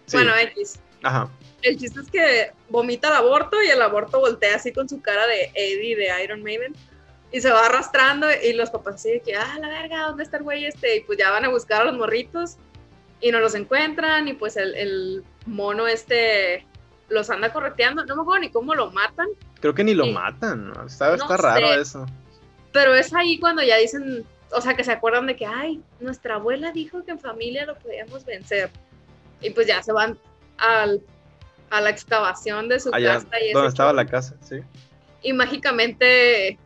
Sí, 0.07 0.17
Bueno, 0.17 0.37
X. 0.37 0.81
Ajá. 1.05 1.31
El 1.63 1.79
chiste 1.79 2.01
es 2.01 2.11
que 2.11 2.53
vomita 2.69 3.07
el 3.09 3.15
aborto 3.15 3.63
y 3.63 3.69
el 3.69 3.81
aborto 3.81 4.19
voltea 4.19 4.57
así 4.57 4.73
con 4.73 4.89
su 4.89 5.01
cara 5.01 5.29
de 5.29 5.53
Eddie 5.55 5.95
de 5.95 6.25
Iron 6.25 6.43
Maiden. 6.43 6.75
Y 7.31 7.41
se 7.41 7.51
va 7.53 7.67
arrastrando 7.67 8.27
y 8.43 8.55
los 8.55 8.71
papás 8.71 8.97
así 8.97 9.11
de 9.11 9.21
que, 9.21 9.37
ah, 9.37 9.59
la 9.61 9.69
verga, 9.69 10.07
¿dónde 10.07 10.25
está 10.25 10.39
el 10.39 10.43
güey 10.43 10.65
este? 10.65 10.97
Y 10.97 11.01
pues 11.01 11.19
ya 11.19 11.31
van 11.31 11.45
a 11.45 11.49
buscar 11.51 11.83
a 11.83 11.85
los 11.85 11.95
morritos 11.97 12.57
y 13.21 13.31
no 13.33 13.41
los 13.41 13.55
encuentran 13.55 14.29
y 14.29 14.33
pues 14.35 14.57
el, 14.57 14.75
el 14.75 15.25
mono 15.47 15.87
este 15.87 16.67
los 17.09 17.31
anda 17.31 17.53
correteando. 17.53 18.05
No 18.05 18.17
me 18.17 18.23
acuerdo 18.23 18.43
ni 18.43 18.51
cómo 18.51 18.75
lo 18.75 18.91
matan, 18.91 19.29
Creo 19.61 19.75
que 19.75 19.83
ni 19.85 19.95
lo 19.95 20.07
matan. 20.07 20.69
¿no? 20.73 20.87
Está, 20.87 21.09
No 21.09 21.15
está 21.15 21.37
raro 21.37 21.69
sé. 21.69 21.81
eso. 21.81 22.07
pero 22.73 22.95
es 22.95 23.13
ahí 23.15 23.39
cuando 23.41 23.63
ya 23.63 23.77
dicen, 23.77 24.25
o 24.53 24.61
sea, 24.61 24.75
que 24.77 24.85
se 24.85 24.93
acuerdan 24.93 25.27
de 25.27 25.35
que, 25.37 25.47
ay, 25.47 25.83
nuestra 26.01 26.37
abuela 26.37 26.71
dijo 26.73 27.05
que 27.05 27.11
en 27.13 27.19
familia 27.19 27.67
lo 27.67 27.77
podíamos 27.79 28.25
vencer. 28.25 28.71
Y 29.41 29.51
pues 29.51 29.67
ya 29.67 29.83
se 29.83 29.93
van 29.93 30.19
al, 30.59 31.01
a 31.71 31.81
la 31.81 31.91
excavación 31.91 32.69
de 32.69 32.79
su 32.81 32.91
Allá 32.95 33.15
casa 33.15 33.41
y 33.41 33.53
donde 33.53 33.69
estaba 33.69 33.93
la 33.93 34.07
casa, 34.07 34.37
sí. 34.43 34.57
y 35.23 35.33
mágicamente 35.33 36.59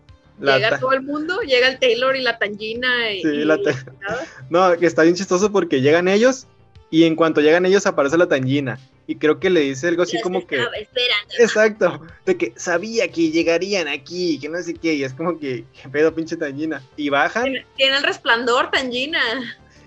La 0.42 0.56
llega 0.58 0.78
todo 0.78 0.92
el 0.92 1.02
mundo, 1.02 1.40
llega 1.42 1.68
el 1.68 1.78
Taylor 1.78 2.14
y 2.16 2.22
la 2.22 2.38
Tangina 2.38 3.10
y, 3.12 3.22
Sí, 3.22 3.28
y- 3.28 3.44
la 3.44 3.56
ta- 3.62 3.70
nada. 4.00 4.26
No, 4.50 4.76
que 4.78 4.86
está 4.86 5.02
bien 5.02 5.14
chistoso 5.14 5.50
porque 5.52 5.80
llegan 5.80 6.08
ellos 6.08 6.46
y 6.90 7.04
en 7.04 7.16
cuanto 7.16 7.40
llegan 7.40 7.64
ellos 7.64 7.86
aparece 7.86 8.18
la 8.18 8.26
tangina. 8.28 8.78
Y 9.06 9.16
creo 9.16 9.40
que 9.40 9.50
le 9.50 9.60
dice 9.60 9.88
algo 9.88 10.02
así 10.02 10.14
Los 10.16 10.22
como 10.22 10.46
que... 10.46 10.56
esperando. 10.56 11.34
Exacto, 11.38 12.02
de 12.26 12.36
que 12.36 12.52
sabía 12.56 13.08
que 13.08 13.30
llegarían 13.30 13.88
aquí, 13.88 14.38
que 14.38 14.48
no 14.48 14.62
sé 14.62 14.74
qué, 14.74 14.94
y 14.94 15.02
es 15.04 15.12
como 15.14 15.38
que, 15.38 15.64
¿qué 15.80 15.88
pedo 15.88 16.14
pinche 16.14 16.36
tangina? 16.36 16.82
Y 16.96 17.08
bajan, 17.08 17.44
Tiene, 17.44 17.66
tiene 17.76 17.96
el 17.96 18.02
resplandor, 18.04 18.70
Tangina. 18.70 19.20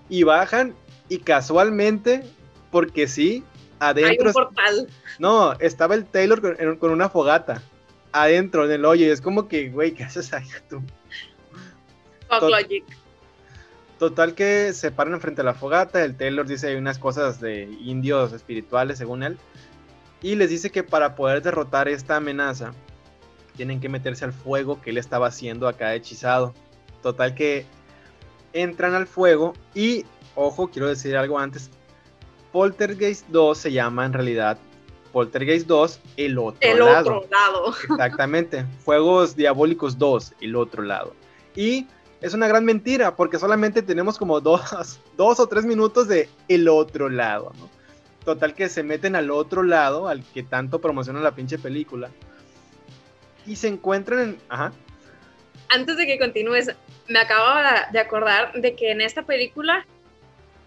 y 0.10 0.24
bajan, 0.24 0.74
y 1.08 1.20
casualmente, 1.20 2.24
porque 2.72 3.08
sí, 3.08 3.44
Hay 3.80 3.92
adentro, 4.04 4.28
un 4.28 4.34
portal. 4.34 4.88
no, 5.20 5.54
estaba 5.60 5.96
el 5.96 6.06
Taylor 6.06 6.42
con, 6.42 6.76
con 6.78 6.92
una 6.92 7.08
fogata, 7.10 7.62
adentro 8.22 8.66
en 8.66 8.72
el 8.72 8.86
hoyo, 8.86 9.06
y 9.06 9.10
es 9.10 9.22
como 9.22 9.48
que, 9.48 9.70
güey, 9.70 9.94
¿qué 9.94 10.04
haces 10.04 10.34
ahí 10.34 10.48
tú? 10.70 10.82
Fuck 12.30 12.40
Tot- 12.40 12.50
Logic. 12.50 12.84
Total 14.00 14.34
que 14.36 14.74
se 14.74 14.92
paran 14.92 15.14
enfrente 15.14 15.42
de 15.42 15.46
la 15.46 15.54
fogata, 15.54 16.04
el 16.04 16.18
Taylor 16.18 16.46
dice 16.46 16.68
hay 16.68 16.76
unas 16.76 17.00
cosas 17.00 17.40
de 17.40 17.64
indios 17.64 18.34
espirituales 18.34 18.98
según 18.98 19.24
él, 19.24 19.38
y 20.22 20.36
les 20.36 20.50
dice 20.50 20.70
que 20.70 20.84
para 20.84 21.16
poder 21.16 21.42
derrotar 21.42 21.88
esta 21.88 22.18
amenaza 22.18 22.74
tienen 23.56 23.80
que 23.80 23.88
meterse 23.88 24.26
al 24.26 24.34
fuego 24.34 24.82
que 24.82 24.90
él 24.90 24.98
estaba 24.98 25.28
haciendo 25.28 25.68
acá 25.68 25.94
hechizado. 25.96 26.54
Total 27.02 27.36
que 27.36 27.66
entran 28.52 28.96
al 28.96 29.08
fuego 29.08 29.54
y, 29.74 30.04
ojo, 30.36 30.68
quiero 30.70 30.88
decir 30.90 31.16
algo 31.16 31.40
antes, 31.40 31.70
Poltergeist 32.52 33.28
2 33.30 33.58
se 33.58 33.72
llama 33.72 34.06
en 34.06 34.12
realidad 34.14 34.58
Poltergeist 35.26 35.66
2, 35.68 36.00
el 36.18 36.38
otro 36.38 36.58
El 36.60 36.78
lado. 36.80 37.20
otro 37.20 37.30
lado. 37.32 37.74
Exactamente. 37.90 38.66
Juegos 38.84 39.34
Diabólicos 39.38 39.98
2, 39.98 40.34
el 40.42 40.58
otro 40.58 40.84
lado. 40.84 41.16
Y 41.56 41.88
es 42.20 42.34
una 42.34 42.50
gran 42.50 42.66
mentira, 42.66 43.16
porque 43.16 43.40
solamente 43.40 43.82
tenemos 43.82 44.18
como 44.18 44.42
dos, 44.42 45.00
dos 45.16 45.40
o 45.40 45.48
tres 45.48 45.64
minutos 45.64 46.10
de 46.10 46.28
el 46.50 46.68
otro 46.68 47.08
lado, 47.08 47.54
¿no? 47.58 47.70
Total 48.26 48.54
que 48.54 48.68
se 48.68 48.84
meten 48.84 49.16
al 49.16 49.32
otro 49.32 49.64
lado, 49.64 50.10
al 50.10 50.22
que 50.34 50.44
tanto 50.44 50.82
promociona 50.82 51.22
la 51.22 51.32
pinche 51.34 51.58
película. 51.60 52.10
Y 53.46 53.56
se 53.56 53.70
encuentran 53.70 54.20
en. 54.20 54.38
Ajá. 54.50 54.74
Antes 55.70 55.96
de 55.96 56.06
que 56.08 56.20
continúes, 56.20 56.70
me 57.08 57.20
acabo 57.20 57.58
de- 57.62 57.94
de 57.94 58.00
acordar 58.00 58.52
de 58.52 58.76
que 58.76 58.92
en 58.92 59.00
esta 59.00 59.22
película, 59.24 59.86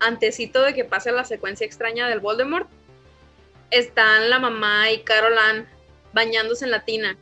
antesito 0.00 0.62
de 0.62 0.72
que 0.72 0.86
pase 0.86 1.12
la 1.12 1.26
secuencia 1.26 1.66
extraña 1.66 2.08
del 2.08 2.20
Voldemort, 2.20 2.66
están 3.70 4.30
la 4.30 4.38
mamá 4.38 4.90
y 4.90 5.00
Carol 5.02 5.36
Ann 5.38 5.66
bañándose 6.12 6.64
en 6.64 6.70
la 6.70 6.84
tina 6.84 7.16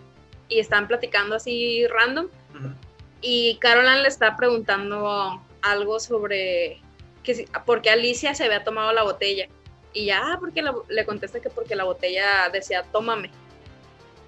y 0.48 0.60
están 0.60 0.86
platicando 0.86 1.34
así 1.36 1.86
random. 1.86 2.26
Ujú. 2.54 2.74
Y 3.20 3.56
Carol 3.60 3.88
Ann 3.88 4.02
le 4.02 4.08
está 4.08 4.36
preguntando 4.36 5.42
algo 5.62 5.98
sobre 5.98 6.80
que 7.24 7.34
si, 7.34 7.46
por 7.64 7.82
qué 7.82 7.90
Alicia 7.90 8.34
se 8.34 8.44
había 8.44 8.62
tomado 8.62 8.92
la 8.92 9.02
botella. 9.02 9.48
Y 9.92 10.04
ya, 10.06 10.20
ah, 10.22 10.36
porque 10.38 10.62
la- 10.62 10.74
le 10.88 11.04
contesta 11.04 11.40
que 11.40 11.50
porque 11.50 11.74
la 11.74 11.84
botella 11.84 12.48
decía, 12.52 12.84
tómame. 12.92 13.30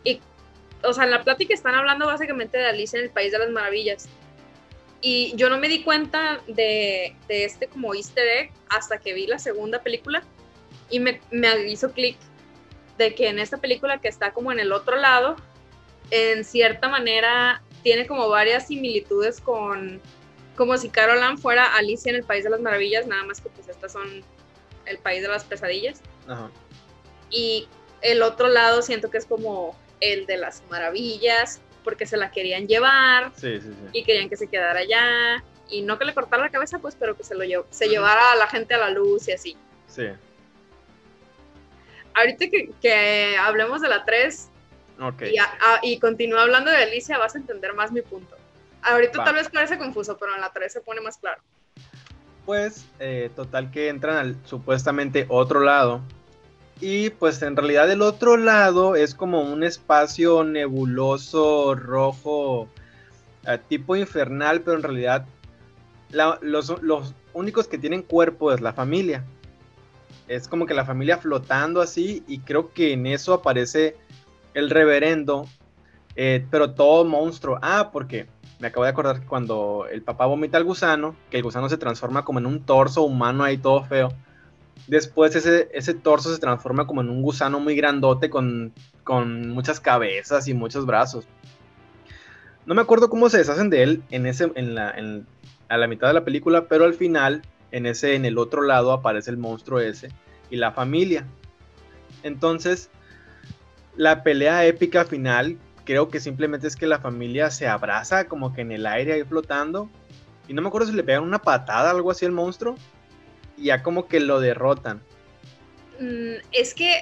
Y, 0.02 0.20
o 0.82 0.92
sea, 0.92 1.04
en 1.04 1.10
la 1.10 1.22
plática 1.22 1.54
están 1.54 1.74
hablando 1.74 2.06
básicamente 2.06 2.58
de 2.58 2.66
Alicia 2.66 2.98
en 2.98 3.04
el 3.04 3.10
País 3.10 3.30
de 3.30 3.38
las 3.38 3.50
Maravillas. 3.50 4.08
Y 5.00 5.32
yo 5.36 5.48
no 5.48 5.58
me 5.58 5.68
di 5.68 5.84
cuenta 5.84 6.40
de, 6.48 7.14
de 7.28 7.44
este 7.44 7.68
como 7.68 7.94
easter 7.94 8.26
egg 8.26 8.50
hasta 8.68 8.98
que 8.98 9.12
vi 9.12 9.26
la 9.28 9.38
segunda 9.38 9.80
película 9.80 10.24
y 10.90 11.00
me, 11.00 11.20
me 11.30 11.68
hizo 11.68 11.92
clic 11.92 12.16
de 12.96 13.14
que 13.14 13.28
en 13.28 13.38
esta 13.38 13.58
película 13.58 13.98
que 13.98 14.08
está 14.08 14.32
como 14.32 14.50
en 14.52 14.58
el 14.60 14.72
otro 14.72 14.96
lado, 14.96 15.36
en 16.10 16.44
cierta 16.44 16.88
manera 16.88 17.62
tiene 17.82 18.06
como 18.06 18.28
varias 18.28 18.66
similitudes 18.68 19.40
con 19.40 20.00
como 20.56 20.76
si 20.76 20.88
Carol 20.88 21.22
Ann 21.22 21.38
fuera 21.38 21.76
Alicia 21.76 22.10
en 22.10 22.16
el 22.16 22.24
País 22.24 22.42
de 22.42 22.50
las 22.50 22.60
Maravillas, 22.60 23.06
nada 23.06 23.22
más 23.24 23.40
que 23.40 23.48
pues 23.50 23.68
estas 23.68 23.92
son 23.92 24.24
el 24.86 24.98
País 24.98 25.22
de 25.22 25.28
las 25.28 25.44
Pesadillas. 25.44 26.00
Ajá. 26.26 26.50
Y 27.30 27.68
el 28.02 28.22
otro 28.22 28.48
lado 28.48 28.82
siento 28.82 29.10
que 29.10 29.18
es 29.18 29.26
como 29.26 29.76
el 30.00 30.26
de 30.26 30.36
las 30.36 30.62
maravillas, 30.70 31.60
porque 31.84 32.06
se 32.06 32.16
la 32.16 32.30
querían 32.32 32.66
llevar 32.66 33.32
Sí, 33.36 33.60
sí, 33.60 33.68
sí. 33.68 33.88
y 33.92 34.02
querían 34.04 34.28
que 34.28 34.36
se 34.36 34.48
quedara 34.48 34.80
allá. 34.80 35.44
y 35.70 35.82
no 35.82 35.98
que 35.98 36.06
le 36.06 36.14
cortara 36.14 36.42
la 36.42 36.50
cabeza, 36.50 36.78
pues, 36.78 36.96
pero 36.98 37.16
que 37.16 37.22
se 37.22 37.34
lo 37.34 37.44
se 37.70 37.88
llevara 37.88 38.32
a 38.32 38.36
la 38.36 38.46
gente 38.48 38.74
a 38.74 38.78
la 38.78 38.90
luz 38.90 39.28
y 39.28 39.32
así. 39.32 39.56
Sí. 39.86 40.06
Ahorita 42.18 42.46
que, 42.80 43.36
hablemos 43.40 43.80
de 43.80 43.88
la 43.88 44.04
3 44.04 44.48
y, 45.82 45.98
continúa 46.00 46.42
hablando 46.42 46.70
de 46.70 46.78
Alicia, 46.78 47.18
vas 47.18 47.34
a 47.34 47.38
entender 47.38 47.74
más 47.74 47.92
mi 47.92 48.02
punto. 48.02 48.36
Ahorita 48.82 49.24
tal 49.24 49.34
vez 49.34 49.48
parece 49.48 49.78
confuso, 49.78 50.16
pero 50.18 50.34
en 50.34 50.40
la 50.40 50.52
3 50.52 50.72
se 50.72 50.80
pone 50.80 51.00
más 51.00 51.18
claro. 51.18 51.40
Pues, 52.44 52.86
eh, 52.98 53.30
total 53.36 53.70
que 53.70 53.88
entran 53.88 54.16
al 54.16 54.36
supuestamente 54.44 55.26
otro 55.28 55.60
lado. 55.60 56.00
Y 56.80 57.10
pues 57.10 57.42
en 57.42 57.56
realidad 57.56 57.90
el 57.90 58.02
otro 58.02 58.36
lado 58.36 58.94
es 58.94 59.14
como 59.14 59.42
un 59.42 59.64
espacio 59.64 60.44
nebuloso, 60.44 61.74
rojo, 61.74 62.68
eh, 63.46 63.58
tipo 63.68 63.96
infernal, 63.96 64.60
pero 64.60 64.76
en 64.76 64.82
realidad 64.84 65.26
los, 66.40 66.72
únicos 67.32 67.68
que 67.68 67.78
tienen 67.78 68.02
cuerpo 68.02 68.52
es 68.52 68.60
la 68.60 68.72
familia. 68.72 69.24
Es 70.28 70.46
como 70.46 70.66
que 70.66 70.74
la 70.74 70.84
familia 70.84 71.18
flotando 71.18 71.80
así 71.80 72.22
y 72.28 72.40
creo 72.40 72.72
que 72.72 72.92
en 72.92 73.06
eso 73.06 73.32
aparece 73.32 73.96
el 74.54 74.70
reverendo, 74.70 75.46
eh, 76.16 76.46
pero 76.50 76.72
todo 76.72 77.04
monstruo. 77.04 77.58
Ah, 77.62 77.90
porque 77.92 78.26
me 78.60 78.68
acabo 78.68 78.84
de 78.84 78.90
acordar 78.90 79.20
que 79.20 79.26
cuando 79.26 79.86
el 79.90 80.02
papá 80.02 80.26
vomita 80.26 80.58
al 80.58 80.64
gusano, 80.64 81.16
que 81.30 81.38
el 81.38 81.42
gusano 81.42 81.68
se 81.68 81.78
transforma 81.78 82.24
como 82.24 82.38
en 82.38 82.46
un 82.46 82.60
torso 82.60 83.02
humano 83.02 83.44
ahí 83.44 83.56
todo 83.58 83.84
feo. 83.84 84.12
Después 84.86 85.34
ese, 85.34 85.68
ese 85.72 85.94
torso 85.94 86.32
se 86.32 86.40
transforma 86.40 86.86
como 86.86 87.00
en 87.00 87.10
un 87.10 87.22
gusano 87.22 87.60
muy 87.60 87.74
grandote 87.74 88.30
con, 88.30 88.72
con 89.04 89.50
muchas 89.50 89.80
cabezas 89.80 90.48
y 90.48 90.54
muchos 90.54 90.86
brazos. 90.86 91.26
No 92.66 92.74
me 92.74 92.82
acuerdo 92.82 93.08
cómo 93.08 93.30
se 93.30 93.38
deshacen 93.38 93.70
de 93.70 93.82
él 93.82 94.02
en 94.10 94.26
ese, 94.26 94.52
en 94.54 94.74
la, 94.74 94.90
en, 94.90 95.26
a 95.68 95.76
la 95.76 95.86
mitad 95.86 96.08
de 96.08 96.14
la 96.14 96.24
película, 96.24 96.66
pero 96.68 96.84
al 96.84 96.94
final, 96.94 97.42
en 97.70 97.86
ese, 97.86 98.14
en 98.14 98.24
el 98.24 98.38
otro 98.38 98.62
lado, 98.62 98.92
aparece 98.92 99.30
el 99.30 99.36
monstruo 99.36 99.80
ese 99.80 100.10
y 100.50 100.56
la 100.56 100.72
familia. 100.72 101.26
Entonces, 102.22 102.90
la 103.96 104.22
pelea 104.22 104.64
épica 104.66 105.04
final, 105.04 105.58
creo 105.84 106.08
que 106.08 106.20
simplemente 106.20 106.66
es 106.66 106.76
que 106.76 106.86
la 106.86 106.98
familia 106.98 107.50
se 107.50 107.66
abraza 107.66 108.26
como 108.26 108.52
que 108.52 108.62
en 108.62 108.72
el 108.72 108.86
aire 108.86 109.14
ahí 109.14 109.24
flotando. 109.24 109.90
Y 110.46 110.54
no 110.54 110.62
me 110.62 110.68
acuerdo 110.68 110.88
si 110.88 110.94
le 110.94 111.04
pegan 111.04 111.24
una 111.24 111.40
patada, 111.40 111.90
algo 111.90 112.10
así 112.10 112.24
al 112.24 112.32
monstruo. 112.32 112.76
Y 113.56 113.64
ya 113.64 113.82
como 113.82 114.06
que 114.08 114.20
lo 114.20 114.40
derrotan. 114.40 115.02
Mm, 116.00 116.40
es 116.52 116.74
que 116.74 116.92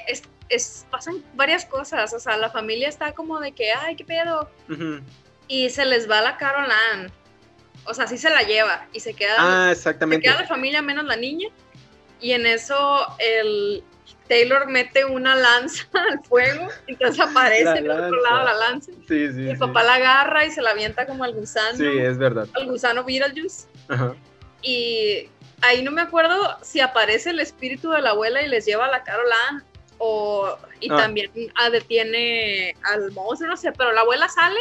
es, 0.48 0.86
pasan 0.90 1.22
varias 1.34 1.64
cosas. 1.64 2.12
O 2.12 2.18
sea, 2.18 2.36
la 2.36 2.50
familia 2.50 2.88
está 2.88 3.12
como 3.12 3.38
de 3.40 3.52
que, 3.52 3.72
ay, 3.72 3.94
qué 3.94 4.04
pedo. 4.04 4.50
Y 5.48 5.70
se 5.70 5.84
les 5.84 6.10
va 6.10 6.22
la 6.22 6.36
Carol 6.38 6.70
Ann 6.92 7.12
o 7.86 7.94
sea, 7.94 8.06
sí 8.06 8.18
se 8.18 8.30
la 8.30 8.42
lleva 8.42 8.86
y 8.92 9.00
se 9.00 9.14
queda, 9.14 9.36
ah, 9.38 9.72
exactamente. 9.72 10.26
Se 10.26 10.32
queda 10.32 10.42
la 10.42 10.48
familia 10.48 10.82
menos 10.82 11.04
la 11.04 11.16
niña. 11.16 11.48
Y 12.20 12.32
en 12.32 12.46
eso 12.46 13.06
el 13.18 13.84
Taylor 14.28 14.66
mete 14.68 15.04
una 15.04 15.36
lanza 15.36 15.86
al 16.10 16.22
fuego, 16.24 16.68
entonces 16.86 17.20
aparece 17.20 17.78
en 17.78 17.90
otro 17.90 18.22
lado 18.22 18.44
la 18.44 18.54
lanza. 18.54 18.92
Sí, 19.06 19.32
sí, 19.32 19.42
y 19.42 19.50
el 19.50 19.58
papá 19.58 19.82
la 19.82 19.94
agarra 19.94 20.46
y 20.46 20.50
se 20.50 20.62
la 20.62 20.70
avienta 20.70 21.06
como 21.06 21.24
al 21.24 21.34
gusano. 21.34 21.76
Sí, 21.76 21.98
es 21.98 22.18
verdad. 22.18 22.48
Al 22.54 22.66
gusano 22.66 23.04
Beetlejuice. 23.04 23.68
Ajá. 23.88 24.14
Y 24.62 25.28
ahí 25.62 25.82
no 25.82 25.90
me 25.90 26.02
acuerdo 26.02 26.56
si 26.62 26.80
aparece 26.80 27.30
el 27.30 27.40
espíritu 27.40 27.90
de 27.90 28.02
la 28.02 28.10
abuela 28.10 28.42
y 28.42 28.48
les 28.48 28.66
lleva 28.66 28.86
a 28.86 28.90
la 28.90 29.04
Carol 29.04 29.30
Ann 29.48 29.64
o 29.98 30.56
y 30.80 30.90
ah. 30.92 30.96
también 30.96 31.30
detiene 31.72 32.74
al 32.82 33.12
monstruo, 33.12 33.50
no 33.50 33.56
sé, 33.56 33.72
pero 33.72 33.92
la 33.92 34.02
abuela 34.02 34.28
sale 34.28 34.60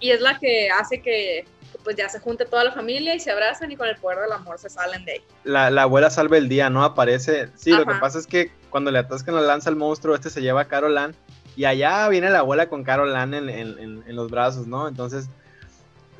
y 0.00 0.10
es 0.10 0.20
la 0.20 0.38
que 0.38 0.70
hace 0.70 1.00
que 1.00 1.44
pues 1.90 1.98
ya 1.98 2.08
se 2.08 2.20
junta 2.20 2.44
toda 2.44 2.62
la 2.62 2.70
familia 2.70 3.16
y 3.16 3.18
se 3.18 3.32
abrazan 3.32 3.72
y 3.72 3.76
con 3.76 3.88
el 3.88 3.96
poder 3.96 4.20
del 4.20 4.30
amor 4.30 4.60
se 4.60 4.70
salen 4.70 5.04
de 5.04 5.12
ahí. 5.14 5.20
La, 5.42 5.66
abuela 5.82 6.08
salva 6.08 6.36
el 6.36 6.48
día, 6.48 6.70
¿no? 6.70 6.84
Aparece. 6.84 7.48
Sí, 7.56 7.72
lo 7.72 7.84
que 7.84 7.94
pasa 7.94 8.20
es 8.20 8.28
que 8.28 8.52
cuando 8.70 8.92
le 8.92 9.00
atascan 9.00 9.34
la 9.34 9.40
lanza 9.40 9.70
al 9.70 9.74
monstruo, 9.74 10.14
este 10.14 10.30
se 10.30 10.40
lleva 10.40 10.60
a 10.60 10.68
Carol 10.68 10.96
Ann 10.96 11.16
y 11.56 11.64
allá 11.64 12.08
viene 12.08 12.30
la 12.30 12.38
abuela 12.38 12.68
con 12.68 12.84
Carol 12.84 13.16
Ann 13.16 13.34
en, 13.34 14.04
los 14.06 14.30
brazos, 14.30 14.68
¿no? 14.68 14.86
Entonces, 14.86 15.30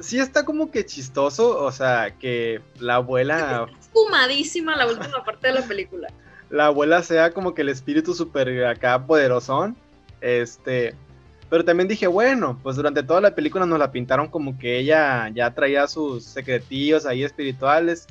sí 0.00 0.18
está 0.18 0.44
como 0.44 0.72
que 0.72 0.84
chistoso, 0.84 1.62
o 1.62 1.70
sea, 1.70 2.16
que 2.18 2.60
la 2.80 2.96
abuela... 2.96 3.68
Fumadísima 3.92 4.74
la 4.74 4.88
última 4.88 5.22
parte 5.24 5.46
de 5.46 5.54
la 5.54 5.62
película. 5.62 6.08
La 6.48 6.66
abuela 6.66 7.04
sea 7.04 7.30
como 7.30 7.54
que 7.54 7.62
el 7.62 7.68
espíritu 7.68 8.12
súper 8.12 8.66
acá 8.66 9.06
poderosón, 9.06 9.76
este... 10.20 10.96
Pero 11.51 11.64
también 11.64 11.88
dije, 11.88 12.07
bueno, 12.07 12.59
pues 12.62 12.76
durante 12.76 13.03
toda 13.03 13.20
la 13.20 13.34
película 13.34 13.66
nos 13.66 13.78
la 13.78 13.90
pintaron 13.90 14.28
como 14.28 14.57
que 14.57 14.78
ella 14.78 15.28
ya 15.34 15.53
traía 15.53 15.88
sus 15.88 16.24
secretillos 16.24 17.05
ahí 17.05 17.24
espirituales. 17.24 18.07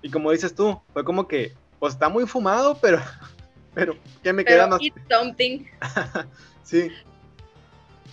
Y 0.00 0.10
como 0.10 0.32
dices 0.32 0.54
tú, 0.54 0.80
fue 0.94 1.04
como 1.04 1.28
que, 1.28 1.52
pues 1.78 1.92
está 1.92 2.08
muy 2.08 2.26
fumado, 2.26 2.78
pero, 2.82 3.02
pero, 3.74 3.96
¿qué 4.22 4.32
me 4.32 4.46
queda 4.46 4.66
más? 4.66 4.80
something. 5.10 5.66
sí. 6.64 6.90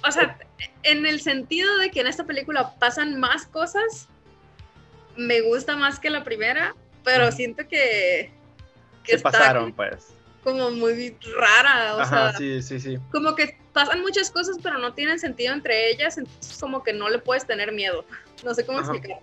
O 0.06 0.12
sea, 0.12 0.38
en 0.84 1.06
el 1.06 1.22
sentido 1.22 1.78
de 1.78 1.90
que 1.90 2.02
en 2.02 2.08
esta 2.08 2.26
película 2.26 2.76
pasan 2.78 3.22
más 3.22 3.46
cosas, 3.46 4.10
me 5.16 5.40
gusta 5.42 5.78
más 5.78 5.98
que 5.98 6.10
la 6.10 6.26
primera, 6.26 6.76
pero 7.06 7.32
siento 7.32 7.66
que... 7.70 8.32
Se 9.06 9.20
pasaron, 9.20 9.72
pues. 9.72 10.17
Como 10.48 10.72
muy 10.72 11.14
rara, 11.38 11.98
o 11.98 12.00
Ajá, 12.00 12.32
sí, 12.38 12.62
sí, 12.62 12.80
sí. 12.80 12.98
Como 13.12 13.36
que 13.36 13.58
pasan 13.74 14.00
muchas 14.00 14.32
cosas, 14.32 14.56
pero 14.64 14.78
no 14.78 14.94
tienen 14.94 15.20
sentido 15.20 15.54
entre 15.54 15.92
ellas, 15.92 16.18
entonces 16.18 16.58
como 16.58 16.84
que 16.84 16.94
no 16.94 17.10
le 17.10 17.20
puedes 17.20 17.46
tener 17.46 17.74
miedo. 17.74 18.06
No 18.46 18.54
sé 18.54 18.66
cómo 18.66 18.80
explicarlo. 18.80 19.18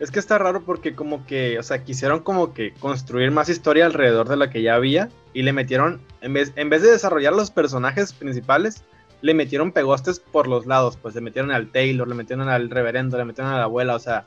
Es 0.00 0.10
que 0.10 0.18
está 0.18 0.38
raro 0.38 0.64
porque 0.64 0.94
como 0.94 1.26
que, 1.26 1.58
o 1.58 1.62
sea, 1.62 1.84
quisieron 1.84 2.20
como 2.20 2.54
que 2.54 2.72
construir 2.80 3.30
más 3.30 3.50
historia 3.50 3.84
alrededor 3.84 4.26
de 4.26 4.38
la 4.38 4.48
que 4.48 4.62
ya 4.62 4.74
había 4.74 5.10
y 5.34 5.42
le 5.42 5.52
metieron, 5.52 6.00
en 6.22 6.32
vez, 6.32 6.50
en 6.56 6.70
vez 6.70 6.80
de 6.80 6.92
desarrollar 6.92 7.34
los 7.34 7.50
personajes 7.50 8.14
principales, 8.14 8.84
le 9.20 9.34
metieron 9.34 9.70
pegostes 9.70 10.18
por 10.18 10.48
los 10.48 10.64
lados, 10.64 10.96
pues 10.96 11.14
le 11.14 11.20
metieron 11.20 11.50
al 11.50 11.70
Taylor, 11.72 12.08
le 12.08 12.14
metieron 12.14 12.48
al 12.48 12.70
reverendo, 12.70 13.18
le 13.18 13.26
metieron 13.26 13.52
a 13.52 13.58
la 13.58 13.64
abuela, 13.64 13.96
o 13.96 13.98
sea, 13.98 14.24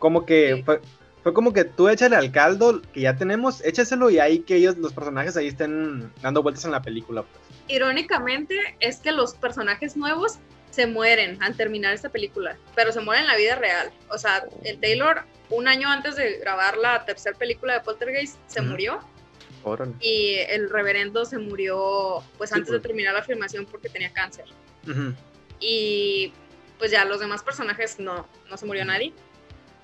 como 0.00 0.26
que 0.26 0.64
fue, 0.64 0.80
fue 1.28 1.34
como 1.34 1.52
que 1.52 1.64
tú 1.64 1.90
échale 1.90 2.16
al 2.16 2.32
caldo 2.32 2.80
que 2.94 3.02
ya 3.02 3.14
tenemos, 3.14 3.62
échaselo 3.62 4.08
y 4.08 4.18
ahí 4.18 4.38
que 4.38 4.56
ellos, 4.56 4.78
los 4.78 4.94
personajes 4.94 5.36
ahí 5.36 5.48
estén 5.48 6.10
dando 6.22 6.42
vueltas 6.42 6.64
en 6.64 6.70
la 6.70 6.80
película. 6.80 7.22
Pues 7.22 7.42
irónicamente 7.68 8.56
es 8.80 9.00
que 9.00 9.12
los 9.12 9.34
personajes 9.34 9.94
nuevos 9.94 10.38
se 10.70 10.86
mueren 10.86 11.36
al 11.42 11.54
terminar 11.54 11.92
esta 11.92 12.08
película, 12.08 12.56
pero 12.74 12.92
se 12.92 13.02
mueren 13.02 13.24
en 13.24 13.28
la 13.28 13.36
vida 13.36 13.56
real. 13.56 13.90
O 14.08 14.16
sea, 14.16 14.42
el 14.64 14.80
Taylor, 14.80 15.24
un 15.50 15.68
año 15.68 15.90
antes 15.90 16.16
de 16.16 16.38
grabar 16.38 16.78
la 16.78 17.04
tercera 17.04 17.36
película 17.36 17.74
de 17.74 17.80
Poltergeist, 17.80 18.38
se 18.46 18.62
murió. 18.62 18.98
Y 20.00 20.36
el 20.48 20.70
reverendo 20.70 21.26
se 21.26 21.36
murió 21.36 22.22
pues 22.38 22.54
antes 22.54 22.68
de 22.68 22.78
pues. 22.78 22.86
terminar 22.86 23.12
la 23.12 23.22
filmación 23.22 23.66
porque 23.66 23.90
tenía 23.90 24.14
cáncer. 24.14 24.46
Y 25.60 26.32
pues 26.78 26.90
ya 26.90 27.04
los 27.04 27.20
demás 27.20 27.42
personajes 27.42 27.98
no, 28.00 28.26
no 28.48 28.56
se 28.56 28.64
murió 28.64 28.86
nadie. 28.86 29.12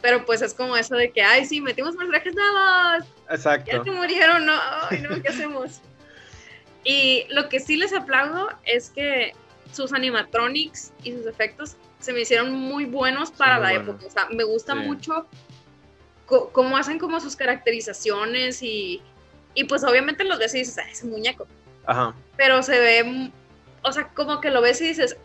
Pero 0.05 0.23
pues 0.27 0.43
es 0.43 0.53
como 0.53 0.77
eso 0.77 0.97
de 0.97 1.11
que, 1.11 1.23
ay, 1.23 1.47
sí, 1.47 1.63
metimos 1.63 1.97
personajes 1.97 2.35
nuevos. 2.35 3.09
Exacto. 3.31 3.71
Ya 3.73 3.83
se 3.83 3.91
murieron, 3.91 4.45
no, 4.45 4.53
ay, 4.91 5.01
no, 5.01 5.23
¿qué 5.23 5.29
hacemos? 5.29 5.81
Y 6.85 7.25
lo 7.31 7.49
que 7.49 7.59
sí 7.61 7.77
les 7.77 7.95
aplaudo 7.95 8.51
es 8.67 8.91
que 8.91 9.33
sus 9.73 9.95
animatronics 9.95 10.93
y 11.03 11.13
sus 11.13 11.25
efectos 11.25 11.77
se 11.99 12.13
me 12.13 12.21
hicieron 12.21 12.53
muy 12.53 12.85
buenos 12.85 13.31
para 13.31 13.59
la 13.59 13.73
época. 13.73 14.05
O 14.07 14.11
sea, 14.11 14.29
me 14.29 14.45
gusta 14.45 14.75
mucho 14.75 15.27
cómo 16.27 16.77
hacen 16.77 16.99
como 16.99 17.19
sus 17.21 17.37
caracterizaciones 17.37 18.63
y, 18.63 19.01
y 19.55 19.65
pues 19.65 19.83
obviamente 19.85 20.25
los 20.25 20.39
ves 20.39 20.55
y 20.55 20.59
dices, 20.59 20.77
ah, 20.77 20.91
es 20.91 21.03
un 21.03 21.13
muñeco. 21.13 21.47
Ajá. 21.87 22.15
Pero 22.37 22.63
se 22.63 22.79
ve, 22.79 23.31
o 23.83 23.91
sea, 23.91 24.09
como 24.09 24.43
que 24.43 24.51
lo 24.51 24.61
ves 24.61 24.83
y 24.83 24.89
dices, 24.89 25.17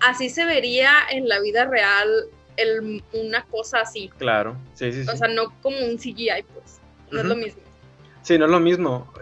así 0.00 0.28
se 0.28 0.44
vería 0.44 0.92
en 1.10 1.26
la 1.26 1.40
vida 1.40 1.64
real 1.64 2.28
el, 2.56 3.02
una 3.12 3.44
cosa 3.44 3.80
así. 3.80 4.10
Claro, 4.18 4.56
sí, 4.74 4.92
sí, 4.92 5.04
sí. 5.04 5.10
O 5.10 5.16
sea, 5.16 5.28
no 5.28 5.52
como 5.62 5.78
un 5.78 5.96
CGI, 5.96 6.44
pues. 6.54 6.80
No 7.10 7.20
es 7.20 7.26
lo 7.26 7.36
mismo. 7.36 7.62
Sí, 8.22 8.38
no 8.38 8.44
es 8.44 8.50
lo 8.50 8.60
mismo. 8.60 9.12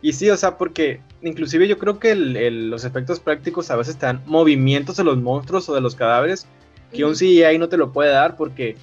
Y 0.00 0.12
sí, 0.12 0.30
o 0.30 0.36
sea, 0.36 0.56
porque 0.56 1.00
inclusive 1.22 1.66
yo 1.66 1.78
creo 1.78 1.98
que 1.98 2.14
los 2.14 2.84
efectos 2.84 3.20
prácticos 3.20 3.70
a 3.70 3.76
veces 3.76 3.96
te 3.96 4.06
dan 4.06 4.22
movimientos 4.26 4.96
de 4.96 5.04
los 5.04 5.18
monstruos 5.18 5.68
o 5.68 5.74
de 5.74 5.80
los 5.80 5.94
cadáveres 5.94 6.46
que 6.92 7.04
un 7.04 7.14
CGI 7.14 7.58
no 7.58 7.68
te 7.68 7.76
lo 7.76 7.92
puede 7.92 8.10
dar 8.10 8.36
porque 8.36 8.76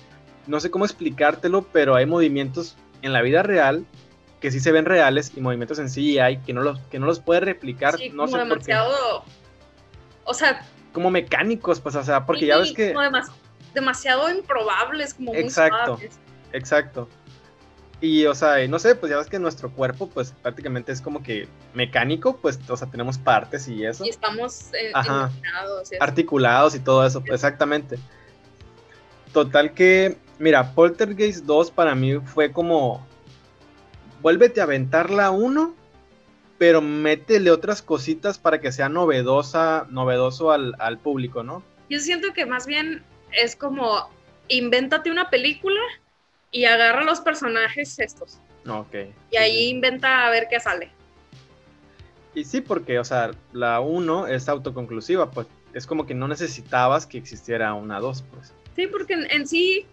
no 0.48 0.60
sé 0.60 0.70
cómo 0.70 0.86
explicártelo, 0.86 1.64
pero 1.72 1.96
hay 1.96 2.06
movimientos 2.06 2.76
en 3.02 3.14
la 3.14 3.22
vida 3.22 3.44
real 3.44 3.86
que 4.40 4.52
sí 4.52 4.60
se 4.60 4.72
ven 4.72 4.86
reales 4.86 5.32
y 5.36 5.42
movimientos 5.42 5.80
en 5.80 5.88
CGI 5.88 6.40
que 6.46 6.54
no 6.54 6.62
los, 6.62 6.80
que 6.92 7.00
no 7.00 7.08
los 7.08 7.20
puede 7.20 7.40
replicar. 7.40 7.98
Sí, 7.98 8.10
no 8.10 8.26
como 8.26 8.38
demasiado, 8.38 9.24
o 10.24 10.34
sea... 10.34 10.66
Como 10.92 11.10
mecánicos, 11.10 11.82
pues, 11.82 11.96
o 11.96 12.04
sea, 12.04 12.26
porque 12.26 12.46
ya 12.46 12.58
ves 12.58 12.72
que... 12.74 12.94
Como 12.94 13.02
demasiado 13.02 13.45
improbables, 14.30 15.14
como 15.14 15.34
exacto, 15.34 16.00
Exacto. 16.54 17.10
Y, 18.02 18.26
o 18.26 18.36
sea, 18.36 18.68
no 18.68 18.78
sé, 18.78 18.96
pues 18.96 19.10
ya 19.10 19.18
ves 19.18 19.28
que 19.28 19.40
nuestro 19.40 19.72
cuerpo, 19.72 20.10
pues 20.10 20.34
prácticamente 20.42 20.92
es 20.92 21.02
como 21.02 21.24
que 21.24 21.48
mecánico, 21.74 22.38
pues, 22.38 22.60
o 22.70 22.78
sea, 22.78 22.90
tenemos 22.90 23.18
partes 23.18 23.68
y 23.68 23.86
eso. 23.86 24.06
Y 24.06 24.10
estamos 24.10 24.74
eh, 24.74 24.92
articulados 26.00 26.76
y 26.76 26.80
todo 26.80 27.06
eso, 27.06 27.24
exactamente. 27.26 27.98
Total 29.32 29.74
que 29.74 30.18
Mira, 30.38 30.74
Poltergeist 30.74 31.46
2 31.46 31.72
para 31.72 31.96
mí 31.96 32.20
fue 32.20 32.52
como. 32.52 33.06
Vuélvete 34.22 34.60
a 34.60 34.64
aventar 34.64 35.12
la 35.12 35.32
1, 35.32 35.76
pero 36.58 36.82
métele 36.82 37.52
otras 37.52 37.82
cositas 37.82 38.40
para 38.40 38.60
que 38.60 38.72
sea 38.72 38.90
novedosa, 38.90 39.86
novedoso 39.90 40.52
al, 40.52 40.76
al 40.80 40.98
público, 40.98 41.44
¿no? 41.44 41.64
Yo 41.90 42.00
siento 42.00 42.34
que 42.34 42.46
más 42.46 42.66
bien 42.66 43.04
es 43.36 43.56
como 43.56 44.10
invéntate 44.48 45.12
una 45.12 45.30
película 45.30 45.80
y 46.52 46.66
agarra 46.66 47.04
los 47.04 47.22
personajes 47.22 48.00
estos. 48.00 48.40
Ok. 48.68 48.96
Y 49.32 49.38
ahí 49.38 49.68
inventa 49.68 50.26
a 50.26 50.30
ver 50.30 50.48
qué 50.50 50.60
sale. 50.60 50.90
Y 52.34 52.44
sí, 52.44 52.62
porque, 52.62 53.00
o 53.00 53.06
sea, 53.06 53.32
la 53.54 53.80
1 53.80 54.28
es 54.28 54.50
autoconclusiva, 54.50 55.32
pues 55.32 55.48
es 55.74 55.88
como 55.88 56.06
que 56.06 56.14
no 56.14 56.28
necesitabas 56.28 57.06
que 57.06 57.18
existiera 57.18 57.74
una 57.74 58.00
2, 58.00 58.24
pues. 58.34 58.54
Sí, 58.76 58.88
porque 58.88 59.14
en, 59.14 59.32
en 59.32 59.48
sí, 59.48 59.86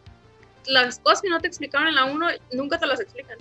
las 0.66 0.98
cosas 0.98 1.22
que 1.22 1.28
no 1.28 1.40
te 1.40 1.48
explicaron 1.48 1.88
en 1.88 1.94
la 1.94 2.04
1 2.04 2.26
nunca 2.52 2.78
te 2.78 2.86
las 2.86 3.00
explican. 3.00 3.38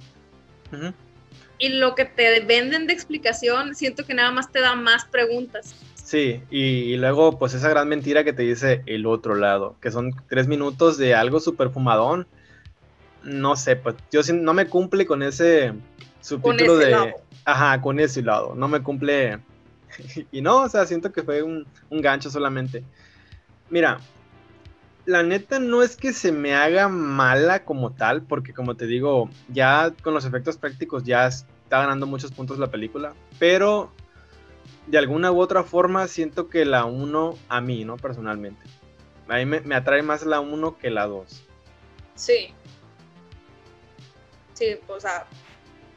Y 1.58 1.70
lo 1.70 1.96
que 1.96 2.06
te 2.06 2.40
venden 2.42 2.88
de 2.88 2.94
explicación, 2.94 3.76
siento 3.76 4.06
que 4.06 4.14
nada 4.14 4.32
más 4.32 4.52
te 4.52 4.62
da 4.62 4.76
más 4.76 5.06
preguntas. 5.06 5.76
Sí, 6.12 6.44
y, 6.52 6.60
y 6.92 6.98
luego, 6.98 7.40
pues 7.40 7.54
esa 7.54 7.70
gran 7.70 7.88
mentira 7.88 8.26
que 8.26 8.34
te 8.34 8.44
dice 8.44 8.84
el 8.86 9.06
otro 9.06 9.34
lado, 9.34 9.78
que 9.80 9.92
son 9.92 10.12
tres 10.28 10.46
minutos 10.46 10.98
de 10.98 11.16
algo 11.16 11.40
súper 11.40 11.70
fumadón. 11.70 12.28
No 13.24 13.56
sé, 13.56 13.78
pues 13.78 13.96
yo 14.12 14.22
sí- 14.22 14.34
no 14.34 14.54
me 14.54 14.68
cumple 14.68 15.06
con 15.06 15.24
ese 15.24 15.72
subtítulo 16.20 16.78
ese 16.78 16.86
de. 16.88 16.92
lado. 16.92 17.12
Ajá, 17.46 17.80
con 17.82 17.98
ese 18.02 18.24
lado. 18.24 18.56
No 18.56 18.68
me 18.68 18.84
cumple. 18.84 19.40
y 20.34 20.42
no, 20.42 20.64
o 20.64 20.68
sea, 20.68 20.86
siento 20.86 21.14
que 21.14 21.24
fue 21.24 21.44
un, 21.44 21.66
un 21.90 22.02
gancho 22.02 22.30
solamente. 22.30 22.84
Mira, 23.70 24.02
la 25.06 25.24
neta 25.24 25.60
no 25.60 25.82
es 25.82 25.96
que 25.96 26.12
se 26.12 26.34
me 26.34 26.56
haga 26.56 26.90
mala 26.90 27.64
como 27.64 27.94
tal, 27.94 28.24
porque 28.24 28.54
como 28.54 28.76
te 28.76 28.86
digo, 28.86 29.30
ya 29.48 29.94
con 30.04 30.14
los 30.14 30.26
efectos 30.26 30.58
prácticos 30.58 31.06
ya 31.06 31.28
está 31.28 31.46
ganando 31.70 32.06
muchos 32.06 32.34
puntos 32.34 32.60
la 32.60 32.68
película, 32.70 33.14
pero 33.40 33.94
de 34.88 34.98
alguna 34.98 35.32
u 35.32 35.40
otra 35.40 35.64
forma 35.64 36.08
siento 36.08 36.50
que 36.50 36.66
la 36.66 36.86
1 36.86 37.38
a 37.50 37.62
mí, 37.62 37.86
¿no? 37.86 37.98
Personalmente. 37.98 38.62
A 39.28 39.38
mí 39.38 39.46
me, 39.46 39.62
me 39.62 39.76
atrae 39.76 40.02
más 40.02 40.26
la 40.26 40.40
1 40.40 40.78
que 40.78 40.90
la 40.90 41.08
2. 41.08 41.44
Sí. 42.16 42.54
Sí, 44.54 44.78
o 44.88 45.00
sea, 45.00 45.26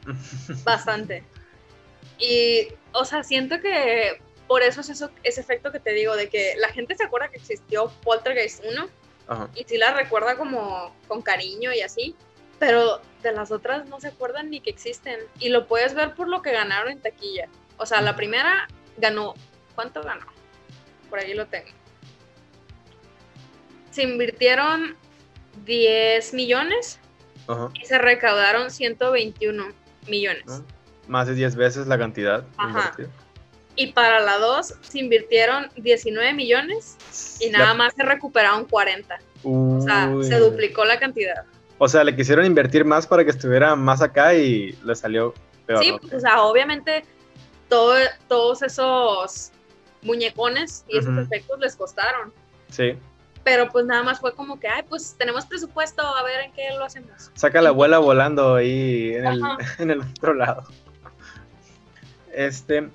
bastante. 0.63 1.23
Y, 2.17 2.67
o 2.93 3.05
sea, 3.05 3.23
siento 3.23 3.59
que 3.59 4.21
por 4.47 4.61
eso 4.61 4.81
es 4.81 4.89
eso, 4.89 5.09
ese 5.23 5.41
efecto 5.41 5.71
que 5.71 5.79
te 5.79 5.91
digo, 5.91 6.15
de 6.15 6.29
que 6.29 6.53
la 6.59 6.69
gente 6.69 6.95
se 6.95 7.03
acuerda 7.03 7.29
que 7.29 7.37
existió 7.37 7.91
Poltergeist 8.03 8.63
1 8.63 8.87
Ajá. 9.27 9.49
y 9.55 9.63
sí 9.63 9.77
la 9.77 9.93
recuerda 9.93 10.37
como 10.37 10.95
con 11.07 11.21
cariño 11.21 11.73
y 11.73 11.81
así, 11.81 12.15
pero 12.59 13.01
de 13.23 13.31
las 13.31 13.51
otras 13.51 13.87
no 13.87 13.99
se 13.99 14.07
acuerdan 14.07 14.49
ni 14.49 14.61
que 14.61 14.69
existen. 14.69 15.19
Y 15.39 15.49
lo 15.49 15.67
puedes 15.67 15.93
ver 15.95 16.13
por 16.13 16.27
lo 16.27 16.41
que 16.41 16.51
ganaron 16.51 16.91
en 16.91 17.01
taquilla. 17.01 17.49
O 17.77 17.85
sea, 17.85 18.01
la 18.01 18.15
primera 18.15 18.67
ganó, 18.97 19.33
¿cuánto 19.75 20.01
ganó? 20.03 20.25
Por 21.09 21.19
ahí 21.19 21.33
lo 21.33 21.45
tengo. 21.47 21.69
Se 23.91 24.03
invirtieron 24.03 24.95
10 25.65 26.33
millones 26.33 26.99
Ajá. 27.47 27.69
y 27.81 27.85
se 27.85 27.97
recaudaron 27.97 28.69
121 28.71 29.67
millones. 30.07 30.45
¿no? 30.45 30.65
Más 31.07 31.27
de 31.27 31.35
10 31.35 31.55
veces 31.55 31.87
la 31.87 31.97
cantidad. 31.97 32.45
Ajá. 32.57 32.69
invertida. 32.95 33.07
Y 33.77 33.91
para 33.91 34.21
la 34.21 34.37
2 34.37 34.73
se 34.81 34.99
invirtieron 34.99 35.69
19 35.75 36.33
millones 36.33 36.97
y 37.41 37.51
La- 37.51 37.59
nada 37.59 37.73
más 37.73 37.93
se 37.93 38.03
recuperaron 38.03 38.65
40. 38.65 39.17
O 39.43 39.81
sea, 39.81 40.11
se 40.23 40.39
duplicó 40.39 40.85
la 40.85 40.97
cantidad. 40.97 41.43
O 41.77 41.87
sea, 41.89 42.03
le 42.05 42.15
quisieron 42.15 42.45
invertir 42.45 42.85
más 42.85 43.05
para 43.05 43.23
que 43.25 43.31
estuviera 43.31 43.75
más 43.75 44.01
acá 44.01 44.33
y 44.33 44.71
le 44.83 44.95
salió 44.95 45.33
peor. 45.65 45.83
Sí, 45.83 45.91
ok. 45.91 46.13
o 46.13 46.19
sea, 46.19 46.41
obviamente 46.43 47.03
todo, 47.69 47.95
todos 48.27 48.61
esos 48.61 49.51
muñecones 50.01 50.85
y 50.87 50.97
esos 50.97 51.17
efectos 51.17 51.59
les 51.59 51.75
costaron. 51.75 52.31
Sí. 52.69 52.97
Pero 53.43 53.69
pues 53.69 53.85
nada 53.85 54.03
más 54.03 54.19
fue 54.19 54.33
como 54.33 54.59
que, 54.59 54.67
ay, 54.67 54.83
pues 54.89 55.15
tenemos 55.17 55.45
presupuesto, 55.45 56.01
a 56.01 56.23
ver 56.23 56.41
en 56.41 56.51
qué 56.53 56.69
lo 56.77 56.83
hacemos. 56.83 57.31
Saca 57.35 57.61
la 57.61 57.69
abuela 57.69 57.99
volando 57.99 58.55
ahí 58.55 59.13
en 59.13 59.25
el, 59.25 59.41
en 59.79 59.91
el 59.91 60.01
otro 60.01 60.33
lado. 60.33 60.63
Este. 62.33 62.89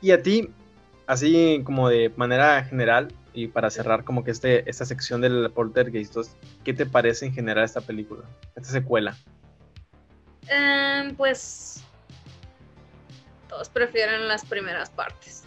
Y 0.00 0.10
a 0.10 0.22
ti, 0.22 0.50
así 1.06 1.62
como 1.64 1.88
de 1.88 2.12
manera 2.16 2.62
general, 2.64 3.08
y 3.34 3.48
para 3.48 3.70
cerrar 3.70 4.04
como 4.04 4.24
que 4.24 4.30
este, 4.30 4.68
esta 4.68 4.84
sección 4.84 5.20
del 5.20 5.50
Poltergeist 5.50 6.12
2, 6.14 6.30
¿qué 6.64 6.74
te 6.74 6.86
parece 6.86 7.26
en 7.26 7.32
general 7.32 7.64
esta 7.64 7.80
película? 7.80 8.24
Esta 8.54 8.70
secuela. 8.70 9.16
Em, 10.48 11.14
pues 11.14 11.82
todos 13.52 13.68
prefieren 13.68 14.28
las 14.28 14.46
primeras 14.46 14.88
partes. 14.88 15.44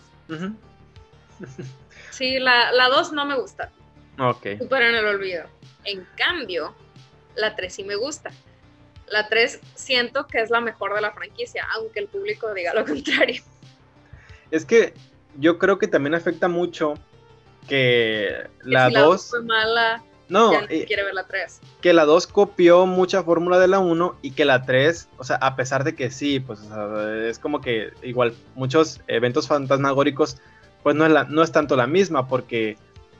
Sí, 2.11 2.37
la, 2.37 2.71
la 2.71 2.87
2 2.89 3.13
no 3.13 3.25
me 3.25 3.35
gusta. 3.35 3.71
Ok. 4.19 4.59
Súper 4.59 4.83
en 4.83 4.95
el 4.95 5.05
olvido. 5.05 5.45
En 5.85 6.07
cambio, 6.15 6.75
la 7.35 7.55
3 7.55 7.73
sí 7.73 7.83
me 7.83 7.95
gusta. 7.95 8.29
La 9.07 9.27
3 9.27 9.59
siento 9.73 10.27
que 10.27 10.39
es 10.39 10.51
la 10.51 10.61
mejor 10.61 10.93
de 10.93 11.01
la 11.01 11.11
franquicia, 11.13 11.67
aunque 11.73 11.99
el 11.99 12.07
público 12.07 12.53
diga 12.53 12.75
lo 12.75 12.85
contrario. 12.93 13.41
Es 14.51 14.65
que 14.65 14.93
yo 15.39 15.57
creo 15.57 15.79
que 15.79 15.87
también 15.87 16.13
afecta 16.13 16.47
mucho 16.47 16.93
que 17.67 18.47
la 18.61 18.87
si 18.87 18.93
la 18.93 18.99
2 19.01 19.09
2... 19.09 19.29
fue 19.31 19.41
mala, 19.41 20.03
No, 20.27 20.51
ya 20.53 20.61
no 20.61 20.67
eh, 20.69 20.85
quiere 20.87 21.03
ver 21.03 21.13
la 21.13 21.27
3. 21.27 21.61
que 21.81 21.93
la 21.93 22.05
2 22.05 22.25
copió 22.27 22.85
mucha 22.87 23.21
fórmula 23.23 23.59
de 23.59 23.67
la 23.67 23.79
1 23.79 24.17
y 24.23 24.31
que 24.31 24.43
la 24.45 24.63
3, 24.63 25.09
o 25.17 25.23
sea, 25.23 25.35
a 25.37 25.55
pesar 25.55 25.83
de 25.83 25.93
que 25.95 26.09
sí, 26.09 26.39
pues 26.39 26.61
o 26.61 26.67
sea, 26.67 27.27
es 27.27 27.37
como 27.37 27.61
que 27.61 27.91
igual 28.01 28.33
muchos 28.55 29.01
eventos 29.07 29.47
fantasmagóricos, 29.47 30.37
pues 30.81 30.95
no 30.95 31.05
es, 31.05 31.11
la, 31.11 31.25
no 31.25 31.43
es 31.43 31.51
tanto 31.51 31.75
la 31.75 31.85
misma, 31.85 32.27
porque 32.27 32.77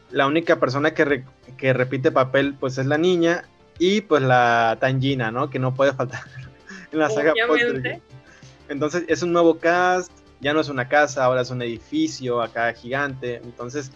la 0.10 0.26
única 0.26 0.60
persona 0.60 0.94
que, 0.96 1.06
re- 1.06 1.26
que 1.58 1.74
repite 1.74 2.12
papel, 2.12 2.56
pues 2.60 2.78
es 2.80 2.86
la 2.88 2.98
niña 2.98 3.44
y 3.78 4.02
pues 4.02 4.24
la 4.24 4.78
Tangina, 4.80 5.30
¿no? 5.32 5.50
Que 5.50 5.60
no 5.60 5.74
puede 5.76 5.94
faltar 5.94 6.22
en 6.92 7.00
la 7.00 7.10
saga. 7.10 7.34
Entonces 8.68 9.04
es 9.08 9.22
un 9.22 9.32
nuevo 9.32 9.60
cast, 9.60 10.12
ya 10.42 10.54
no 10.54 10.60
es 10.60 10.70
una 10.70 10.88
casa, 10.88 11.24
ahora 11.24 11.42
es 11.42 11.50
un 11.52 11.62
edificio 11.62 12.42
acá 12.42 12.74
gigante, 12.74 13.36
entonces 13.44 13.92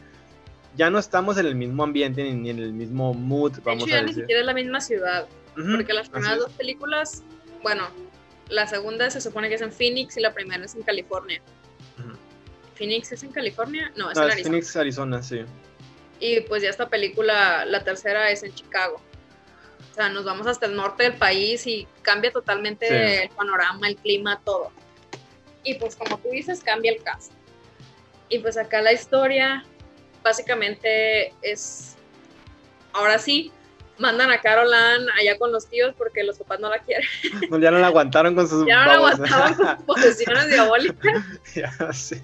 ya 0.75 0.89
no 0.89 0.99
estamos 0.99 1.37
en 1.37 1.45
el 1.45 1.55
mismo 1.55 1.83
ambiente 1.83 2.23
ni 2.31 2.49
en 2.49 2.59
el 2.59 2.73
mismo 2.73 3.13
mood, 3.13 3.53
De 3.53 3.61
vamos 3.61 3.83
hecho, 3.83 3.95
a 3.95 3.99
ya 3.99 4.05
ni 4.05 4.13
siquiera 4.13 4.39
es 4.41 4.45
la 4.45 4.53
misma 4.53 4.79
ciudad. 4.81 5.27
Porque 5.55 5.93
las 5.93 6.09
primeras 6.09 6.37
dos 6.39 6.51
películas, 6.53 7.23
bueno, 7.63 7.87
la 8.49 8.65
segunda 8.67 9.09
se 9.09 9.19
supone 9.19 9.49
que 9.49 9.55
es 9.55 9.61
en 9.61 9.71
Phoenix 9.71 10.15
y 10.17 10.21
la 10.21 10.33
primera 10.33 10.63
es 10.63 10.73
en 10.75 10.83
California. 10.83 11.41
¿Phoenix 12.75 13.11
es 13.11 13.23
en 13.23 13.31
California? 13.31 13.91
No, 13.97 14.09
es 14.09 14.17
No, 14.17 14.23
en 14.23 14.29
es 14.29 14.33
Arizona. 14.35 14.43
Phoenix, 14.53 14.75
Arizona, 14.77 15.21
sí. 15.23 15.41
Y 16.21 16.41
pues 16.41 16.63
ya 16.63 16.69
esta 16.69 16.87
película, 16.89 17.65
la 17.65 17.83
tercera 17.83 18.31
es 18.31 18.43
en 18.43 18.53
Chicago. 18.53 19.01
O 19.91 19.93
sea, 19.95 20.09
nos 20.09 20.23
vamos 20.23 20.47
hasta 20.47 20.65
el 20.65 20.75
norte 20.75 21.03
del 21.03 21.13
país 21.15 21.67
y 21.67 21.87
cambia 22.01 22.31
totalmente 22.31 22.87
Sí. 22.87 23.23
el 23.23 23.29
panorama, 23.29 23.87
el 23.87 23.97
clima, 23.97 24.39
todo. 24.45 24.71
Y 25.63 25.75
pues 25.75 25.95
como 25.97 26.17
tú 26.19 26.29
dices, 26.31 26.61
cambia 26.63 26.93
el 26.93 27.03
cast. 27.03 27.33
Y 28.29 28.39
pues 28.39 28.55
acá 28.57 28.81
la 28.81 28.93
historia 28.93 29.65
básicamente 30.23 31.33
es, 31.41 31.95
ahora 32.93 33.17
sí, 33.19 33.51
mandan 33.97 34.31
a 34.31 34.39
Carol 34.39 34.73
Ann 34.73 35.07
allá 35.19 35.37
con 35.37 35.51
los 35.51 35.67
tíos 35.67 35.93
porque 35.97 36.23
los 36.23 36.37
papás 36.37 36.59
no 36.59 36.69
la 36.69 36.79
quieren. 36.79 37.07
No, 37.49 37.59
ya 37.59 37.71
no 37.71 37.79
la 37.79 37.87
aguantaron 37.87 38.35
con 38.35 38.47
sus 38.47 38.65
Ya 38.67 38.79
no 38.81 38.85
la 38.87 38.93
aguantaban 38.93 39.53
con 39.55 39.67
sus 39.77 39.85
posesiones 39.85 40.47
diabólicas. 40.49 41.23
Ya, 41.55 41.71
sí. 41.93 42.21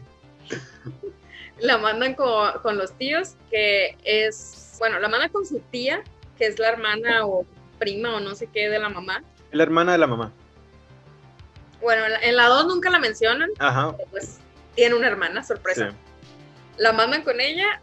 la 1.59 1.77
mandan 1.77 2.13
con, 2.15 2.51
con 2.61 2.77
los 2.77 2.93
tíos, 2.97 3.35
que 3.49 3.97
es, 4.03 4.75
bueno, 4.79 4.99
la 4.99 5.07
mandan 5.09 5.29
con 5.31 5.45
su 5.45 5.59
tía, 5.71 6.03
que 6.37 6.47
es 6.47 6.59
la 6.59 6.69
hermana 6.69 7.25
o 7.25 7.45
prima 7.79 8.15
o 8.15 8.19
no 8.19 8.35
sé 8.35 8.47
qué 8.47 8.69
de 8.69 8.79
la 8.79 8.89
mamá. 8.89 9.23
La 9.51 9.63
hermana 9.63 9.93
de 9.93 9.97
la 9.97 10.07
mamá. 10.07 10.31
Bueno, 11.81 12.05
en 12.05 12.11
la- 12.13 12.19
en 12.21 12.35
la 12.35 12.45
2 12.47 12.67
nunca 12.67 12.89
la 12.89 12.99
mencionan, 12.99 13.49
Ajá. 13.59 13.95
pues 14.11 14.37
tiene 14.75 14.95
una 14.95 15.07
hermana, 15.07 15.43
Sí. 15.43 15.53
La 16.77 16.91
mandan 16.91 17.23
con 17.23 17.39
ella 17.39 17.81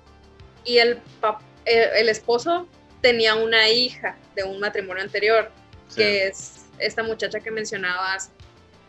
y 0.65 0.79
el, 0.79 1.01
pap- 1.21 1.41
el, 1.65 1.89
el 1.97 2.09
esposo 2.09 2.67
tenía 3.01 3.35
una 3.35 3.69
hija 3.69 4.17
de 4.37 4.45
un 4.45 4.61
matrimonio 4.61 5.03
anterior, 5.03 5.51
sí. 5.89 5.97
que 5.97 6.27
es 6.29 6.67
esta 6.79 7.03
muchacha 7.03 7.41
que 7.41 7.51
mencionabas, 7.51 8.31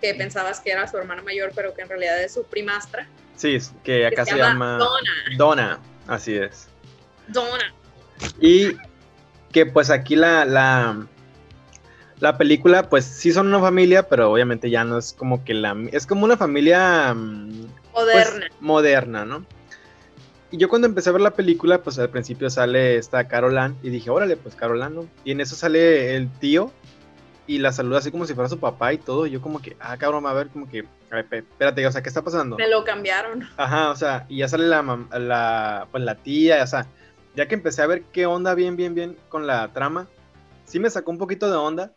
que 0.01 0.13
pensabas 0.15 0.59
que 0.59 0.71
era 0.71 0.88
su 0.88 0.97
hermana 0.97 1.21
mayor, 1.21 1.51
pero 1.55 1.73
que 1.73 1.81
en 1.81 1.89
realidad 1.89 2.21
es 2.21 2.34
su 2.34 2.43
primastra, 2.43 3.07
Sí, 3.35 3.57
que 3.84 4.05
acá 4.05 4.23
que 4.23 4.25
se, 4.25 4.31
se 4.31 4.38
llama 4.38 4.73
llama 4.73 4.77
Donna. 4.77 5.38
Donna. 5.38 5.80
Así 6.07 6.35
es. 6.35 6.67
Donna. 7.27 7.73
Y 8.39 8.77
que 9.51 9.65
pues 9.65 9.89
aquí 9.89 10.15
la, 10.15 10.45
la, 10.45 11.07
la 12.19 12.38
película, 12.38 12.89
pues 12.89 13.05
sí 13.05 13.31
son 13.31 13.47
una 13.47 13.59
familia, 13.59 14.07
pero 14.07 14.31
obviamente 14.31 14.69
ya 14.69 14.84
no 14.84 14.99
es 14.99 15.13
como 15.13 15.43
que 15.43 15.55
la... 15.55 15.75
Es 15.91 16.05
como 16.05 16.25
una 16.25 16.38
familia... 16.38 17.13
mm, 17.15 17.67
pues, 17.91 18.05
Moderna. 18.05 18.47
moderna, 18.59 19.25
¿no? 19.25 19.45
Y 20.53 20.57
yo 20.57 20.69
cuando 20.69 20.85
empecé 20.85 21.09
a 21.09 21.13
ver 21.13 21.21
la 21.23 21.34
película, 21.34 21.81
pues 21.81 21.97
al 21.97 22.11
principio 22.11 22.47
sale 22.47 22.97
esta 22.97 23.27
Carol 23.27 23.57
Ann 23.57 23.75
y 23.81 23.89
dije, 23.89 24.11
órale, 24.11 24.38
pues 24.38 24.53
Carol 24.53 24.84
Ann, 24.84 24.93
¿no? 24.93 25.07
Y 25.23 25.31
en 25.31 25.41
eso 25.41 25.55
sale 25.55 26.15
el 26.15 26.30
tío 26.30 26.71
y 27.47 27.57
la 27.57 27.71
saluda 27.71 27.97
así 27.97 28.11
como 28.11 28.27
si 28.27 28.35
fuera 28.35 28.47
su 28.47 28.59
papá 28.59 28.93
y 28.93 28.99
todo. 28.99 29.25
Y 29.25 29.31
yo 29.31 29.41
como 29.41 29.63
que, 29.63 29.75
ah, 29.80 29.97
cabrón, 29.97 30.27
a 30.27 30.34
ver, 30.34 30.49
como 30.49 30.69
que, 30.69 30.85
a 31.09 31.15
ver, 31.15 31.25
espérate, 31.31 31.88
o 31.88 31.91
sea, 31.91 32.03
¿qué 32.03 32.09
está 32.09 32.21
pasando? 32.21 32.55
Me 32.57 32.69
lo 32.69 32.84
cambiaron. 32.84 33.49
Ajá, 33.57 33.89
o 33.89 33.95
sea, 33.95 34.27
y 34.30 34.38
ya 34.38 34.47
sale 34.47 34.67
la, 34.67 34.84
la, 35.17 35.88
pues 35.89 36.03
la 36.03 36.13
tía, 36.13 36.61
o 36.61 36.67
sea, 36.67 36.85
ya 37.35 37.47
que 37.47 37.55
empecé 37.55 37.81
a 37.81 37.88
ver 37.88 38.03
qué 38.13 38.27
onda 38.27 38.53
bien, 38.53 38.75
bien, 38.75 38.93
bien 38.93 39.17
con 39.30 39.47
la 39.47 39.69
trama, 39.69 40.07
sí 40.65 40.77
me 40.77 40.91
sacó 40.91 41.09
un 41.09 41.17
poquito 41.17 41.49
de 41.49 41.57
onda, 41.57 41.93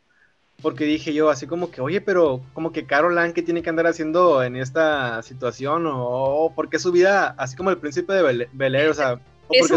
porque 0.62 0.84
dije 0.84 1.12
yo 1.12 1.30
así 1.30 1.46
como 1.46 1.70
que, 1.70 1.80
oye, 1.80 2.00
pero 2.00 2.40
como 2.54 2.72
que 2.72 2.86
Caroline, 2.86 3.32
¿qué 3.32 3.42
tiene 3.42 3.62
que 3.62 3.70
andar 3.70 3.86
haciendo 3.86 4.42
en 4.42 4.56
esta 4.56 5.22
situación? 5.22 5.84
O, 5.86 6.52
¿por 6.54 6.70
qué 6.70 6.78
su 6.78 6.92
vida, 6.92 7.34
así 7.38 7.56
como 7.56 7.70
el 7.70 7.78
príncipe 7.78 8.12
de 8.14 8.48
Bel, 8.52 8.88
o 8.88 8.94
sea... 8.94 9.20
es 9.50 9.70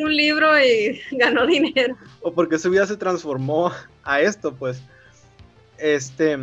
un 0.00 0.16
libro 0.16 0.58
y 0.60 1.00
ganó 1.12 1.46
dinero. 1.46 1.96
O 2.20 2.32
porque 2.32 2.58
su 2.58 2.70
vida 2.70 2.86
se 2.86 2.96
transformó 2.96 3.72
a 4.04 4.20
esto, 4.20 4.54
pues. 4.54 4.82
Este, 5.78 6.38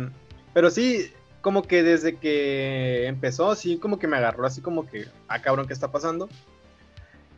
pero 0.52 0.70
sí, 0.70 1.10
como 1.40 1.62
que 1.62 1.82
desde 1.82 2.16
que 2.16 3.06
empezó, 3.06 3.54
sí, 3.54 3.78
como 3.78 3.98
que 3.98 4.06
me 4.06 4.16
agarró 4.16 4.46
así 4.46 4.60
como 4.60 4.88
que, 4.88 5.06
ah, 5.28 5.40
cabrón, 5.40 5.66
¿qué 5.66 5.72
está 5.72 5.92
pasando? 5.92 6.28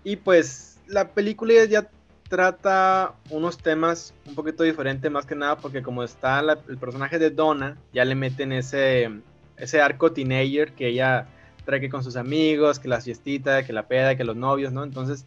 Y 0.05 0.17
pues 0.17 0.79
la 0.87 1.09
película 1.09 1.65
ya 1.65 1.91
trata 2.29 3.15
unos 3.31 3.59
temas 3.59 4.15
un 4.27 4.35
poquito 4.35 4.63
diferentes, 4.63 5.11
más 5.11 5.27
que 5.27 5.35
nada 5.35 5.57
porque 5.57 5.83
como 5.83 6.03
está 6.03 6.41
el 6.41 6.79
personaje 6.79 7.19
de 7.19 7.31
Donna, 7.31 7.77
ya 7.93 8.05
le 8.05 8.15
meten 8.15 8.53
ese, 8.53 9.11
ese 9.57 9.81
arco 9.81 10.13
teenager 10.13 10.73
que 10.73 10.89
ella 10.89 11.29
trae 11.65 11.81
que 11.81 11.91
con 11.91 12.03
sus 12.05 12.17
amigos, 12.17 12.79
que 12.79 12.89
la 12.89 13.01
fiestita, 13.01 13.65
que 13.65 13.73
la 13.73 13.89
peda, 13.89 14.17
que 14.17 14.25
los 14.25 14.37
novios, 14.37 14.73
¿no? 14.73 14.85
Entonces 14.85 15.27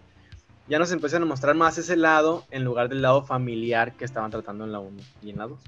ya 0.67 0.79
nos 0.79 0.91
empiezan 0.91 1.23
a 1.23 1.25
mostrar 1.25 1.55
más 1.55 1.77
ese 1.77 1.97
lado 1.97 2.45
en 2.51 2.63
lugar 2.63 2.89
del 2.89 3.01
lado 3.01 3.23
familiar 3.23 3.93
que 3.93 4.05
estaban 4.05 4.31
tratando 4.31 4.65
en 4.65 4.71
la 4.71 4.79
1 4.79 4.97
y 5.21 5.29
en 5.31 5.37
la 5.37 5.47
2. 5.47 5.59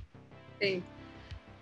Sí. 0.60 0.84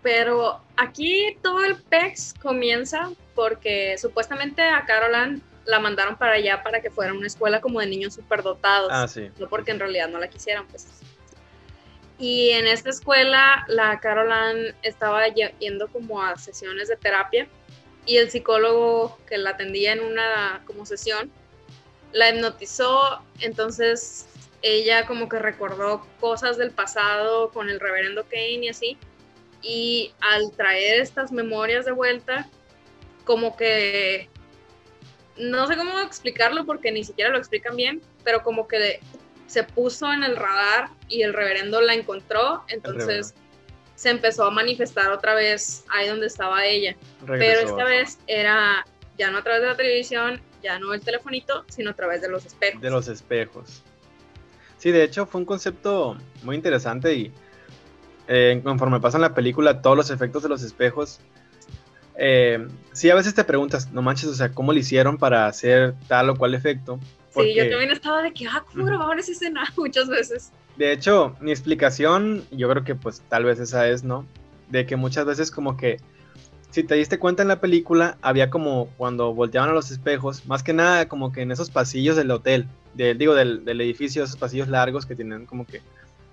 Pero 0.02 0.62
aquí 0.78 1.38
todo 1.42 1.64
el 1.64 1.76
PEX 1.76 2.34
comienza 2.42 3.12
porque 3.36 3.98
supuestamente 3.98 4.62
a 4.62 4.86
Caroline 4.86 5.42
la 5.66 5.80
mandaron 5.80 6.18
para 6.18 6.34
allá 6.34 6.64
para 6.64 6.82
que 6.82 6.90
fuera 6.90 7.14
una 7.14 7.28
escuela 7.28 7.62
como 7.62 7.80
de 7.80 7.88
niños 7.88 8.16
superdotados. 8.16 8.90
Ah, 8.92 9.08
sí. 9.08 9.30
No 9.38 9.48
porque 9.48 9.72
en 9.72 9.80
realidad 9.80 10.10
no 10.10 10.20
la 10.20 10.30
quisieran, 10.30 10.68
pues. 10.68 10.88
Y 12.18 12.50
en 12.50 12.68
esta 12.68 12.90
escuela 12.90 13.66
la 13.68 14.00
Caroline 14.00 14.76
estaba 14.82 15.26
yendo 15.28 15.88
como 15.88 16.22
a 16.22 16.38
sesiones 16.38 16.90
de 16.90 16.98
terapia 16.98 17.48
y 18.06 18.18
el 18.18 18.30
psicólogo 18.30 19.18
que 19.28 19.38
la 19.38 19.52
atendía 19.52 19.94
en 19.94 20.02
una 20.02 20.62
como 20.66 20.86
sesión 20.86 21.32
la 22.12 22.30
hipnotizó, 22.30 23.22
entonces 23.40 24.28
ella 24.62 25.06
como 25.06 25.30
que 25.30 25.40
recordó 25.40 26.06
cosas 26.20 26.58
del 26.58 26.72
pasado 26.72 27.52
con 27.52 27.70
el 27.70 27.80
reverendo 27.80 28.24
Kane 28.24 28.66
y 28.66 28.70
así. 28.70 28.98
Y 29.62 30.14
al 30.22 30.52
traer 30.52 31.02
estas 31.02 31.32
memorias 31.32 31.86
de 31.86 31.92
vuelta, 31.92 32.50
como 33.26 33.56
que 33.56 34.30
no 35.40 35.68
sé 35.68 35.78
cómo 35.78 36.00
explicarlo 36.00 36.66
porque 36.66 36.92
ni 36.92 37.04
siquiera 37.04 37.32
lo 37.32 37.38
explican 37.38 37.76
bien, 37.76 38.02
pero 38.24 38.44
como 38.44 38.68
que 38.68 39.00
se 39.48 39.64
puso 39.64 40.12
en 40.14 40.24
el 40.24 40.36
radar 40.36 40.90
y 41.08 41.24
el 41.24 41.34
reverendo 41.34 41.82
la 41.82 41.94
encontró, 41.94 42.64
entonces 42.68 43.34
se 43.96 44.10
empezó 44.10 44.46
a 44.46 44.52
manifestar 44.52 45.12
otra 45.12 45.34
vez 45.34 45.84
ahí 45.90 46.08
donde 46.08 46.28
estaba 46.28 46.66
ella. 46.66 46.96
Pero 47.26 47.60
esta 47.60 47.84
vez 47.84 48.20
era 48.28 48.86
ya 49.18 49.32
no 49.32 49.40
a 49.40 49.44
través 49.44 49.62
de 49.62 49.68
la 49.68 49.76
televisión, 49.76 50.40
ya 50.64 50.80
no 50.80 50.94
el 50.94 51.02
telefonito, 51.02 51.66
sino 51.68 51.90
a 51.90 51.94
través 51.94 52.22
de 52.22 52.30
los 52.30 52.46
espejos. 52.46 52.82
De 52.82 52.90
los 52.90 53.08
espejos. 53.08 53.84
Sí, 54.78 54.92
de 54.92 55.04
hecho 55.04 55.26
fue 55.26 55.42
un 55.42 55.46
concepto 55.46 56.18
muy 56.44 56.56
interesante 56.56 57.14
y 57.14 57.34
eh, 58.28 58.62
conforme 58.64 59.00
pasa 59.00 59.18
en 59.18 59.24
la 59.24 59.34
película, 59.34 59.82
todos 59.82 59.98
los 59.98 60.10
efectos 60.12 60.44
de 60.44 60.50
los 60.50 60.64
espejos 60.64 61.20
eh, 62.22 62.68
sí, 62.92 63.10
a 63.10 63.16
veces 63.16 63.34
te 63.34 63.46
preguntas, 63.46 63.94
no 63.94 64.02
manches, 64.02 64.28
o 64.28 64.34
sea, 64.34 64.52
¿cómo 64.52 64.74
le 64.74 64.82
hicieron 64.82 65.18
para 65.18 65.48
hacer 65.48 65.96
tal 66.10 66.30
o 66.30 66.36
cual 66.36 66.54
efecto? 66.54 67.00
Sí, 67.30 67.56
yo 67.56 67.70
también 67.70 67.92
estaba 67.92 68.22
de 68.22 68.34
que, 68.34 68.46
ah, 68.46 68.66
¿cómo 68.70 68.86
grabaron 68.86 69.18
esa 69.18 69.32
escena? 69.32 69.64
Muchas 69.78 70.10
veces. 70.10 70.52
De 70.76 70.92
hecho, 70.92 71.38
mi 71.40 71.52
explicación, 71.52 72.44
yo 72.52 72.70
creo 72.70 72.84
que 72.84 72.96
pues 72.96 73.22
tal 73.30 73.46
vez 73.46 73.60
esa 73.60 73.88
es, 73.88 74.04
¿no? 74.04 74.26
De 74.68 74.86
que 74.86 74.98
muchas 74.98 75.26
veces 75.26 75.50
como 75.50 75.78
que, 75.78 76.02
si 76.72 76.84
te 76.84 76.96
diste 76.96 77.20
cuenta 77.20 77.42
en 77.42 77.48
la 77.48 77.62
película, 77.62 78.18
había 78.22 78.50
como 78.50 78.90
cuando 78.98 79.34
volteaban 79.34 79.70
a 79.70 79.74
los 79.74 79.90
espejos, 79.90 80.46
más 80.46 80.62
que 80.62 80.74
nada 80.74 81.08
como 81.08 81.32
que 81.32 81.42
en 81.42 81.54
esos 81.54 81.70
pasillos 81.70 82.18
del 82.18 82.32
hotel, 82.32 82.68
digo, 82.96 83.34
del, 83.34 83.64
del 83.64 83.80
edificio, 83.80 84.26
esos 84.26 84.36
pasillos 84.36 84.68
largos 84.68 85.06
que 85.06 85.16
tienen 85.16 85.46
como 85.46 85.66
que 85.66 85.82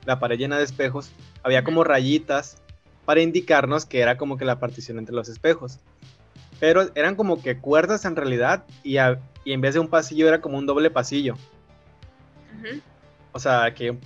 la 0.04 0.18
pared 0.18 0.36
llena 0.36 0.58
de 0.58 0.64
espejos, 0.64 1.12
había 1.44 1.62
como 1.62 1.84
rayitas 1.84 2.60
para 3.06 3.22
indicarnos 3.22 3.86
que 3.86 4.00
era 4.00 4.18
como 4.18 4.36
que 4.36 4.44
la 4.44 4.60
partición 4.60 4.98
entre 4.98 5.14
los 5.14 5.30
espejos. 5.30 5.78
Pero 6.60 6.90
eran 6.94 7.14
como 7.14 7.40
que 7.40 7.58
cuerdas 7.58 8.04
en 8.04 8.16
realidad 8.16 8.64
y, 8.82 8.98
en 8.98 9.60
vez 9.60 9.74
de 9.74 9.80
un 9.80 9.88
pasillo 9.88 10.28
era 10.28 10.40
como 10.40 10.58
un 10.58 10.66
doble 10.66 10.90
pasillo. 10.90 11.36
O 13.32 13.38
sea, 13.38 13.72
que 13.74 13.96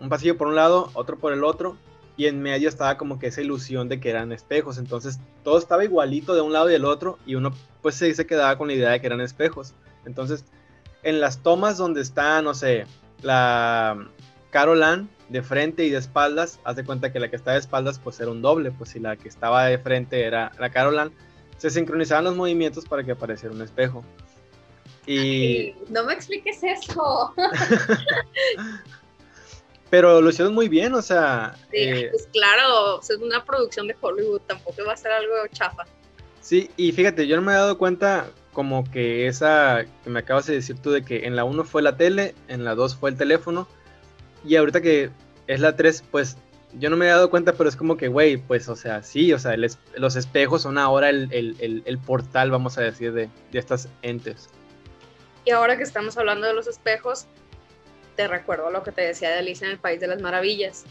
un 0.00 0.08
pasillo 0.08 0.36
por 0.36 0.48
un 0.48 0.54
lado, 0.54 0.90
otro 0.94 1.18
por 1.18 1.32
el 1.32 1.44
otro, 1.44 1.76
y 2.16 2.26
en 2.26 2.40
medio 2.40 2.68
estaba 2.68 2.96
como 2.96 3.18
que 3.18 3.26
esa 3.26 3.42
ilusión 3.42 3.88
de 3.88 4.00
que 4.00 4.08
eran 4.08 4.32
espejos. 4.32 4.78
Entonces 4.78 5.20
todo 5.44 5.58
estaba 5.58 5.84
igualito 5.84 6.34
de 6.34 6.40
un 6.40 6.52
lado 6.52 6.70
y 6.70 6.72
del 6.72 6.86
otro, 6.86 7.18
y 7.26 7.34
uno 7.34 7.52
pues 7.82 7.96
se, 7.96 8.14
se 8.14 8.26
quedaba 8.26 8.56
con 8.56 8.68
la 8.68 8.74
idea 8.74 8.90
de 8.90 9.00
que 9.00 9.06
eran 9.06 9.20
espejos. 9.20 9.74
Entonces, 10.06 10.44
en 11.02 11.20
las 11.20 11.42
tomas 11.42 11.76
donde 11.76 12.00
está, 12.00 12.40
no 12.40 12.54
sé, 12.54 12.86
la 13.22 14.08
Carolan 14.50 15.10
de 15.28 15.42
frente 15.42 15.84
y 15.84 15.90
de 15.90 15.98
espaldas, 15.98 16.60
haz 16.64 16.76
de 16.76 16.84
cuenta 16.84 17.12
que 17.12 17.20
la 17.20 17.28
que 17.28 17.36
estaba 17.36 17.54
de 17.54 17.60
espaldas 17.60 17.98
pues 17.98 18.20
era 18.20 18.30
un 18.30 18.42
doble, 18.42 18.70
pues 18.70 18.90
si 18.90 19.00
la 19.00 19.16
que 19.16 19.28
estaba 19.28 19.66
de 19.66 19.78
frente 19.78 20.24
era 20.24 20.52
la 20.58 20.70
Carolan, 20.70 21.12
se 21.58 21.70
sincronizaban 21.70 22.24
los 22.24 22.36
movimientos 22.36 22.84
para 22.84 23.02
que 23.04 23.12
apareciera 23.12 23.54
un 23.54 23.62
espejo. 23.62 24.04
Y... 25.06 25.74
no 25.88 26.04
me 26.04 26.14
expliques 26.14 26.62
eso. 26.62 27.34
Pero 29.90 30.20
lo 30.20 30.30
hicieron 30.30 30.52
muy 30.52 30.68
bien, 30.68 30.94
o 30.94 31.02
sea... 31.02 31.54
Sí, 31.70 31.76
eh, 31.76 32.08
pues 32.10 32.28
claro, 32.32 33.00
es 33.00 33.10
una 33.10 33.44
producción 33.44 33.86
de 33.86 33.96
Hollywood, 34.00 34.40
tampoco 34.40 34.84
va 34.84 34.94
a 34.94 34.96
ser 34.96 35.12
algo 35.12 35.32
chafa. 35.52 35.84
Sí, 36.40 36.70
y 36.76 36.90
fíjate, 36.92 37.26
yo 37.26 37.36
no 37.36 37.42
me 37.42 37.52
he 37.52 37.56
dado 37.56 37.78
cuenta 37.78 38.30
como 38.52 38.90
que 38.90 39.26
esa 39.26 39.84
que 40.02 40.10
me 40.10 40.20
acabas 40.20 40.46
de 40.46 40.54
decir 40.54 40.78
tú 40.80 40.90
de 40.90 41.02
que 41.02 41.26
en 41.26 41.36
la 41.36 41.44
1 41.44 41.64
fue 41.64 41.82
la 41.82 41.96
tele, 41.96 42.34
en 42.48 42.64
la 42.64 42.74
2 42.74 42.96
fue 42.96 43.10
el 43.10 43.16
teléfono, 43.16 43.68
y 44.46 44.56
ahorita 44.56 44.80
que 44.80 45.10
es 45.46 45.60
la 45.60 45.76
3, 45.76 46.04
pues 46.10 46.36
yo 46.78 46.90
no 46.90 46.96
me 46.96 47.06
he 47.06 47.08
dado 47.08 47.30
cuenta, 47.30 47.54
pero 47.54 47.68
es 47.68 47.76
como 47.76 47.96
que, 47.96 48.08
güey, 48.08 48.36
pues, 48.36 48.68
o 48.68 48.76
sea, 48.76 49.02
sí, 49.02 49.32
o 49.32 49.38
sea, 49.38 49.56
los 49.56 50.16
espejos 50.16 50.62
son 50.62 50.78
ahora 50.78 51.08
el, 51.10 52.00
portal, 52.04 52.50
vamos 52.50 52.76
a 52.78 52.82
decir, 52.82 53.12
de, 53.12 53.30
estas 53.52 53.88
entes. 54.02 54.48
Y 55.44 55.50
ahora 55.52 55.76
que 55.76 55.84
estamos 55.84 56.18
hablando 56.18 56.46
de 56.46 56.54
los 56.54 56.66
espejos, 56.66 57.26
te 58.16 58.28
recuerdo 58.28 58.70
lo 58.70 58.82
que 58.82 58.92
te 58.92 59.02
decía 59.02 59.30
de 59.30 59.38
Alicia 59.38 59.66
en 59.66 59.72
el 59.72 59.78
País 59.78 60.00
de 60.00 60.08
las 60.08 60.20
Maravillas. 60.20 60.84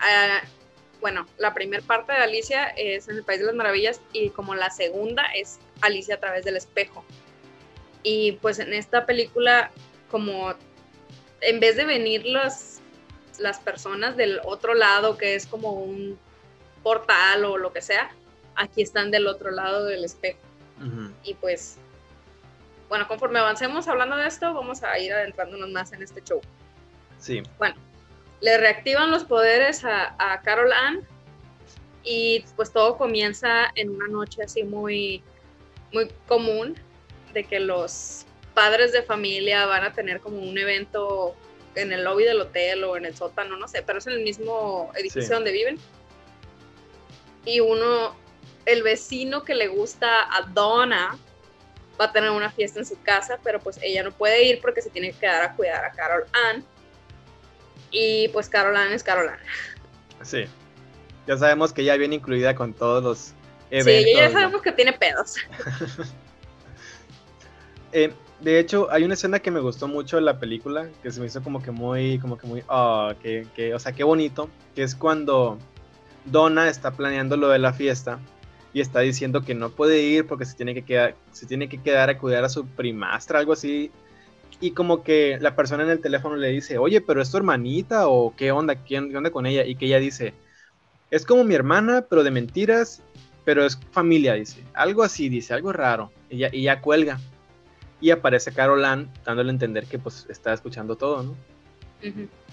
Ah, 0.00 0.40
bueno, 1.00 1.26
la 1.38 1.54
primera 1.54 1.82
parte 1.82 2.12
de 2.12 2.18
Alicia 2.18 2.66
es 2.68 3.08
en 3.08 3.16
el 3.16 3.22
País 3.22 3.40
de 3.40 3.46
las 3.46 3.54
Maravillas 3.54 4.00
y 4.12 4.30
como 4.30 4.54
la 4.54 4.70
segunda 4.70 5.24
es 5.34 5.58
Alicia 5.80 6.16
a 6.16 6.20
través 6.20 6.44
del 6.44 6.56
espejo. 6.56 7.04
Y 8.02 8.32
pues 8.42 8.58
en 8.58 8.72
esta 8.72 9.06
película, 9.06 9.70
como 10.10 10.54
en 11.40 11.60
vez 11.60 11.76
de 11.76 11.84
venir 11.84 12.26
las, 12.26 12.80
las 13.38 13.58
personas 13.58 14.16
del 14.16 14.40
otro 14.44 14.74
lado, 14.74 15.16
que 15.16 15.34
es 15.34 15.46
como 15.46 15.72
un 15.72 16.18
portal 16.82 17.44
o 17.44 17.58
lo 17.58 17.72
que 17.72 17.82
sea, 17.82 18.10
aquí 18.54 18.82
están 18.82 19.10
del 19.10 19.26
otro 19.26 19.50
lado 19.50 19.84
del 19.84 20.04
espejo. 20.04 20.38
Y 21.22 21.34
pues, 21.34 21.76
bueno, 22.88 23.06
conforme 23.06 23.38
avancemos 23.38 23.86
hablando 23.86 24.16
de 24.16 24.26
esto, 24.26 24.54
vamos 24.54 24.82
a 24.82 24.98
ir 24.98 25.12
adentrándonos 25.12 25.68
más 25.68 25.92
en 25.92 26.02
este 26.02 26.22
show. 26.22 26.40
Sí. 27.18 27.42
Bueno, 27.58 27.74
le 28.40 28.56
reactivan 28.56 29.10
los 29.10 29.24
poderes 29.24 29.84
a, 29.84 30.14
a 30.18 30.40
Carol 30.40 30.72
Ann 30.72 31.06
y 32.02 32.44
pues 32.56 32.72
todo 32.72 32.96
comienza 32.96 33.70
en 33.74 33.90
una 33.90 34.08
noche 34.08 34.42
así 34.42 34.62
muy, 34.62 35.22
muy 35.92 36.10
común 36.26 36.76
de 37.34 37.44
que 37.44 37.60
los 37.60 38.24
padres 38.60 38.92
de 38.92 39.02
familia 39.02 39.64
van 39.64 39.84
a 39.84 39.92
tener 39.94 40.20
como 40.20 40.36
un 40.36 40.58
evento 40.58 41.34
en 41.76 41.94
el 41.94 42.04
lobby 42.04 42.24
del 42.24 42.42
hotel 42.42 42.84
o 42.84 42.94
en 42.94 43.06
el 43.06 43.16
sótano, 43.16 43.56
no 43.56 43.66
sé, 43.66 43.80
pero 43.80 44.00
es 44.00 44.06
en 44.06 44.12
el 44.12 44.22
mismo 44.22 44.92
edificio 44.96 45.36
donde 45.36 45.50
viven. 45.50 45.78
Y 47.46 47.60
uno, 47.60 48.14
el 48.66 48.82
vecino 48.82 49.44
que 49.44 49.54
le 49.54 49.68
gusta 49.68 50.24
a 50.24 50.42
Donna, 50.42 51.16
va 51.98 52.04
a 52.04 52.12
tener 52.12 52.28
una 52.28 52.50
fiesta 52.50 52.80
en 52.80 52.84
su 52.84 53.00
casa, 53.00 53.38
pero 53.42 53.60
pues 53.60 53.78
ella 53.80 54.02
no 54.02 54.12
puede 54.12 54.44
ir 54.44 54.60
porque 54.60 54.82
se 54.82 54.90
tiene 54.90 55.12
que 55.12 55.20
quedar 55.20 55.42
a 55.42 55.56
cuidar 55.56 55.82
a 55.82 55.92
Carol 55.92 56.26
Ann. 56.50 56.62
Y 57.90 58.28
pues 58.28 58.50
Carol 58.50 58.76
Ann 58.76 58.92
es 58.92 59.02
Carol 59.02 59.30
Ann. 59.30 59.40
Sí. 60.22 60.44
Ya 61.26 61.38
sabemos 61.38 61.72
que 61.72 61.80
ella 61.80 61.96
viene 61.96 62.16
incluida 62.16 62.54
con 62.54 62.74
todos 62.74 63.02
los 63.02 63.32
eventos. 63.70 64.04
Sí, 64.04 64.16
ya 64.16 64.30
sabemos 64.30 64.60
que 64.60 64.72
tiene 64.72 64.92
pedos. 64.92 65.36
Eh, 67.92 68.12
de 68.40 68.58
hecho, 68.58 68.90
hay 68.90 69.04
una 69.04 69.14
escena 69.14 69.40
que 69.40 69.50
me 69.50 69.60
gustó 69.60 69.86
mucho 69.88 70.16
de 70.16 70.22
la 70.22 70.38
película, 70.38 70.88
que 71.02 71.10
se 71.10 71.20
me 71.20 71.26
hizo 71.26 71.42
como 71.42 71.62
que 71.62 71.70
muy, 71.70 72.18
como 72.18 72.38
que 72.38 72.46
muy, 72.46 72.62
oh, 72.68 73.12
que, 73.22 73.46
que, 73.54 73.74
o 73.74 73.78
sea, 73.78 73.92
qué 73.92 74.04
bonito, 74.04 74.48
que 74.74 74.82
es 74.82 74.94
cuando 74.94 75.58
Donna 76.24 76.68
está 76.68 76.92
planeando 76.92 77.36
lo 77.36 77.48
de 77.48 77.58
la 77.58 77.72
fiesta 77.72 78.18
y 78.72 78.80
está 78.80 79.00
diciendo 79.00 79.42
que 79.42 79.54
no 79.54 79.70
puede 79.70 80.00
ir 80.00 80.26
porque 80.26 80.44
se 80.44 80.56
tiene 80.56 80.74
que 80.74 80.82
quedar, 80.82 81.16
se 81.32 81.46
tiene 81.46 81.68
que 81.68 81.82
quedar 81.82 82.08
a 82.10 82.18
cuidar 82.18 82.44
a 82.44 82.48
su 82.48 82.66
primastra, 82.66 83.38
algo 83.38 83.52
así. 83.52 83.90
Y 84.60 84.72
como 84.72 85.02
que 85.02 85.38
la 85.40 85.56
persona 85.56 85.84
en 85.84 85.90
el 85.90 86.00
teléfono 86.00 86.36
le 86.36 86.48
dice, 86.48 86.78
oye, 86.78 87.00
pero 87.00 87.22
es 87.22 87.30
tu 87.30 87.36
hermanita 87.36 88.08
o 88.08 88.34
qué 88.36 88.52
onda, 88.52 88.84
qué 88.84 88.98
onda 88.98 89.30
con 89.30 89.46
ella. 89.46 89.64
Y 89.64 89.74
que 89.74 89.86
ella 89.86 89.98
dice, 89.98 90.34
es 91.10 91.24
como 91.24 91.44
mi 91.44 91.54
hermana, 91.54 92.06
pero 92.08 92.22
de 92.22 92.30
mentiras, 92.30 93.02
pero 93.44 93.64
es 93.64 93.78
familia, 93.90 94.34
dice. 94.34 94.62
Algo 94.74 95.02
así, 95.02 95.28
dice, 95.28 95.54
algo 95.54 95.72
raro. 95.72 96.12
Y 96.28 96.38
ya, 96.38 96.50
y 96.52 96.62
ya 96.64 96.80
cuelga. 96.80 97.18
Y 98.00 98.10
aparece 98.10 98.52
Carol 98.52 98.84
Ann 98.84 99.10
dándole 99.24 99.50
a 99.50 99.52
entender 99.52 99.86
que 99.86 99.98
pues 99.98 100.26
está 100.28 100.52
escuchando 100.52 100.96
todo, 100.96 101.22
¿no? 101.22 101.36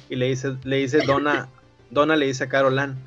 Y 0.10 0.16
le 0.16 0.28
dice, 0.28 0.58
le 0.64 0.78
dice 0.78 1.00
Donna, 1.06 1.48
Donna 1.90 2.16
le 2.16 2.26
dice 2.26 2.46
a 2.46 2.50
Carol 2.50 2.78
Ann, 2.80 2.98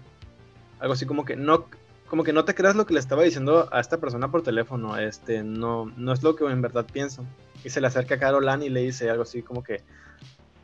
algo 0.78 0.94
así 0.94 1.04
como 1.04 1.24
que 1.24 1.36
no, 1.36 1.66
como 2.08 2.24
que 2.24 2.32
no 2.32 2.44
te 2.44 2.54
creas 2.54 2.76
lo 2.76 2.86
que 2.86 2.94
le 2.94 3.00
estaba 3.00 3.22
diciendo 3.22 3.68
a 3.72 3.80
esta 3.80 3.98
persona 3.98 4.30
por 4.30 4.42
teléfono, 4.42 4.96
este, 4.96 5.42
no, 5.42 5.92
no 5.96 6.12
es 6.12 6.22
lo 6.22 6.34
que 6.36 6.44
en 6.46 6.62
verdad 6.62 6.86
pienso. 6.90 7.24
Y 7.62 7.70
se 7.70 7.80
le 7.80 7.86
acerca 7.86 8.14
a 8.14 8.18
Carol 8.18 8.48
Ann 8.48 8.62
y 8.62 8.70
le 8.70 8.80
dice 8.80 9.10
algo 9.10 9.22
así 9.22 9.42
como 9.42 9.62
que, 9.62 9.82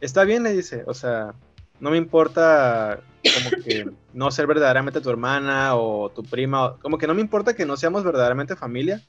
está 0.01 0.25
bien, 0.25 0.43
le 0.43 0.53
dice, 0.53 0.85
o 0.87 0.95
sea, 0.95 1.35
no 1.79 1.91
me 1.91 1.99
importa 1.99 3.01
como 3.23 3.63
que 3.63 3.91
no 4.15 4.31
ser 4.31 4.47
verdaderamente 4.47 5.01
tu 5.01 5.11
hermana 5.11 5.77
o 5.77 6.11
tu 6.11 6.23
prima, 6.23 6.77
como 6.81 6.97
que 6.97 7.07
no 7.07 7.15
me 7.15 7.21
importa 7.21 7.55
que 7.55 7.67
no 7.67 7.77
seamos 7.77 8.03
verdaderamente 8.03 8.57
familia, 8.57 9.03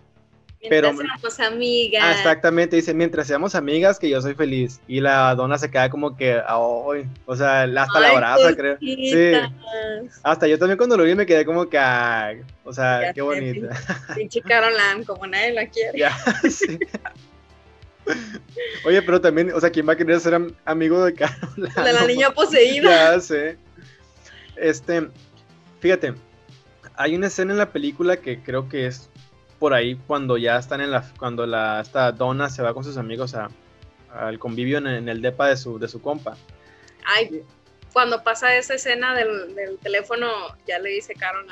Mientras 0.59 0.95
pero, 0.95 0.97
seamos 0.97 1.39
amigas. 1.39 2.03
Ah, 2.03 2.11
exactamente, 2.13 2.75
dice, 2.75 2.93
mientras 2.93 3.27
seamos 3.27 3.53
amigas, 3.53 3.99
que 3.99 4.09
yo 4.09 4.21
soy 4.21 4.34
feliz. 4.34 4.81
Y 4.88 5.01
la 5.01 5.35
dona 5.35 5.57
se 5.59 5.69
queda 5.69 5.89
como 5.89 6.17
que, 6.17 6.41
o 6.49 7.35
sea, 7.35 7.63
hasta 7.63 7.99
la 7.99 8.09
abraza, 8.09 8.55
creo. 8.55 8.77
Sí. 8.79 9.34
Hasta 10.23 10.47
yo 10.47 10.57
también 10.57 10.77
cuando 10.77 10.97
lo 10.97 11.03
vi 11.03 11.13
me 11.13 11.27
quedé 11.27 11.45
como 11.45 11.69
que, 11.69 11.77
o 12.63 12.73
sea, 12.73 13.13
qué 13.13 13.21
bonita. 13.21 13.69
Pinche 14.15 14.41
Carolan, 14.41 15.03
como 15.03 15.27
nadie 15.27 15.53
la 15.53 15.67
quiere. 15.67 15.99
Ya, 15.99 16.17
sí. 16.49 16.79
Oye, 18.85 19.01
pero 19.01 19.21
también, 19.21 19.51
o 19.53 19.59
sea, 19.59 19.69
¿quién 19.69 19.88
va 19.88 19.93
a 19.93 19.97
querer 19.97 20.19
ser 20.19 20.41
amigo 20.65 21.05
de 21.05 21.13
Carolan? 21.13 21.73
De 21.84 21.93
la 21.93 22.07
niña 22.07 22.31
poseída. 22.31 23.13
Ya 23.13 23.19
sé. 23.19 23.57
Este, 24.55 25.07
fíjate, 25.81 26.15
hay 26.95 27.15
una 27.15 27.27
escena 27.27 27.51
en 27.51 27.59
la 27.59 27.71
película 27.71 28.17
que 28.17 28.41
creo 28.41 28.67
que 28.67 28.88
es 28.88 29.07
por 29.59 29.73
ahí 29.73 29.95
cuando 30.07 30.38
ya 30.38 30.57
están 30.57 30.81
en 30.81 30.91
la, 30.91 31.03
cuando 31.17 31.45
la, 31.45 31.81
esta 31.81 32.11
Donna 32.11 32.49
se 32.49 32.61
va 32.61 32.73
con 32.73 32.84
sus 32.84 32.97
amigos 32.97 33.34
a, 33.34 33.49
al 34.13 34.39
convivio 34.39 34.77
en, 34.77 35.09
el 35.09 35.21
depa 35.21 35.49
de 35.49 35.57
su, 35.57 35.79
de 35.79 35.88
su 35.88 36.01
compa. 36.01 36.38
Ay, 37.05 37.43
cuando 37.93 38.23
pasa 38.23 38.55
esa 38.55 38.75
escena 38.75 39.15
del, 39.15 39.77
teléfono, 39.81 40.27
ya 40.67 40.77
le 40.79 40.89
dice 40.89 41.15
Carol 41.15 41.47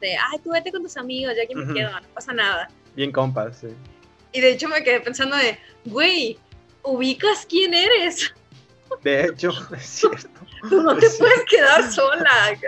de, 0.00 0.16
ay, 0.16 0.38
tú 0.42 0.52
vete 0.52 0.70
con 0.70 0.82
tus 0.82 0.96
amigos, 0.96 1.34
ya 1.36 1.46
que 1.46 1.54
me 1.54 1.74
quedo, 1.74 1.90
no 1.90 2.08
pasa 2.14 2.32
nada. 2.32 2.70
Bien 2.94 3.12
compas, 3.12 3.58
sí. 3.58 3.68
Y 4.32 4.40
de 4.40 4.52
hecho 4.52 4.68
me 4.68 4.82
quedé 4.82 5.00
pensando 5.00 5.36
de, 5.36 5.58
güey, 5.84 6.38
¿ubicas 6.82 7.46
quién 7.46 7.74
eres? 7.74 8.32
De 9.02 9.24
hecho, 9.24 9.50
es 9.76 9.82
cierto. 9.82 10.28
Tú 10.68 10.82
no 10.82 10.96
te 10.96 11.08
puedes 11.10 11.44
quedar 11.48 11.90
sola. 11.90 12.58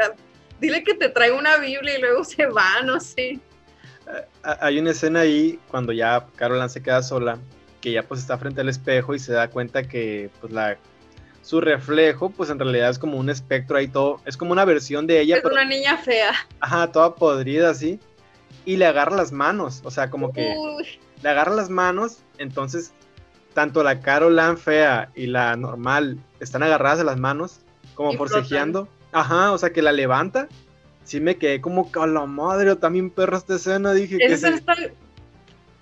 Dile 0.60 0.82
que 0.84 0.94
te 0.94 1.08
traiga 1.08 1.36
una 1.36 1.56
Biblia 1.58 1.98
y 1.98 2.00
luego 2.00 2.24
se 2.24 2.46
va, 2.46 2.82
no 2.82 3.00
sé 3.00 3.40
hay 4.42 4.78
una 4.78 4.90
escena 4.90 5.20
ahí 5.20 5.58
cuando 5.68 5.92
ya 5.92 6.26
Carolan 6.36 6.70
se 6.70 6.82
queda 6.82 7.02
sola, 7.02 7.38
que 7.80 7.92
ya 7.92 8.02
pues 8.02 8.20
está 8.20 8.38
frente 8.38 8.60
al 8.60 8.68
espejo 8.68 9.14
y 9.14 9.18
se 9.18 9.32
da 9.32 9.48
cuenta 9.48 9.82
que 9.82 10.30
pues 10.40 10.52
la 10.52 10.76
su 11.42 11.60
reflejo 11.60 12.30
pues 12.30 12.50
en 12.50 12.58
realidad 12.58 12.90
es 12.90 12.98
como 12.98 13.18
un 13.18 13.28
espectro 13.28 13.76
ahí 13.76 13.88
todo, 13.88 14.20
es 14.24 14.36
como 14.36 14.52
una 14.52 14.64
versión 14.64 15.06
de 15.06 15.20
ella. 15.20 15.38
Es 15.38 15.44
una 15.44 15.64
niña 15.64 15.96
fea. 15.96 16.32
Ajá, 16.60 16.90
toda 16.92 17.14
podrida 17.16 17.70
así. 17.70 17.98
Y 18.64 18.76
le 18.76 18.86
agarra 18.86 19.16
las 19.16 19.32
manos, 19.32 19.80
o 19.84 19.90
sea, 19.90 20.08
como 20.08 20.32
que 20.32 20.54
le 21.22 21.28
agarra 21.28 21.52
las 21.52 21.68
manos, 21.68 22.18
entonces 22.38 22.92
tanto 23.54 23.82
la 23.82 24.00
Carolan 24.00 24.56
fea 24.56 25.10
y 25.14 25.26
la 25.26 25.56
normal 25.56 26.18
están 26.38 26.62
agarradas 26.62 26.98
de 26.98 27.04
las 27.04 27.18
manos, 27.18 27.60
como 27.94 28.12
forcejeando. 28.12 28.88
Ajá, 29.10 29.52
o 29.52 29.58
sea 29.58 29.72
que 29.72 29.82
la 29.82 29.92
levanta 29.92 30.48
sí 31.04 31.20
me 31.20 31.36
quedé 31.36 31.60
como 31.60 31.90
que 31.90 32.00
a 32.00 32.06
la 32.06 32.26
madre, 32.26 32.76
también 32.76 33.10
perra 33.10 33.38
esta 33.38 33.56
escena, 33.56 33.92
dije 33.92 34.18
que 34.18 34.24
está 34.26 34.74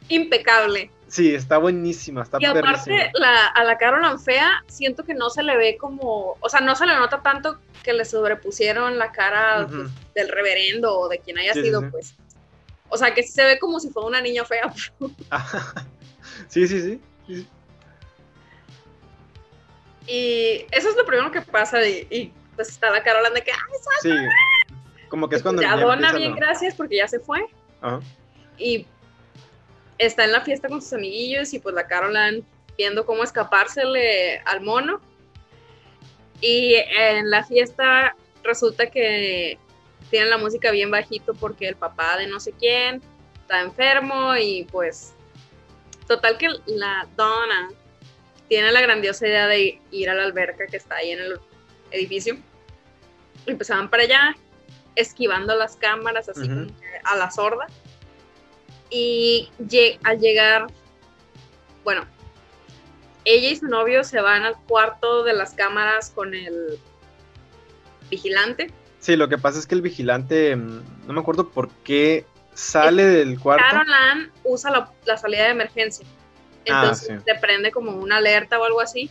impecable. 0.09 0.91
Sí, 1.09 1.35
está 1.35 1.59
buenísima, 1.59 2.23
está 2.23 2.39
Y 2.41 2.45
aparte, 2.45 3.11
la, 3.15 3.47
a 3.49 3.65
la 3.65 3.79
Carolan 3.79 4.21
fea, 4.21 4.63
siento 4.69 5.05
que 5.05 5.15
no 5.15 5.29
se 5.29 5.43
le 5.43 5.57
ve 5.57 5.77
como, 5.77 6.37
o 6.39 6.49
sea, 6.49 6.61
no 6.61 6.77
se 6.77 6.87
le 6.87 6.95
nota 6.95 7.21
tanto 7.21 7.59
que 7.83 7.93
le 7.93 8.05
sobrepusieron 8.05 8.97
la 8.97 9.11
cara 9.11 9.67
pues, 9.69 9.89
del 10.15 10.29
reverendo 10.29 10.97
o 10.97 11.09
de 11.09 11.19
quien 11.19 11.39
haya 11.39 11.53
sido, 11.55 11.91
pues. 11.91 12.15
O 12.89 12.97
sea, 12.97 13.13
que 13.13 13.23
se 13.23 13.43
ve 13.43 13.59
como 13.59 13.81
si 13.81 13.91
fuera 13.91 14.09
una 14.09 14.21
niña 14.21 14.45
fea. 14.45 14.73
sí, 16.49 16.69
sí, 16.69 16.81
sí, 16.81 17.01
sí. 17.27 17.49
Y 20.07 20.67
eso 20.71 20.91
es 20.91 20.97
lo 20.97 21.05
primero 21.07 21.31
que 21.31 21.41
pasa 21.41 21.85
y, 21.87 22.33
pues 22.57 22.69
está 22.69 22.91
la 22.91 23.03
Carolan 23.03 23.35
de 23.35 23.43
que, 23.43 23.53
¡ay, 23.53 23.59
Sí, 24.03 24.13
como 25.11 25.28
que 25.28 25.37
es 25.37 25.43
cuando... 25.43 25.61
Ya 25.61 25.77
dona 25.77 26.12
bien, 26.15 26.35
gracias, 26.35 26.74
porque 26.74 26.97
ya 26.97 27.09
se 27.09 27.19
fue. 27.19 27.45
Y 28.57 28.87
está 29.99 30.24
en 30.24 30.32
la 30.32 30.41
fiesta 30.41 30.69
con 30.69 30.81
sus 30.81 30.93
amiguillos 30.95 31.53
y 31.53 31.59
pues 31.59 31.74
la 31.74 31.87
Carolan 31.87 32.43
viendo 32.78 33.05
cómo 33.05 33.24
escapársele 33.24 34.39
al 34.47 34.62
mono. 34.62 35.01
Y 36.41 36.77
en 36.77 37.28
la 37.28 37.45
fiesta 37.45 38.16
resulta 38.43 38.87
que 38.87 39.59
tienen 40.09 40.31
la 40.31 40.39
música 40.39 40.70
bien 40.70 40.91
bajito 40.91 41.35
porque 41.35 41.69
el 41.69 41.77
papá 41.77 42.16
de 42.16 42.27
no 42.27 42.41
sé 42.41 42.53
quién 42.53 43.03
está 43.43 43.61
enfermo 43.61 44.35
y 44.37 44.65
pues 44.70 45.12
total 46.07 46.39
que 46.39 46.49
la 46.66 47.07
dona 47.16 47.69
tiene 48.49 48.73
la 48.73 48.81
grandiosa 48.81 49.27
idea 49.27 49.47
de 49.47 49.81
ir 49.91 50.09
a 50.09 50.15
la 50.15 50.23
alberca 50.23 50.66
que 50.66 50.77
está 50.77 50.97
ahí 50.97 51.11
en 51.11 51.20
el 51.20 51.41
edificio. 51.91 52.39
Empezaban 53.47 53.91
para 53.91 54.05
allá 54.05 54.37
esquivando 55.01 55.55
las 55.56 55.77
cámaras, 55.77 56.28
así 56.28 56.48
como 56.48 56.66
a 57.05 57.16
la 57.16 57.31
sorda. 57.31 57.66
Y 58.90 59.51
al 60.05 60.18
llegar, 60.18 60.66
bueno, 61.85 62.06
ella 63.24 63.51
y 63.51 63.56
su 63.56 63.66
novio 63.66 64.05
se 64.05 64.20
van 64.20 64.43
al 64.43 64.56
cuarto 64.66 65.22
de 65.24 65.32
las 65.35 65.55
cámaras 65.55 66.10
con 66.10 66.35
el 66.35 66.78
vigilante. 68.10 68.72
Sí, 68.98 69.16
lo 69.16 69.28
que 69.28 69.39
pasa 69.39 69.59
es 69.59 69.66
que 69.66 69.74
el 69.74 69.82
vigilante, 69.82 70.56
mm, 70.56 71.06
no 71.06 71.12
me 71.12 71.20
acuerdo 71.20 71.48
por 71.48 71.70
qué 71.85 72.27
sale 72.55 73.05
del 73.05 73.39
cuarto. 73.39 73.64
Carolan 73.70 74.31
usa 74.44 74.70
la, 75.06 75.16
salida 75.16 75.44
de 75.44 75.51
emergencia. 75.51 76.06
Ah, 76.68 76.82
Entonces 76.82 77.24
te 77.24 77.35
prende 77.36 77.70
como 77.70 77.93
una 77.93 78.18
alerta 78.18 78.59
o 78.59 78.64
algo 78.64 78.81
así. 78.81 79.10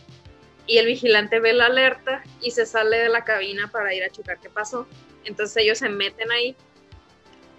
Y 0.66 0.78
el 0.78 0.86
vigilante 0.86 1.40
ve 1.40 1.52
la 1.52 1.66
alerta 1.66 2.22
y 2.40 2.52
se 2.52 2.64
sale 2.66 2.98
de 2.98 3.08
la 3.08 3.24
cabina 3.24 3.68
para 3.72 3.92
ir 3.92 4.04
a 4.04 4.10
checar 4.10 4.38
qué 4.38 4.48
pasó. 4.48 4.86
Entonces 5.24 5.56
ellos 5.58 5.78
se 5.78 5.88
meten 5.88 6.30
ahí. 6.30 6.56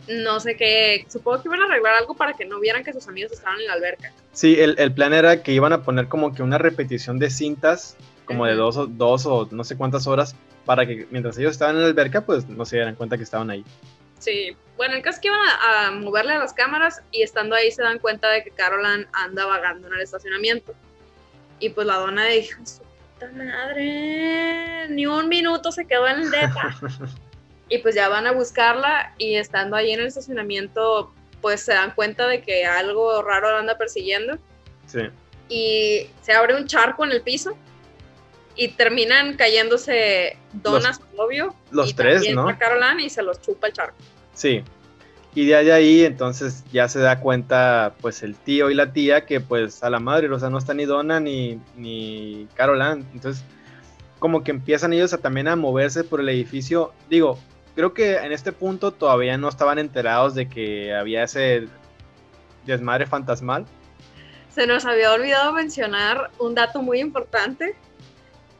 No 0.07 0.39
sé 0.39 0.55
qué, 0.55 1.05
supongo 1.09 1.41
que 1.41 1.47
iban 1.47 1.61
a 1.61 1.65
arreglar 1.65 1.93
algo 1.95 2.15
para 2.15 2.33
que 2.33 2.43
no 2.45 2.59
vieran 2.59 2.83
que 2.83 2.91
sus 2.91 3.07
amigos 3.07 3.31
estaban 3.33 3.59
en 3.59 3.67
la 3.67 3.73
alberca. 3.73 4.11
Sí, 4.33 4.59
el, 4.59 4.93
plan 4.93 5.13
era 5.13 5.43
que 5.43 5.51
iban 5.51 5.73
a 5.73 5.83
poner 5.83 6.07
como 6.07 6.33
que 6.33 6.41
una 6.41 6.57
repetición 6.57 7.19
de 7.19 7.29
cintas, 7.29 7.97
como 8.25 8.45
de 8.45 8.55
dos 8.55 8.77
o, 8.77 8.87
dos 8.87 9.25
o 9.27 9.47
no 9.51 9.63
sé 9.63 9.77
cuántas 9.77 10.07
horas, 10.07 10.35
para 10.65 10.87
que 10.87 11.07
mientras 11.11 11.37
ellos 11.37 11.51
estaban 11.51 11.75
en 11.75 11.83
la 11.83 11.87
alberca, 11.87 12.21
pues 12.21 12.47
no 12.49 12.65
se 12.65 12.77
dieran 12.77 12.95
cuenta 12.95 13.15
que 13.15 13.23
estaban 13.23 13.51
ahí. 13.51 13.63
Sí, 14.17 14.55
bueno, 14.77 14.95
el 14.95 15.01
caso 15.01 15.15
es 15.15 15.21
que 15.21 15.27
iban 15.27 15.39
a, 15.39 15.91
moverle 15.91 16.33
a 16.33 16.39
las 16.39 16.53
cámaras 16.53 17.01
y 17.11 17.23
estando 17.23 17.55
ahí 17.55 17.71
se 17.71 17.81
dan 17.81 17.99
cuenta 17.99 18.29
de 18.29 18.43
que 18.43 18.51
Carolan 18.51 19.07
anda 19.13 19.45
vagando 19.45 19.87
en 19.87 19.93
el 19.93 20.01
estacionamiento. 20.01 20.73
Y 21.59 21.69
pues 21.69 21.85
la 21.87 21.97
dona 21.97 22.25
dijo, 22.25 22.59
su 22.65 22.79
puta 22.79 23.31
madre, 23.33 24.87
ni 24.89 25.05
un 25.05 25.27
minuto 25.27 25.71
se 25.71 25.85
quedó 25.85 26.07
en 26.07 26.21
el 26.21 26.31
depa. 26.31 26.75
y 27.71 27.77
pues 27.77 27.95
ya 27.95 28.09
van 28.09 28.27
a 28.27 28.33
buscarla 28.33 29.13
y 29.17 29.35
estando 29.35 29.77
ahí 29.77 29.93
en 29.93 30.01
el 30.01 30.07
estacionamiento 30.07 31.13
pues 31.39 31.61
se 31.61 31.73
dan 31.73 31.91
cuenta 31.95 32.27
de 32.27 32.41
que 32.41 32.65
algo 32.65 33.23
raro 33.23 33.49
la 33.49 33.59
anda 33.59 33.77
persiguiendo. 33.77 34.37
Sí. 34.85 34.99
Y 35.47 36.09
se 36.21 36.33
abre 36.33 36.53
un 36.55 36.67
charco 36.67 37.05
en 37.05 37.13
el 37.13 37.21
piso 37.21 37.57
y 38.57 38.67
terminan 38.67 39.37
cayéndose 39.37 40.37
Donas, 40.51 40.99
obvio. 41.15 41.55
Los 41.71 41.95
tres, 41.95 42.29
¿no? 42.35 42.45
Carolan 42.59 42.99
y 42.99 43.09
se 43.09 43.23
los 43.23 43.41
chupa 43.41 43.67
el 43.67 43.73
charco. 43.73 43.95
Sí. 44.33 44.63
Y 45.33 45.45
de 45.45 45.71
ahí 45.71 46.03
entonces 46.03 46.65
ya 46.73 46.89
se 46.89 46.99
da 46.99 47.21
cuenta 47.21 47.95
pues 48.01 48.21
el 48.21 48.35
tío 48.35 48.69
y 48.69 48.75
la 48.75 48.91
tía 48.91 49.25
que 49.25 49.39
pues 49.39 49.81
a 49.81 49.89
la 49.89 50.01
madre, 50.01 50.29
o 50.29 50.37
sea, 50.37 50.49
no 50.49 50.57
está 50.57 50.73
ni 50.73 50.83
Donna 50.83 51.21
ni, 51.21 51.57
ni 51.77 52.49
Carolan. 52.53 53.07
Entonces 53.13 53.45
como 54.19 54.43
que 54.43 54.51
empiezan 54.51 54.91
ellos 54.91 55.13
a, 55.13 55.19
también 55.19 55.47
a 55.47 55.55
moverse 55.55 56.03
por 56.03 56.19
el 56.19 56.27
edificio. 56.27 56.93
Digo, 57.09 57.39
creo 57.75 57.93
que 57.93 58.15
en 58.15 58.31
este 58.31 58.51
punto 58.51 58.91
todavía 58.91 59.37
no 59.37 59.49
estaban 59.49 59.79
enterados 59.79 60.35
de 60.35 60.47
que 60.49 60.93
había 60.93 61.23
ese 61.23 61.67
desmadre 62.65 63.07
fantasmal. 63.07 63.65
se 64.49 64.67
nos 64.67 64.85
había 64.85 65.11
olvidado 65.13 65.53
mencionar 65.53 66.29
un 66.37 66.55
dato 66.55 66.81
muy 66.81 66.99
importante, 66.99 67.75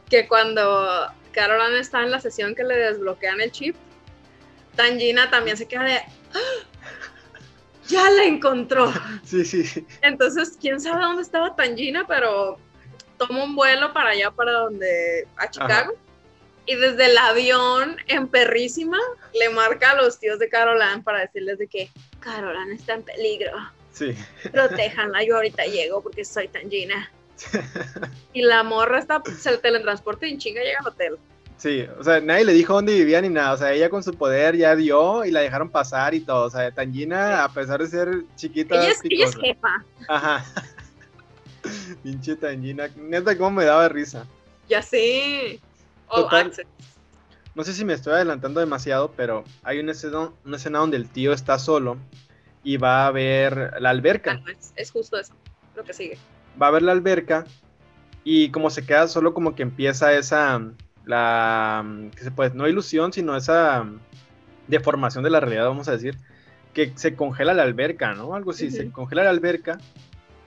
que 0.08 0.26
cuando 0.26 1.10
Caroline 1.32 1.78
está 1.78 2.02
en 2.02 2.10
la 2.10 2.20
sesión 2.20 2.54
que 2.54 2.64
le 2.64 2.76
desbloquean 2.76 3.40
el 3.40 3.50
chip, 3.52 3.76
Tangina 4.76 5.30
también 5.30 5.56
se 5.56 5.66
queda 5.66 5.84
de... 5.84 5.96
¡Ah! 5.96 6.68
Ya 7.88 8.10
la 8.10 8.24
encontró. 8.24 8.92
Sí, 9.24 9.44
sí. 9.44 9.86
Entonces, 10.02 10.56
quién 10.60 10.80
sabe 10.80 11.02
dónde 11.02 11.22
estaba 11.22 11.54
Tangina, 11.56 12.06
pero 12.06 12.58
toma 13.18 13.44
un 13.44 13.54
vuelo 13.54 13.92
para 13.92 14.10
allá, 14.10 14.30
para 14.30 14.52
donde, 14.52 15.26
a 15.36 15.50
Chicago. 15.50 15.92
Y 16.66 16.76
desde 16.76 17.06
el 17.06 17.18
avión, 17.18 17.96
en 18.06 18.28
perrísima, 18.28 18.98
le 19.34 19.50
marca 19.50 19.90
a 19.90 19.94
los 19.96 20.18
tíos 20.18 20.38
de 20.38 20.48
Caroline 20.48 21.02
para 21.02 21.20
decirles 21.20 21.58
de 21.58 21.66
que 21.66 21.90
Caroline 22.20 22.74
está 22.74 22.94
en 22.94 23.02
peligro. 23.02 23.52
Sí. 23.92 24.14
Protéjanla, 24.50 25.24
yo 25.24 25.36
ahorita 25.36 25.64
llego 25.66 26.02
porque 26.02 26.24
soy 26.24 26.48
Tangina. 26.48 27.10
y 28.32 28.42
la 28.42 28.62
morra 28.62 29.00
está, 29.00 29.22
se 29.38 29.58
teletransporta 29.58 30.26
y 30.26 30.32
en 30.32 30.38
chinga 30.38 30.62
llega 30.62 30.78
al 30.80 30.86
hotel. 30.86 31.18
Sí, 31.62 31.86
o 31.96 32.02
sea, 32.02 32.20
nadie 32.20 32.44
le 32.44 32.54
dijo 32.54 32.72
dónde 32.72 32.92
vivía 32.92 33.20
ni 33.20 33.28
nada. 33.28 33.52
O 33.52 33.56
sea, 33.56 33.72
ella 33.72 33.88
con 33.88 34.02
su 34.02 34.14
poder 34.14 34.56
ya 34.56 34.74
dio 34.74 35.24
y 35.24 35.30
la 35.30 35.40
dejaron 35.40 35.70
pasar 35.70 36.12
y 36.12 36.20
todo. 36.20 36.46
O 36.46 36.50
sea, 36.50 36.72
Tangina, 36.72 37.44
a 37.44 37.52
pesar 37.52 37.80
de 37.80 37.86
ser 37.86 38.24
chiquita. 38.34 38.74
Ella 38.74 38.90
es, 38.90 39.00
ella 39.04 39.26
es 39.26 39.36
jefa. 39.36 39.84
Ajá. 40.08 40.44
Pinche 42.02 42.34
Tangina. 42.34 42.88
Neta, 42.96 43.38
cómo 43.38 43.52
me 43.52 43.64
daba 43.64 43.88
risa. 43.88 44.26
Ya 44.68 44.82
sé. 44.82 45.60
Oh, 46.14 46.24
Total. 46.24 46.52
No 47.54 47.64
sé 47.64 47.72
si 47.72 47.84
me 47.86 47.94
estoy 47.94 48.12
adelantando 48.12 48.60
demasiado, 48.60 49.12
pero 49.12 49.44
hay 49.62 49.78
una 49.78 49.92
escena, 49.92 50.30
una 50.44 50.56
escena 50.56 50.78
donde 50.78 50.98
el 50.98 51.08
tío 51.08 51.32
está 51.32 51.58
solo 51.58 51.96
y 52.62 52.76
va 52.76 53.06
a 53.06 53.10
ver 53.10 53.74
la 53.80 53.90
alberca. 53.90 54.42
Ah, 54.46 54.50
es, 54.50 54.72
es 54.76 54.90
justo 54.90 55.18
eso, 55.18 55.32
lo 55.74 55.84
que 55.84 55.94
sigue. 55.94 56.18
Va 56.60 56.66
a 56.66 56.70
ver 56.70 56.82
la 56.82 56.92
alberca 56.92 57.44
y 58.24 58.50
como 58.50 58.68
se 58.68 58.84
queda 58.84 59.08
solo 59.08 59.32
como 59.32 59.54
que 59.54 59.62
empieza 59.62 60.12
esa, 60.12 60.60
la, 61.06 61.84
que 62.14 62.22
se 62.22 62.30
puede, 62.30 62.50
no 62.54 62.68
ilusión, 62.68 63.12
sino 63.12 63.34
esa 63.34 63.86
deformación 64.68 65.24
de 65.24 65.30
la 65.30 65.40
realidad, 65.40 65.66
vamos 65.66 65.88
a 65.88 65.92
decir, 65.92 66.18
que 66.74 66.92
se 66.94 67.16
congela 67.16 67.54
la 67.54 67.62
alberca, 67.62 68.14
¿no? 68.14 68.34
Algo 68.34 68.50
así, 68.50 68.70
se 68.70 68.90
congela 68.90 69.24
la 69.24 69.30
alberca 69.30 69.78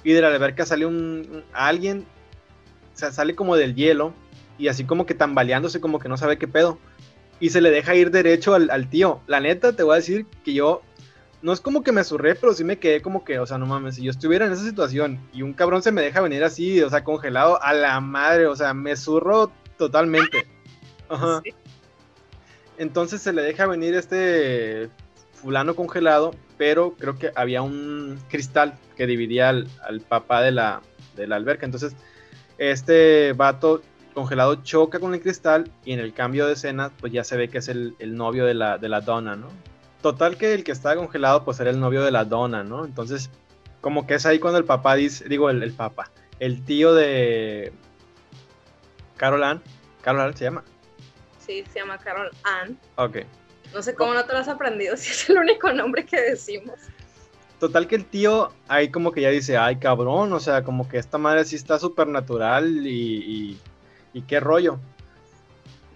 y 0.04 0.14
de 0.14 0.22
la 0.22 0.28
alberca 0.28 0.66
sale 0.66 0.86
un, 0.86 1.44
alguien, 1.54 2.06
o 2.94 2.98
sea, 2.98 3.12
sale 3.12 3.36
como 3.36 3.56
del 3.56 3.74
hielo 3.74 4.14
y 4.58 4.68
así 4.68 4.86
como 4.86 5.06
que 5.06 5.14
tambaleándose 5.14 5.80
como 5.80 6.00
que 6.00 6.10
no 6.10 6.18
sabe 6.18 6.38
qué 6.38 6.48
pedo. 6.48 6.80
Y 7.40 7.50
se 7.50 7.62
le 7.62 7.70
deja 7.70 7.96
ir 7.96 8.12
derecho 8.12 8.56
al, 8.56 8.70
al 8.70 8.90
tío. 8.90 9.20
La 9.28 9.40
neta, 9.40 9.74
te 9.74 9.84
voy 9.84 9.94
a 9.94 9.98
decir 9.98 10.26
que 10.44 10.54
yo 10.54 10.82
no 11.42 11.54
es 11.54 11.62
como 11.62 11.84
que 11.84 11.92
me 11.92 12.04
surré, 12.04 12.34
pero 12.34 12.54
sí 12.54 12.64
me 12.64 12.80
quedé 12.80 13.04
como 13.04 13.24
que, 13.24 13.38
o 13.38 13.46
sea, 13.46 13.60
no 13.60 13.68
mames, 13.68 13.96
si 13.96 14.04
yo 14.04 14.10
estuviera 14.10 14.48
en 14.48 14.54
esa 14.54 14.64
situación 14.64 15.20
y 15.32 15.44
un 15.44 15.54
cabrón 15.54 15.84
se 15.84 15.92
me 15.92 16.02
deja 16.02 16.20
venir 16.22 16.44
así, 16.44 16.82
o 16.82 16.90
sea, 16.90 17.04
congelado, 17.04 17.62
a 17.62 17.72
la 17.74 18.00
madre, 18.00 18.48
o 18.48 18.56
sea, 18.56 18.74
me 18.74 18.96
zurro 18.96 19.52
totalmente. 19.78 20.48
Ajá. 21.08 21.44
Entonces 22.80 23.22
se 23.22 23.32
le 23.32 23.44
deja 23.44 23.68
venir 23.68 23.94
este 23.94 24.90
fulano 25.34 25.76
congelado, 25.76 26.34
pero 26.58 26.96
creo 26.98 27.20
que 27.20 27.32
había 27.36 27.62
un 27.62 28.20
cristal 28.28 28.80
que 28.98 29.06
dividía 29.06 29.50
al, 29.50 29.68
papá 30.08 30.42
de 30.42 30.52
la, 30.52 30.82
de 31.16 31.28
la 31.28 31.36
alberca. 31.36 31.68
Entonces, 31.68 31.96
este 32.58 33.34
vato 33.34 33.84
congelado 34.16 34.56
choca 34.64 35.00
con 35.00 35.14
el 35.14 35.22
cristal 35.22 35.72
y 35.84 35.94
en 35.94 36.00
el 36.00 36.14
cambio 36.14 36.48
de 36.48 36.54
escena, 36.54 36.92
pues 37.00 37.14
ya 37.14 37.24
se 37.24 37.38
ve 37.38 37.50
que 37.50 37.60
es 37.60 37.68
el, 37.68 37.96
el 38.00 38.16
novio 38.16 38.46
de 38.46 38.56
la, 38.56 38.80
de 38.80 38.90
la 38.90 39.02
dona, 39.02 39.36
¿no? 39.36 39.50
Total 40.02 40.38
que 40.38 40.54
el 40.54 40.64
que 40.64 40.72
estaba 40.72 40.96
congelado, 40.96 41.46
pues 41.46 41.60
era 41.60 41.70
el 41.70 41.80
novio 41.80 42.04
de 42.04 42.12
la 42.12 42.26
dona, 42.26 42.64
¿no? 42.64 42.86
Entonces, 42.86 43.30
como 43.82 44.08
que 44.08 44.16
es 44.16 44.26
ahí 44.26 44.40
cuando 44.40 44.58
el 44.58 44.66
papá 44.66 44.96
dice, 44.96 45.28
digo, 45.30 45.52
el, 45.52 45.62
el 45.62 45.74
papá, 45.74 46.10
el 46.40 46.64
tío 46.64 46.96
de 46.96 47.72
Carol 49.18 49.44
Ann, 49.44 49.62
Carol 50.02 50.22
Ann 50.22 50.36
se 50.36 50.46
llama. 50.46 50.64
Sí, 51.40 51.64
se 51.72 51.80
llama 51.80 51.98
Carol 51.98 52.32
Ann. 52.44 52.80
Ok. 52.96 53.18
No 53.74 53.82
sé 53.82 53.94
cómo 53.94 54.14
no 54.14 54.26
te 54.26 54.34
lo 54.34 54.40
has 54.40 54.48
aprendido, 54.48 54.98
si 54.98 55.12
es 55.12 55.30
el 55.30 55.38
único 55.38 55.72
nombre 55.74 56.06
que 56.06 56.20
decimos. 56.20 56.80
Total 57.60 57.88
que 57.88 57.96
el 57.96 58.06
tío 58.06 58.52
ahí 58.68 58.90
como 58.90 59.12
que 59.12 59.22
ya 59.22 59.30
dice, 59.30 59.58
ay 59.58 59.78
cabrón, 59.78 60.34
o 60.34 60.40
sea, 60.40 60.64
como 60.64 60.88
que 60.88 60.98
esta 60.98 61.18
madre 61.18 61.46
sí 61.46 61.56
está 61.56 61.80
súper 61.80 62.08
natural 62.08 62.86
y, 62.86 62.90
y, 62.90 63.60
qué 64.24 64.40
rollo. 64.40 64.80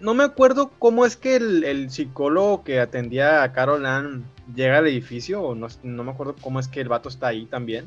No 0.00 0.14
me 0.14 0.24
acuerdo 0.24 0.70
cómo 0.78 1.04
es 1.04 1.16
que 1.16 1.36
el, 1.36 1.90
psicólogo 1.90 2.64
que 2.64 2.80
atendía 2.80 3.42
a 3.42 3.52
Carol 3.52 3.84
Ann 3.84 4.24
llega 4.54 4.78
al 4.78 4.86
edificio, 4.86 5.42
o 5.42 5.54
no, 5.54 5.68
no, 5.82 6.04
me 6.04 6.10
acuerdo 6.10 6.34
cómo 6.40 6.58
es 6.58 6.68
que 6.68 6.80
el 6.80 6.88
vato 6.88 7.08
está 7.08 7.28
ahí 7.28 7.44
también. 7.46 7.86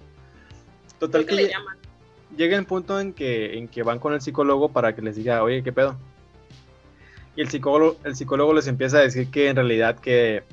Total 1.00 1.26
que, 1.26 1.52
llega 2.38 2.58
el 2.58 2.66
punto 2.66 3.00
en 3.00 3.14
que, 3.14 3.58
en 3.58 3.68
que 3.68 3.84
van 3.84 4.00
con 4.00 4.14
el 4.14 4.22
psicólogo 4.22 4.70
para 4.70 4.96
que 4.96 5.02
les 5.02 5.16
diga, 5.16 5.44
oye, 5.44 5.64
¿qué 5.64 5.74
pedo? 5.74 5.98
Y 7.36 7.42
el 7.42 7.50
psicólogo, 7.50 7.98
el 8.04 8.16
psicólogo 8.16 8.54
les 8.54 8.68
empieza 8.68 8.98
a 8.98 9.02
decir 9.02 9.30
que 9.32 9.50
en 9.50 9.56
realidad 9.56 9.98
que, 10.00 10.44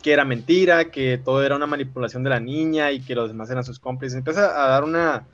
que 0.00 0.12
era 0.12 0.24
mentira, 0.24 0.90
que 0.90 1.18
todo 1.18 1.42
era 1.42 1.56
una 1.56 1.66
manipulación 1.66 2.22
de 2.22 2.30
la 2.30 2.40
niña 2.40 2.92
y 2.92 3.00
que 3.00 3.16
los 3.16 3.28
demás 3.28 3.50
eran 3.50 3.64
sus 3.64 3.80
cómplices. 3.80 4.18
Empieza 4.18 4.64
a 4.64 4.68
dar 4.68 4.84
una 4.84 5.26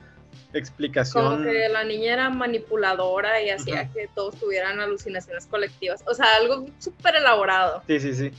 explicación. 0.53 1.23
Como 1.23 1.43
que 1.43 1.69
la 1.69 1.83
niña 1.83 2.13
era 2.13 2.29
manipuladora 2.29 3.41
y 3.41 3.49
hacía 3.49 3.89
que 3.91 4.09
todos 4.13 4.35
tuvieran 4.35 4.79
alucinaciones 4.79 5.45
colectivas. 5.45 6.03
O 6.07 6.13
sea, 6.13 6.25
algo 6.35 6.65
súper 6.79 7.15
elaborado. 7.15 7.83
Sí, 7.87 7.99
sí, 7.99 8.13
sí. 8.13 8.31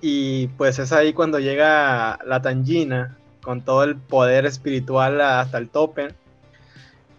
Y 0.00 0.48
pues 0.48 0.78
es 0.78 0.92
ahí 0.92 1.12
cuando 1.12 1.38
llega 1.38 2.18
la 2.26 2.42
Tangina 2.42 3.16
con 3.42 3.64
todo 3.64 3.84
el 3.84 3.96
poder 3.96 4.46
espiritual 4.46 5.20
hasta 5.20 5.58
el 5.58 5.68
tope. 5.68 6.08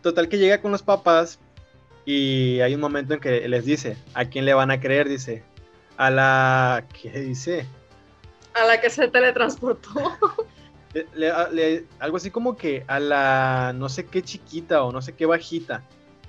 Total 0.01 0.27
que 0.27 0.37
llega 0.37 0.61
con 0.61 0.71
los 0.71 0.83
papás 0.83 1.39
y 2.05 2.59
hay 2.59 2.75
un 2.75 2.81
momento 2.81 3.13
en 3.13 3.19
que 3.19 3.47
les 3.47 3.65
dice, 3.65 3.97
¿a 4.13 4.25
quién 4.25 4.45
le 4.45 4.53
van 4.53 4.71
a 4.71 4.79
creer? 4.81 5.07
Dice, 5.07 5.43
a 5.97 6.09
la... 6.09 6.85
¿Qué 7.01 7.09
dice? 7.21 7.65
A 8.53 8.65
la 8.65 8.81
que 8.81 8.89
se 8.89 9.07
teletransportó. 9.07 9.89
algo 11.99 12.17
así 12.17 12.31
como 12.31 12.55
que 12.55 12.83
a 12.87 12.99
la 12.99 13.73
no 13.75 13.89
sé 13.89 14.05
qué 14.05 14.21
chiquita 14.21 14.83
o 14.83 14.91
no 14.91 15.01
sé 15.01 15.13
qué 15.13 15.25
bajita, 15.25 15.83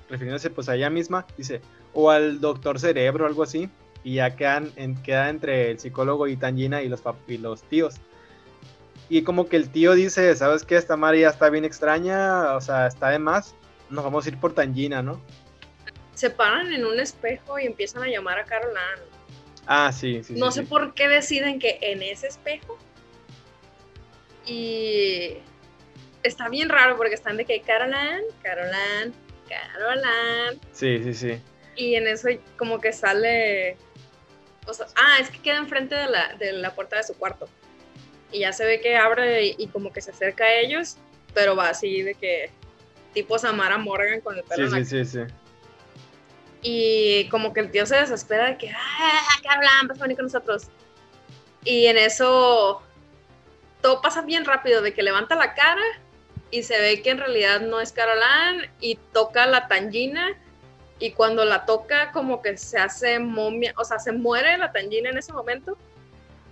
refiriéndose 0.09 0.49
pues 0.49 0.69
a 0.69 0.75
ella 0.75 0.89
misma, 0.89 1.25
dice, 1.37 1.61
o 1.93 2.09
al 2.09 2.41
doctor 2.41 2.79
cerebro, 2.79 3.25
algo 3.25 3.43
así, 3.43 3.69
y 4.03 4.15
ya 4.15 4.35
quedan, 4.35 4.71
en, 4.75 4.95
queda 5.01 5.29
entre 5.29 5.71
el 5.71 5.79
psicólogo 5.79 6.27
y 6.27 6.37
Tangina 6.37 6.81
y 6.81 6.89
los, 6.89 7.01
y 7.27 7.37
los 7.37 7.63
tíos. 7.63 7.95
Y 9.07 9.21
como 9.21 9.47
que 9.47 9.57
el 9.57 9.69
tío 9.69 9.93
dice, 9.93 10.35
¿sabes 10.35 10.63
qué? 10.63 10.77
Esta 10.77 10.97
María 10.97 11.29
está 11.29 11.49
bien 11.49 11.63
extraña, 11.63 12.55
o 12.55 12.61
sea, 12.61 12.87
está 12.87 13.09
de 13.09 13.19
más, 13.19 13.55
nos 13.89 14.03
vamos 14.03 14.25
a 14.25 14.29
ir 14.29 14.37
por 14.39 14.53
Tangina, 14.53 15.03
¿no? 15.03 15.21
se 16.15 16.29
paran 16.29 16.73
en 16.73 16.85
un 16.85 16.99
espejo 16.99 17.59
y 17.59 17.65
empiezan 17.65 18.03
a 18.03 18.07
llamar 18.07 18.39
a 18.39 18.45
Carol 18.45 18.75
Ann. 18.75 18.99
Ah, 19.67 19.91
sí, 19.91 20.23
sí. 20.23 20.33
No 20.33 20.51
sé 20.51 20.63
por 20.63 20.93
qué 20.93 21.07
deciden 21.07 21.59
que 21.59 21.77
en 21.81 22.01
ese 22.01 22.27
espejo. 22.27 22.77
Y 24.45 25.37
está 26.23 26.49
bien 26.49 26.69
raro 26.69 26.97
porque 26.97 27.15
están 27.15 27.37
de 27.37 27.45
que 27.45 27.61
Carol 27.61 27.93
Ann, 27.93 28.21
Carol 28.41 28.71
Ann, 28.73 29.13
Carol 29.47 30.03
Ann. 30.03 30.59
Sí, 30.71 31.03
sí, 31.03 31.13
sí. 31.13 31.41
Y 31.75 31.95
en 31.95 32.07
eso 32.07 32.29
como 32.57 32.79
que 32.79 32.93
sale... 32.93 33.77
O 34.67 34.73
sea, 34.73 34.87
ah, 34.95 35.17
es 35.19 35.29
que 35.29 35.39
queda 35.39 35.57
enfrente 35.57 35.93
de 35.93 36.07
la, 36.07 36.33
de 36.35 36.53
la 36.53 36.73
puerta 36.73 36.97
de 36.97 37.03
su 37.03 37.15
cuarto. 37.15 37.47
Y 38.31 38.39
ya 38.39 38.51
se 38.51 38.65
ve 38.65 38.81
que 38.81 38.97
abre 38.97 39.45
y, 39.45 39.55
y, 39.59 39.67
como 39.67 39.93
que 39.93 40.01
se 40.01 40.11
acerca 40.11 40.45
a 40.45 40.53
ellos, 40.55 40.97
pero 41.33 41.55
va 41.55 41.69
así 41.69 42.01
de 42.01 42.15
que 42.15 42.49
tipo 43.13 43.37
Samara 43.37 43.77
Morgan 43.77 44.21
con 44.21 44.37
el 44.37 44.43
pelo. 44.43 44.69
Sí, 44.71 44.85
sí, 44.85 45.05
sí, 45.05 45.25
sí. 45.27 45.33
Y 46.63 47.29
como 47.29 47.53
que 47.53 47.59
el 47.59 47.69
tío 47.69 47.85
se 47.85 47.95
desespera 47.95 48.47
de 48.47 48.57
que, 48.57 48.71
¡ah, 48.71 49.39
Carolan, 49.43 49.87
vas 49.87 49.99
a 49.99 50.01
venir 50.01 50.17
con 50.17 50.25
nosotros! 50.25 50.63
Y 51.63 51.85
en 51.85 51.97
eso 51.97 52.81
todo 53.85 54.01
pasa 54.01 54.23
bien 54.23 54.45
rápido, 54.45 54.81
de 54.81 54.95
que 54.95 55.03
levanta 55.03 55.35
la 55.35 55.53
cara 55.53 55.83
y 56.49 56.63
se 56.63 56.81
ve 56.81 57.03
que 57.03 57.11
en 57.11 57.19
realidad 57.19 57.61
no 57.61 57.79
es 57.79 57.91
Carolan 57.91 58.67
y 58.79 58.95
toca 59.13 59.45
la 59.45 59.67
tangina 59.67 60.35
y 60.97 61.11
cuando 61.11 61.45
la 61.45 61.67
toca 61.67 62.11
como 62.11 62.41
que 62.41 62.57
se 62.57 62.79
hace 62.79 63.19
momia, 63.19 63.75
o 63.77 63.83
sea, 63.83 63.99
se 63.99 64.11
muere 64.11 64.57
la 64.57 64.71
tangina 64.71 65.11
en 65.11 65.19
ese 65.19 65.33
momento, 65.33 65.77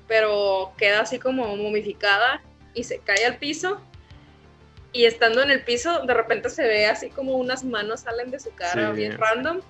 pero 0.07 0.73
queda 0.77 0.99
así 0.99 1.17
como 1.17 1.57
momificada 1.57 2.39
y 2.75 2.83
se 2.83 2.99
cae 2.99 3.25
al 3.25 3.37
piso 3.37 3.81
y 4.91 5.05
estando 5.05 5.41
en 5.41 5.49
el 5.49 5.63
piso 5.63 6.05
de 6.05 6.13
repente 6.13 6.51
se 6.51 6.61
ve 6.67 6.85
así 6.85 7.09
como 7.09 7.37
unas 7.37 7.63
manos 7.63 8.01
salen 8.01 8.29
de 8.29 8.39
su 8.39 8.53
cara 8.53 8.91
bien 8.91 9.17
random 9.17 9.61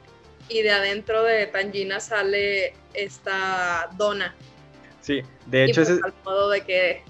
y 0.50 0.64
de 0.64 0.72
adentro 0.72 1.24
de 1.24 1.48
Tangina 1.48 2.02
sale 2.02 2.74
esta 2.94 3.90
dona. 3.94 4.36
Sí, 5.00 5.22
de 5.46 5.64
hecho 5.64 5.84
es 5.84 5.92
pues, 5.92 6.04
al 6.04 6.14
modo 6.26 6.50
de 6.50 6.66
que 6.66 7.04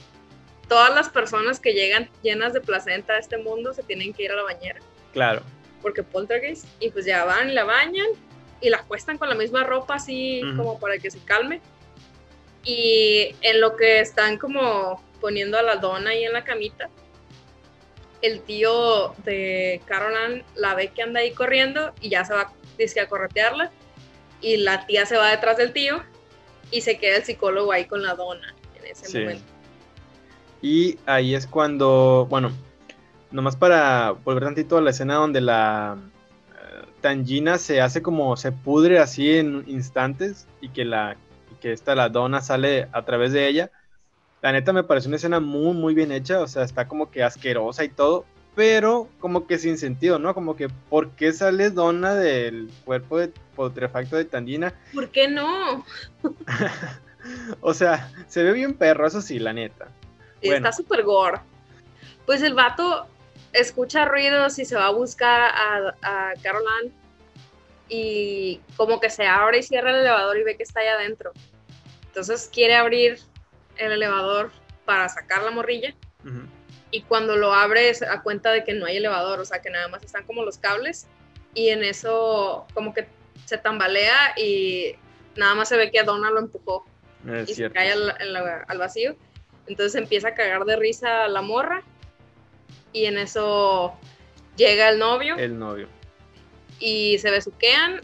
todas 0.73 0.95
las 0.95 1.07
personas 1.07 1.59
que 1.59 1.73
llegan 1.73 2.09
llenas 2.23 2.51
de 2.51 2.59
placenta 2.59 3.13
a 3.13 3.19
este 3.19 3.37
mundo 3.37 3.75
se 3.75 3.83
tienen 3.83 4.11
que 4.11 4.23
ir 4.23 4.31
a 4.31 4.35
la 4.35 4.41
bañera. 4.41 4.79
Claro. 5.11 5.43
Porque 5.83 6.01
poltergeist 6.01 6.65
y 6.79 6.89
pues 6.89 7.05
ya 7.05 7.25
van 7.25 7.51
y 7.51 7.53
la 7.53 7.63
bañan 7.63 8.07
y 8.59 8.71
la 8.71 8.81
cuestan 8.81 9.19
con 9.19 9.29
la 9.29 9.35
misma 9.35 9.63
ropa 9.63 9.93
así 9.93 10.41
como 10.57 10.79
para 10.79 10.97
que 10.97 11.11
se 11.11 11.19
calme. 11.19 11.61
Y 12.63 13.35
en 13.41 13.61
lo 13.61 13.75
que 13.75 13.99
están 13.99 14.39
como 14.39 15.03
poniendo 15.21 15.59
a 15.59 15.61
la 15.61 15.75
dona 15.75 16.09
ahí 16.09 16.23
en 16.23 16.33
la 16.33 16.43
camita, 16.43 16.89
el 18.23 18.41
tío 18.41 19.13
de 19.25 19.79
Caroline 19.85 20.43
la 20.55 20.73
ve 20.73 20.87
que 20.87 21.03
anda 21.03 21.19
ahí 21.19 21.33
corriendo 21.33 21.93
y 22.01 22.09
ya 22.09 22.25
se 22.25 22.33
va 22.33 22.51
dice, 22.79 22.99
a 22.99 23.07
corretearla. 23.07 23.69
Y 24.41 24.57
la 24.57 24.87
tía 24.87 25.05
se 25.05 25.17
va 25.17 25.29
detrás 25.29 25.57
del 25.57 25.71
tío 25.71 26.01
y 26.71 26.81
se 26.81 26.97
queda 26.97 27.17
el 27.17 27.25
psicólogo 27.25 27.71
ahí 27.71 27.85
con 27.85 28.01
la 28.01 28.15
dona 28.15 28.55
en 28.79 28.87
ese 28.87 29.19
momento. 29.19 29.52
Y 30.63 30.97
ahí 31.05 31.35
es 31.35 31.45
cuando, 31.45 32.25
bueno, 32.29 32.49
nomás 33.31 33.57
para 33.57 34.11
volver 34.11 34.45
tantito 34.45 34.77
a 34.77 34.81
la 34.81 34.91
escena 34.91 35.15
donde 35.15 35.41
la 35.41 35.97
eh, 36.53 36.85
Tangina 37.01 37.57
se 37.57 37.81
hace 37.81 38.01
como 38.01 38.37
se 38.37 38.53
pudre 38.53 38.99
así 38.99 39.37
en 39.37 39.65
instantes 39.67 40.47
y 40.61 40.69
que 40.69 40.85
la 40.85 41.17
que 41.59 41.73
esta 41.73 41.95
la 41.95 42.07
dona 42.07 42.39
sale 42.39 42.87
a 42.93 43.01
través 43.03 43.33
de 43.33 43.45
ella. 43.49 43.71
La 44.41 44.53
neta 44.53 44.71
me 44.71 44.85
parece 44.85 45.09
una 45.09 45.17
escena 45.17 45.41
muy 45.41 45.73
muy 45.73 45.93
bien 45.93 46.13
hecha, 46.13 46.39
o 46.39 46.47
sea, 46.47 46.63
está 46.63 46.87
como 46.87 47.11
que 47.11 47.23
asquerosa 47.23 47.83
y 47.83 47.89
todo, 47.89 48.23
pero 48.55 49.09
como 49.19 49.47
que 49.47 49.57
sin 49.57 49.77
sentido, 49.77 50.17
¿no? 50.17 50.33
Como 50.33 50.55
que 50.55 50.69
¿por 50.69 51.09
qué 51.09 51.33
sale 51.33 51.71
dona 51.71 52.15
del 52.15 52.71
cuerpo 52.85 53.17
de 53.17 53.33
putrefacto 53.57 54.15
de 54.15 54.23
Tangina? 54.23 54.73
¿Por 54.93 55.09
qué 55.09 55.27
no? 55.27 55.83
o 57.59 57.73
sea, 57.73 58.09
se 58.29 58.43
ve 58.43 58.53
bien 58.53 58.75
perro, 58.75 59.05
eso 59.05 59.21
sí, 59.21 59.39
la 59.39 59.51
neta. 59.51 59.89
Está 60.51 60.71
súper 60.71 61.03
gore. 61.03 61.39
Pues 62.25 62.41
el 62.41 62.53
vato 62.53 63.07
escucha 63.51 64.05
ruidos 64.05 64.59
y 64.59 64.65
se 64.65 64.75
va 64.75 64.87
a 64.87 64.91
buscar 64.91 65.41
a, 65.41 65.95
a 66.01 66.33
Caroline 66.41 66.91
y 67.89 68.59
como 68.75 68.99
que 68.99 69.09
se 69.09 69.27
abre 69.27 69.59
y 69.59 69.63
cierra 69.63 69.91
el 69.91 69.97
elevador 69.97 70.37
y 70.37 70.43
ve 70.43 70.57
que 70.57 70.63
está 70.63 70.79
allá 70.79 70.93
adentro. 70.93 71.31
Entonces 72.07 72.49
quiere 72.51 72.75
abrir 72.75 73.19
el 73.77 73.91
elevador 73.91 74.51
para 74.85 75.09
sacar 75.09 75.43
la 75.43 75.51
morrilla. 75.51 75.93
Y 76.91 77.01
cuando 77.01 77.35
lo 77.35 77.53
abre 77.53 77.93
se 77.93 78.05
da 78.05 78.21
cuenta 78.21 78.51
de 78.51 78.63
que 78.63 78.73
no 78.73 78.85
hay 78.85 78.97
elevador, 78.97 79.39
o 79.39 79.45
sea 79.45 79.61
que 79.61 79.69
nada 79.69 79.87
más 79.87 80.03
están 80.03 80.25
como 80.25 80.43
los 80.43 80.57
cables. 80.57 81.07
Y 81.53 81.69
en 81.69 81.83
eso 81.83 82.65
como 82.73 82.93
que 82.93 83.07
se 83.45 83.57
tambalea 83.57 84.33
y 84.37 84.95
nada 85.35 85.55
más 85.55 85.69
se 85.69 85.77
ve 85.77 85.91
que 85.91 85.99
a 85.99 86.03
Donna 86.03 86.29
lo 86.29 86.39
empujó. 86.39 86.85
y 87.47 87.53
se 87.53 87.69
cae 87.71 87.91
al, 87.91 88.77
vacío. 88.77 89.15
Entonces 89.67 89.95
empieza 89.95 90.29
a 90.29 90.33
cagar 90.35 90.65
de 90.65 90.75
risa 90.75 91.27
la 91.27 91.41
morra 91.41 91.83
y 92.91 93.05
en 93.05 93.17
eso 93.17 93.93
llega 94.55 94.89
el 94.89 94.99
novio. 94.99 95.35
El 95.37 95.57
novio. 95.57 95.87
Y 96.79 97.17
se 97.19 97.31
besuquean 97.31 98.01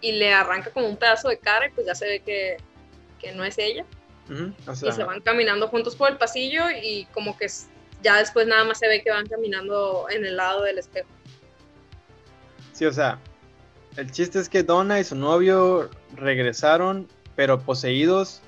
y 0.00 0.12
le 0.12 0.32
arranca 0.32 0.70
como 0.70 0.88
un 0.88 0.96
pedazo 0.96 1.28
de 1.28 1.38
cara 1.38 1.66
y 1.66 1.70
pues 1.70 1.86
ya 1.86 1.94
se 1.94 2.06
ve 2.06 2.20
que, 2.20 2.56
no 3.34 3.44
es 3.44 3.58
ella. 3.58 3.84
y 4.28 4.92
se 4.92 5.02
van 5.02 5.20
caminando 5.20 5.66
juntos 5.66 5.96
por 5.96 6.08
el 6.08 6.16
pasillo 6.16 6.62
y 6.70 7.06
como 7.06 7.36
que 7.36 7.48
ya 8.02 8.18
después 8.18 8.46
nada 8.46 8.62
más 8.64 8.78
se 8.78 8.86
ve 8.86 9.02
que 9.02 9.10
van 9.10 9.26
caminando 9.26 10.06
en 10.10 10.24
el 10.24 10.36
lado 10.36 10.62
del 10.62 10.78
espejo. 10.78 11.08
Sí, 12.72 12.84
o 12.84 12.92
sea, 12.92 13.18
el 13.96 14.12
chiste 14.12 14.38
es 14.38 14.48
que 14.48 14.62
Donna 14.62 15.00
y 15.00 15.04
su 15.04 15.16
novio 15.16 15.90
regresaron, 16.14 17.08
pero 17.34 17.58
poseídos. 17.58 18.42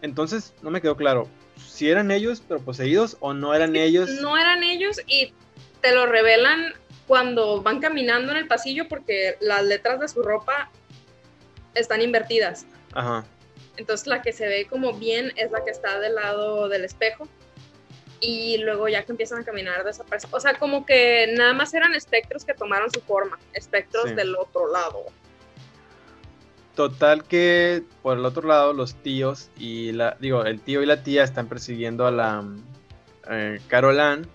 Entonces, 0.00 0.54
no 0.62 0.70
me 0.70 0.80
quedó 0.80 0.96
claro 0.96 1.28
si 1.74 1.90
eran 1.90 2.12
ellos, 2.12 2.40
pero 2.46 2.60
poseídos, 2.60 3.16
o 3.18 3.34
no 3.34 3.52
eran 3.52 3.74
ellos. 3.74 4.08
No 4.20 4.38
eran 4.38 4.62
ellos 4.62 5.00
y 5.08 5.34
te 5.80 5.92
lo 5.92 6.06
revelan 6.06 6.72
cuando 7.08 7.62
van 7.62 7.80
caminando 7.80 8.30
en 8.30 8.38
el 8.38 8.46
pasillo 8.46 8.88
porque 8.88 9.36
las 9.40 9.64
letras 9.64 9.98
de 9.98 10.06
su 10.06 10.22
ropa 10.22 10.70
están 11.74 12.00
invertidas. 12.00 12.64
Ajá. 12.92 13.24
Entonces 13.76 14.06
la 14.06 14.22
que 14.22 14.32
se 14.32 14.46
ve 14.46 14.66
como 14.70 14.92
bien 14.92 15.32
es 15.34 15.50
la 15.50 15.64
que 15.64 15.72
está 15.72 15.98
del 15.98 16.14
lado 16.14 16.68
del 16.68 16.84
espejo. 16.84 17.28
Y 18.20 18.58
luego 18.58 18.88
ya 18.88 19.02
que 19.02 19.10
empiezan 19.10 19.42
a 19.42 19.44
caminar 19.44 19.82
desaparecen. 19.84 20.30
O 20.32 20.38
sea, 20.38 20.54
como 20.54 20.86
que 20.86 21.34
nada 21.36 21.54
más 21.54 21.74
eran 21.74 21.92
espectros 21.94 22.44
que 22.44 22.54
tomaron 22.54 22.88
su 22.92 23.00
forma. 23.00 23.36
Espectros 23.52 24.14
del 24.14 24.36
otro 24.36 24.70
lado. 24.70 25.06
Total 26.74 27.22
que 27.22 27.84
por 28.02 28.18
el 28.18 28.24
otro 28.24 28.48
lado 28.48 28.72
los 28.72 28.96
tíos 28.96 29.48
y 29.56 29.92
la, 29.92 30.16
digo, 30.20 30.44
el 30.44 30.60
tío 30.60 30.82
y 30.82 30.86
la 30.86 31.04
tía 31.04 31.22
están 31.22 31.46
persiguiendo 31.46 32.06
a 32.06 32.10
la 32.10 32.44
eh, 33.30 33.60
Carolan. 33.68 34.26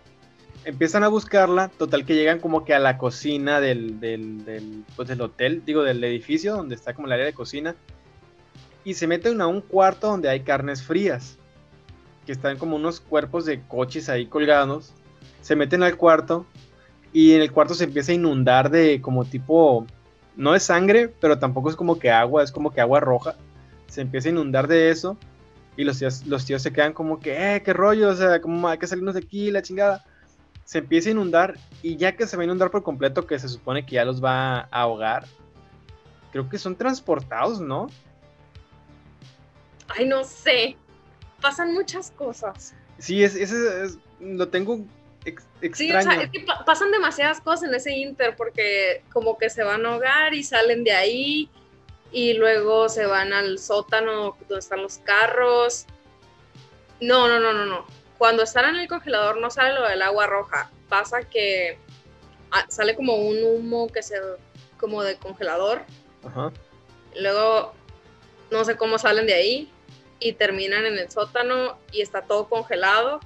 Empiezan 0.63 1.03
a 1.03 1.09
buscarla, 1.09 1.67
total 1.69 2.05
que 2.05 2.15
llegan 2.15 2.39
como 2.39 2.63
que 2.63 2.73
a 2.73 2.79
la 2.79 2.97
cocina 2.97 3.59
del, 3.59 3.99
del, 3.99 4.45
del, 4.45 4.85
pues 4.95 5.07
del 5.09 5.21
hotel, 5.21 5.63
digo, 5.65 5.83
del 5.83 6.03
edificio 6.03 6.55
donde 6.55 6.75
está 6.75 6.93
como 6.93 7.07
el 7.07 7.13
área 7.13 7.25
de 7.25 7.33
cocina. 7.33 7.75
Y 8.85 8.93
se 8.93 9.07
meten 9.07 9.41
a 9.41 9.47
un 9.47 9.59
cuarto 9.59 10.07
donde 10.07 10.29
hay 10.29 10.41
carnes 10.41 10.81
frías, 10.81 11.37
que 12.25 12.31
están 12.31 12.57
como 12.57 12.77
unos 12.77 13.01
cuerpos 13.01 13.45
de 13.45 13.61
coches 13.63 14.07
ahí 14.07 14.27
colgados. 14.27 14.93
Se 15.41 15.57
meten 15.57 15.83
al 15.83 15.97
cuarto 15.97 16.45
y 17.11 17.33
en 17.33 17.41
el 17.41 17.51
cuarto 17.51 17.73
se 17.73 17.85
empieza 17.85 18.13
a 18.13 18.15
inundar 18.15 18.69
de 18.69 19.01
como 19.01 19.25
tipo 19.25 19.85
no 20.39 20.55
es 20.55 20.63
sangre, 20.63 21.09
pero 21.09 21.37
tampoco 21.37 21.69
es 21.69 21.75
como 21.75 21.99
que 21.99 22.09
agua, 22.09 22.41
es 22.41 22.51
como 22.53 22.71
que 22.71 22.79
agua 22.79 23.01
roja. 23.01 23.35
Se 23.87 23.99
empieza 23.99 24.29
a 24.29 24.31
inundar 24.31 24.69
de 24.69 24.89
eso 24.89 25.17
y 25.75 25.83
los 25.83 25.99
tíos, 25.99 26.25
los 26.27 26.45
tíos 26.45 26.61
se 26.61 26.71
quedan 26.71 26.93
como 26.93 27.19
que, 27.19 27.55
eh, 27.55 27.61
qué 27.61 27.73
rollo, 27.73 28.07
o 28.07 28.15
sea, 28.15 28.39
como 28.39 28.69
hay 28.69 28.77
que 28.77 28.87
salirnos 28.87 29.15
de 29.15 29.19
aquí, 29.19 29.51
la 29.51 29.61
chingada. 29.61 30.05
Se 30.63 30.77
empieza 30.77 31.09
a 31.09 31.11
inundar 31.11 31.57
y 31.83 31.97
ya 31.97 32.15
que 32.15 32.25
se 32.25 32.37
va 32.37 32.43
a 32.43 32.45
inundar 32.45 32.71
por 32.71 32.83
completo, 32.83 33.27
que 33.27 33.37
se 33.37 33.49
supone 33.49 33.85
que 33.85 33.95
ya 33.95 34.05
los 34.05 34.23
va 34.23 34.59
a 34.59 34.81
ahogar, 34.81 35.25
creo 36.31 36.47
que 36.47 36.57
son 36.57 36.73
transportados, 36.77 37.59
¿no? 37.59 37.87
Ay, 39.89 40.07
no 40.07 40.23
sé. 40.23 40.77
Pasan 41.41 41.73
muchas 41.73 42.11
cosas. 42.11 42.73
Sí, 42.97 43.25
es, 43.25 43.35
es, 43.35 43.97
lo 44.21 44.47
tengo 44.47 44.85
Sí, 45.73 45.91
o 45.91 46.01
sea, 46.01 46.21
es 46.21 46.29
que 46.29 46.45
pasan 46.65 46.91
demasiadas 46.91 47.41
cosas 47.41 47.69
en 47.69 47.75
ese 47.75 47.91
Inter 47.91 48.35
porque 48.35 49.03
como 49.11 49.37
que 49.37 49.49
se 49.49 49.63
van 49.63 49.85
a 49.85 49.95
hogar 49.95 50.33
y 50.33 50.43
salen 50.43 50.83
de 50.83 50.93
ahí 50.93 51.49
y 52.11 52.33
luego 52.33 52.89
se 52.89 53.05
van 53.05 53.33
al 53.33 53.59
sótano 53.59 54.37
donde 54.41 54.59
están 54.59 54.81
los 54.81 54.99
carros. 54.99 55.85
No, 57.01 57.27
no, 57.27 57.39
no, 57.39 57.53
no, 57.53 57.65
no. 57.65 57.85
Cuando 58.17 58.43
están 58.43 58.75
en 58.75 58.81
el 58.81 58.87
congelador 58.87 59.39
no 59.39 59.49
sale 59.49 59.73
lo 59.73 59.87
del 59.87 60.01
agua 60.01 60.27
roja. 60.27 60.71
Pasa 60.87 61.23
que 61.23 61.77
ah, 62.51 62.65
sale 62.69 62.95
como 62.95 63.15
un 63.15 63.43
humo 63.43 63.87
que 63.87 64.01
se 64.01 64.15
como 64.77 65.03
de 65.03 65.17
congelador. 65.17 65.83
Ajá. 66.25 66.51
Luego 67.15 67.73
no 68.49 68.63
sé 68.65 68.77
cómo 68.77 68.97
salen 68.97 69.27
de 69.27 69.33
ahí 69.33 69.71
y 70.19 70.33
terminan 70.33 70.85
en 70.85 70.97
el 70.97 71.11
sótano 71.11 71.77
y 71.91 72.01
está 72.01 72.21
todo 72.21 72.47
congelado 72.47 73.19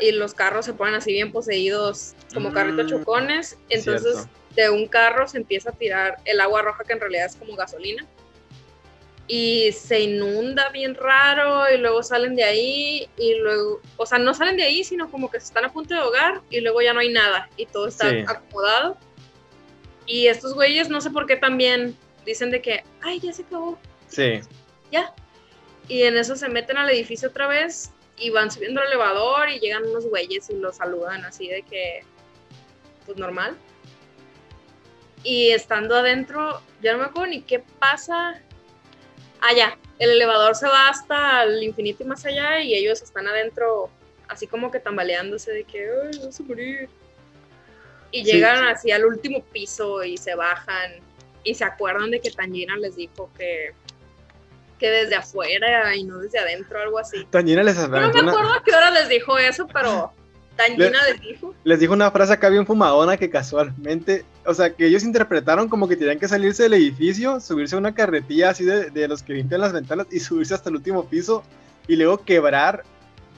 y, 0.00 0.12
los 0.12 0.34
carros 0.34 0.64
se 0.64 0.72
ponen 0.72 0.94
así 0.94 1.12
bien 1.12 1.32
poseídos 1.32 2.14
como 2.32 2.52
carritos 2.52 2.86
mm, 2.86 2.88
chocones. 2.88 3.58
Entonces 3.68 4.26
de 4.54 4.70
un 4.70 4.88
carro 4.88 5.28
se 5.28 5.38
empieza 5.38 5.70
a 5.70 5.72
tirar 5.72 6.16
el 6.24 6.40
agua 6.40 6.62
roja 6.62 6.84
que 6.84 6.92
en 6.92 7.00
realidad 7.00 7.26
es 7.26 7.36
como 7.36 7.54
gasolina. 7.54 8.06
Y 9.30 9.72
se 9.72 10.00
inunda 10.00 10.70
bien 10.70 10.94
raro 10.94 11.70
y 11.70 11.76
luego 11.76 12.02
salen 12.02 12.34
de 12.34 12.44
ahí 12.44 13.10
y 13.18 13.34
luego, 13.34 13.82
o 13.98 14.06
sea, 14.06 14.18
no 14.18 14.32
salen 14.32 14.56
de 14.56 14.62
ahí, 14.62 14.82
sino 14.84 15.10
como 15.10 15.30
que 15.30 15.38
se 15.38 15.46
están 15.46 15.66
a 15.66 15.72
punto 15.72 15.92
de 15.92 16.00
ahogar 16.00 16.40
y 16.48 16.60
luego 16.60 16.80
ya 16.80 16.94
no 16.94 17.00
hay 17.00 17.12
nada 17.12 17.50
y 17.58 17.66
todo 17.66 17.88
está 17.88 18.08
acomodado. 18.26 18.96
Y 20.06 20.28
estos 20.28 20.54
güeyes 20.54 20.88
no 20.88 21.02
sé 21.02 21.10
por 21.10 21.26
qué 21.26 21.36
también 21.36 21.94
dicen 22.24 22.50
de 22.50 22.62
que, 22.62 22.84
ay, 23.02 23.20
ya 23.20 23.34
se 23.34 23.42
acabó. 23.42 23.78
Sí. 24.08 24.40
Ya. 24.90 25.14
Y 25.88 26.04
en 26.04 26.16
eso 26.16 26.34
se 26.34 26.48
meten 26.48 26.78
al 26.78 26.88
edificio 26.88 27.28
otra 27.28 27.46
vez 27.46 27.92
y 28.18 28.30
van 28.30 28.50
subiendo 28.50 28.80
el 28.80 28.88
elevador 28.88 29.48
y 29.48 29.60
llegan 29.60 29.84
unos 29.84 30.06
güeyes 30.06 30.50
y 30.50 30.54
los 30.54 30.76
saludan 30.76 31.24
así 31.24 31.48
de 31.48 31.62
que, 31.62 32.00
pues 33.06 33.18
normal. 33.18 33.56
Y 35.22 35.50
estando 35.50 35.96
adentro, 35.96 36.60
ya 36.80 36.92
no 36.92 36.98
me 36.98 37.04
acuerdo 37.06 37.30
ni 37.30 37.42
qué 37.42 37.60
pasa. 37.78 38.40
Ah, 39.40 39.54
ya, 39.56 39.78
el 39.98 40.10
elevador 40.10 40.54
se 40.54 40.66
va 40.66 40.88
hasta 40.88 41.44
el 41.44 41.62
infinito 41.62 42.02
y 42.02 42.06
más 42.06 42.24
allá 42.24 42.60
y 42.60 42.74
ellos 42.74 43.02
están 43.02 43.26
adentro 43.26 43.90
así 44.28 44.46
como 44.46 44.70
que 44.70 44.80
tambaleándose 44.80 45.52
de 45.52 45.64
que, 45.64 45.88
ay, 45.88 46.18
vamos 46.18 46.38
a 46.38 46.42
morir. 46.42 46.88
Y 48.10 48.24
llegan 48.24 48.66
así 48.68 48.90
al 48.90 49.04
último 49.04 49.42
piso 49.44 50.02
y 50.02 50.16
se 50.16 50.34
bajan 50.34 50.92
y 51.44 51.54
se 51.54 51.64
acuerdan 51.64 52.10
de 52.10 52.20
que 52.20 52.30
Tangina 52.30 52.76
les 52.76 52.96
dijo 52.96 53.30
que 53.36 53.74
que 54.78 54.90
desde 54.90 55.16
afuera 55.16 55.94
y 55.96 56.04
no 56.04 56.18
desde 56.18 56.38
adentro, 56.38 56.80
algo 56.80 56.98
así. 56.98 57.26
Tangina 57.30 57.62
les 57.62 57.76
No 57.76 57.88
me 57.88 57.98
acuerdo 58.06 58.52
a 58.52 58.62
qué 58.64 58.74
hora 58.74 58.90
les 58.90 59.08
dijo 59.08 59.36
eso, 59.38 59.66
pero 59.72 60.12
Tangina 60.56 61.02
les, 61.06 61.20
dijo. 61.20 61.54
Les 61.64 61.78
dijo 61.78 61.92
una 61.92 62.10
frase 62.10 62.32
acá 62.32 62.48
bien 62.48 62.66
fumadona 62.66 63.16
que 63.16 63.30
casualmente, 63.30 64.24
o 64.44 64.52
sea, 64.54 64.74
que 64.74 64.86
ellos 64.86 65.04
interpretaron 65.04 65.68
como 65.68 65.86
que 65.88 65.96
tenían 65.96 66.18
que 66.18 66.26
salirse 66.26 66.64
del 66.64 66.74
edificio, 66.74 67.40
subirse 67.40 67.76
a 67.76 67.78
una 67.78 67.94
carretilla 67.94 68.50
así 68.50 68.64
de, 68.64 69.08
los 69.08 69.22
que 69.22 69.34
limpian 69.34 69.60
las 69.60 69.72
ventanas 69.72 70.06
y 70.10 70.20
subirse 70.20 70.54
hasta 70.54 70.68
el 70.68 70.76
último 70.76 71.08
piso 71.08 71.44
y 71.86 71.96
luego 71.96 72.24
quebrar 72.24 72.84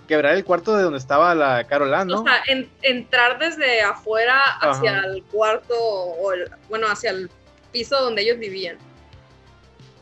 quebrar 0.09 0.35
el 0.35 0.45
cuarto 0.45 0.77
de 0.77 0.83
donde 0.83 0.99
estaba 0.99 1.37
la 1.37 1.65
Carolán, 1.69 2.09
¿no? 2.09 2.23
O 2.23 2.25
sea, 2.25 2.43
entrar 2.83 3.39
desde 3.39 3.81
afuera 3.83 4.41
hacia 4.61 4.99
el 5.01 5.23
cuarto, 5.23 5.75
o 5.79 6.33
bueno, 6.69 6.89
hacia 6.89 7.11
el 7.11 7.31
piso 7.71 8.01
donde 8.03 8.23
ellos 8.23 8.39
vivían. 8.39 8.77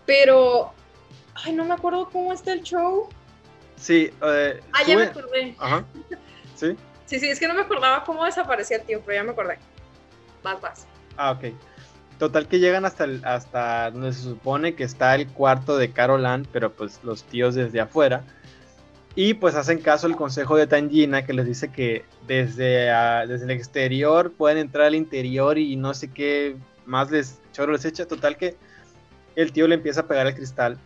Pero 0.06 0.72
Ay, 1.44 1.52
no 1.52 1.64
me 1.64 1.74
acuerdo 1.74 2.08
cómo 2.10 2.32
está 2.32 2.52
el 2.52 2.62
show. 2.62 3.08
Sí. 3.76 4.10
Eh, 4.22 4.60
ah, 4.72 4.82
ya 4.86 4.96
me 4.96 5.02
acordé. 5.04 5.54
Ajá. 5.58 5.84
Sí. 6.54 6.76
Sí, 7.06 7.18
sí, 7.18 7.28
es 7.28 7.40
que 7.40 7.48
no 7.48 7.54
me 7.54 7.62
acordaba 7.62 8.04
cómo 8.04 8.24
desaparecía 8.24 8.78
el 8.78 8.82
tío, 8.82 9.00
pero 9.04 9.16
ya 9.16 9.24
me 9.24 9.30
acordé. 9.30 9.58
Vas, 10.42 10.60
vas. 10.60 10.86
Ah, 11.16 11.32
ok. 11.32 11.54
Total 12.18 12.48
que 12.48 12.58
llegan 12.58 12.84
hasta, 12.84 13.04
el, 13.04 13.24
hasta 13.24 13.90
donde 13.90 14.12
se 14.12 14.22
supone 14.22 14.74
que 14.74 14.84
está 14.84 15.14
el 15.14 15.28
cuarto 15.28 15.78
de 15.78 15.92
Carol 15.92 16.26
Ann, 16.26 16.46
pero 16.52 16.72
pues 16.72 17.00
los 17.04 17.24
tíos 17.24 17.54
desde 17.54 17.80
afuera. 17.80 18.24
Y 19.14 19.34
pues 19.34 19.54
hacen 19.54 19.78
caso 19.78 20.06
al 20.06 20.16
consejo 20.16 20.56
de 20.56 20.66
Tangina 20.66 21.24
que 21.24 21.32
les 21.32 21.46
dice 21.46 21.72
que 21.72 22.04
desde, 22.26 22.90
ah, 22.90 23.24
desde 23.26 23.44
el 23.44 23.52
exterior 23.52 24.32
pueden 24.32 24.58
entrar 24.58 24.86
al 24.86 24.94
interior 24.94 25.58
y 25.58 25.76
no 25.76 25.94
sé 25.94 26.10
qué 26.10 26.56
más 26.86 27.10
les 27.10 27.40
choro 27.52 27.72
les 27.72 27.84
echa. 27.84 28.06
Total 28.06 28.36
que 28.36 28.56
el 29.34 29.52
tío 29.52 29.66
le 29.66 29.76
empieza 29.76 30.00
a 30.00 30.06
pegar 30.06 30.26
el 30.26 30.34
cristal 30.34 30.78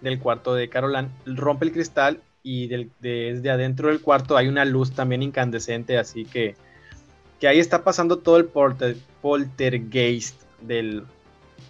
del 0.00 0.18
cuarto 0.18 0.54
de 0.54 0.68
Carolan, 0.68 1.10
rompe 1.26 1.64
el 1.66 1.72
cristal 1.72 2.20
y 2.42 2.68
desde 2.68 3.50
adentro 3.50 3.88
del 3.88 4.00
cuarto 4.00 4.36
hay 4.36 4.48
una 4.48 4.64
luz 4.64 4.92
también 4.92 5.22
incandescente, 5.22 5.98
así 5.98 6.24
que, 6.24 6.56
que 7.38 7.48
ahí 7.48 7.58
está 7.58 7.84
pasando 7.84 8.18
todo 8.18 8.38
el 8.38 8.46
poltergeist 8.46 10.42
del, 10.60 11.04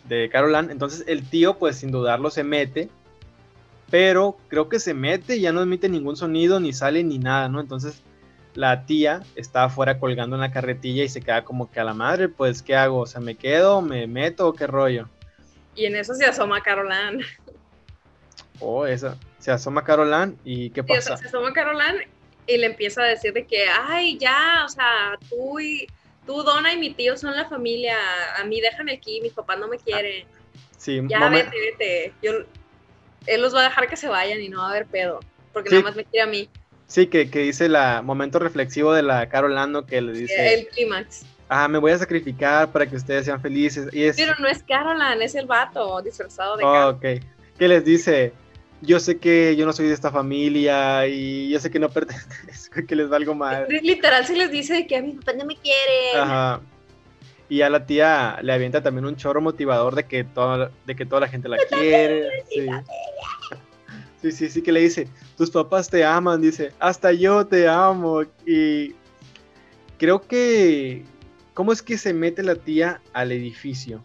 de 0.08 0.28
Carolan. 0.30 0.70
Entonces 0.70 1.04
el 1.06 1.28
tío 1.28 1.58
pues 1.58 1.76
sin 1.76 1.90
dudarlo 1.90 2.30
se 2.30 2.44
mete 2.44 2.88
pero 3.90 4.36
creo 4.48 4.68
que 4.68 4.78
se 4.78 4.94
mete 4.94 5.36
y 5.36 5.40
ya 5.40 5.52
no 5.52 5.62
emite 5.62 5.88
ningún 5.88 6.16
sonido, 6.16 6.60
ni 6.60 6.72
sale 6.72 7.02
ni 7.02 7.18
nada, 7.18 7.48
¿no? 7.48 7.60
Entonces 7.60 8.02
la 8.54 8.86
tía 8.86 9.22
está 9.34 9.64
afuera 9.64 9.98
colgando 9.98 10.36
en 10.36 10.42
la 10.42 10.52
carretilla 10.52 11.02
y 11.02 11.08
se 11.08 11.20
queda 11.20 11.44
como 11.44 11.70
que 11.70 11.80
a 11.80 11.84
la 11.84 11.94
madre, 11.94 12.28
pues, 12.28 12.62
¿qué 12.62 12.76
hago? 12.76 13.00
O 13.00 13.06
sea, 13.06 13.20
¿me 13.20 13.34
quedo, 13.34 13.82
me 13.82 14.06
meto 14.06 14.52
qué 14.52 14.66
rollo? 14.66 15.08
Y 15.74 15.86
en 15.86 15.96
eso 15.96 16.14
se 16.14 16.24
asoma 16.24 16.62
Carolan. 16.62 17.20
Oh, 18.60 18.86
esa. 18.86 19.16
Se 19.38 19.50
asoma 19.50 19.84
Carolan 19.84 20.36
y 20.44 20.70
¿qué 20.70 20.84
pasa? 20.84 21.16
se 21.16 21.26
asoma 21.26 21.52
Carolan 21.52 21.96
y 22.46 22.58
le 22.58 22.66
empieza 22.66 23.02
a 23.02 23.06
decir 23.06 23.32
de 23.32 23.46
que, 23.46 23.66
ay, 23.68 24.18
ya, 24.18 24.62
o 24.64 24.68
sea, 24.68 25.18
tú 25.28 25.58
y 25.60 25.86
tú, 26.26 26.42
Donna 26.42 26.72
y 26.72 26.78
mi 26.78 26.92
tío 26.92 27.16
son 27.16 27.34
la 27.34 27.48
familia, 27.48 27.96
a 28.38 28.44
mí 28.44 28.60
déjame 28.60 28.92
aquí, 28.92 29.20
mis 29.20 29.32
papás 29.32 29.58
no 29.58 29.68
me 29.68 29.78
quieren. 29.78 30.26
Sí, 30.76 31.00
ya 31.08 31.28
vete, 31.28 31.50
vete. 31.50 32.12
Yo, 32.22 32.32
él 33.26 33.42
los 33.42 33.54
va 33.54 33.60
a 33.60 33.64
dejar 33.64 33.88
que 33.88 33.96
se 33.96 34.08
vayan 34.08 34.40
y 34.40 34.48
no 34.48 34.58
va 34.58 34.66
a 34.66 34.70
haber 34.70 34.86
pedo, 34.86 35.20
porque 35.52 35.70
nada 35.70 35.82
más 35.82 35.96
me 35.96 36.04
quiere 36.04 36.22
a 36.22 36.26
mí. 36.26 36.48
Sí, 36.86 37.06
que, 37.06 37.30
que 37.30 37.40
dice 37.40 37.66
el 37.66 37.76
momento 38.02 38.40
reflexivo 38.40 38.92
de 38.92 39.02
la 39.02 39.28
Carolando 39.28 39.86
que 39.86 40.00
le 40.00 40.12
dice... 40.12 40.54
El 40.54 40.66
clímax. 40.68 41.24
Ah, 41.48 41.68
me 41.68 41.78
voy 41.78 41.92
a 41.92 41.98
sacrificar 41.98 42.72
para 42.72 42.86
que 42.86 42.96
ustedes 42.96 43.26
sean 43.26 43.40
felices. 43.40 43.92
Y 43.92 44.04
es... 44.04 44.16
Pero 44.16 44.34
no 44.40 44.48
es 44.48 44.62
Carolan, 44.64 45.22
es 45.22 45.34
el 45.36 45.46
vato 45.46 46.02
disfrazado 46.02 46.56
de 46.56 46.64
oh, 46.64 46.88
ok. 46.90 47.04
Que 47.58 47.68
les 47.68 47.84
dice, 47.84 48.32
yo 48.82 48.98
sé 48.98 49.18
que 49.18 49.56
yo 49.56 49.66
no 49.66 49.72
soy 49.72 49.88
de 49.88 49.94
esta 49.94 50.10
familia 50.10 51.06
y 51.06 51.50
yo 51.50 51.60
sé 51.60 51.70
que 51.70 51.78
no 51.78 51.88
pertenezco, 51.90 52.80
que 52.86 52.96
les 52.96 53.08
valgo 53.08 53.34
mal. 53.34 53.66
Literal 53.68 54.26
se 54.26 54.36
les 54.36 54.50
dice 54.50 54.86
que 54.86 54.96
a 54.96 55.02
mi 55.02 55.12
papá 55.12 55.32
no 55.34 55.44
me 55.44 55.56
quiere. 55.56 56.16
Ajá. 56.16 56.60
Y 57.48 57.62
a 57.62 57.70
la 57.70 57.84
tía 57.84 58.38
le 58.42 58.52
avienta 58.52 58.80
también 58.80 59.06
un 59.06 59.16
chorro 59.16 59.40
motivador 59.40 59.96
de 59.96 60.04
que, 60.04 60.22
todo, 60.22 60.70
de 60.86 60.96
que 60.96 61.04
toda 61.04 61.22
la 61.22 61.28
gente 61.28 61.48
la 61.48 61.56
quiere. 61.68 62.44
Sí. 62.48 62.68
sí, 64.22 64.32
sí, 64.32 64.48
sí, 64.50 64.62
que 64.62 64.70
le 64.70 64.80
dice, 64.80 65.08
tus 65.36 65.50
papás 65.50 65.90
te 65.90 66.04
aman, 66.04 66.40
dice, 66.40 66.72
hasta 66.78 67.12
yo 67.12 67.44
te 67.44 67.66
amo. 67.66 68.22
Y 68.46 68.94
creo 69.98 70.22
que, 70.22 71.02
¿cómo 71.52 71.72
es 71.72 71.82
que 71.82 71.98
se 71.98 72.14
mete 72.14 72.44
la 72.44 72.54
tía 72.54 73.00
al 73.12 73.32
edificio? 73.32 74.00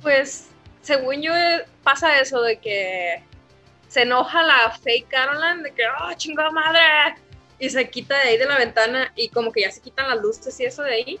Pues, 0.00 0.46
según 0.80 1.20
yo, 1.20 1.34
eh, 1.34 1.64
pasa 1.82 2.20
eso 2.20 2.42
de 2.42 2.58
que 2.58 3.24
se 3.88 4.02
enoja 4.02 4.42
la 4.42 4.70
fake 4.70 5.08
Caroline, 5.08 5.62
de 5.62 5.72
que, 5.72 5.82
oh, 5.86 6.12
chingada 6.16 6.50
madre, 6.50 6.80
y 7.58 7.70
se 7.70 7.88
quita 7.88 8.16
de 8.16 8.30
ahí 8.30 8.38
de 8.38 8.46
la 8.46 8.58
ventana 8.58 9.12
y 9.14 9.28
como 9.28 9.52
que 9.52 9.62
ya 9.62 9.70
se 9.70 9.80
quitan 9.80 10.08
las 10.08 10.20
luces 10.20 10.58
y 10.58 10.64
eso 10.64 10.82
de 10.82 10.94
ahí 10.94 11.20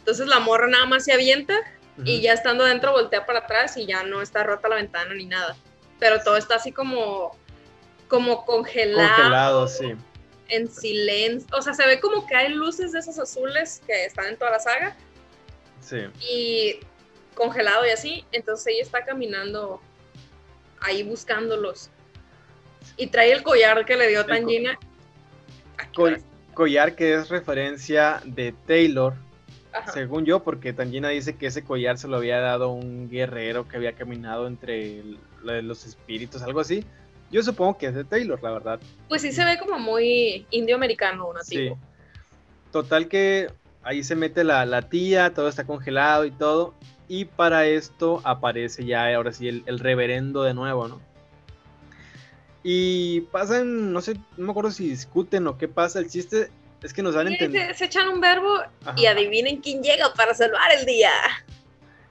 entonces 0.00 0.26
la 0.26 0.40
morra 0.40 0.66
nada 0.66 0.86
más 0.86 1.04
se 1.04 1.12
avienta 1.12 1.54
y 2.02 2.22
ya 2.22 2.32
estando 2.32 2.64
adentro 2.64 2.92
voltea 2.92 3.26
para 3.26 3.40
atrás 3.40 3.76
y 3.76 3.84
ya 3.86 4.02
no 4.02 4.22
está 4.22 4.42
rota 4.42 4.68
la 4.68 4.76
ventana 4.76 5.12
ni 5.14 5.26
nada. 5.26 5.54
Pero 5.98 6.22
todo 6.22 6.38
está 6.38 6.54
así 6.54 6.72
como, 6.72 7.36
como 8.08 8.46
congelado. 8.46 9.16
Congelado, 9.16 9.68
sí. 9.68 9.94
En 10.48 10.68
silencio. 10.68 11.46
O 11.54 11.60
sea, 11.60 11.74
se 11.74 11.86
ve 11.86 12.00
como 12.00 12.26
que 12.26 12.34
hay 12.34 12.48
luces 12.54 12.92
de 12.92 13.00
esas 13.00 13.18
azules 13.18 13.82
que 13.86 14.06
están 14.06 14.28
en 14.28 14.36
toda 14.38 14.52
la 14.52 14.58
saga. 14.60 14.96
Sí. 15.80 15.98
Y 16.28 16.80
congelado 17.34 17.86
y 17.86 17.90
así. 17.90 18.24
Entonces 18.32 18.68
ella 18.68 18.82
está 18.82 19.04
caminando 19.04 19.82
ahí 20.80 21.02
buscándolos. 21.02 21.90
Y 22.96 23.08
trae 23.08 23.32
el 23.32 23.42
collar 23.42 23.84
que 23.84 23.96
le 23.96 24.08
dio 24.08 24.24
Tangina. 24.26 24.78
collar 26.54 26.94
que 26.94 27.14
es 27.14 27.28
referencia 27.28 28.20
de 28.24 28.52
Taylor 28.66 29.14
según 29.92 30.24
yo, 30.24 30.42
porque 30.42 30.72
Tangina 30.72 31.08
dice 31.08 31.36
que 31.36 31.46
ese 31.46 31.62
collar 31.62 31.98
se 31.98 32.08
lo 32.08 32.16
había 32.16 32.40
dado 32.40 32.70
un 32.70 33.08
guerrero 33.08 33.68
que 33.68 33.76
había 33.76 33.92
caminado 33.92 34.46
entre 34.46 35.02
los 35.42 35.86
espíritus, 35.86 36.42
algo 36.42 36.60
así. 36.60 36.84
Yo 37.30 37.42
supongo 37.42 37.78
que 37.78 37.86
es 37.86 37.94
de 37.94 38.04
Taylor, 38.04 38.42
la 38.42 38.50
verdad. 38.50 38.80
Pues 39.08 39.22
sí 39.22 39.32
se 39.32 39.44
ve 39.44 39.58
como 39.58 39.78
muy 39.78 40.46
indio-americano, 40.50 41.32
nativo. 41.32 41.76
Sí. 41.76 41.80
Total 42.72 43.08
que 43.08 43.48
ahí 43.82 44.02
se 44.02 44.16
mete 44.16 44.42
la, 44.42 44.82
tía, 44.82 45.32
todo 45.32 45.48
está 45.48 45.64
congelado 45.64 46.24
y 46.24 46.32
todo. 46.32 46.74
Y 47.10 47.24
para 47.24 47.66
esto 47.66 48.20
aparece 48.22 48.84
ya 48.84 49.12
ahora 49.12 49.32
sí 49.32 49.48
el, 49.48 49.78
reverendo 49.80 50.44
de 50.44 50.54
nuevo, 50.54 50.86
¿no? 50.86 51.00
Y 52.62 53.22
pasan, 53.32 53.92
no 53.92 54.00
sé, 54.00 54.14
no 54.36 54.44
me 54.44 54.50
acuerdo 54.52 54.70
si 54.70 54.88
discuten 54.88 55.44
o 55.48 55.58
qué 55.58 55.66
pasa. 55.66 55.98
El 55.98 56.08
chiste 56.08 56.50
es 56.80 56.94
que 56.94 57.02
nos 57.02 57.16
dan 57.16 57.26
entender. 57.26 57.74
Se, 57.74 57.86
echan 57.86 58.10
un 58.10 58.20
verbo 58.20 58.60
y 58.96 59.06
adivinen 59.06 59.60
quién 59.60 59.82
llega 59.82 60.14
para 60.14 60.34
salvar 60.34 60.70
el 60.78 60.86
día. 60.86 61.10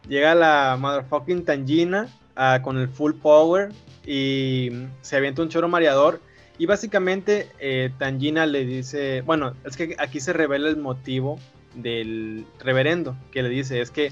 Llega 0.09 0.35
la 0.35 0.75
motherfucking 0.77 1.45
Tangina 1.45 2.09
ah, 2.35 2.59
con 2.61 2.77
el 2.77 2.89
full 2.89 3.13
power 3.13 3.69
y 4.05 4.69
se 4.99 5.15
avienta 5.15 5.41
un 5.41 5.47
choro 5.47 5.69
mareador. 5.69 6.19
Y 6.57 6.65
básicamente 6.65 7.49
eh, 7.59 7.89
Tangina 7.97 8.45
le 8.45 8.65
dice, 8.65 9.21
bueno, 9.21 9.53
es 9.63 9.77
que 9.77 9.95
aquí 9.97 10.19
se 10.19 10.33
revela 10.33 10.67
el 10.67 10.75
motivo 10.75 11.39
del 11.73 12.45
reverendo, 12.59 13.15
que 13.31 13.43
le 13.43 13.47
dice, 13.47 13.79
es 13.79 13.91
que 13.91 14.11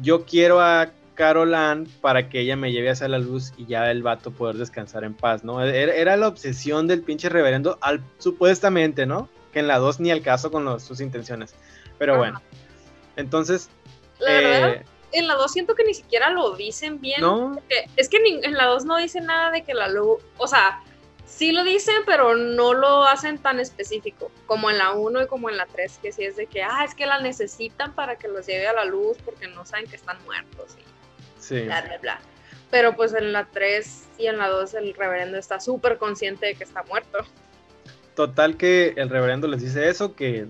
yo 0.00 0.24
quiero 0.24 0.60
a 0.60 0.90
Carolan 1.14 1.86
para 2.00 2.28
que 2.28 2.40
ella 2.40 2.56
me 2.56 2.72
lleve 2.72 2.90
hacia 2.90 3.08
la 3.08 3.18
luz 3.18 3.52
y 3.56 3.66
ya 3.66 3.90
el 3.90 4.02
vato 4.02 4.32
poder 4.32 4.56
descansar 4.56 5.04
en 5.04 5.14
paz, 5.14 5.44
¿no? 5.44 5.62
Era, 5.62 6.16
la 6.16 6.28
obsesión 6.28 6.86
del 6.86 7.02
pinche 7.02 7.28
reverendo, 7.28 7.78
al, 7.80 8.02
supuestamente, 8.18 9.06
¿no? 9.06 9.28
que 9.54 9.60
en 9.60 9.68
la 9.68 9.78
2 9.78 10.00
ni 10.00 10.10
al 10.10 10.20
caso 10.20 10.50
con 10.50 10.78
sus 10.80 11.00
intenciones. 11.00 11.54
Pero 11.96 12.18
bueno, 12.18 12.42
entonces... 13.16 13.70
La 14.18 14.32
verdad, 14.32 14.70
eh, 14.70 14.84
en 15.12 15.28
la 15.28 15.34
2 15.34 15.50
siento 15.50 15.74
que 15.74 15.84
ni 15.84 15.94
siquiera 15.94 16.30
lo 16.30 16.54
dicen 16.56 17.00
bien. 17.00 17.20
No. 17.20 17.56
Es 17.96 18.08
que 18.08 18.18
en 18.18 18.52
la 18.52 18.66
2 18.66 18.84
no 18.84 18.98
dicen 18.98 19.26
nada 19.26 19.50
de 19.50 19.62
que 19.62 19.72
la 19.72 19.88
luz, 19.88 20.18
o 20.36 20.46
sea, 20.46 20.82
sí 21.36 21.52
lo 21.52 21.64
dicen, 21.64 21.96
pero 22.06 22.36
no 22.36 22.74
lo 22.74 23.04
hacen 23.04 23.38
tan 23.38 23.58
específico, 23.58 24.30
como 24.46 24.70
en 24.70 24.78
la 24.78 24.92
1 24.92 25.22
y 25.22 25.26
como 25.26 25.50
en 25.50 25.56
la 25.56 25.66
3, 25.66 25.98
que 26.00 26.12
sí 26.12 26.24
es 26.24 26.36
de 26.36 26.46
que, 26.46 26.62
ah, 26.62 26.84
es 26.84 26.94
que 26.94 27.06
la 27.06 27.20
necesitan 27.20 27.92
para 27.94 28.16
que 28.16 28.28
los 28.28 28.46
lleve 28.46 28.68
a 28.68 28.72
la 28.72 28.84
luz 28.84 29.16
porque 29.24 29.48
no 29.48 29.64
saben 29.64 29.86
que 29.86 29.96
están 29.96 30.22
muertos. 30.24 30.76
Y 30.78 31.42
sí. 31.42 31.62
Bla, 31.62 31.82
bla, 31.82 31.98
bla. 31.98 32.20
Pero 32.70 32.96
pues 32.96 33.14
en 33.14 33.32
la 33.32 33.46
3 33.46 34.08
y 34.18 34.26
en 34.26 34.38
la 34.38 34.48
2 34.48 34.74
el 34.74 34.94
reverendo 34.94 35.36
está 35.38 35.60
súper 35.60 35.98
consciente 35.98 36.46
de 36.46 36.54
que 36.54 36.64
está 36.64 36.82
muerto. 36.84 37.18
Total 38.14 38.56
que 38.56 38.94
el 38.96 39.10
reverendo 39.10 39.48
les 39.48 39.60
dice 39.60 39.88
eso, 39.88 40.14
que, 40.14 40.46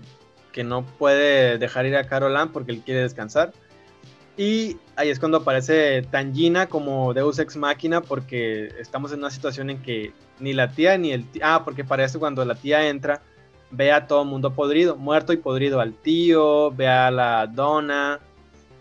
no 0.63 0.85
puede 0.85 1.57
dejar 1.57 1.85
ir 1.85 1.97
a 1.97 2.07
Carolan 2.07 2.53
porque 2.53 2.71
él 2.71 2.81
quiere 2.85 3.01
descansar. 3.01 3.51
Y 4.37 4.77
ahí 4.97 5.09
es 5.09 5.19
cuando 5.19 5.37
aparece 5.37 6.01
Tangina 6.11 6.67
como 6.67 7.13
Deus 7.13 7.39
Ex 7.39 7.55
Máquina 7.55 8.01
porque 8.01 8.67
estamos 8.79 9.13
en 9.13 9.19
una 9.19 9.31
situación 9.31 9.69
en 9.69 9.81
que 9.81 10.11
ni 10.39 10.53
la 10.53 10.71
tía 10.71 10.97
ni 10.97 11.11
el 11.11 11.25
tío... 11.25 11.41
Ah, 11.45 11.61
porque 11.63 11.85
parece 11.85 12.19
cuando 12.19 12.43
la 12.43 12.55
tía 12.55 12.89
entra, 12.89 13.21
ve 13.71 13.91
a 13.93 14.07
todo 14.07 14.25
mundo 14.25 14.53
podrido, 14.53 14.97
muerto 14.97 15.31
y 15.31 15.37
podrido, 15.37 15.79
al 15.79 15.93
tío, 15.93 16.71
ve 16.71 16.87
a 16.87 17.11
la 17.11 17.47
dona, 17.47 18.19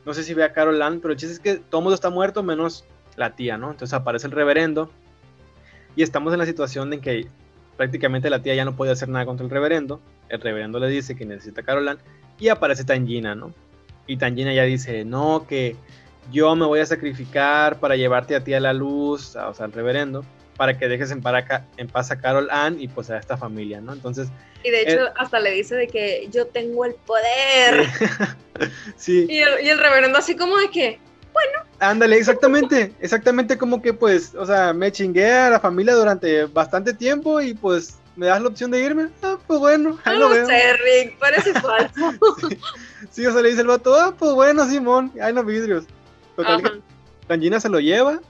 no 0.05 0.13
sé 0.13 0.25
si 0.25 0.35
ve 0.35 0.45
a 0.45 0.53
Carolan, 0.53 1.01
pero 1.01 1.13
el 1.13 1.19
chiste 1.19 1.35
es 1.35 1.41
que 1.41 1.57
todo 1.57 1.81
mundo 1.81 1.95
está 1.95 2.11
muerto 2.11 2.43
menos 2.43 2.85
la 3.17 3.37
tía, 3.37 3.57
¿no? 3.57 3.71
Entonces 3.71 3.95
aparece 3.95 4.27
el 4.27 4.33
reverendo 4.33 4.91
y 5.95 6.03
estamos 6.03 6.33
en 6.33 6.41
la 6.41 6.47
situación 6.47 6.93
en 6.93 7.01
que 7.01 7.29
prácticamente 7.77 8.29
la 8.29 8.43
tía 8.43 8.55
ya 8.55 8.65
no 8.65 8.75
puede 8.75 8.93
hacer 8.93 9.09
nada 9.09 9.25
contra 9.25 9.45
el 9.45 9.51
reverendo. 9.51 10.01
El 10.29 10.41
reverendo 10.41 10.81
le 10.81 10.89
dice 10.89 11.15
que 11.15 11.25
necesita 11.25 11.63
a 11.67 11.97
y 12.39 12.49
aparece 12.49 12.85
Tangina, 12.85 13.35
¿no? 13.35 13.53
Y 14.07 14.17
Tangina 14.17 14.53
ya 14.53 14.65
dice, 14.65 15.05
no, 15.05 15.47
que 15.49 15.77
yo 16.31 16.55
me 16.57 16.67
voy 16.67 16.81
a 16.81 16.87
sacrificar 16.87 17.79
para 17.81 17.97
llevarte 17.97 18.35
a 18.35 18.45
ti 18.45 18.55
a 18.55 18.61
la 18.61 18.73
luz, 18.73 19.37
o 19.37 19.55
sea, 19.55 19.65
al 19.65 19.73
reverendo, 19.73 20.25
para 20.57 20.79
que 20.79 20.89
dejes 20.89 21.11
en, 21.11 21.23
en 21.77 21.89
paz 21.89 22.11
a 22.11 22.19
Carol 22.19 22.49
Ann 22.51 22.81
y 22.81 22.89
pues 22.89 23.11
a 23.11 23.19
esta 23.19 23.37
familia, 23.37 23.81
¿no? 23.81 23.93
Entonces... 23.93 24.29
Y 24.63 24.71
de 24.71 24.83
hecho 24.83 25.01
hasta 25.17 25.41
le 25.41 25.51
dice 25.51 25.75
de 25.75 25.87
que 25.89 26.27
yo 26.31 26.47
tengo 26.47 26.87
el 26.87 26.95
poder. 26.95 27.87
sí. 28.97 29.27
Y, 29.29 29.39
el, 29.39 29.63
y 29.63 29.69
el 29.69 29.79
reverendo 29.79 30.17
así 30.17 30.35
como 30.37 30.57
de 30.57 30.71
que, 30.71 30.99
bueno. 31.35 31.59
Ándale, 31.81 32.17
exactamente, 32.17 32.93
exactamente 33.01 33.59
como 33.59 33.83
que 33.83 33.93
pues, 33.93 34.35
o 34.35 34.47
sea, 34.47 34.73
me 34.73 34.91
chingué 34.91 35.31
a 35.31 35.51
la 35.51 35.61
familia 35.61 35.95
durante 35.95 36.45
bastante 36.47 36.95
tiempo 36.95 37.43
y 37.43 37.53
pues 37.53 37.99
¿Me 38.17 38.27
das 38.27 38.41
la 38.41 38.49
opción 38.49 38.71
de 38.71 38.81
irme? 38.81 39.09
Ah, 39.23 39.37
pues 39.47 39.59
bueno, 39.59 39.99
ahí 40.05 40.19
no 40.19 40.29
lo 40.29 40.35
veo. 40.35 40.47
sé, 40.47 40.73
Rick, 40.75 41.19
parece 41.19 41.53
falso. 41.55 42.13
sí, 42.49 42.59
o 43.27 43.33
sea, 43.33 43.43
le 43.43 43.49
dice 43.51 43.61
el 43.61 43.67
vato, 43.69 43.95
ah, 43.95 44.15
pues 44.19 44.33
bueno, 44.33 44.67
Simón, 44.67 45.13
ahí 45.21 45.33
los 45.33 45.47
vidrios. 45.47 45.85
Total, 46.37 46.61
Ajá. 46.65 46.73
Tangina 47.29 47.61
se 47.61 47.69
lo 47.69 47.79
lleva 47.81 48.21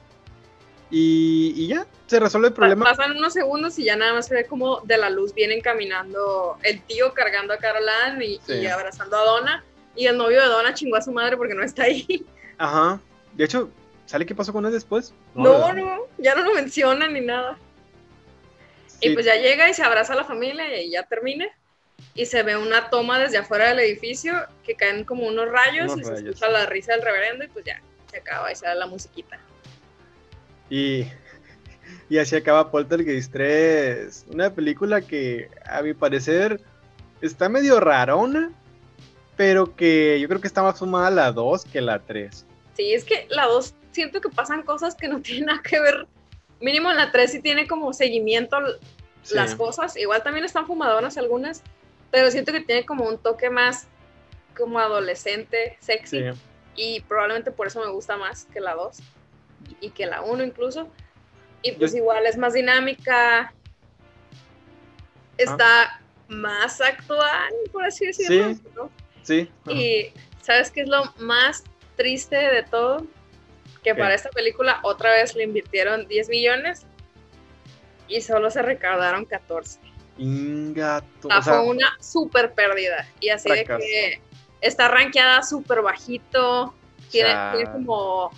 y, 0.91 1.53
y 1.55 1.67
ya, 1.67 1.85
se 2.05 2.19
resuelve 2.19 2.49
el 2.49 2.53
problema. 2.53 2.85
Pasan 2.85 3.17
unos 3.17 3.33
segundos 3.33 3.77
y 3.79 3.85
ya 3.85 3.95
nada 3.95 4.13
más 4.13 4.27
se 4.27 4.35
ve 4.35 4.45
como 4.45 4.81
de 4.81 4.97
la 4.97 5.09
luz 5.09 5.33
vienen 5.33 5.61
caminando 5.61 6.57
el 6.63 6.81
tío 6.83 7.13
cargando 7.13 7.53
a 7.53 7.57
Caroline 7.57 8.23
y, 8.25 8.39
Sí. 8.45 8.53
y 8.61 8.67
abrazando 8.67 9.17
a 9.17 9.23
Donna. 9.25 9.63
Y 9.95 10.05
el 10.07 10.17
novio 10.17 10.41
de 10.41 10.47
Donna 10.47 10.73
chingó 10.73 10.97
a 10.97 11.01
su 11.01 11.11
madre 11.11 11.35
porque 11.37 11.55
no 11.55 11.63
está 11.63 11.83
ahí. 11.83 12.25
Ajá. 12.57 12.99
De 13.33 13.43
hecho, 13.45 13.69
¿sale 14.05 14.25
qué 14.25 14.35
pasó 14.35 14.53
con 14.53 14.65
él 14.65 14.71
después? 14.71 15.13
No, 15.33 15.51
¿verdad? 15.51 15.73
no, 15.73 15.97
ya 16.17 16.35
no 16.35 16.43
lo 16.43 16.53
mencionan 16.53 17.13
ni 17.13 17.21
nada. 17.21 17.57
Y 19.01 19.07
Sí. 19.09 19.13
pues 19.13 19.25
ya 19.25 19.35
llega 19.35 19.67
y 19.69 19.73
se 19.73 19.83
abraza 19.83 20.13
a 20.13 20.17
la 20.17 20.23
familia 20.25 20.81
y 20.81 20.91
ya 20.91 21.03
termina. 21.03 21.45
Y 22.13 22.25
se 22.25 22.43
ve 22.43 22.55
una 22.55 22.89
toma 22.89 23.19
desde 23.19 23.37
afuera 23.37 23.69
del 23.69 23.79
edificio 23.79 24.33
que 24.63 24.75
caen 24.75 25.03
como 25.03 25.27
unos 25.27 25.49
rayos 25.49 25.91
Unos 25.93 25.99
y 25.99 26.03
se 26.03 26.13
escucha 26.13 26.49
la 26.49 26.65
risa 26.65 26.93
del 26.93 27.01
reverendo 27.01 27.43
y 27.43 27.47
pues 27.49 27.65
ya 27.65 27.81
se 28.09 28.17
acaba 28.17 28.51
y 28.51 28.55
sale 28.55 28.79
la 28.79 28.87
musiquita. 28.87 29.37
Y, 30.69 31.05
y 32.09 32.17
así 32.17 32.35
acaba 32.35 32.71
Poltergeist 32.71 33.31
3. 33.33 34.25
Una 34.33 34.53
película 34.53 35.01
que, 35.01 35.49
a 35.65 35.81
mi 35.81 35.93
parecer, 35.93 36.61
está 37.21 37.49
medio 37.49 37.79
rarona, 37.79 38.51
pero 39.35 39.75
que 39.75 40.17
yo 40.19 40.27
creo 40.29 40.39
que 40.39 40.47
está 40.47 40.63
más 40.63 40.79
fumada 40.79 41.11
la 41.11 41.31
2 41.31 41.65
que 41.65 41.81
la 41.81 41.99
3. 41.99 42.45
Sí, 42.75 42.93
es 42.93 43.03
que 43.03 43.27
la 43.29 43.45
2 43.45 43.73
siento 43.91 44.21
que 44.21 44.29
pasan 44.29 44.63
cosas 44.63 44.95
que 44.95 45.07
no 45.07 45.21
tienen 45.21 45.47
nada 45.47 45.61
que 45.61 45.79
ver. 45.79 46.07
Mínimo 46.61 46.89
en 46.89 46.97
la 46.97 47.11
3 47.11 47.31
sí 47.31 47.41
tiene 47.41 47.67
como 47.67 47.91
seguimiento 47.93 48.57
Sí. 49.25 49.33
las 49.33 49.55
cosas. 49.55 49.97
Igual 49.97 50.21
también 50.21 50.45
están 50.45 50.67
fumadoras 50.67 51.17
algunas, 51.17 51.63
pero 52.15 52.31
siento 52.31 52.53
que 52.53 52.61
tiene 52.61 52.85
como 52.85 53.03
un 53.03 53.17
toque 53.17 53.49
más 53.49 53.89
como 54.57 54.79
adolescente, 54.79 55.75
sexy. 55.81 56.31
Sí. 56.31 56.39
Y 56.77 57.01
probablemente 57.01 57.51
por 57.51 57.67
eso 57.67 57.81
me 57.81 57.91
gusta 57.91 58.15
más 58.15 58.45
que 58.53 58.61
la 58.61 58.73
2 58.73 58.99
y 59.81 59.89
que 59.89 60.05
la 60.05 60.21
1 60.21 60.41
incluso. 60.45 60.87
Y 61.61 61.73
pues 61.73 61.91
Yo- 61.91 61.97
igual 61.97 62.25
es 62.25 62.37
más 62.37 62.53
dinámica. 62.53 63.53
Está 65.37 65.99
más 66.29 66.79
actual, 66.79 67.53
por 67.73 67.83
así 67.83 68.05
decirlo. 68.05 68.53
Sí. 68.53 68.61
¿no? 68.73 68.89
Sí. 69.21 69.51
ajá. 69.65 69.71
Y 69.73 70.13
¿sabes 70.41 70.71
qué 70.71 70.83
es 70.83 70.87
lo 70.87 71.03
más 71.17 71.65
triste 71.97 72.37
de 72.37 72.63
todo? 72.63 72.99
Que 73.83 73.91
¿Qué? 73.91 73.95
para 73.95 74.13
esta 74.13 74.29
película 74.29 74.79
otra 74.83 75.11
vez 75.11 75.35
le 75.35 75.43
invirtieron 75.43 76.07
10 76.07 76.29
millones 76.29 76.85
y 78.07 78.21
solo 78.21 78.49
se 78.51 78.61
recaudaron 78.61 79.25
14. 79.25 79.81
Ingato. 80.17 81.27
O 81.27 81.29
sea, 81.29 81.39
O 81.39 81.43
sea, 81.43 81.53
fue 81.55 81.69
una 81.69 81.97
súper 81.99 82.53
pérdida. 82.53 83.07
Y 83.19 83.29
así 83.29 83.49
fracaso. 83.49 83.79
de 83.79 83.85
que 83.85 84.21
está 84.61 84.87
rankeada 84.87 85.43
súper 85.43 85.81
bajito. 85.81 86.73
Tiene, 87.09 87.33
tiene 87.53 87.71
como 87.71 88.31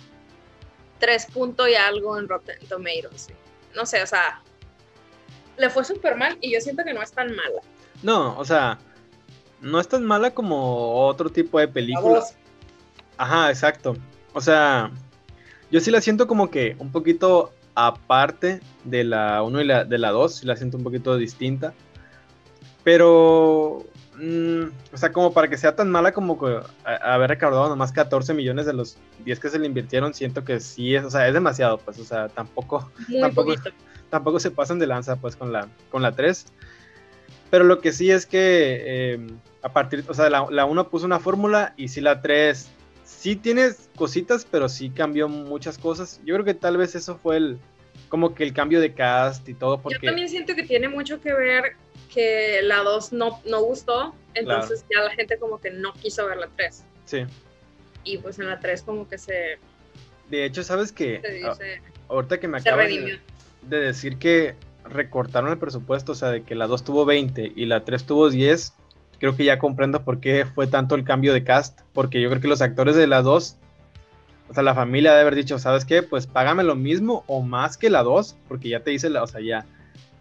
3 0.98 1.26
puntos 1.26 1.68
y 1.68 1.74
algo 1.74 2.18
en 2.18 2.28
Rotten 2.28 2.58
Tomatoes. 2.68 3.22
sí. 3.22 3.32
No 3.74 3.86
sé, 3.86 4.02
o 4.02 4.06
sea, 4.06 4.42
le 5.56 5.70
fue 5.70 5.84
súper 5.84 6.16
mal 6.16 6.38
y 6.40 6.52
yo 6.52 6.60
siento 6.60 6.84
que 6.84 6.92
no 6.92 7.02
es 7.02 7.12
tan 7.12 7.28
mala. 7.28 7.60
no, 8.02 8.36
o 8.38 8.44
sea, 8.44 8.78
no 9.60 9.80
es 9.80 9.88
tan 9.88 10.04
mala 10.04 10.32
como 10.32 11.06
otro 11.06 11.30
tipo 11.30 11.58
de 11.58 11.66
La 11.66 11.72
películas. 11.72 12.36
Ajá, 13.16 13.50
exacto. 13.50 13.96
O 14.32 14.40
sea, 14.40 14.90
yo 15.70 15.80
sí 15.80 15.90
la 15.90 16.00
siento 16.00 16.26
como 16.26 16.50
que 16.50 16.76
un 16.78 16.92
poquito 16.92 17.52
aparte 17.86 18.60
de 18.84 19.04
la 19.04 19.42
1 19.44 19.60
y 19.60 19.64
la, 19.64 19.84
de 19.84 19.98
la 19.98 20.10
2, 20.10 20.34
sí 20.34 20.46
la 20.46 20.56
siento 20.56 20.76
un 20.76 20.82
poquito 20.82 21.16
distinta. 21.16 21.72
Pero, 22.84 23.84
mm, 24.16 24.62
o 24.92 24.96
sea, 24.96 25.12
como 25.12 25.32
para 25.32 25.48
que 25.48 25.56
sea 25.56 25.76
tan 25.76 25.90
mala 25.90 26.12
como 26.12 26.38
que 26.38 26.60
a- 26.84 27.14
haber 27.14 27.30
recaudado 27.30 27.68
nomás 27.68 27.92
14 27.92 28.34
millones 28.34 28.66
de 28.66 28.72
los 28.72 28.96
10 29.24 29.38
que 29.40 29.48
se 29.50 29.58
le 29.58 29.66
invirtieron, 29.66 30.14
siento 30.14 30.44
que 30.44 30.60
sí 30.60 30.94
es, 30.94 31.04
o 31.04 31.10
sea, 31.10 31.26
es 31.28 31.34
demasiado, 31.34 31.78
pues, 31.78 31.98
o 31.98 32.04
sea, 32.04 32.28
tampoco, 32.28 32.90
Muy 33.08 33.20
Tampoco- 33.20 33.54
poquito. 33.54 33.70
tampoco 34.10 34.40
se 34.40 34.50
pasan 34.50 34.78
de 34.78 34.86
lanza, 34.86 35.16
pues, 35.16 35.36
con 35.36 35.52
la, 35.52 35.68
con 35.90 36.02
la 36.02 36.12
3. 36.12 36.46
Pero 37.50 37.64
lo 37.64 37.80
que 37.80 37.92
sí 37.92 38.10
es 38.10 38.26
que 38.26 38.38
eh, 39.14 39.26
a 39.62 39.68
partir, 39.70 40.04
o 40.08 40.14
sea, 40.14 40.28
la, 40.30 40.46
la 40.50 40.64
1 40.64 40.88
puso 40.88 41.06
una 41.06 41.18
fórmula 41.18 41.72
y 41.76 41.88
sí 41.88 42.00
la 42.00 42.20
3 42.20 42.70
sí 43.18 43.34
tiene 43.36 43.70
cositas, 43.96 44.46
pero 44.48 44.68
sí 44.68 44.90
cambió 44.90 45.28
muchas 45.28 45.76
cosas. 45.76 46.20
Yo 46.24 46.34
creo 46.36 46.44
que 46.44 46.54
tal 46.54 46.76
vez 46.76 46.94
eso 46.94 47.18
fue 47.18 47.36
el, 47.36 47.58
como 48.08 48.32
que 48.34 48.44
el 48.44 48.52
cambio 48.52 48.80
de 48.80 48.94
cast 48.94 49.48
y 49.48 49.54
todo, 49.54 49.76
Yo 49.76 49.82
porque... 49.82 50.06
también 50.06 50.28
siento 50.28 50.54
que 50.54 50.62
tiene 50.62 50.88
mucho 50.88 51.20
que 51.20 51.32
ver 51.32 51.76
que 52.14 52.60
la 52.62 52.78
2 52.78 53.12
no, 53.12 53.40
no 53.44 53.60
gustó, 53.62 54.14
entonces 54.34 54.84
ya 54.94 55.02
la 55.02 55.10
gente 55.10 55.36
como 55.38 55.60
que 55.60 55.70
no 55.70 55.92
quiso 55.94 56.26
ver 56.26 56.36
la 56.38 56.48
3. 56.56 56.84
Sí. 57.04 57.24
Y 58.04 58.18
pues 58.18 58.38
en 58.38 58.46
la 58.46 58.60
3 58.60 58.82
como 58.82 59.08
que 59.08 59.18
se, 59.18 59.58
De 60.30 60.44
hecho, 60.44 60.62
¿sabes 60.62 60.92
qué? 60.92 61.20
se, 61.20 61.44
A- 61.44 61.54
se- 61.54 61.82
ahorita 62.08 62.38
que 62.38 62.46
me 62.48 62.58
acabas 62.58 62.88
de 62.88 63.76
decir 63.80 64.16
que 64.18 64.54
recortaron 64.84 65.50
el 65.50 65.58
presupuesto, 65.58 66.12
o 66.12 66.14
sea, 66.14 66.30
de 66.30 66.42
que 66.44 66.54
la 66.54 66.66
2 66.68 66.84
tuvo 66.84 67.04
20 67.04 67.52
y 67.54 67.66
la 67.66 67.84
3 67.84 68.04
tuvo 68.06 68.30
10, 68.30 68.72
creo 69.18 69.36
que 69.36 69.44
ya 69.44 69.58
comprendo 69.58 70.04
por 70.04 70.20
qué 70.20 70.46
fue 70.46 70.66
tanto 70.66 70.94
el 70.94 71.04
cambio 71.04 71.32
de 71.32 71.44
cast, 71.44 71.80
porque 71.92 72.20
yo 72.20 72.28
creo 72.30 72.40
que 72.40 72.48
los 72.48 72.62
actores 72.62 72.96
de 72.96 73.06
la 73.06 73.22
2, 73.22 73.56
o 74.50 74.54
sea, 74.54 74.62
la 74.62 74.74
familia 74.74 75.10
debe 75.10 75.22
haber 75.22 75.34
dicho, 75.34 75.58
¿sabes 75.58 75.84
qué? 75.84 76.02
Pues 76.02 76.26
págame 76.26 76.64
lo 76.64 76.74
mismo 76.74 77.24
o 77.26 77.42
más 77.42 77.76
que 77.76 77.90
la 77.90 78.02
2, 78.02 78.36
porque 78.48 78.68
ya 78.68 78.80
te 78.80 78.92
hice 78.92 79.10
la, 79.10 79.22
o 79.22 79.26
sea, 79.26 79.40
ya, 79.40 79.66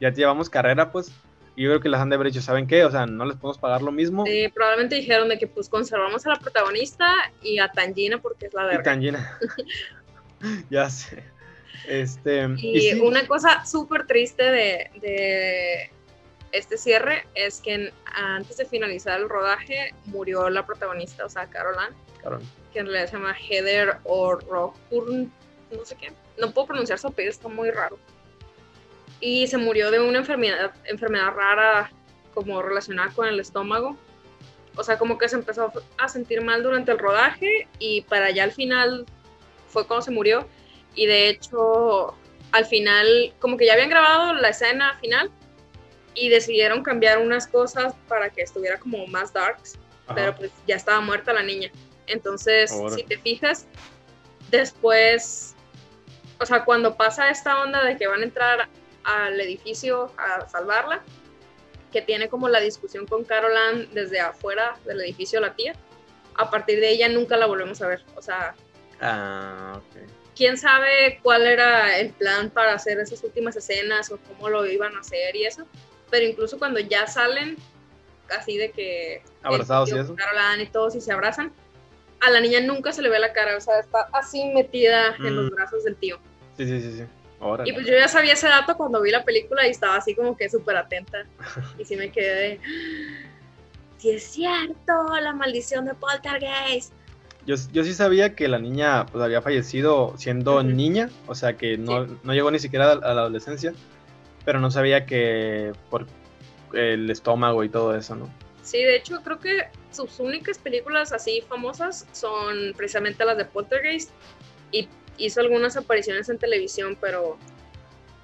ya 0.01 0.11
te 0.11 0.17
llevamos 0.17 0.49
carrera, 0.49 0.91
pues, 0.91 1.11
y 1.55 1.63
yo 1.63 1.69
creo 1.69 1.79
que 1.81 1.89
las 1.89 2.01
han 2.01 2.09
de 2.09 2.15
haber 2.15 2.27
dicho, 2.27 2.41
¿saben 2.41 2.67
qué? 2.67 2.85
O 2.85 2.91
sea, 2.91 3.07
no 3.07 3.25
les 3.25 3.35
podemos 3.35 3.57
pagar 3.57 3.81
lo 3.81 3.91
mismo. 3.91 4.25
Sí, 4.27 4.47
probablemente 4.53 4.95
dijeron 4.95 5.27
de 5.27 5.39
que 5.39 5.47
pues 5.47 5.69
conservamos 5.69 6.23
a 6.27 6.29
la 6.29 6.35
protagonista 6.35 7.11
y 7.41 7.57
a 7.57 7.67
Tangina 7.69 8.19
porque 8.19 8.45
es 8.45 8.53
la 8.53 8.65
Y 8.65 8.67
verga. 8.67 8.83
tan 8.83 9.01
llena. 9.01 9.39
ya 10.69 10.87
sé. 10.89 11.23
Este, 11.87 12.47
Y, 12.57 12.81
sí, 12.81 12.99
una 12.99 13.25
cosa 13.25 13.65
súper 13.65 14.05
triste 14.05 14.43
de, 14.43 14.91
de 15.01 15.89
este 16.51 16.77
cierre 16.77 17.25
es 17.35 17.59
que 17.61 17.91
antes 18.05 18.57
de 18.57 18.65
finalizar 18.65 19.19
el 19.19 19.29
rodaje 19.29 19.93
murió 20.05 20.49
la 20.49 20.65
protagonista, 20.65 21.25
o 21.25 21.29
sea, 21.29 21.47
Caroline, 21.47 21.95
cabrón. 22.21 22.41
que 22.73 22.79
en 22.79 22.85
realidad 22.87 23.07
se 23.07 23.17
llama 23.17 23.35
Heather 23.37 23.97
O'Rourke, 24.03 24.77
no 25.71 25.85
sé 25.85 25.95
qué. 25.95 26.13
No 26.37 26.51
puedo 26.51 26.67
pronunciar 26.67 26.99
su 26.99 27.07
apellido, 27.07 27.31
está 27.31 27.47
muy 27.47 27.71
raro. 27.71 27.97
Y 29.19 29.47
se 29.47 29.57
murió 29.57 29.91
de 29.91 29.99
una 29.99 30.19
enfermedad, 30.19 30.73
enfermedad 30.85 31.33
rara 31.33 31.91
como 32.33 32.61
relacionada 32.61 33.11
con 33.13 33.27
el 33.27 33.39
estómago. 33.39 33.97
O 34.75 34.83
sea, 34.83 34.99
como 34.99 35.17
que 35.17 35.27
se 35.27 35.35
empezó 35.35 35.71
a 35.97 36.07
sentir 36.07 36.41
mal 36.43 36.61
durante 36.61 36.91
el 36.91 36.99
rodaje 36.99 37.67
y 37.79 38.01
para 38.01 38.27
allá 38.27 38.43
al 38.43 38.51
final 38.51 39.05
fue 39.69 39.87
cuando 39.87 40.03
se 40.03 40.11
murió. 40.11 40.47
Y 40.93 41.07
de 41.07 41.29
hecho, 41.29 42.13
al 42.51 42.65
final, 42.65 43.33
como 43.39 43.57
que 43.57 43.65
ya 43.65 43.73
habían 43.73 43.89
grabado 43.89 44.33
la 44.33 44.49
escena 44.49 44.95
final 44.99 45.31
y 46.17 46.29
decidieron 46.29 46.83
cambiar 46.83 47.19
unas 47.19 47.47
cosas 47.47 47.93
para 48.07 48.29
que 48.29 48.41
estuviera 48.41 48.79
como 48.79 49.05
más 49.07 49.31
darks 49.33 49.77
Ajá. 50.05 50.15
pero 50.15 50.35
pues 50.35 50.51
ya 50.67 50.75
estaba 50.75 50.99
muerta 51.01 51.33
la 51.33 51.43
niña. 51.43 51.71
Entonces, 52.07 52.71
Ahora. 52.71 52.95
si 52.95 53.03
te 53.03 53.17
fijas, 53.17 53.65
después, 54.49 55.55
o 56.39 56.45
sea, 56.45 56.63
cuando 56.65 56.95
pasa 56.95 57.29
esta 57.29 57.61
onda 57.61 57.83
de 57.83 57.97
que 57.97 58.07
van 58.07 58.21
a 58.21 58.23
entrar 58.23 58.69
al 59.03 59.39
edificio 59.39 60.11
a 60.17 60.47
salvarla, 60.47 61.01
que 61.91 62.01
tiene 62.01 62.29
como 62.29 62.49
la 62.49 62.59
discusión 62.59 63.05
con 63.05 63.23
Caroline 63.23 63.87
desde 63.93 64.19
afuera 64.19 64.77
del 64.85 65.01
edificio 65.01 65.39
la 65.39 65.53
tía, 65.53 65.73
a 66.35 66.49
partir 66.49 66.79
de 66.79 66.89
ella 66.89 67.09
nunca 67.09 67.37
la 67.37 67.45
volvemos 67.45 67.81
a 67.81 67.87
ver. 67.87 68.03
O 68.15 68.21
sea, 68.21 68.55
Ah, 68.99 69.73
ok. 69.77 70.01
quién 70.35 70.57
sabe 70.57 71.19
cuál 71.23 71.45
era 71.45 71.97
el 71.97 72.11
plan 72.13 72.49
para 72.49 72.73
hacer 72.73 72.99
esas 72.99 73.23
últimas 73.23 73.55
escenas 73.55 74.11
o 74.11 74.17
cómo 74.19 74.49
lo 74.49 74.65
iban 74.65 74.95
a 74.95 74.99
hacer 75.01 75.35
y 75.35 75.45
eso, 75.45 75.65
pero 76.09 76.25
incluso 76.25 76.57
cuando 76.57 76.79
ya 76.79 77.07
salen, 77.07 77.57
así 78.37 78.57
de 78.57 78.71
que 78.71 79.21
Abrazados 79.43 79.89
y 79.89 79.93
tío 79.93 80.01
eso. 80.01 80.15
Y 80.59 80.65
todos 80.67 80.95
y 80.95 81.01
se 81.01 81.11
abrazan, 81.11 81.51
a 82.19 82.29
la 82.29 82.39
niña 82.39 82.59
nunca 82.61 82.91
se 82.91 83.01
le 83.01 83.09
ve 83.09 83.19
la 83.19 83.33
cara, 83.33 83.55
o 83.57 83.61
sea, 83.61 83.79
está 83.79 84.07
así 84.13 84.45
metida 84.53 85.15
en 85.19 85.35
los 85.35 85.51
Mm. 85.51 85.55
brazos 85.55 85.83
del 85.83 85.95
tío. 85.95 86.17
Sí, 86.57 86.65
sí, 86.65 86.81
sí, 86.81 86.91
sí. 86.97 87.03
Órale. 87.39 87.69
Y 87.69 87.73
pues 87.73 87.85
yo 87.85 87.93
ya 87.93 88.07
sabía 88.07 88.33
ese 88.33 88.47
dato 88.47 88.75
cuando 88.75 88.99
vi 89.01 89.11
la 89.11 89.23
película 89.23 89.67
y 89.67 89.69
estaba 89.69 89.97
así 89.97 90.15
como 90.15 90.35
que 90.35 90.49
súper 90.49 90.75
atenta. 90.77 91.25
Y 91.77 91.85
sí 91.85 91.95
me 91.95 92.11
quedé 92.11 92.35
de, 92.35 92.59
sí 93.97 94.09
es 94.11 94.23
cierto, 94.23 95.15
la 95.21 95.33
maldición 95.33 95.85
de 95.85 95.93
Poltergeist. 95.93 96.93
Yo, 97.45 97.55
yo 97.71 97.83
sí 97.83 97.93
sabía 97.93 98.35
que 98.35 98.47
la 98.47 98.59
niña 98.59 99.05
pues, 99.05 99.23
había 99.23 99.41
fallecido 99.41 100.13
siendo 100.17 100.63
niña, 100.63 101.09
o 101.27 101.35
sea 101.35 101.55
que 101.55 101.77
no, 101.77 102.05
no 102.23 102.33
llegó 102.33 102.51
ni 102.51 102.59
siquiera 102.59 102.91
a 102.91 102.95
la 103.13 103.21
adolescencia, 103.21 103.73
pero 104.47 104.61
no 104.61 104.71
sabía 104.71 105.05
que 105.05 105.73
por 105.89 106.07
el 106.71 107.09
estómago 107.09 107.65
y 107.65 107.69
todo 107.69 107.93
eso, 107.93 108.15
¿no? 108.15 108.29
Sí, 108.63 108.81
de 108.81 108.95
hecho 108.95 109.21
creo 109.21 109.39
que 109.39 109.67
sus 109.91 110.21
únicas 110.21 110.57
películas 110.57 111.11
así 111.11 111.43
famosas 111.49 112.07
son 112.13 112.73
precisamente 112.77 113.25
las 113.25 113.37
de 113.37 113.43
Poltergeist 113.43 114.09
y 114.71 114.87
hizo 115.17 115.41
algunas 115.41 115.75
apariciones 115.75 116.29
en 116.29 116.37
televisión, 116.37 116.97
pero 117.01 117.37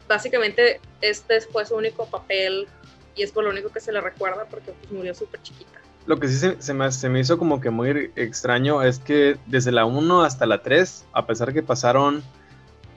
básicamente 0.07 0.79
este 1.01 1.41
fue 1.41 1.65
su 1.65 1.75
único 1.75 2.05
papel 2.05 2.69
y 3.17 3.23
es 3.23 3.33
por 3.33 3.43
lo 3.43 3.49
único 3.49 3.67
que 3.67 3.81
se 3.81 3.91
le 3.91 3.99
recuerda 3.99 4.45
porque 4.45 4.71
pues, 4.71 4.93
murió 4.93 5.13
súper 5.13 5.41
chiquita. 5.41 5.81
Lo 6.05 6.21
que 6.21 6.29
sí 6.29 6.37
se, 6.57 6.73
me, 6.73 6.89
se, 6.89 7.09
me, 7.09 7.19
hizo 7.19 7.37
como 7.37 7.59
que 7.59 7.69
muy 7.69 8.13
extraño 8.15 8.81
es 8.81 8.99
que 8.99 9.35
desde 9.47 9.73
la 9.73 9.83
1 9.83 10.23
hasta 10.23 10.45
la 10.45 10.61
3, 10.61 11.05
a 11.11 11.25
pesar 11.25 11.53
que 11.53 11.63
pasaron, 11.63 12.23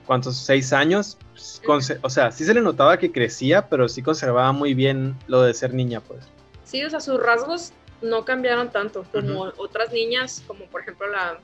¿cuántos? 0.07 0.37
Seis 0.37 0.73
años, 0.73 1.17
pues, 1.63 1.99
o 2.01 2.09
sea, 2.09 2.31
sí 2.31 2.45
se 2.45 2.53
le 2.53 2.61
notaba 2.61 2.97
que 2.97 3.11
crecía, 3.11 3.69
pero 3.69 3.87
sí 3.87 4.01
conservaba 4.01 4.51
muy 4.53 4.73
bien 4.73 5.15
lo 5.27 5.43
de 5.43 5.53
ser 5.53 5.73
niña, 5.73 5.99
pues. 5.99 6.25
Sí, 6.63 6.83
o 6.83 6.89
sea, 6.89 6.99
sus 6.99 7.21
rasgos 7.21 7.73
no 8.01 8.25
cambiaron 8.25 8.71
tanto 8.71 9.03
como 9.11 9.51
otras 9.57 9.91
niñas, 9.91 10.43
como 10.47 10.65
por 10.65 10.81
ejemplo 10.81 11.07
la 11.07 11.39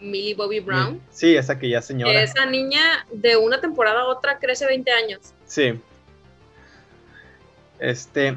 Millie 0.00 0.34
Bobby 0.34 0.60
Brown. 0.60 1.00
Sí, 1.10 1.36
esa 1.36 1.58
que 1.58 1.68
ya 1.68 1.80
señora. 1.80 2.22
Esa 2.22 2.46
niña 2.46 3.06
de 3.12 3.36
una 3.36 3.60
temporada 3.60 4.00
a 4.00 4.06
otra 4.06 4.38
crece 4.38 4.66
20 4.66 4.90
años. 4.90 5.20
Sí. 5.46 5.80
Este, 7.78 8.36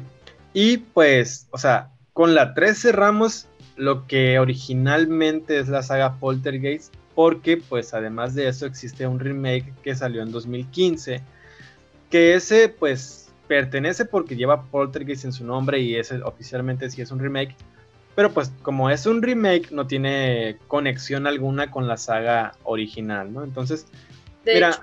y 0.52 0.78
pues, 0.78 1.48
o 1.50 1.58
sea, 1.58 1.90
con 2.12 2.34
la 2.34 2.54
3 2.54 2.80
cerramos 2.80 3.48
lo 3.76 4.06
que 4.06 4.38
originalmente 4.38 5.58
es 5.58 5.68
la 5.68 5.82
saga 5.82 6.14
Poltergeist, 6.20 6.94
porque 7.14 7.56
pues 7.56 7.94
además 7.94 8.34
de 8.34 8.48
eso 8.48 8.66
existe 8.66 9.06
un 9.06 9.20
remake 9.20 9.72
que 9.82 9.94
salió 9.94 10.22
en 10.22 10.32
2015, 10.32 11.20
que 12.10 12.34
ese 12.34 12.68
pues 12.68 13.32
pertenece 13.46 14.04
porque 14.04 14.36
lleva 14.36 14.64
Poltergeist 14.64 15.24
en 15.24 15.32
su 15.32 15.44
nombre 15.44 15.78
y 15.78 15.96
ese 15.96 16.22
oficialmente 16.22 16.90
sí 16.90 17.02
es 17.02 17.10
un 17.10 17.20
remake, 17.20 17.54
pero 18.14 18.32
pues 18.32 18.52
como 18.62 18.90
es 18.90 19.06
un 19.06 19.22
remake 19.22 19.70
no 19.70 19.86
tiene 19.86 20.58
conexión 20.66 21.26
alguna 21.26 21.70
con 21.70 21.86
la 21.86 21.96
saga 21.96 22.54
original, 22.64 23.32
¿no? 23.32 23.44
Entonces, 23.44 23.86
de 24.44 24.54
mira, 24.54 24.70
hecho, 24.70 24.82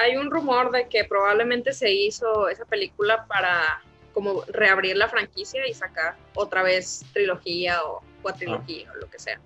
hay 0.00 0.16
un 0.16 0.30
rumor 0.30 0.70
de 0.70 0.88
que 0.88 1.04
probablemente 1.04 1.72
se 1.72 1.92
hizo 1.92 2.48
esa 2.48 2.64
película 2.64 3.26
para 3.26 3.82
como 4.12 4.44
reabrir 4.48 4.96
la 4.96 5.08
franquicia 5.08 5.66
y 5.66 5.74
sacar 5.74 6.16
otra 6.34 6.62
vez 6.62 7.04
trilogía 7.12 7.82
o 7.84 8.02
cuatrilogía 8.20 8.90
o 8.92 8.96
lo 8.96 9.08
que 9.08 9.18
sea. 9.18 9.40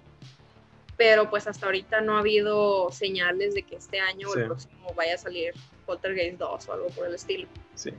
Pero 0.97 1.29
pues 1.29 1.47
hasta 1.47 1.67
ahorita 1.67 2.01
no 2.01 2.17
ha 2.17 2.21
habido 2.21 2.91
señales 2.91 3.55
de 3.55 3.63
que 3.63 3.77
este 3.77 4.01
año 4.01 4.29
o 4.29 4.37
el 4.37 4.47
próximo 4.47 4.93
vaya 4.97 5.15
a 5.15 5.19
salir 5.19 5.53
Poltergeist 5.85 6.39
2 6.39 6.69
o 6.69 6.73
algo 6.73 6.87
por 6.89 7.07
el 7.07 7.15
estilo. 7.15 7.47
Sí. 7.75 7.91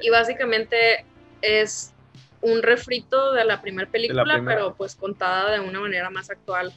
Y 0.00 0.10
básicamente 0.10 1.04
es 1.40 1.92
un 2.40 2.62
refrito 2.62 3.32
de 3.32 3.44
la 3.44 3.60
primera 3.60 3.90
película, 3.90 4.42
pero 4.44 4.74
pues 4.74 4.94
contada 4.94 5.52
de 5.52 5.60
una 5.60 5.80
manera 5.80 6.10
más 6.10 6.30
actual. 6.30 6.72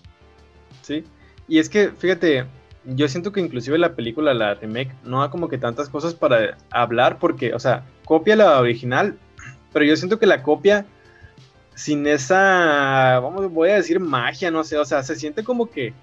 Sí. 0.82 1.04
Y 1.48 1.60
es 1.60 1.70
que, 1.70 1.90
fíjate, 1.90 2.46
yo 2.86 3.08
siento 3.08 3.32
que 3.32 3.40
inclusive 3.40 3.78
la 3.78 3.96
película, 3.96 4.34
la 4.34 4.54
remake, 4.56 4.92
no 5.04 5.24
ha 5.24 5.32
como 5.32 5.50
que 5.50 5.58
tantas 5.58 5.90
cosas 5.90 6.14
para 6.14 6.58
hablar 6.70 7.20
porque, 7.20 7.54
o 7.54 7.60
sea, 7.60 7.84
copia 8.04 8.36
la 8.36 8.60
original, 8.60 9.18
pero 9.74 9.86
yo 9.86 9.96
siento 9.96 10.20
que 10.20 10.26
la 10.26 10.44
copia 10.44 10.86
sin 11.76 12.08
esa, 12.08 13.20
vamos, 13.20 13.52
voy 13.52 13.70
a 13.70 13.76
decir 13.76 14.00
magia, 14.00 14.50
no 14.50 14.64
sé, 14.64 14.78
o 14.78 14.86
sea, 14.86 15.04
se 15.04 15.16
siente 15.16 15.44
como 15.44 15.70
que 15.70 15.94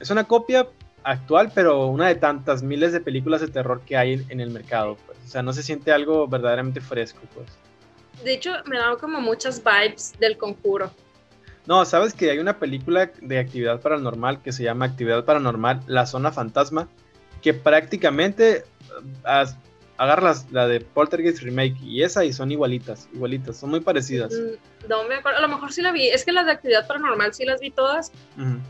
es 0.00 0.10
una 0.10 0.24
copia 0.24 0.68
actual, 1.02 1.50
pero 1.54 1.86
una 1.86 2.08
de 2.08 2.14
tantas 2.14 2.62
miles 2.62 2.92
de 2.92 3.00
películas 3.00 3.40
de 3.40 3.48
terror 3.48 3.80
que 3.84 3.96
hay 3.96 4.24
en 4.28 4.40
el 4.40 4.50
mercado, 4.50 4.96
pues. 5.06 5.18
O 5.26 5.28
sea, 5.28 5.42
no 5.42 5.52
se 5.52 5.62
siente 5.62 5.92
algo 5.92 6.26
verdaderamente 6.28 6.80
fresco, 6.80 7.20
pues. 7.34 7.48
De 8.24 8.34
hecho, 8.34 8.52
me 8.66 8.78
da 8.78 8.96
como 8.96 9.20
muchas 9.20 9.62
vibes 9.62 10.14
del 10.18 10.38
conjuro. 10.38 10.90
No, 11.66 11.84
sabes 11.84 12.14
que 12.14 12.30
hay 12.30 12.38
una 12.38 12.58
película 12.58 13.10
de 13.20 13.38
actividad 13.38 13.80
paranormal 13.80 14.40
que 14.40 14.52
se 14.52 14.62
llama 14.62 14.86
Actividad 14.86 15.24
Paranormal, 15.24 15.82
La 15.86 16.06
Zona 16.06 16.32
Fantasma, 16.32 16.88
que 17.42 17.52
prácticamente 17.52 18.64
agarras 19.98 20.46
la 20.52 20.66
de 20.68 20.80
Poltergeist 20.80 21.42
Remake 21.42 21.76
y 21.82 22.02
esa 22.02 22.24
y 22.24 22.32
son 22.32 22.50
igualitas, 22.50 23.08
igualitas, 23.12 23.58
son 23.58 23.70
muy 23.70 23.80
parecidas. 23.80 24.32
Mm, 24.32 24.88
no 24.88 25.04
me 25.04 25.16
acuerdo, 25.16 25.38
a 25.38 25.42
lo 25.42 25.48
mejor 25.48 25.72
sí 25.72 25.82
la 25.82 25.92
vi, 25.92 26.08
es 26.08 26.24
que 26.24 26.32
las 26.32 26.46
de 26.46 26.52
actividad 26.52 26.86
paranormal 26.86 27.34
sí 27.34 27.44
las 27.44 27.60
vi 27.60 27.70
todas, 27.70 28.12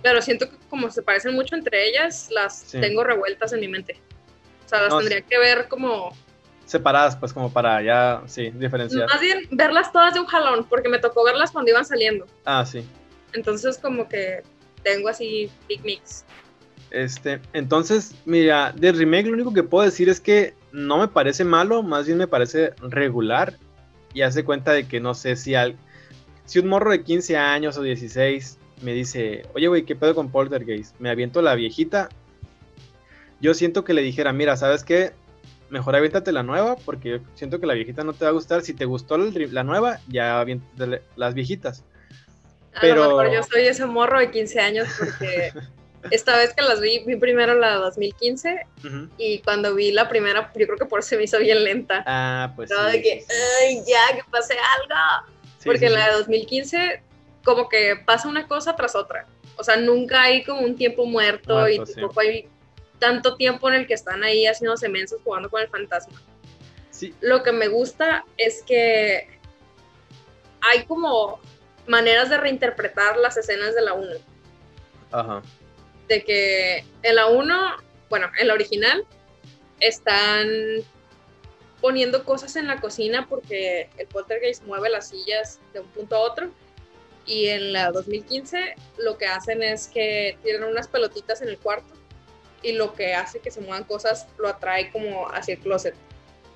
pero 0.02 0.22
siento 0.22 0.48
que 0.50 0.56
como 0.70 0.90
se 0.90 1.02
parecen 1.02 1.34
mucho 1.34 1.54
entre 1.54 1.86
ellas, 1.86 2.28
las 2.32 2.64
tengo 2.72 3.04
revueltas 3.04 3.52
en 3.52 3.60
mi 3.60 3.68
mente. 3.68 4.00
O 4.64 4.68
sea, 4.68 4.82
las 4.82 4.96
tendría 4.96 5.20
que 5.20 5.38
ver 5.38 5.68
como... 5.68 6.16
Separadas, 6.64 7.16
pues 7.16 7.32
como 7.32 7.50
para 7.50 7.80
ya, 7.82 8.22
sí, 8.26 8.50
diferenciar. 8.50 9.08
Más 9.08 9.20
bien 9.20 9.48
verlas 9.50 9.90
todas 9.90 10.12
de 10.12 10.20
un 10.20 10.26
jalón, 10.26 10.66
porque 10.68 10.90
me 10.90 10.98
tocó 10.98 11.24
verlas 11.24 11.50
cuando 11.50 11.70
iban 11.70 11.84
saliendo. 11.84 12.26
Ah, 12.44 12.64
sí. 12.66 12.84
Entonces 13.32 13.78
como 13.78 14.08
que 14.08 14.42
tengo 14.82 15.08
así 15.08 15.50
big 15.68 15.82
mix. 15.84 16.24
Este, 16.90 17.40
entonces, 17.52 18.14
mira, 18.24 18.72
de 18.72 18.92
remake 18.92 19.26
lo 19.26 19.34
único 19.34 19.52
que 19.52 19.62
puedo 19.62 19.84
decir 19.84 20.08
es 20.08 20.20
que 20.20 20.54
no 20.72 20.98
me 20.98 21.08
parece 21.08 21.44
malo, 21.44 21.82
más 21.82 22.06
bien 22.06 22.18
me 22.18 22.26
parece 22.26 22.72
regular. 22.80 23.54
Y 24.14 24.22
hace 24.22 24.44
cuenta 24.44 24.72
de 24.72 24.86
que 24.88 25.00
no 25.00 25.14
sé 25.14 25.36
si 25.36 25.54
al, 25.54 25.76
si 26.46 26.58
un 26.58 26.68
morro 26.68 26.90
de 26.90 27.02
15 27.02 27.36
años 27.36 27.76
o 27.76 27.82
16 27.82 28.58
me 28.82 28.92
dice, 28.92 29.44
oye, 29.54 29.68
güey, 29.68 29.84
¿qué 29.84 29.96
pedo 29.96 30.14
con 30.14 30.30
Poltergeist? 30.30 30.98
Me 30.98 31.10
aviento 31.10 31.42
la 31.42 31.54
viejita. 31.54 32.08
Yo 33.40 33.54
siento 33.54 33.84
que 33.84 33.92
le 33.92 34.02
dijera, 34.02 34.32
mira, 34.32 34.56
¿sabes 34.56 34.82
qué? 34.82 35.12
Mejor 35.68 35.94
aviéntate 35.94 36.32
la 36.32 36.42
nueva, 36.42 36.76
porque 36.76 37.10
yo 37.10 37.18
siento 37.34 37.60
que 37.60 37.66
la 37.66 37.74
viejita 37.74 38.02
no 38.02 38.14
te 38.14 38.24
va 38.24 38.30
a 38.30 38.34
gustar. 38.34 38.62
Si 38.62 38.72
te 38.72 38.86
gustó 38.86 39.18
la 39.18 39.64
nueva, 39.64 40.00
ya 40.08 40.40
aviéntate 40.40 41.02
las 41.16 41.34
viejitas. 41.34 41.84
Pero... 42.80 43.04
A 43.04 43.08
lo 43.08 43.16
mejor 43.18 43.34
yo 43.34 43.42
soy 43.42 43.66
ese 43.66 43.84
morro 43.84 44.18
de 44.18 44.30
15 44.30 44.60
años 44.60 44.88
porque 44.98 45.52
esta 46.10 46.36
vez 46.36 46.54
que 46.54 46.62
las 46.62 46.80
vi, 46.80 47.00
vi 47.04 47.16
primero 47.16 47.54
la 47.54 47.74
2015 47.74 48.66
y 49.16 49.40
cuando 49.40 49.74
vi 49.74 49.92
la 49.92 50.08
primera, 50.08 50.52
yo 50.54 50.66
creo 50.66 50.78
que 50.78 50.86
por 50.86 51.00
eso 51.00 51.16
me 51.16 51.24
hizo 51.24 51.38
bien 51.38 51.64
lenta. 51.64 52.02
Ah, 52.06 52.52
pues. 52.54 52.70
Todo 52.70 52.84
de 52.84 53.02
que, 53.02 53.24
ay, 53.62 53.82
ya, 53.86 54.16
que 54.16 54.22
pase 54.30 54.54
algo. 54.54 55.28
Porque 55.64 55.86
en 55.86 55.94
la 55.94 56.08
de 56.08 56.12
2015, 56.18 57.02
como 57.44 57.68
que 57.68 57.96
pasa 58.06 58.28
una 58.28 58.46
cosa 58.46 58.76
tras 58.76 58.94
otra. 58.94 59.26
O 59.56 59.64
sea, 59.64 59.76
nunca 59.76 60.22
hay 60.22 60.44
como 60.44 60.60
un 60.60 60.76
tiempo 60.76 61.04
muerto, 61.04 61.68
y 61.68 61.78
tampoco 61.78 62.20
hay 62.20 62.48
tanto 62.98 63.36
tiempo 63.36 63.68
en 63.68 63.74
el 63.74 63.86
que 63.86 63.94
están 63.94 64.22
ahí 64.22 64.46
haciéndose 64.46 64.88
mensos 64.88 65.20
jugando 65.24 65.50
con 65.50 65.60
el 65.60 65.68
fantasma. 65.68 66.20
Sí. 66.90 67.14
Lo 67.20 67.42
que 67.42 67.52
me 67.52 67.68
gusta 67.68 68.24
es 68.36 68.62
que 68.62 69.28
hay 70.60 70.84
como 70.84 71.40
maneras 71.86 72.30
de 72.30 72.38
reinterpretar 72.38 73.16
las 73.16 73.36
escenas 73.36 73.74
de 73.74 73.82
la 73.82 73.94
1. 73.94 74.10
Ajá 75.10 75.42
de 76.08 76.24
que 76.24 76.84
en 77.02 77.14
la 77.14 77.26
1, 77.26 77.76
bueno, 78.08 78.30
en 78.38 78.48
la 78.48 78.54
original, 78.54 79.04
están 79.80 80.48
poniendo 81.80 82.24
cosas 82.24 82.56
en 82.56 82.66
la 82.66 82.80
cocina 82.80 83.26
porque 83.28 83.88
el 83.96 84.06
poltergeist 84.08 84.64
mueve 84.64 84.90
las 84.90 85.08
sillas 85.08 85.60
de 85.72 85.80
un 85.80 85.88
punto 85.88 86.16
a 86.16 86.20
otro. 86.20 86.50
Y 87.26 87.48
en 87.48 87.74
la 87.74 87.90
2015 87.90 88.74
lo 88.98 89.18
que 89.18 89.26
hacen 89.26 89.62
es 89.62 89.88
que 89.88 90.38
tienen 90.42 90.64
unas 90.64 90.88
pelotitas 90.88 91.42
en 91.42 91.48
el 91.48 91.58
cuarto 91.58 91.94
y 92.62 92.72
lo 92.72 92.94
que 92.94 93.14
hace 93.14 93.38
que 93.38 93.50
se 93.50 93.60
muevan 93.60 93.84
cosas 93.84 94.26
lo 94.38 94.48
atrae 94.48 94.90
como 94.90 95.28
hacia 95.28 95.54
el 95.54 95.60
closet. 95.60 95.94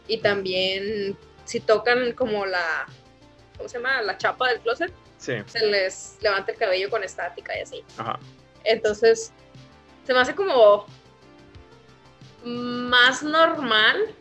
Y 0.09 0.19
también 0.19 1.17
si 1.45 1.61
tocan 1.61 2.13
como 2.13 2.47
la, 2.47 2.87
¿cómo 3.57 3.69
se 3.69 3.79
llama? 3.79 4.03
La 4.03 4.17
chapa 4.19 4.49
del 4.49 4.61
closet, 4.61 4.93
se 5.19 5.45
les 5.67 6.17
levanta 6.21 6.53
el 6.53 6.59
cabello 6.59 6.91
con 6.91 7.05
estática 7.05 7.57
y 7.57 7.61
así. 7.61 7.85
Entonces, 8.65 9.33
se 10.05 10.13
me 10.13 10.21
hace 10.21 10.35
como 10.35 10.87
más 12.45 13.23
normal. 13.23 14.15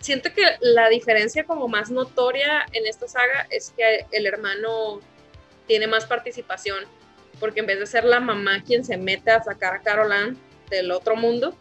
Siento 0.00 0.32
que 0.32 0.42
la 0.60 0.88
diferencia 0.88 1.44
como 1.44 1.68
más 1.68 1.90
notoria 1.90 2.64
en 2.72 2.86
esta 2.86 3.08
saga 3.08 3.46
es 3.50 3.74
que 3.76 4.06
el 4.12 4.26
hermano 4.26 5.00
tiene 5.66 5.86
más 5.86 6.06
participación, 6.06 6.84
porque 7.40 7.60
en 7.60 7.66
vez 7.66 7.78
de 7.78 7.86
ser 7.86 8.04
la 8.04 8.20
mamá 8.20 8.62
quien 8.64 8.84
se 8.84 8.96
mete 8.96 9.30
a 9.30 9.42
sacar 9.42 9.74
a 9.74 9.82
Caroline 9.82 10.36
del 10.70 10.90
otro 10.92 11.16
mundo, 11.16 11.54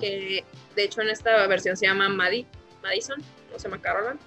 que 0.00 0.44
de 0.74 0.82
hecho 0.82 1.02
en 1.02 1.10
esta 1.10 1.46
versión 1.46 1.76
se 1.76 1.86
llama 1.86 2.08
Maddie, 2.08 2.46
Madison, 2.82 3.20
no 3.52 3.58
se 3.58 3.68
llama 3.68 3.80
Caroline, 3.80 4.18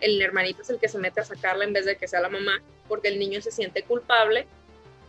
el 0.00 0.20
hermanito 0.20 0.62
es 0.62 0.70
el 0.70 0.78
que 0.78 0.88
se 0.88 0.98
mete 0.98 1.20
a 1.20 1.24
sacarla 1.24 1.64
en 1.64 1.72
vez 1.72 1.86
de 1.86 1.96
que 1.96 2.08
sea 2.08 2.20
la 2.20 2.28
mamá, 2.28 2.60
porque 2.88 3.08
el 3.08 3.18
niño 3.18 3.40
se 3.40 3.52
siente 3.52 3.84
culpable 3.84 4.46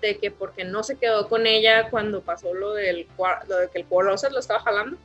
de 0.03 0.17
que 0.17 0.31
porque 0.31 0.65
no 0.65 0.83
se 0.83 0.97
quedó 0.97 1.29
con 1.29 1.47
ella 1.47 1.89
cuando 1.89 2.21
pasó 2.21 2.53
lo 2.53 2.73
del 2.73 3.07
lo 3.47 3.57
de 3.57 3.69
que 3.69 3.79
el 3.79 4.17
se 4.17 4.29
lo 4.29 4.39
estaba 4.39 4.59
jalando, 4.59 4.97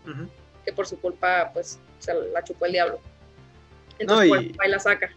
que 0.65 0.73
por 0.73 0.87
su 0.87 1.01
culpa 1.01 1.51
pues 1.55 1.79
se 2.01 2.13
la 2.15 2.43
chupó 2.43 2.67
el 2.67 2.73
diablo. 2.73 3.01
Entonces 4.01 4.29
no, 4.29 4.65
y 4.65 4.69
la 4.69 4.79
saca. 4.81 5.11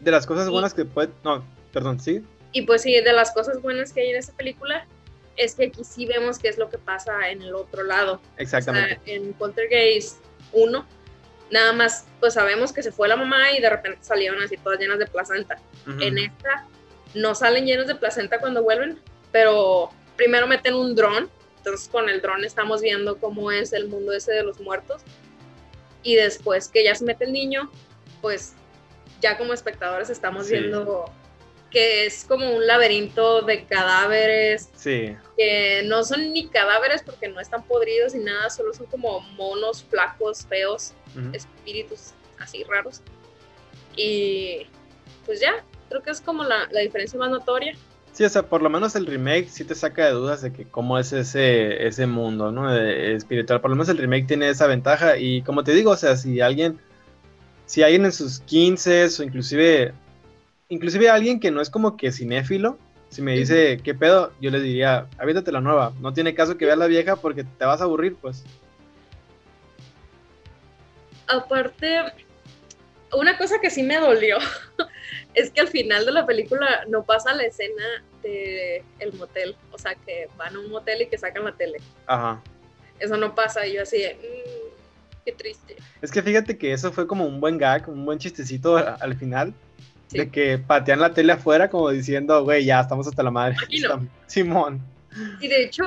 De 0.00 0.10
las 0.10 0.26
cosas 0.26 0.48
buenas 0.48 0.72
que 0.72 0.84
puede, 0.84 1.10
no, 1.24 1.44
perdón, 1.72 1.98
sí. 1.98 2.24
Y 2.52 2.62
pues 2.62 2.82
sí, 2.82 3.00
de 3.00 3.12
las 3.12 3.32
cosas 3.32 3.60
buenas 3.60 3.92
que 3.92 4.02
hay 4.02 4.10
en 4.10 4.16
esta 4.16 4.32
película 4.34 4.86
es 5.36 5.56
que 5.56 5.66
aquí 5.66 5.82
sí 5.82 6.06
vemos 6.06 6.38
qué 6.38 6.48
es 6.48 6.56
lo 6.56 6.70
que 6.70 6.78
pasa 6.78 7.28
en 7.28 7.42
el 7.42 7.54
otro 7.54 7.82
lado. 7.82 8.20
Exactamente. 8.36 9.00
en 9.06 9.32
Poltergeist 9.32 10.18
1 10.52 10.86
nada 11.50 11.72
más 11.72 12.06
pues 12.20 12.34
sabemos 12.34 12.72
que 12.72 12.82
se 12.82 12.92
fue 12.92 13.08
la 13.08 13.16
mamá 13.16 13.52
y 13.52 13.60
de 13.60 13.68
repente 13.68 13.98
salieron 14.02 14.40
así 14.42 14.56
todas 14.56 14.78
llenas 14.78 14.98
de 14.98 15.06
placenta. 15.06 15.58
En 16.00 16.18
esta 16.18 16.66
no 17.14 17.34
salen 17.34 17.64
llenos 17.64 17.86
de 17.86 17.94
placenta 17.94 18.38
cuando 18.38 18.62
vuelven, 18.62 18.98
pero 19.34 19.90
primero 20.14 20.46
meten 20.46 20.74
un 20.74 20.94
dron, 20.94 21.28
entonces 21.56 21.88
con 21.88 22.08
el 22.08 22.20
dron 22.20 22.44
estamos 22.44 22.80
viendo 22.80 23.18
cómo 23.18 23.50
es 23.50 23.72
el 23.72 23.88
mundo 23.88 24.12
ese 24.12 24.30
de 24.30 24.44
los 24.44 24.60
muertos, 24.60 25.02
y 26.04 26.14
después 26.14 26.68
que 26.68 26.84
ya 26.84 26.94
se 26.94 27.04
mete 27.04 27.24
el 27.24 27.32
niño, 27.32 27.68
pues 28.22 28.52
ya 29.20 29.36
como 29.36 29.52
espectadores 29.52 30.08
estamos 30.08 30.48
viendo 30.48 31.10
que 31.72 32.06
es 32.06 32.24
como 32.28 32.48
un 32.54 32.64
laberinto 32.64 33.42
de 33.42 33.64
cadáveres. 33.64 34.70
Sí. 34.76 35.16
Que 35.36 35.82
no 35.84 36.04
son 36.04 36.32
ni 36.32 36.46
cadáveres 36.46 37.02
porque 37.02 37.26
no 37.26 37.40
están 37.40 37.64
podridos 37.64 38.14
ni 38.14 38.22
nada, 38.22 38.48
solo 38.50 38.72
son 38.72 38.86
como 38.86 39.18
monos 39.36 39.82
flacos, 39.82 40.46
feos, 40.46 40.92
espíritus 41.32 42.12
así 42.38 42.62
raros. 42.62 43.02
Y 43.96 44.68
pues 45.26 45.40
ya, 45.40 45.64
creo 45.88 46.00
que 46.00 46.12
es 46.12 46.20
como 46.20 46.44
la, 46.44 46.68
la, 46.70 46.82
diferencia 46.82 47.18
más 47.18 47.30
notoria. 47.30 47.76
Sí, 48.14 48.22
o 48.22 48.28
sea, 48.28 48.44
por 48.44 48.62
lo 48.62 48.70
menos 48.70 48.94
el 48.94 49.06
remake 49.06 49.48
sí 49.48 49.64
te 49.64 49.74
saca 49.74 50.06
de 50.06 50.12
dudas 50.12 50.40
de 50.40 50.52
que 50.52 50.64
cómo 50.66 51.00
es 51.00 51.12
ese, 51.12 51.84
ese 51.84 52.06
mundo, 52.06 52.52
¿no? 52.52 52.72
espiritual. 52.72 53.60
Por 53.60 53.70
lo 53.70 53.76
menos 53.76 53.88
el 53.88 53.98
remake 53.98 54.28
tiene 54.28 54.48
esa 54.48 54.68
ventaja. 54.68 55.18
Y 55.18 55.42
como 55.42 55.64
te 55.64 55.72
digo, 55.72 55.90
o 55.90 55.96
sea, 55.96 56.16
si 56.16 56.40
alguien, 56.40 56.78
si 57.66 57.82
alguien 57.82 58.04
en 58.04 58.12
sus 58.12 58.38
15 58.38 59.06
o 59.18 59.22
inclusive 59.24 59.92
inclusive 60.68 61.10
alguien 61.10 61.40
que 61.40 61.50
no 61.50 61.60
es 61.60 61.70
como 61.70 61.96
que 61.96 62.12
cinéfilo, 62.12 62.78
si 63.08 63.20
me 63.20 63.36
dice, 63.36 63.80
¿qué 63.82 63.94
pedo? 63.94 64.32
Yo 64.40 64.52
le 64.52 64.60
diría, 64.60 65.08
avítate 65.18 65.50
la 65.50 65.60
nueva. 65.60 65.92
No 66.00 66.12
tiene 66.12 66.34
caso 66.34 66.56
que 66.56 66.66
veas 66.66 66.78
la 66.78 66.86
vieja 66.86 67.16
porque 67.16 67.42
te 67.42 67.64
vas 67.64 67.80
a 67.80 67.84
aburrir, 67.84 68.14
pues. 68.14 68.44
Aparte, 71.26 72.00
una 73.12 73.36
cosa 73.38 73.60
que 73.60 73.70
sí 73.70 73.82
me 73.82 73.98
dolió 73.98 74.38
es 75.34 75.50
que 75.50 75.60
al 75.60 75.68
final 75.68 76.06
de 76.06 76.12
la 76.12 76.26
película 76.26 76.84
no 76.88 77.04
pasa 77.04 77.34
la 77.34 77.44
escena 77.44 78.04
de 78.22 78.82
el 79.00 79.12
motel. 79.14 79.56
O 79.72 79.78
sea, 79.78 79.94
que 79.94 80.28
van 80.36 80.54
a 80.56 80.58
un 80.58 80.70
motel 80.70 81.02
y 81.02 81.06
que 81.06 81.18
sacan 81.18 81.44
la 81.44 81.52
tele. 81.52 81.78
Ajá. 82.06 82.42
Eso 82.98 83.16
no 83.16 83.34
pasa. 83.34 83.66
Y 83.66 83.74
yo 83.74 83.82
así 83.82 83.98
mm, 83.98 85.24
qué 85.24 85.32
triste. 85.32 85.76
Es 86.00 86.10
que 86.10 86.22
fíjate 86.22 86.56
que 86.56 86.72
eso 86.72 86.92
fue 86.92 87.06
como 87.06 87.26
un 87.26 87.40
buen 87.40 87.58
gag, 87.58 87.88
un 87.88 88.04
buen 88.04 88.18
chistecito 88.18 88.76
al 88.76 89.16
final 89.16 89.52
de 90.10 90.30
que 90.30 90.58
patean 90.58 91.00
la 91.00 91.12
tele 91.12 91.32
afuera 91.32 91.68
como 91.68 91.90
diciendo, 91.90 92.44
güey, 92.44 92.64
ya 92.64 92.80
estamos 92.80 93.06
hasta 93.06 93.22
la 93.22 93.30
madre. 93.30 93.56
Simón. 94.26 94.80
Y 95.40 95.48
de 95.48 95.64
hecho, 95.64 95.84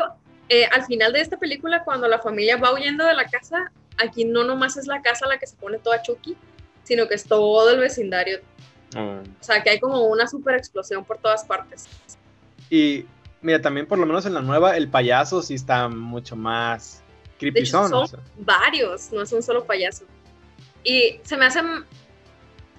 eh, 0.49 0.65
al 0.65 0.85
final 0.85 1.13
de 1.13 1.21
esta 1.21 1.37
película, 1.37 1.83
cuando 1.83 2.07
la 2.07 2.19
familia 2.19 2.57
va 2.57 2.73
huyendo 2.73 3.05
de 3.05 3.13
la 3.13 3.25
casa, 3.25 3.71
aquí 3.97 4.25
no 4.25 4.43
nomás 4.43 4.77
es 4.77 4.87
la 4.87 5.01
casa 5.01 5.27
la 5.27 5.37
que 5.37 5.47
se 5.47 5.55
pone 5.55 5.77
toda 5.77 6.01
chucky, 6.01 6.35
sino 6.83 7.07
que 7.07 7.15
es 7.15 7.25
todo 7.25 7.71
el 7.71 7.79
vecindario. 7.79 8.39
Mm. 8.93 9.29
O 9.39 9.43
sea, 9.43 9.61
que 9.63 9.69
hay 9.71 9.79
como 9.79 10.05
una 10.05 10.27
super 10.27 10.55
explosión 10.55 11.03
por 11.03 11.17
todas 11.17 11.43
partes. 11.45 11.87
Y 12.69 13.05
mira, 13.41 13.61
también 13.61 13.85
por 13.85 13.97
lo 13.97 14.05
menos 14.05 14.25
en 14.25 14.33
la 14.33 14.41
nueva, 14.41 14.77
el 14.77 14.87
payaso 14.87 15.41
sí 15.41 15.55
está 15.55 15.87
mucho 15.87 16.35
más 16.35 17.03
creepy. 17.39 17.65
son 17.65 18.07
varios, 18.37 19.11
no 19.11 19.21
es 19.21 19.31
un 19.31 19.43
solo 19.43 19.65
payaso. 19.65 20.05
Y 20.83 21.19
se 21.23 21.37
me 21.37 21.45
hace 21.45 21.61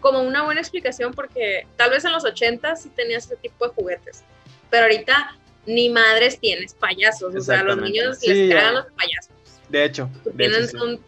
como 0.00 0.22
una 0.22 0.44
buena 0.44 0.60
explicación 0.60 1.12
porque 1.12 1.66
tal 1.76 1.90
vez 1.90 2.04
en 2.04 2.12
los 2.12 2.24
80 2.24 2.76
sí 2.76 2.88
tenías 2.90 3.26
ese 3.26 3.36
tipo 3.36 3.66
de 3.66 3.74
juguetes, 3.74 4.22
pero 4.70 4.84
ahorita 4.84 5.36
ni 5.66 5.90
madres 5.90 6.38
tienes 6.38 6.74
payasos, 6.74 7.34
o 7.34 7.40
sea, 7.40 7.60
a 7.60 7.64
los 7.64 7.76
niños 7.78 8.18
les 8.22 8.54
cagan 8.54 8.74
los 8.74 8.86
payasos. 8.92 9.32
De 9.68 9.84
hecho, 9.84 10.08
tienen 10.36 10.66
son 10.68 11.00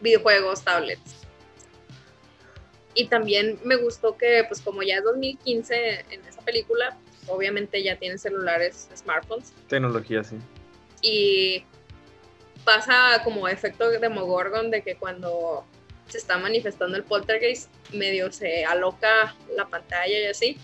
videojuegos, 0.00 0.62
tablets. 0.62 1.17
Y 2.94 3.06
también 3.06 3.58
me 3.64 3.76
gustó 3.76 4.16
que, 4.16 4.44
pues 4.48 4.60
como 4.60 4.82
ya 4.82 4.96
es 4.96 5.04
2015 5.04 6.06
en 6.10 6.24
esa 6.26 6.40
película, 6.42 6.96
obviamente 7.28 7.82
ya 7.82 7.96
tienen 7.96 8.18
celulares, 8.18 8.88
smartphones. 8.96 9.52
Tecnología, 9.68 10.24
sí. 10.24 10.36
Y 11.02 11.64
pasa 12.64 13.22
como 13.24 13.48
efecto 13.48 13.88
de 13.88 13.98
Demogorgon 13.98 14.70
de 14.70 14.82
que 14.82 14.96
cuando 14.96 15.64
se 16.08 16.18
está 16.18 16.38
manifestando 16.38 16.96
el 16.96 17.04
poltergeist, 17.04 17.70
medio 17.92 18.32
se 18.32 18.64
aloca 18.64 19.34
la 19.56 19.66
pantalla 19.66 20.18
y 20.18 20.24
así. 20.26 20.58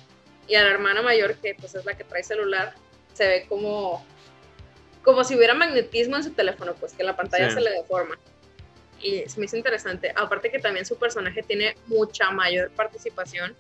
Y 0.49 0.55
a 0.57 0.65
la 0.65 0.71
hermana 0.71 1.03
mayor, 1.03 1.37
que 1.37 1.55
pues 1.55 1.75
es 1.75 1.85
la 1.85 1.97
que 1.97 2.05
trae 2.05 2.23
celular, 2.23 2.75
se 3.13 3.27
ve 3.27 3.47
como, 3.49 4.05
como 5.03 5.25
si 5.25 5.37
hubiera 5.37 5.55
magnetismo 5.55 6.17
en 6.17 6.25
su 6.25 6.33
teléfono, 6.33 6.75
pues 6.75 6.93
que 6.93 7.05
la 7.05 7.17
pantalla 7.17 7.51
se 7.51 7.61
le 7.61 7.71
deforma. 7.71 8.19
Y 9.05 9.29
se 9.29 9.39
me 9.39 9.45
hizo 9.45 9.57
interesante. 9.57 10.13
Aparte 10.17 10.51
que 10.51 10.59
también 10.59 10.87
su 10.87 10.97
personaje 10.97 11.43
tiene 11.43 11.77
mucha 11.87 12.31
mayor 12.31 12.71
participación 12.71 13.55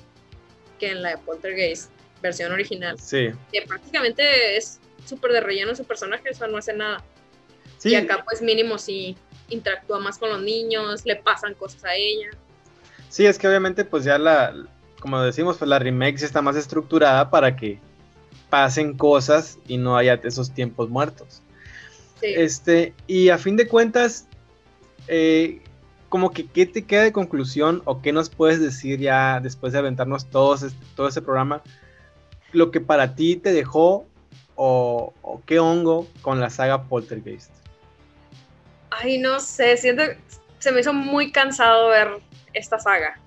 que 0.81 0.91
en 0.91 1.03
la 1.03 1.11
de 1.11 1.19
Poltergeist, 1.19 1.91
versión 2.23 2.51
original. 2.51 2.99
Sí. 2.99 3.31
Que 3.53 3.63
prácticamente 3.63 4.57
es 4.57 4.81
súper 5.05 5.33
de 5.33 5.41
relleno 5.41 5.77
su 5.77 5.85
personaje, 5.85 6.31
o 6.31 6.35
sea, 6.35 6.47
no 6.47 6.57
hace 6.57 6.73
nada. 6.73 7.05
Y 7.85 7.95
acá 7.95 8.25
pues 8.25 8.41
mínimo 8.41 8.79
sí 8.79 9.15
interactúa 9.51 10.01
más 10.01 10.17
con 10.17 10.31
los 10.31 10.41
niños, 10.41 11.05
le 11.05 11.17
pasan 11.17 11.53
cosas 11.53 11.85
a 11.85 11.95
ella. 11.95 12.31
Sí, 13.11 13.27
es 13.27 13.39
que 13.39 13.47
obviamente 13.47 13.85
pues 13.85 14.05
ya 14.05 14.17
la, 14.17 14.55
como 14.99 15.21
decimos, 15.21 15.59
pues 15.59 15.69
la 15.69 15.79
remake 15.79 16.23
está 16.23 16.41
más 16.41 16.57
estructurada 16.57 17.29
para 17.29 17.55
que 17.55 17.79
pasen 18.49 18.97
cosas 18.97 19.59
y 19.69 19.77
no 19.77 19.99
haya 19.99 20.19
esos 20.25 20.53
tiempos 20.53 20.89
muertos. 20.89 21.43
Este, 22.23 22.95
y 23.07 23.29
a 23.29 23.37
fin 23.37 23.57
de 23.59 23.69
cuentas, 23.69 24.27
eh, 25.09 25.61
como 26.09 26.31
que 26.31 26.47
qué 26.47 26.67
te 26.67 26.85
queda 26.85 27.03
de 27.03 27.13
conclusión 27.13 27.83
o 27.85 28.01
qué 28.01 28.13
nos 28.13 28.31
puedes 28.31 28.61
decir 28.61 29.01
ya 29.01 29.41
después 29.41 29.73
de 29.73 29.81
aventarnos 29.81 30.31
todos, 30.31 30.65
todo 30.95 31.09
ese 31.09 31.23
programa, 31.23 31.63
lo 32.53 32.71
que 32.71 32.81
para 32.81 33.15
ti 33.15 33.37
te 33.37 33.53
dejó 33.53 34.07
o, 34.55 35.13
o 35.23 35.43
qué 35.45 35.59
hongo 35.59 36.07
con 36.23 36.41
la 36.41 36.51
saga 36.51 36.85
Poltergeist. 36.85 37.51
Ay, 38.91 39.19
no 39.19 39.41
sé, 39.41 39.77
siento 39.77 40.05
se 40.65 40.73
me 40.73 40.81
hizo 40.81 40.95
muy 40.95 41.31
cansado 41.31 41.89
ver 41.89 42.09
esta 42.55 42.79
saga. 42.79 43.21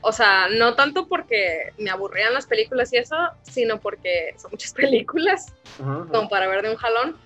O 0.00 0.12
sea, 0.12 0.46
no 0.48 0.76
tanto 0.76 1.08
porque 1.08 1.72
me 1.76 1.90
aburrían 1.90 2.32
las 2.32 2.46
películas 2.46 2.92
y 2.92 2.98
eso, 2.98 3.16
sino 3.42 3.80
porque 3.80 4.32
son 4.38 4.52
muchas 4.52 4.72
películas, 4.72 5.52
como 5.76 6.28
para 6.28 6.46
ver 6.46 6.62
de 6.62 6.70
un 6.70 6.76
jalón. 6.76 7.16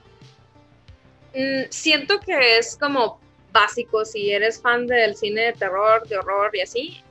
Mm, 1.35 1.69
siento 1.69 2.19
que 2.21 2.57
es 2.57 2.79
como 2.79 3.21
básico, 3.53 4.05
si 4.05 4.33
eres 4.33 4.61
fan 4.61 4.87
del 4.87 5.17
cine 5.17 5.43
de 5.43 5.53
terror, 5.53 6.07
de 6.09 6.19
horror 6.19 6.55
y 6.55 6.61
así, 6.61 7.03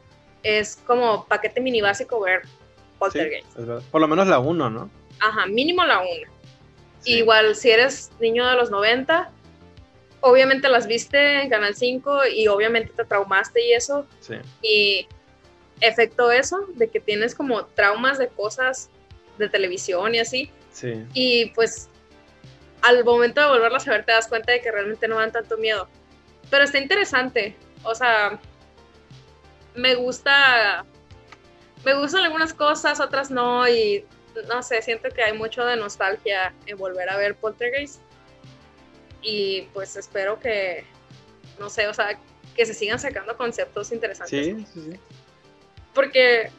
es 0.44 0.78
como 0.86 1.26
paquete 1.26 1.61
mini 1.61 1.82
básico 1.82 2.20
ver 2.22 2.44
Poltergeist. 2.98 3.57
Por 3.91 4.02
lo 4.02 4.07
menos 4.07 4.28
la 4.28 4.40
1, 4.40 4.70
¿no? 4.70 4.90
Ajá, 5.20 5.45
mínimo 5.45 5.84
la 5.84 5.99
1. 5.99 6.10
Igual, 7.06 7.56
si 7.56 7.72
eres 7.72 8.11
niño 8.20 8.48
de 8.48 8.56
los 8.56 8.72
90, 8.72 9.32
obviamente 10.22 10.68
las 10.68 10.88
viste 10.88 11.41
en 11.41 11.49
Canal 11.49 11.76
5 11.76 12.28
y 12.28 12.48
obviamente 12.48 12.91
te 12.95 13.06
traumaste 13.06 13.66
y 13.66 13.74
eso. 13.74 14.06
Sí. 14.20 14.36
Y 14.61 15.07
efecto 15.82 16.32
eso, 16.32 16.68
de 16.76 16.90
que 16.90 16.99
tienes 16.99 17.36
como 17.36 17.66
traumas 17.66 18.18
de 18.18 18.28
cosas 18.28 18.90
de 19.38 19.48
televisión 19.48 20.14
y 20.16 20.20
así. 20.20 20.52
Sí. 20.72 21.06
Y 21.14 21.48
pues 21.52 21.90
al 22.82 23.03
momento 23.03 23.41
de 23.41 23.48
volverlas 23.48 23.88
a 23.88 23.91
ver 23.91 24.06
te 24.06 24.11
das 24.11 24.28
cuenta 24.28 24.52
de 24.52 24.61
que 24.61 24.72
realmente 24.72 25.07
no 25.07 25.18
dan 25.18 25.32
tanto 25.32 25.57
miedo. 25.57 25.88
Pero 26.49 26.64
está 26.64 26.80
interesante. 26.80 27.56
O 27.84 27.94
sea, 27.95 28.40
me 29.76 29.95
gusta. 29.95 30.86
Me 31.86 31.94
gustan 31.94 32.24
algunas 32.24 32.53
cosas, 32.53 32.99
otras 32.99 33.32
no. 33.32 33.68
Y 33.68 34.06
no 34.48 34.64
sé, 34.64 34.82
siento 34.82 35.10
que 35.10 35.24
hay 35.24 35.34
mucho 35.38 35.66
de 35.66 35.76
nostalgia 35.76 36.53
en 36.66 36.78
volver 36.78 37.10
a 37.10 37.18
ver 37.18 37.36
Poltergeist 37.36 38.02
y 39.22 39.64
pues 39.74 39.95
espero 39.95 40.40
que, 40.40 40.86
no 41.60 41.70
sé, 41.70 41.88
o 41.88 41.94
sea, 41.94 42.20
que 42.56 42.66
se 42.66 42.74
sigan 42.74 42.99
sacando 42.99 43.36
conceptos 43.38 43.91
interesantes. 43.91 44.45
Sí, 44.45 44.66
sí, 44.74 44.91
sí. 44.91 44.99
Porque 45.94 46.52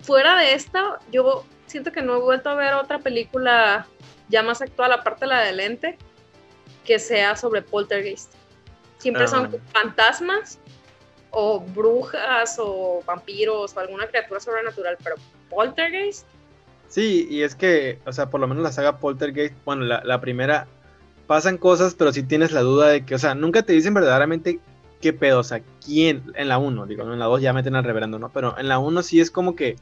fuera 0.00 0.36
de 0.36 0.54
esto, 0.54 0.98
yo 1.10 1.44
siento 1.66 1.92
que 1.92 2.02
no 2.02 2.16
he 2.16 2.20
vuelto 2.20 2.50
a 2.50 2.54
ver 2.54 2.74
otra 2.74 2.98
película 2.98 3.86
ya 4.28 4.42
más 4.42 4.62
actual, 4.62 4.92
aparte 4.92 5.24
de 5.24 5.28
la 5.28 5.40
de 5.40 5.52
Lente, 5.52 5.98
que 6.84 6.98
sea 6.98 7.36
sobre 7.36 7.62
poltergeist. 7.62 8.34
Siempre 9.02 9.26
son 9.26 9.46
ah. 9.52 9.58
fantasmas 9.72 10.58
o 11.30 11.60
brujas 11.60 12.56
o 12.58 13.02
vampiros 13.04 13.76
o 13.76 13.80
alguna 13.80 14.06
criatura 14.06 14.38
sobrenatural, 14.38 14.96
pero 15.02 15.16
poltergeist. 15.50 16.26
Sí, 16.88 17.26
y 17.28 17.42
es 17.42 17.54
que, 17.54 17.98
o 18.06 18.12
sea, 18.12 18.30
por 18.30 18.40
lo 18.40 18.46
menos 18.46 18.62
la 18.62 18.70
saga 18.70 18.98
Poltergeist, 18.98 19.54
bueno, 19.64 19.84
la, 19.84 20.02
la 20.04 20.20
primera 20.20 20.66
pasan 21.26 21.56
cosas, 21.56 21.94
pero 21.94 22.12
si 22.12 22.22
tienes 22.22 22.52
la 22.52 22.60
duda 22.60 22.88
de 22.88 23.06
que, 23.06 23.14
o 23.14 23.18
sea, 23.18 23.34
nunca 23.34 23.62
te 23.62 23.72
dicen 23.72 23.94
verdaderamente 23.94 24.60
qué 25.00 25.14
pedo, 25.14 25.40
o 25.40 25.44
sea, 25.44 25.62
quién, 25.84 26.22
en 26.36 26.48
la 26.48 26.58
1, 26.58 26.86
digo, 26.86 27.02
en 27.02 27.18
la 27.18 27.24
2 27.24 27.40
ya 27.40 27.54
meten 27.54 27.74
al 27.74 27.84
reverendo, 27.84 28.18
¿no? 28.18 28.30
Pero 28.30 28.56
en 28.58 28.68
la 28.68 28.78
1 28.78 29.02
sí 29.02 29.20
es 29.20 29.30
como 29.30 29.56
que 29.56 29.76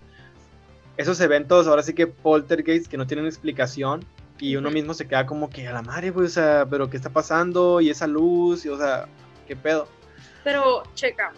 esos 0.97 1.21
eventos, 1.21 1.67
ahora 1.67 1.83
sí 1.83 1.95
que 1.95 2.07
poltergeist, 2.07 2.87
que 2.87 2.97
no 2.97 3.09
tienen 3.09 3.27
explicación, 3.27 4.05
y 4.41 4.57
uno 4.57 4.71
mismo 4.71 4.95
se 4.95 5.07
queda 5.07 5.27
como 5.27 5.51
que 5.51 5.69
a 5.69 5.73
la 5.73 5.83
madre, 5.83 6.11
güey, 6.11 6.27
o 6.27 6.31
sea, 6.31 6.67
pero 6.69 6.89
¿qué 6.89 6.97
está 6.97 7.11
pasando? 7.11 7.81
Y 7.81 7.91
esa 7.91 8.07
luz, 8.07 8.65
y 8.65 8.71
o 8.71 8.79
sea, 8.79 9.07
¿qué 9.47 9.55
pedo? 9.55 9.87
Pero, 10.43 10.83
checa, 10.95 11.33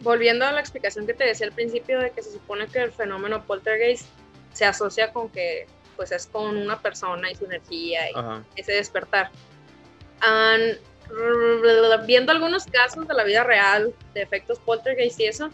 volviendo 0.00 0.44
a 0.44 0.52
la 0.52 0.60
explicación 0.60 1.06
que 1.06 1.14
te 1.14 1.24
decía 1.24 1.46
al 1.46 1.52
principio 1.52 1.98
de 1.98 2.10
que 2.10 2.22
se 2.22 2.32
supone 2.32 2.66
que 2.66 2.80
el 2.80 2.92
fenómeno 2.92 3.44
poltergeist 3.44 4.06
se 4.52 4.66
asocia 4.66 5.12
con 5.12 5.30
que 5.30 5.66
pues 5.96 6.12
es 6.12 6.26
con 6.26 6.58
una 6.58 6.78
persona 6.78 7.30
y 7.30 7.34
su 7.34 7.46
energía 7.46 8.10
y 8.10 8.60
ese 8.60 8.72
despertar. 8.72 9.30
viendo 12.06 12.32
algunos 12.32 12.66
casos 12.66 13.08
de 13.08 13.14
la 13.14 13.24
vida 13.24 13.44
real 13.44 13.94
de 14.12 14.22
efectos 14.22 14.58
poltergeist 14.58 15.18
y 15.20 15.24
eso, 15.24 15.48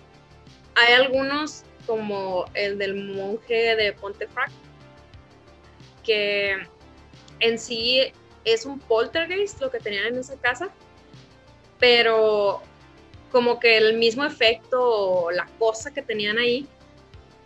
hay 0.75 0.95
algunos 0.95 1.63
como 1.87 2.47
el 2.55 2.79
del 2.79 2.97
monje 2.97 3.77
de 3.77 3.93
Pontefract 3.93 4.53
que 6.03 6.57
en 7.41 7.59
sí 7.59 8.13
es 8.45 8.67
un 8.67 8.79
poltergeist 8.79 9.61
lo 9.61 9.71
que 9.71 9.79
tenían 9.79 10.07
en 10.07 10.19
esa 10.19 10.37
casa, 10.37 10.71
pero 11.79 12.63
como 13.31 13.59
que 13.59 13.79
el 13.79 13.99
mismo 13.99 14.25
efecto, 14.25 15.31
la 15.31 15.47
cosa 15.59 15.93
que 15.93 16.03
tenían 16.03 16.39
ahí, 16.39 16.67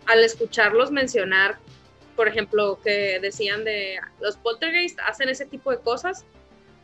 al 0.07 0.23
escucharlos 0.23 0.91
mencionar, 0.91 1.59
por 2.16 2.28
ejemplo, 2.28 2.81
que 2.83 3.20
decían 3.20 3.65
de 3.65 3.99
los 4.20 4.37
poltergeist 4.37 4.99
hacen 5.01 5.28
ese 5.28 5.47
tipo 5.47 5.70
de 5.70 5.78
cosas, 5.78 6.24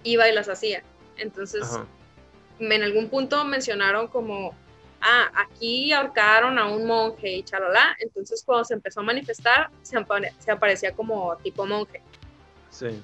iba 0.03 0.29
y 0.29 0.33
las 0.33 0.49
hacía. 0.49 0.83
Entonces, 1.17 1.65
en 2.59 2.83
algún 2.83 3.09
punto 3.09 3.45
mencionaron 3.45 4.09
como, 4.09 4.55
ah, 5.03 5.31
aquí 5.35 5.93
ahorcaron 5.93 6.59
a 6.59 6.67
un 6.67 6.87
monje 6.87 7.31
y 7.31 7.43
chalala. 7.43 7.97
Entonces, 7.99 8.43
cuando 8.45 8.65
se 8.65 8.75
empezó 8.75 9.01
a 9.01 9.03
manifestar, 9.03 9.71
se, 9.83 9.97
se 10.39 10.51
aparecía 10.51 10.93
como 10.93 11.37
tipo 11.39 11.67
monje. 11.67 12.01
Sí. 12.71 13.03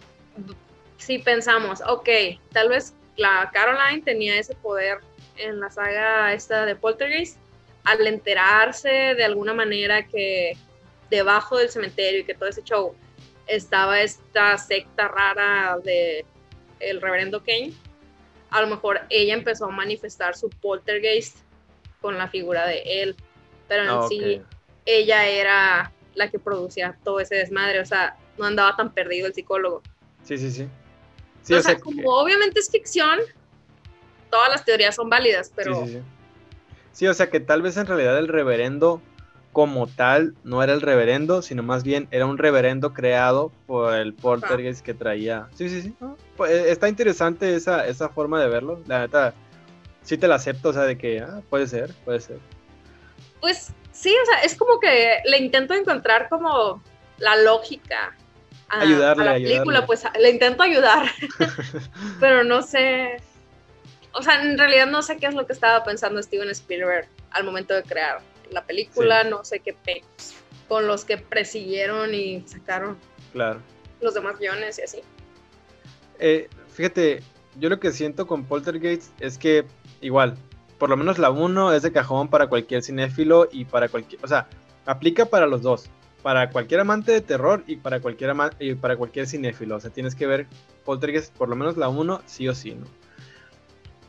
Sí, 0.96 1.18
pensamos, 1.18 1.80
ok, 1.86 2.08
tal 2.52 2.70
vez 2.70 2.94
la 3.16 3.50
Caroline 3.52 4.02
tenía 4.02 4.36
ese 4.36 4.54
poder 4.56 4.98
en 5.36 5.60
la 5.60 5.70
saga 5.70 6.32
esta 6.32 6.66
de 6.66 6.74
Poltergeist, 6.74 7.38
al 7.84 8.06
enterarse 8.06 8.88
de 8.88 9.24
alguna 9.24 9.54
manera 9.54 10.06
que 10.06 10.56
debajo 11.10 11.56
del 11.56 11.70
cementerio 11.70 12.20
y 12.20 12.24
que 12.24 12.34
todo 12.34 12.48
ese 12.48 12.62
show 12.62 12.94
estaba 13.46 14.00
esta 14.00 14.58
secta 14.58 15.08
rara 15.08 15.78
de 15.82 16.24
el 16.80 17.00
reverendo 17.00 17.40
Kane, 17.40 17.72
a 18.50 18.60
lo 18.60 18.66
mejor 18.66 19.00
ella 19.08 19.34
empezó 19.34 19.66
a 19.66 19.70
manifestar 19.70 20.36
su 20.36 20.48
poltergeist 20.50 21.38
con 22.00 22.18
la 22.18 22.28
figura 22.28 22.66
de 22.66 23.02
él, 23.02 23.16
pero 23.68 23.82
en 23.82 23.88
ah, 23.90 24.06
sí 24.08 24.42
ella 24.88 25.26
era 25.26 25.92
la 26.14 26.30
que 26.30 26.38
producía 26.38 26.96
todo 27.04 27.20
ese 27.20 27.36
desmadre, 27.36 27.80
o 27.80 27.84
sea, 27.84 28.16
no 28.38 28.46
andaba 28.46 28.74
tan 28.74 28.92
perdido 28.92 29.26
el 29.26 29.34
psicólogo. 29.34 29.82
Sí, 30.24 30.38
sí, 30.38 30.50
sí. 30.50 31.54
o, 31.54 31.62
sea, 31.62 31.78
como 31.78 32.10
obviamente 32.14 32.60
es 32.60 32.70
ficción, 32.70 33.20
todas 34.30 34.48
las 34.48 34.64
teorías 34.64 34.94
son 34.94 35.10
válidas, 35.10 35.52
pero... 35.54 35.86
Sí, 35.86 36.00
sí, 36.92 37.06
o 37.06 37.14
sea 37.14 37.28
que 37.30 37.40
tal 37.40 37.62
vez 37.62 37.76
en 37.76 37.86
realidad 37.86 38.18
el 38.18 38.28
reverendo 38.28 39.02
como 39.52 39.86
tal 39.86 40.34
no 40.44 40.62
era 40.62 40.72
el 40.72 40.80
reverendo, 40.80 41.42
sino 41.42 41.62
más 41.62 41.82
bien 41.84 42.08
era 42.10 42.26
un 42.26 42.38
reverendo 42.38 42.92
creado 42.92 43.52
por 43.66 43.94
el 43.94 44.14
poltergeist 44.14 44.84
que 44.84 44.94
traía. 44.94 45.48
Sí, 45.54 45.68
sí, 45.68 45.82
sí. 45.82 45.94
Pues, 46.36 46.50
eh, 46.50 46.70
está 46.70 46.88
interesante 46.88 47.54
esa, 47.54 47.86
esa 47.86 48.08
forma 48.08 48.40
de 48.40 48.48
verlo. 48.48 48.80
La 48.86 49.00
neta, 49.00 49.34
sí 50.08 50.16
te 50.16 50.26
la 50.26 50.36
acepto, 50.36 50.70
o 50.70 50.72
sea, 50.72 50.84
de 50.84 50.96
que 50.96 51.20
ah, 51.20 51.42
puede 51.50 51.66
ser, 51.66 51.92
puede 52.06 52.20
ser. 52.20 52.38
Pues 53.42 53.72
sí, 53.92 54.14
o 54.22 54.26
sea, 54.26 54.40
es 54.40 54.56
como 54.56 54.80
que 54.80 55.18
le 55.26 55.36
intento 55.36 55.74
encontrar 55.74 56.30
como 56.30 56.82
la 57.18 57.36
lógica 57.36 58.16
a, 58.70 58.80
ayudarle, 58.80 59.22
a 59.22 59.26
la 59.26 59.34
película, 59.34 59.86
pues 59.86 60.04
le 60.18 60.30
intento 60.30 60.62
ayudar, 60.62 61.10
pero 62.20 62.42
no 62.42 62.62
sé, 62.62 63.18
o 64.12 64.22
sea, 64.22 64.40
en 64.42 64.56
realidad 64.56 64.86
no 64.86 65.02
sé 65.02 65.18
qué 65.18 65.26
es 65.26 65.34
lo 65.34 65.46
que 65.46 65.52
estaba 65.52 65.84
pensando 65.84 66.22
Steven 66.22 66.48
Spielberg 66.50 67.06
al 67.30 67.44
momento 67.44 67.74
de 67.74 67.82
crear 67.82 68.22
la 68.50 68.64
película, 68.64 69.24
no 69.24 69.44
sé 69.44 69.60
qué 69.60 69.74
pex 69.74 70.34
con 70.68 70.86
los 70.86 71.04
que 71.04 71.18
persiguieron 71.18 72.14
y 72.14 72.42
sacaron 72.46 72.96
claro. 73.32 73.60
los 74.00 74.14
demás 74.14 74.38
guiones 74.38 74.78
y 74.78 74.82
así. 74.82 75.00
Eh, 76.18 76.48
fíjate, 76.72 77.22
yo 77.56 77.68
lo 77.68 77.78
que 77.78 77.92
siento 77.92 78.26
con 78.26 78.44
Poltergeist 78.44 79.12
es 79.20 79.36
que 79.36 79.66
igual, 80.00 80.34
por 80.78 80.90
lo 80.90 80.96
menos 80.96 81.18
la 81.18 81.30
1 81.30 81.72
es 81.72 81.82
de 81.82 81.92
cajón 81.92 82.28
para 82.28 82.48
cualquier 82.48 82.82
cinéfilo 82.82 83.48
y 83.50 83.64
para 83.64 83.88
cualquier, 83.88 84.24
o 84.24 84.28
sea, 84.28 84.48
aplica 84.86 85.26
para 85.26 85.46
los 85.46 85.62
dos, 85.62 85.90
para 86.22 86.50
cualquier 86.50 86.80
amante 86.80 87.12
de 87.12 87.20
terror 87.20 87.62
y 87.66 87.76
para 87.76 88.00
cualquier 88.00 88.34
y 88.60 88.74
para 88.74 88.96
cualquier 88.96 89.26
cinéfilo, 89.26 89.76
o 89.76 89.80
sea, 89.80 89.90
tienes 89.90 90.14
que 90.14 90.26
ver 90.26 90.46
Poltergeist 90.84 91.36
por 91.36 91.48
lo 91.48 91.56
menos 91.56 91.76
la 91.76 91.88
1 91.88 92.22
sí 92.26 92.48
o 92.48 92.54
sí, 92.54 92.74
¿no? 92.74 92.86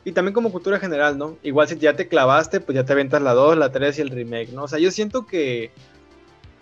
Y 0.02 0.12
también 0.12 0.32
como 0.32 0.50
cultura 0.50 0.78
general, 0.78 1.18
¿no? 1.18 1.36
Igual 1.42 1.68
si 1.68 1.76
ya 1.76 1.94
te 1.94 2.08
clavaste, 2.08 2.60
pues 2.60 2.74
ya 2.74 2.84
te 2.84 2.92
aventas 2.94 3.20
la 3.20 3.34
2, 3.34 3.58
la 3.58 3.70
3 3.70 3.98
y 3.98 4.02
el 4.02 4.08
remake, 4.08 4.50
¿no? 4.52 4.64
O 4.64 4.68
sea, 4.68 4.78
yo 4.78 4.90
siento 4.90 5.26
que 5.26 5.72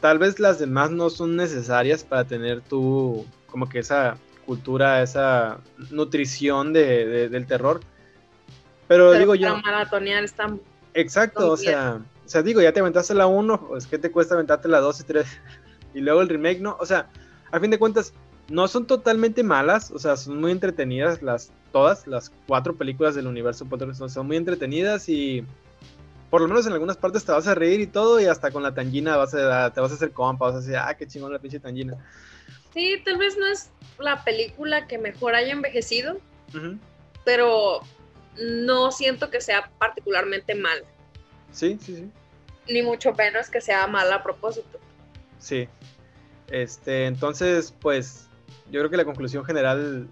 tal 0.00 0.18
vez 0.18 0.40
las 0.40 0.58
demás 0.58 0.90
no 0.90 1.08
son 1.08 1.36
necesarias 1.36 2.02
para 2.02 2.24
tener 2.24 2.62
tu, 2.62 3.24
como 3.46 3.68
que 3.68 3.78
esa 3.78 4.18
cultura, 4.44 5.02
esa 5.02 5.58
nutrición 5.90 6.72
de, 6.72 7.28
del 7.28 7.46
terror. 7.46 7.80
Pero, 8.88 9.12
digo 9.12 9.34
yo... 9.34 9.56
maratonear 9.58 10.24
están... 10.24 10.60
Exacto, 10.94 11.52
o 11.52 11.56
sea, 11.56 12.00
o 12.24 12.28
sea, 12.28 12.42
digo, 12.42 12.60
ya 12.60 12.72
te 12.72 12.80
aventaste 12.80 13.14
la 13.14 13.26
1, 13.26 13.68
pues 13.68 13.86
¿qué 13.86 13.98
te 13.98 14.10
cuesta 14.10 14.34
aventarte 14.34 14.68
la 14.68 14.80
2 14.80 15.00
y 15.00 15.04
3? 15.04 15.26
Y 15.94 16.00
luego 16.00 16.20
el 16.20 16.28
remake, 16.28 16.60
¿no? 16.60 16.76
O 16.80 16.84
sea, 16.84 17.08
a 17.50 17.58
fin 17.58 17.70
de 17.70 17.78
cuentas, 17.78 18.12
no 18.48 18.68
son 18.68 18.86
totalmente 18.86 19.42
malas, 19.42 19.90
o 19.90 19.98
sea, 19.98 20.16
son 20.16 20.38
muy 20.38 20.52
entretenidas 20.52 21.22
las 21.22 21.50
todas 21.72 22.06
las 22.06 22.30
cuatro 22.46 22.76
películas 22.76 23.14
del 23.14 23.26
universo 23.26 23.66
son 24.08 24.26
muy 24.26 24.36
entretenidas 24.36 25.08
y 25.08 25.44
por 26.30 26.40
lo 26.40 26.48
menos 26.48 26.66
en 26.66 26.72
algunas 26.72 26.96
partes 26.96 27.24
te 27.24 27.32
vas 27.32 27.46
a 27.46 27.54
reír 27.54 27.80
y 27.80 27.86
todo 27.86 28.20
y 28.20 28.26
hasta 28.26 28.50
con 28.50 28.62
la 28.62 28.74
tangina 28.74 29.16
vas 29.16 29.34
a, 29.34 29.72
te 29.72 29.80
vas 29.80 29.92
a 29.92 29.94
hacer 29.94 30.12
compa, 30.12 30.46
vas 30.46 30.56
a 30.56 30.58
decir, 30.60 30.76
ah, 30.76 30.94
qué 30.96 31.06
chingón 31.06 31.32
la 31.32 31.38
pinche 31.38 31.58
tangina. 31.58 31.96
Sí, 32.74 33.00
tal 33.04 33.16
vez 33.16 33.36
no 33.38 33.46
es 33.46 33.70
la 33.98 34.22
película 34.24 34.86
que 34.86 34.98
mejor 34.98 35.34
haya 35.34 35.52
envejecido, 35.52 36.18
pero 37.24 37.80
no 38.40 38.90
siento 38.92 39.30
que 39.30 39.40
sea 39.40 39.70
particularmente 39.78 40.54
mala. 40.54 40.82
Sí, 41.52 41.78
sí, 41.80 41.96
sí. 41.96 42.10
Ni 42.72 42.82
mucho 42.82 43.12
menos 43.12 43.48
que 43.48 43.60
sea 43.60 43.86
mala 43.86 44.16
a 44.16 44.22
propósito. 44.22 44.78
Sí. 45.38 45.68
Este, 46.50 47.06
entonces, 47.06 47.74
pues, 47.80 48.28
yo 48.70 48.80
creo 48.80 48.90
que 48.90 48.96
la 48.96 49.04
conclusión 49.04 49.44
general 49.44 50.08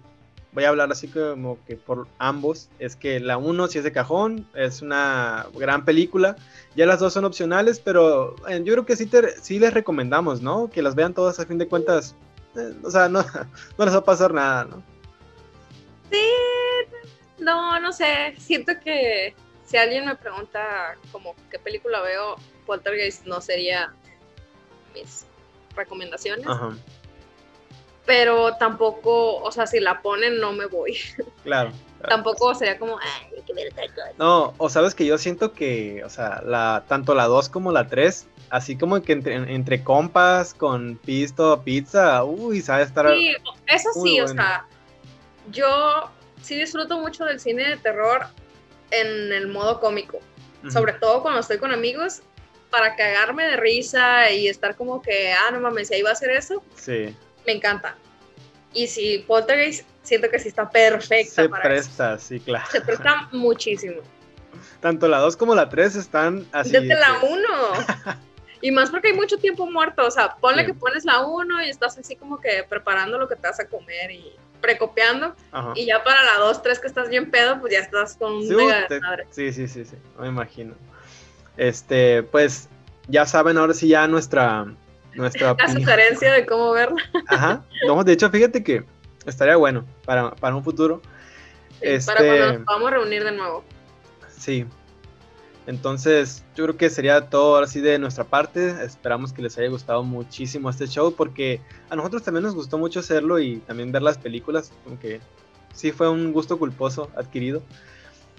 voy 0.57 0.63
a 0.63 0.69
hablar 0.69 0.91
así 0.91 1.07
como 1.07 1.59
que 1.67 1.75
por 1.75 2.07
ambos, 2.17 2.69
es 2.79 2.95
que 2.95 3.19
la 3.19 3.37
1 3.37 3.67
si 3.67 3.77
es 3.77 3.83
de 3.83 3.91
cajón, 3.91 4.47
es 4.55 4.81
una 4.81 5.45
gran 5.53 5.85
película, 5.85 6.35
ya 6.75 6.87
las 6.87 6.99
dos 6.99 7.13
son 7.13 7.25
opcionales, 7.25 7.79
pero 7.79 8.35
eh, 8.47 8.61
yo 8.63 8.73
creo 8.73 8.85
que 8.85 8.95
sí, 8.95 9.05
te, 9.05 9.39
sí 9.39 9.59
les 9.59 9.71
recomendamos, 9.71 10.41
¿no? 10.41 10.69
Que 10.71 10.81
las 10.81 10.95
vean 10.95 11.13
todas 11.13 11.39
a 11.39 11.45
fin 11.45 11.59
de 11.59 11.67
cuentas, 11.67 12.15
eh, 12.55 12.73
o 12.83 12.89
sea, 12.89 13.07
no, 13.07 13.23
no 13.77 13.85
les 13.85 13.93
va 13.93 13.99
a 13.99 14.03
pasar 14.03 14.33
nada, 14.33 14.65
¿no? 14.65 14.83
Sí, 16.09 16.25
no, 17.39 17.79
no 17.79 17.91
sé, 17.91 18.35
siento 18.37 18.73
que 18.83 19.35
si 19.65 19.77
alguien 19.77 20.05
me 20.05 20.15
pregunta 20.15 20.95
como 21.11 21.35
qué 21.49 21.59
película 21.59 22.01
veo, 22.01 22.35
Poltergeist 22.65 23.25
no 23.25 23.41
sería 23.41 23.93
mis 24.93 25.25
recomendaciones. 25.75 26.47
Ajá 26.47 26.75
pero 28.07 28.55
tampoco, 28.55 29.35
o 29.35 29.51
sea, 29.51 29.67
si 29.67 29.79
la 29.81 30.01
ponen 30.01 30.39
no 30.39 30.53
me 30.53 30.65
voy. 30.65 30.97
Claro. 31.43 31.71
tampoco 32.09 32.53
sería 32.55 32.77
como, 32.77 32.99
ay, 32.99 33.29
hay 33.37 33.41
que 33.43 33.53
ver 33.53 33.71
otra 33.71 33.87
cosa. 33.87 34.11
No, 34.17 34.53
o 34.57 34.69
sabes 34.69 34.93
que 34.93 35.05
yo 35.05 35.17
siento 35.17 35.53
que, 35.53 36.03
o 36.03 36.09
sea, 36.09 36.41
la, 36.45 36.83
tanto 36.89 37.15
la 37.15 37.25
2 37.25 37.47
como 37.47 37.71
la 37.71 37.87
3, 37.87 38.27
así 38.49 38.77
como 38.77 39.01
que 39.01 39.13
entre, 39.13 39.35
entre 39.35 39.81
compas, 39.81 40.53
con 40.53 40.97
pisto, 40.97 41.61
pizza, 41.63 42.23
uy, 42.25 42.59
sabe 42.59 42.83
estar. 42.83 43.09
Sí, 43.13 43.33
eso 43.67 43.89
sí, 44.03 44.19
o 44.19 44.27
sea, 44.27 44.65
yo 45.51 46.09
sí 46.41 46.55
disfruto 46.55 46.99
mucho 46.99 47.25
del 47.25 47.39
cine 47.39 47.69
de 47.69 47.77
terror 47.77 48.25
en 48.91 49.31
el 49.31 49.47
modo 49.47 49.79
cómico, 49.79 50.19
sobre 50.71 50.93
todo 50.93 51.21
cuando 51.21 51.41
estoy 51.41 51.57
con 51.57 51.71
amigos, 51.71 52.21
para 52.69 52.95
cagarme 52.95 53.45
de 53.45 53.57
risa 53.57 54.31
y 54.31 54.47
estar 54.47 54.75
como 54.75 55.01
que, 55.01 55.33
ah, 55.33 55.51
no 55.51 55.59
mames, 55.59 55.89
si 55.89 55.95
ahí 55.95 56.01
va 56.01 56.09
a 56.09 56.13
hacer 56.13 56.31
eso. 56.31 56.63
Sí 56.75 57.15
me 57.47 57.53
encanta. 57.53 57.95
Y 58.73 58.85
si 58.87 59.19
Poltergeist, 59.19 59.87
siento 60.03 60.29
que 60.29 60.37
sí 60.37 60.49
está 60.49 60.69
perfecta. 60.69 61.43
Se 61.43 61.49
presta, 61.49 62.19
sí, 62.19 62.39
claro. 62.39 62.67
Se 62.69 62.81
presta 62.81 63.29
muchísimo. 63.31 64.01
Tanto 64.81 65.07
la 65.07 65.17
2 65.19 65.37
como 65.37 65.55
la 65.55 65.69
3 65.69 65.95
están 65.95 66.45
así. 66.51 66.71
Desde 66.71 66.93
la 66.93 67.19
1. 67.23 67.41
y 68.61 68.71
más 68.71 68.91
porque 68.91 69.07
hay 69.07 69.13
mucho 69.13 69.37
tiempo 69.37 69.65
muerto. 69.65 70.05
O 70.05 70.11
sea, 70.11 70.35
ponle 70.35 70.65
que 70.65 70.73
pones 70.73 71.05
la 71.05 71.25
1 71.25 71.63
y 71.63 71.69
estás 71.69 71.97
así 71.97 72.15
como 72.15 72.39
que 72.39 72.65
preparando 72.69 73.17
lo 73.17 73.27
que 73.27 73.35
te 73.35 73.47
vas 73.47 73.59
a 73.59 73.67
comer 73.67 74.11
y 74.11 74.35
precopiando. 74.61 75.35
Y 75.75 75.85
ya 75.85 76.03
para 76.03 76.23
la 76.23 76.35
2, 76.39 76.61
3 76.61 76.79
que 76.79 76.87
estás 76.87 77.09
bien 77.09 77.31
pedo, 77.31 77.59
pues 77.59 77.73
ya 77.73 77.79
estás 77.79 78.15
con 78.15 78.33
un 78.33 78.47
sí, 78.47 78.55
mega 78.55 78.87
Sí, 79.31 79.51
sí, 79.53 79.67
sí, 79.67 79.85
sí. 79.85 79.95
Me 80.19 80.27
imagino. 80.27 80.73
Este, 81.57 82.23
pues 82.23 82.69
ya 83.07 83.25
saben 83.25 83.57
ahora 83.57 83.73
sí 83.73 83.87
ya 83.87 84.07
nuestra 84.07 84.67
nuestra 85.15 85.53
La 85.57 85.67
sugerencia 85.67 86.31
de 86.31 86.45
cómo 86.45 86.71
verla. 86.71 87.01
Ajá. 87.27 87.63
No, 87.85 88.03
de 88.03 88.13
hecho, 88.13 88.29
fíjate 88.29 88.63
que 88.63 88.83
estaría 89.25 89.55
bueno 89.55 89.85
para, 90.05 90.55
un 90.55 90.63
futuro. 90.63 91.01
este... 91.81 92.11
Para 92.11 92.25
cuando 92.25 92.53
nos 92.53 92.65
podamos 92.65 92.91
reunir 92.91 93.23
de 93.23 93.31
nuevo. 93.31 93.63
Sí. 94.37 94.65
Entonces, 95.67 96.45
yo 96.55 96.63
creo 96.63 96.77
que 96.77 96.89
sería 96.89 97.29
todo 97.29 97.57
así 97.57 97.81
de 97.81 97.99
nuestra 97.99 98.23
parte. 98.23 98.69
Esperamos 98.83 99.33
que 99.33 99.41
les 99.41 99.57
haya 99.57 99.67
gustado 99.67 100.01
muchísimo 100.01 100.69
este 100.69 100.87
show 100.87 101.13
porque 101.13 101.59
a 101.89 101.95
nosotros 101.97 102.23
también 102.23 102.43
nos 102.43 102.55
gustó 102.55 102.77
mucho 102.77 103.01
hacerlo 103.01 103.37
y 103.37 103.57
también 103.57 103.91
ver 103.91 104.01
las 104.01 104.17
películas, 104.17 104.71
como 104.85 104.97
que 104.97 105.19
sí 105.73 105.91
fue 105.91 106.09
un 106.09 106.31
gusto 106.31 106.57
culposo 106.57 107.11
adquirido. 107.17 107.61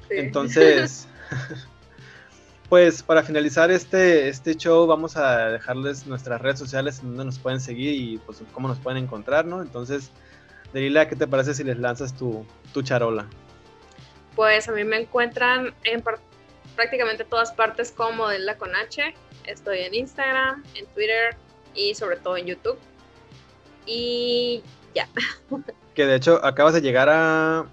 Entonces, 0.09 1.07
pues 2.71 3.03
para 3.03 3.23
finalizar 3.23 3.71
este, 3.71 4.31
este 4.31 4.57
show 4.57 4.87
vamos 4.87 5.19
a 5.19 5.51
dejarles 5.51 6.07
nuestras 6.07 6.41
redes 6.41 6.59
sociales 6.59 7.03
donde 7.03 7.27
nos 7.27 7.39
pueden 7.39 7.61
seguir 7.61 7.93
y 7.93 8.17
pues 8.25 8.43
cómo 8.55 8.69
nos 8.69 8.79
pueden 8.79 9.05
encontrar, 9.05 9.45
¿no? 9.45 9.61
Entonces, 9.61 10.11
Delila, 10.73 11.07
¿qué 11.07 11.15
te 11.15 11.27
parece 11.27 11.53
si 11.53 11.63
les 11.63 11.79
lanzas 11.79 12.17
tu, 12.17 12.47
tu 12.73 12.81
charola? 12.81 13.27
Pues 14.35 14.67
a 14.67 14.73
mí 14.73 14.85
me 14.85 14.99
encuentran 14.99 15.75
en 15.85 16.01
prácticamente 16.79 17.25
todas 17.25 17.51
partes 17.51 17.91
como 17.91 18.29
Delila 18.29 18.57
con 18.57 18.73
H. 18.77 19.13
Estoy 19.45 19.81
en 19.81 19.95
Instagram, 19.95 20.63
en 20.77 20.87
Twitter 20.87 21.37
y 21.75 21.93
sobre 21.97 22.19
todo 22.19 22.37
en 22.37 22.47
YouTube. 22.47 22.79
Y 23.85 24.63
ya. 24.95 25.09
Que 25.95 26.07
de 26.07 26.15
hecho 26.15 26.39
acabas 26.45 26.75
de 26.75 26.81
llegar 26.81 27.09
a 27.11 27.67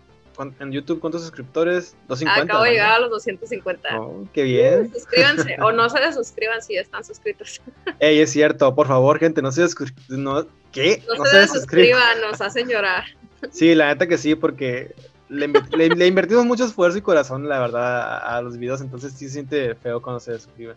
en 0.59 0.71
YouTube, 0.71 0.99
¿cuántos 0.99 1.21
suscriptores? 1.21 1.95
250. 2.07 2.41
Acabo 2.41 2.63
de 2.63 2.71
llegar 2.71 2.93
a 2.93 2.99
los 2.99 3.11
250. 3.11 4.01
Oh, 4.01 4.27
qué 4.33 4.41
bien. 4.41 4.91
Suscríbanse 4.91 5.57
o 5.61 5.71
no 5.71 5.87
se 5.87 5.99
desuscriban 5.99 6.59
si 6.63 6.75
están 6.75 7.05
suscritos. 7.05 7.61
Ey, 7.99 8.19
es 8.19 8.31
cierto, 8.31 8.73
por 8.73 8.87
favor, 8.87 9.19
gente, 9.19 9.43
no 9.43 9.51
se 9.51 9.61
desuscriban. 9.61 10.23
No, 10.23 10.47
¿Qué? 10.71 11.03
No, 11.15 11.23
se, 11.23 11.37
desuscriban, 11.37 12.19
nos 12.19 12.41
hacen 12.41 12.67
llorar. 12.67 13.05
Sí, 13.51 13.75
la 13.75 13.89
neta 13.89 14.07
que 14.07 14.17
sí, 14.17 14.33
porque 14.33 14.95
le, 15.29 15.47
le, 15.47 16.07
invertimos 16.07 16.45
mucho 16.45 16.65
esfuerzo 16.65 16.97
y 16.97 17.01
corazón, 17.01 17.47
la 17.47 17.59
verdad, 17.59 18.17
a, 18.25 18.41
los 18.41 18.57
videos, 18.57 18.81
entonces 18.81 19.13
sí 19.13 19.25
se 19.25 19.33
siente 19.33 19.75
feo 19.75 20.01
cuando 20.01 20.19
se 20.19 20.33
desuscriben. 20.33 20.75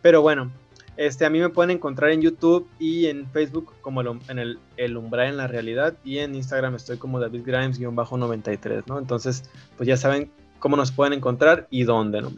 Pero 0.00 0.22
bueno, 0.22 0.50
este, 0.96 1.24
a 1.24 1.30
mí 1.30 1.40
me 1.40 1.48
pueden 1.48 1.70
encontrar 1.70 2.10
en 2.10 2.20
YouTube 2.20 2.68
y 2.78 3.06
en 3.06 3.28
Facebook 3.30 3.72
como 3.80 4.02
en 4.02 4.38
el, 4.38 4.58
el, 4.76 4.96
umbral 4.96 5.28
en 5.28 5.36
la 5.36 5.46
realidad 5.46 5.94
y 6.04 6.18
en 6.18 6.34
Instagram 6.34 6.74
estoy 6.74 6.98
como 6.98 7.20
David 7.20 7.42
Grimes-93, 7.44 8.84
¿no? 8.86 8.98
Entonces, 8.98 9.44
pues 9.76 9.86
ya 9.86 9.96
saben 9.96 10.30
cómo 10.58 10.76
nos 10.76 10.92
pueden 10.92 11.12
encontrar 11.12 11.66
y 11.70 11.84
dónde, 11.84 12.22
¿no? 12.22 12.32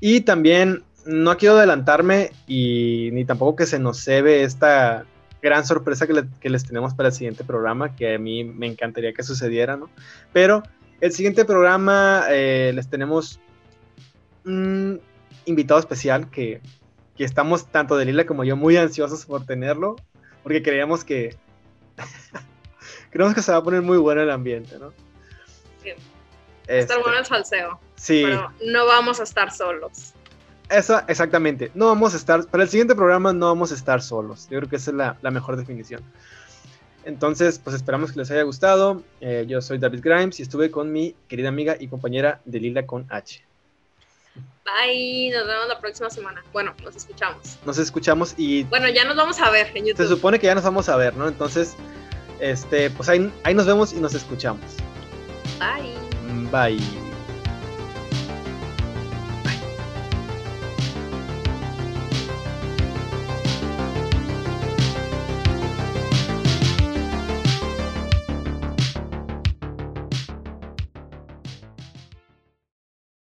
Y 0.00 0.22
también 0.22 0.82
no 1.06 1.36
quiero 1.36 1.56
adelantarme 1.56 2.32
y 2.46 3.10
ni 3.12 3.24
tampoco 3.24 3.56
que 3.56 3.66
se 3.66 3.78
nos 3.78 4.02
cebe 4.02 4.42
esta 4.42 5.04
gran 5.42 5.66
sorpresa 5.66 6.06
que, 6.06 6.48
les 6.48 6.64
tenemos 6.64 6.94
para 6.94 7.08
el 7.08 7.14
siguiente 7.14 7.44
programa, 7.44 7.96
que 7.96 8.14
a 8.14 8.18
mí 8.18 8.44
me 8.44 8.66
encantaría 8.68 9.12
que 9.12 9.22
sucediera, 9.22 9.76
¿no? 9.76 9.90
Pero 10.32 10.62
el 11.02 11.12
siguiente 11.12 11.44
programa 11.44 12.24
eh, 12.30 12.72
les 12.74 12.88
tenemos 12.88 13.38
un 14.46 15.02
invitado 15.44 15.78
especial 15.78 16.30
que 16.30 16.62
que 17.16 17.24
estamos 17.24 17.66
tanto 17.66 17.96
de 17.96 18.04
Lila 18.04 18.26
como 18.26 18.44
yo 18.44 18.56
muy 18.56 18.76
ansiosos 18.76 19.26
por 19.26 19.44
tenerlo, 19.44 19.96
porque 20.42 20.62
creíamos 20.62 21.04
que 21.04 21.36
creemos 23.10 23.34
que 23.34 23.42
se 23.42 23.52
va 23.52 23.58
a 23.58 23.62
poner 23.62 23.82
muy 23.82 23.98
bueno 23.98 24.22
el 24.22 24.30
ambiente, 24.30 24.78
¿no? 24.78 24.92
Sí. 25.82 25.90
estar 26.66 27.00
bueno 27.02 27.18
el 27.18 27.26
salseo. 27.26 27.78
Sí. 27.96 28.22
Pero 28.24 28.52
no 28.64 28.86
vamos 28.86 29.20
a 29.20 29.24
estar 29.24 29.50
solos. 29.50 30.14
Eso, 30.68 31.02
exactamente. 31.06 31.70
No 31.74 31.86
vamos 31.86 32.14
a 32.14 32.16
estar, 32.16 32.46
para 32.46 32.62
el 32.62 32.70
siguiente 32.70 32.94
programa 32.94 33.32
no 33.32 33.46
vamos 33.46 33.72
a 33.72 33.74
estar 33.74 34.00
solos. 34.00 34.48
Yo 34.50 34.58
creo 34.58 34.70
que 34.70 34.76
esa 34.76 34.90
es 34.90 34.96
la, 34.96 35.30
mejor 35.30 35.56
definición. 35.56 36.02
Entonces, 37.04 37.58
pues 37.58 37.76
esperamos 37.76 38.12
que 38.12 38.18
les 38.18 38.30
haya 38.30 38.42
gustado. 38.42 39.02
Eh, 39.20 39.44
yo 39.48 39.60
soy 39.60 39.78
David 39.78 40.00
Grimes 40.02 40.38
y 40.38 40.42
estuve 40.42 40.70
con 40.70 40.92
mi 40.92 41.14
querida 41.28 41.48
amiga 41.48 41.76
y 41.78 41.88
compañera 41.88 42.40
de 42.44 42.60
Lila 42.60 42.86
con 42.86 43.06
H. 43.08 43.42
Bye, 44.64 45.30
nos 45.32 45.46
vemos 45.46 45.68
la 45.68 45.80
próxima 45.80 46.08
semana. 46.08 46.42
Bueno, 46.52 46.74
nos 46.84 46.94
escuchamos. 46.94 47.58
Nos 47.66 47.78
escuchamos 47.78 48.34
y... 48.36 48.62
Bueno, 48.64 48.88
ya 48.88 49.04
nos 49.04 49.16
vamos 49.16 49.40
a 49.40 49.50
ver 49.50 49.76
en 49.76 49.86
YouTube. 49.86 50.04
Se 50.04 50.08
supone 50.08 50.38
que 50.38 50.46
ya 50.46 50.54
nos 50.54 50.64
vamos 50.64 50.88
a 50.88 50.96
ver, 50.96 51.16
¿no? 51.16 51.26
Entonces, 51.26 51.74
este, 52.40 52.90
pues 52.90 53.08
ahí, 53.08 53.32
ahí 53.42 53.54
nos 53.54 53.66
vemos 53.66 53.92
y 53.92 54.00
nos 54.00 54.14
escuchamos. 54.14 54.64
Bye. 55.58 56.48
Bye. 56.50 57.11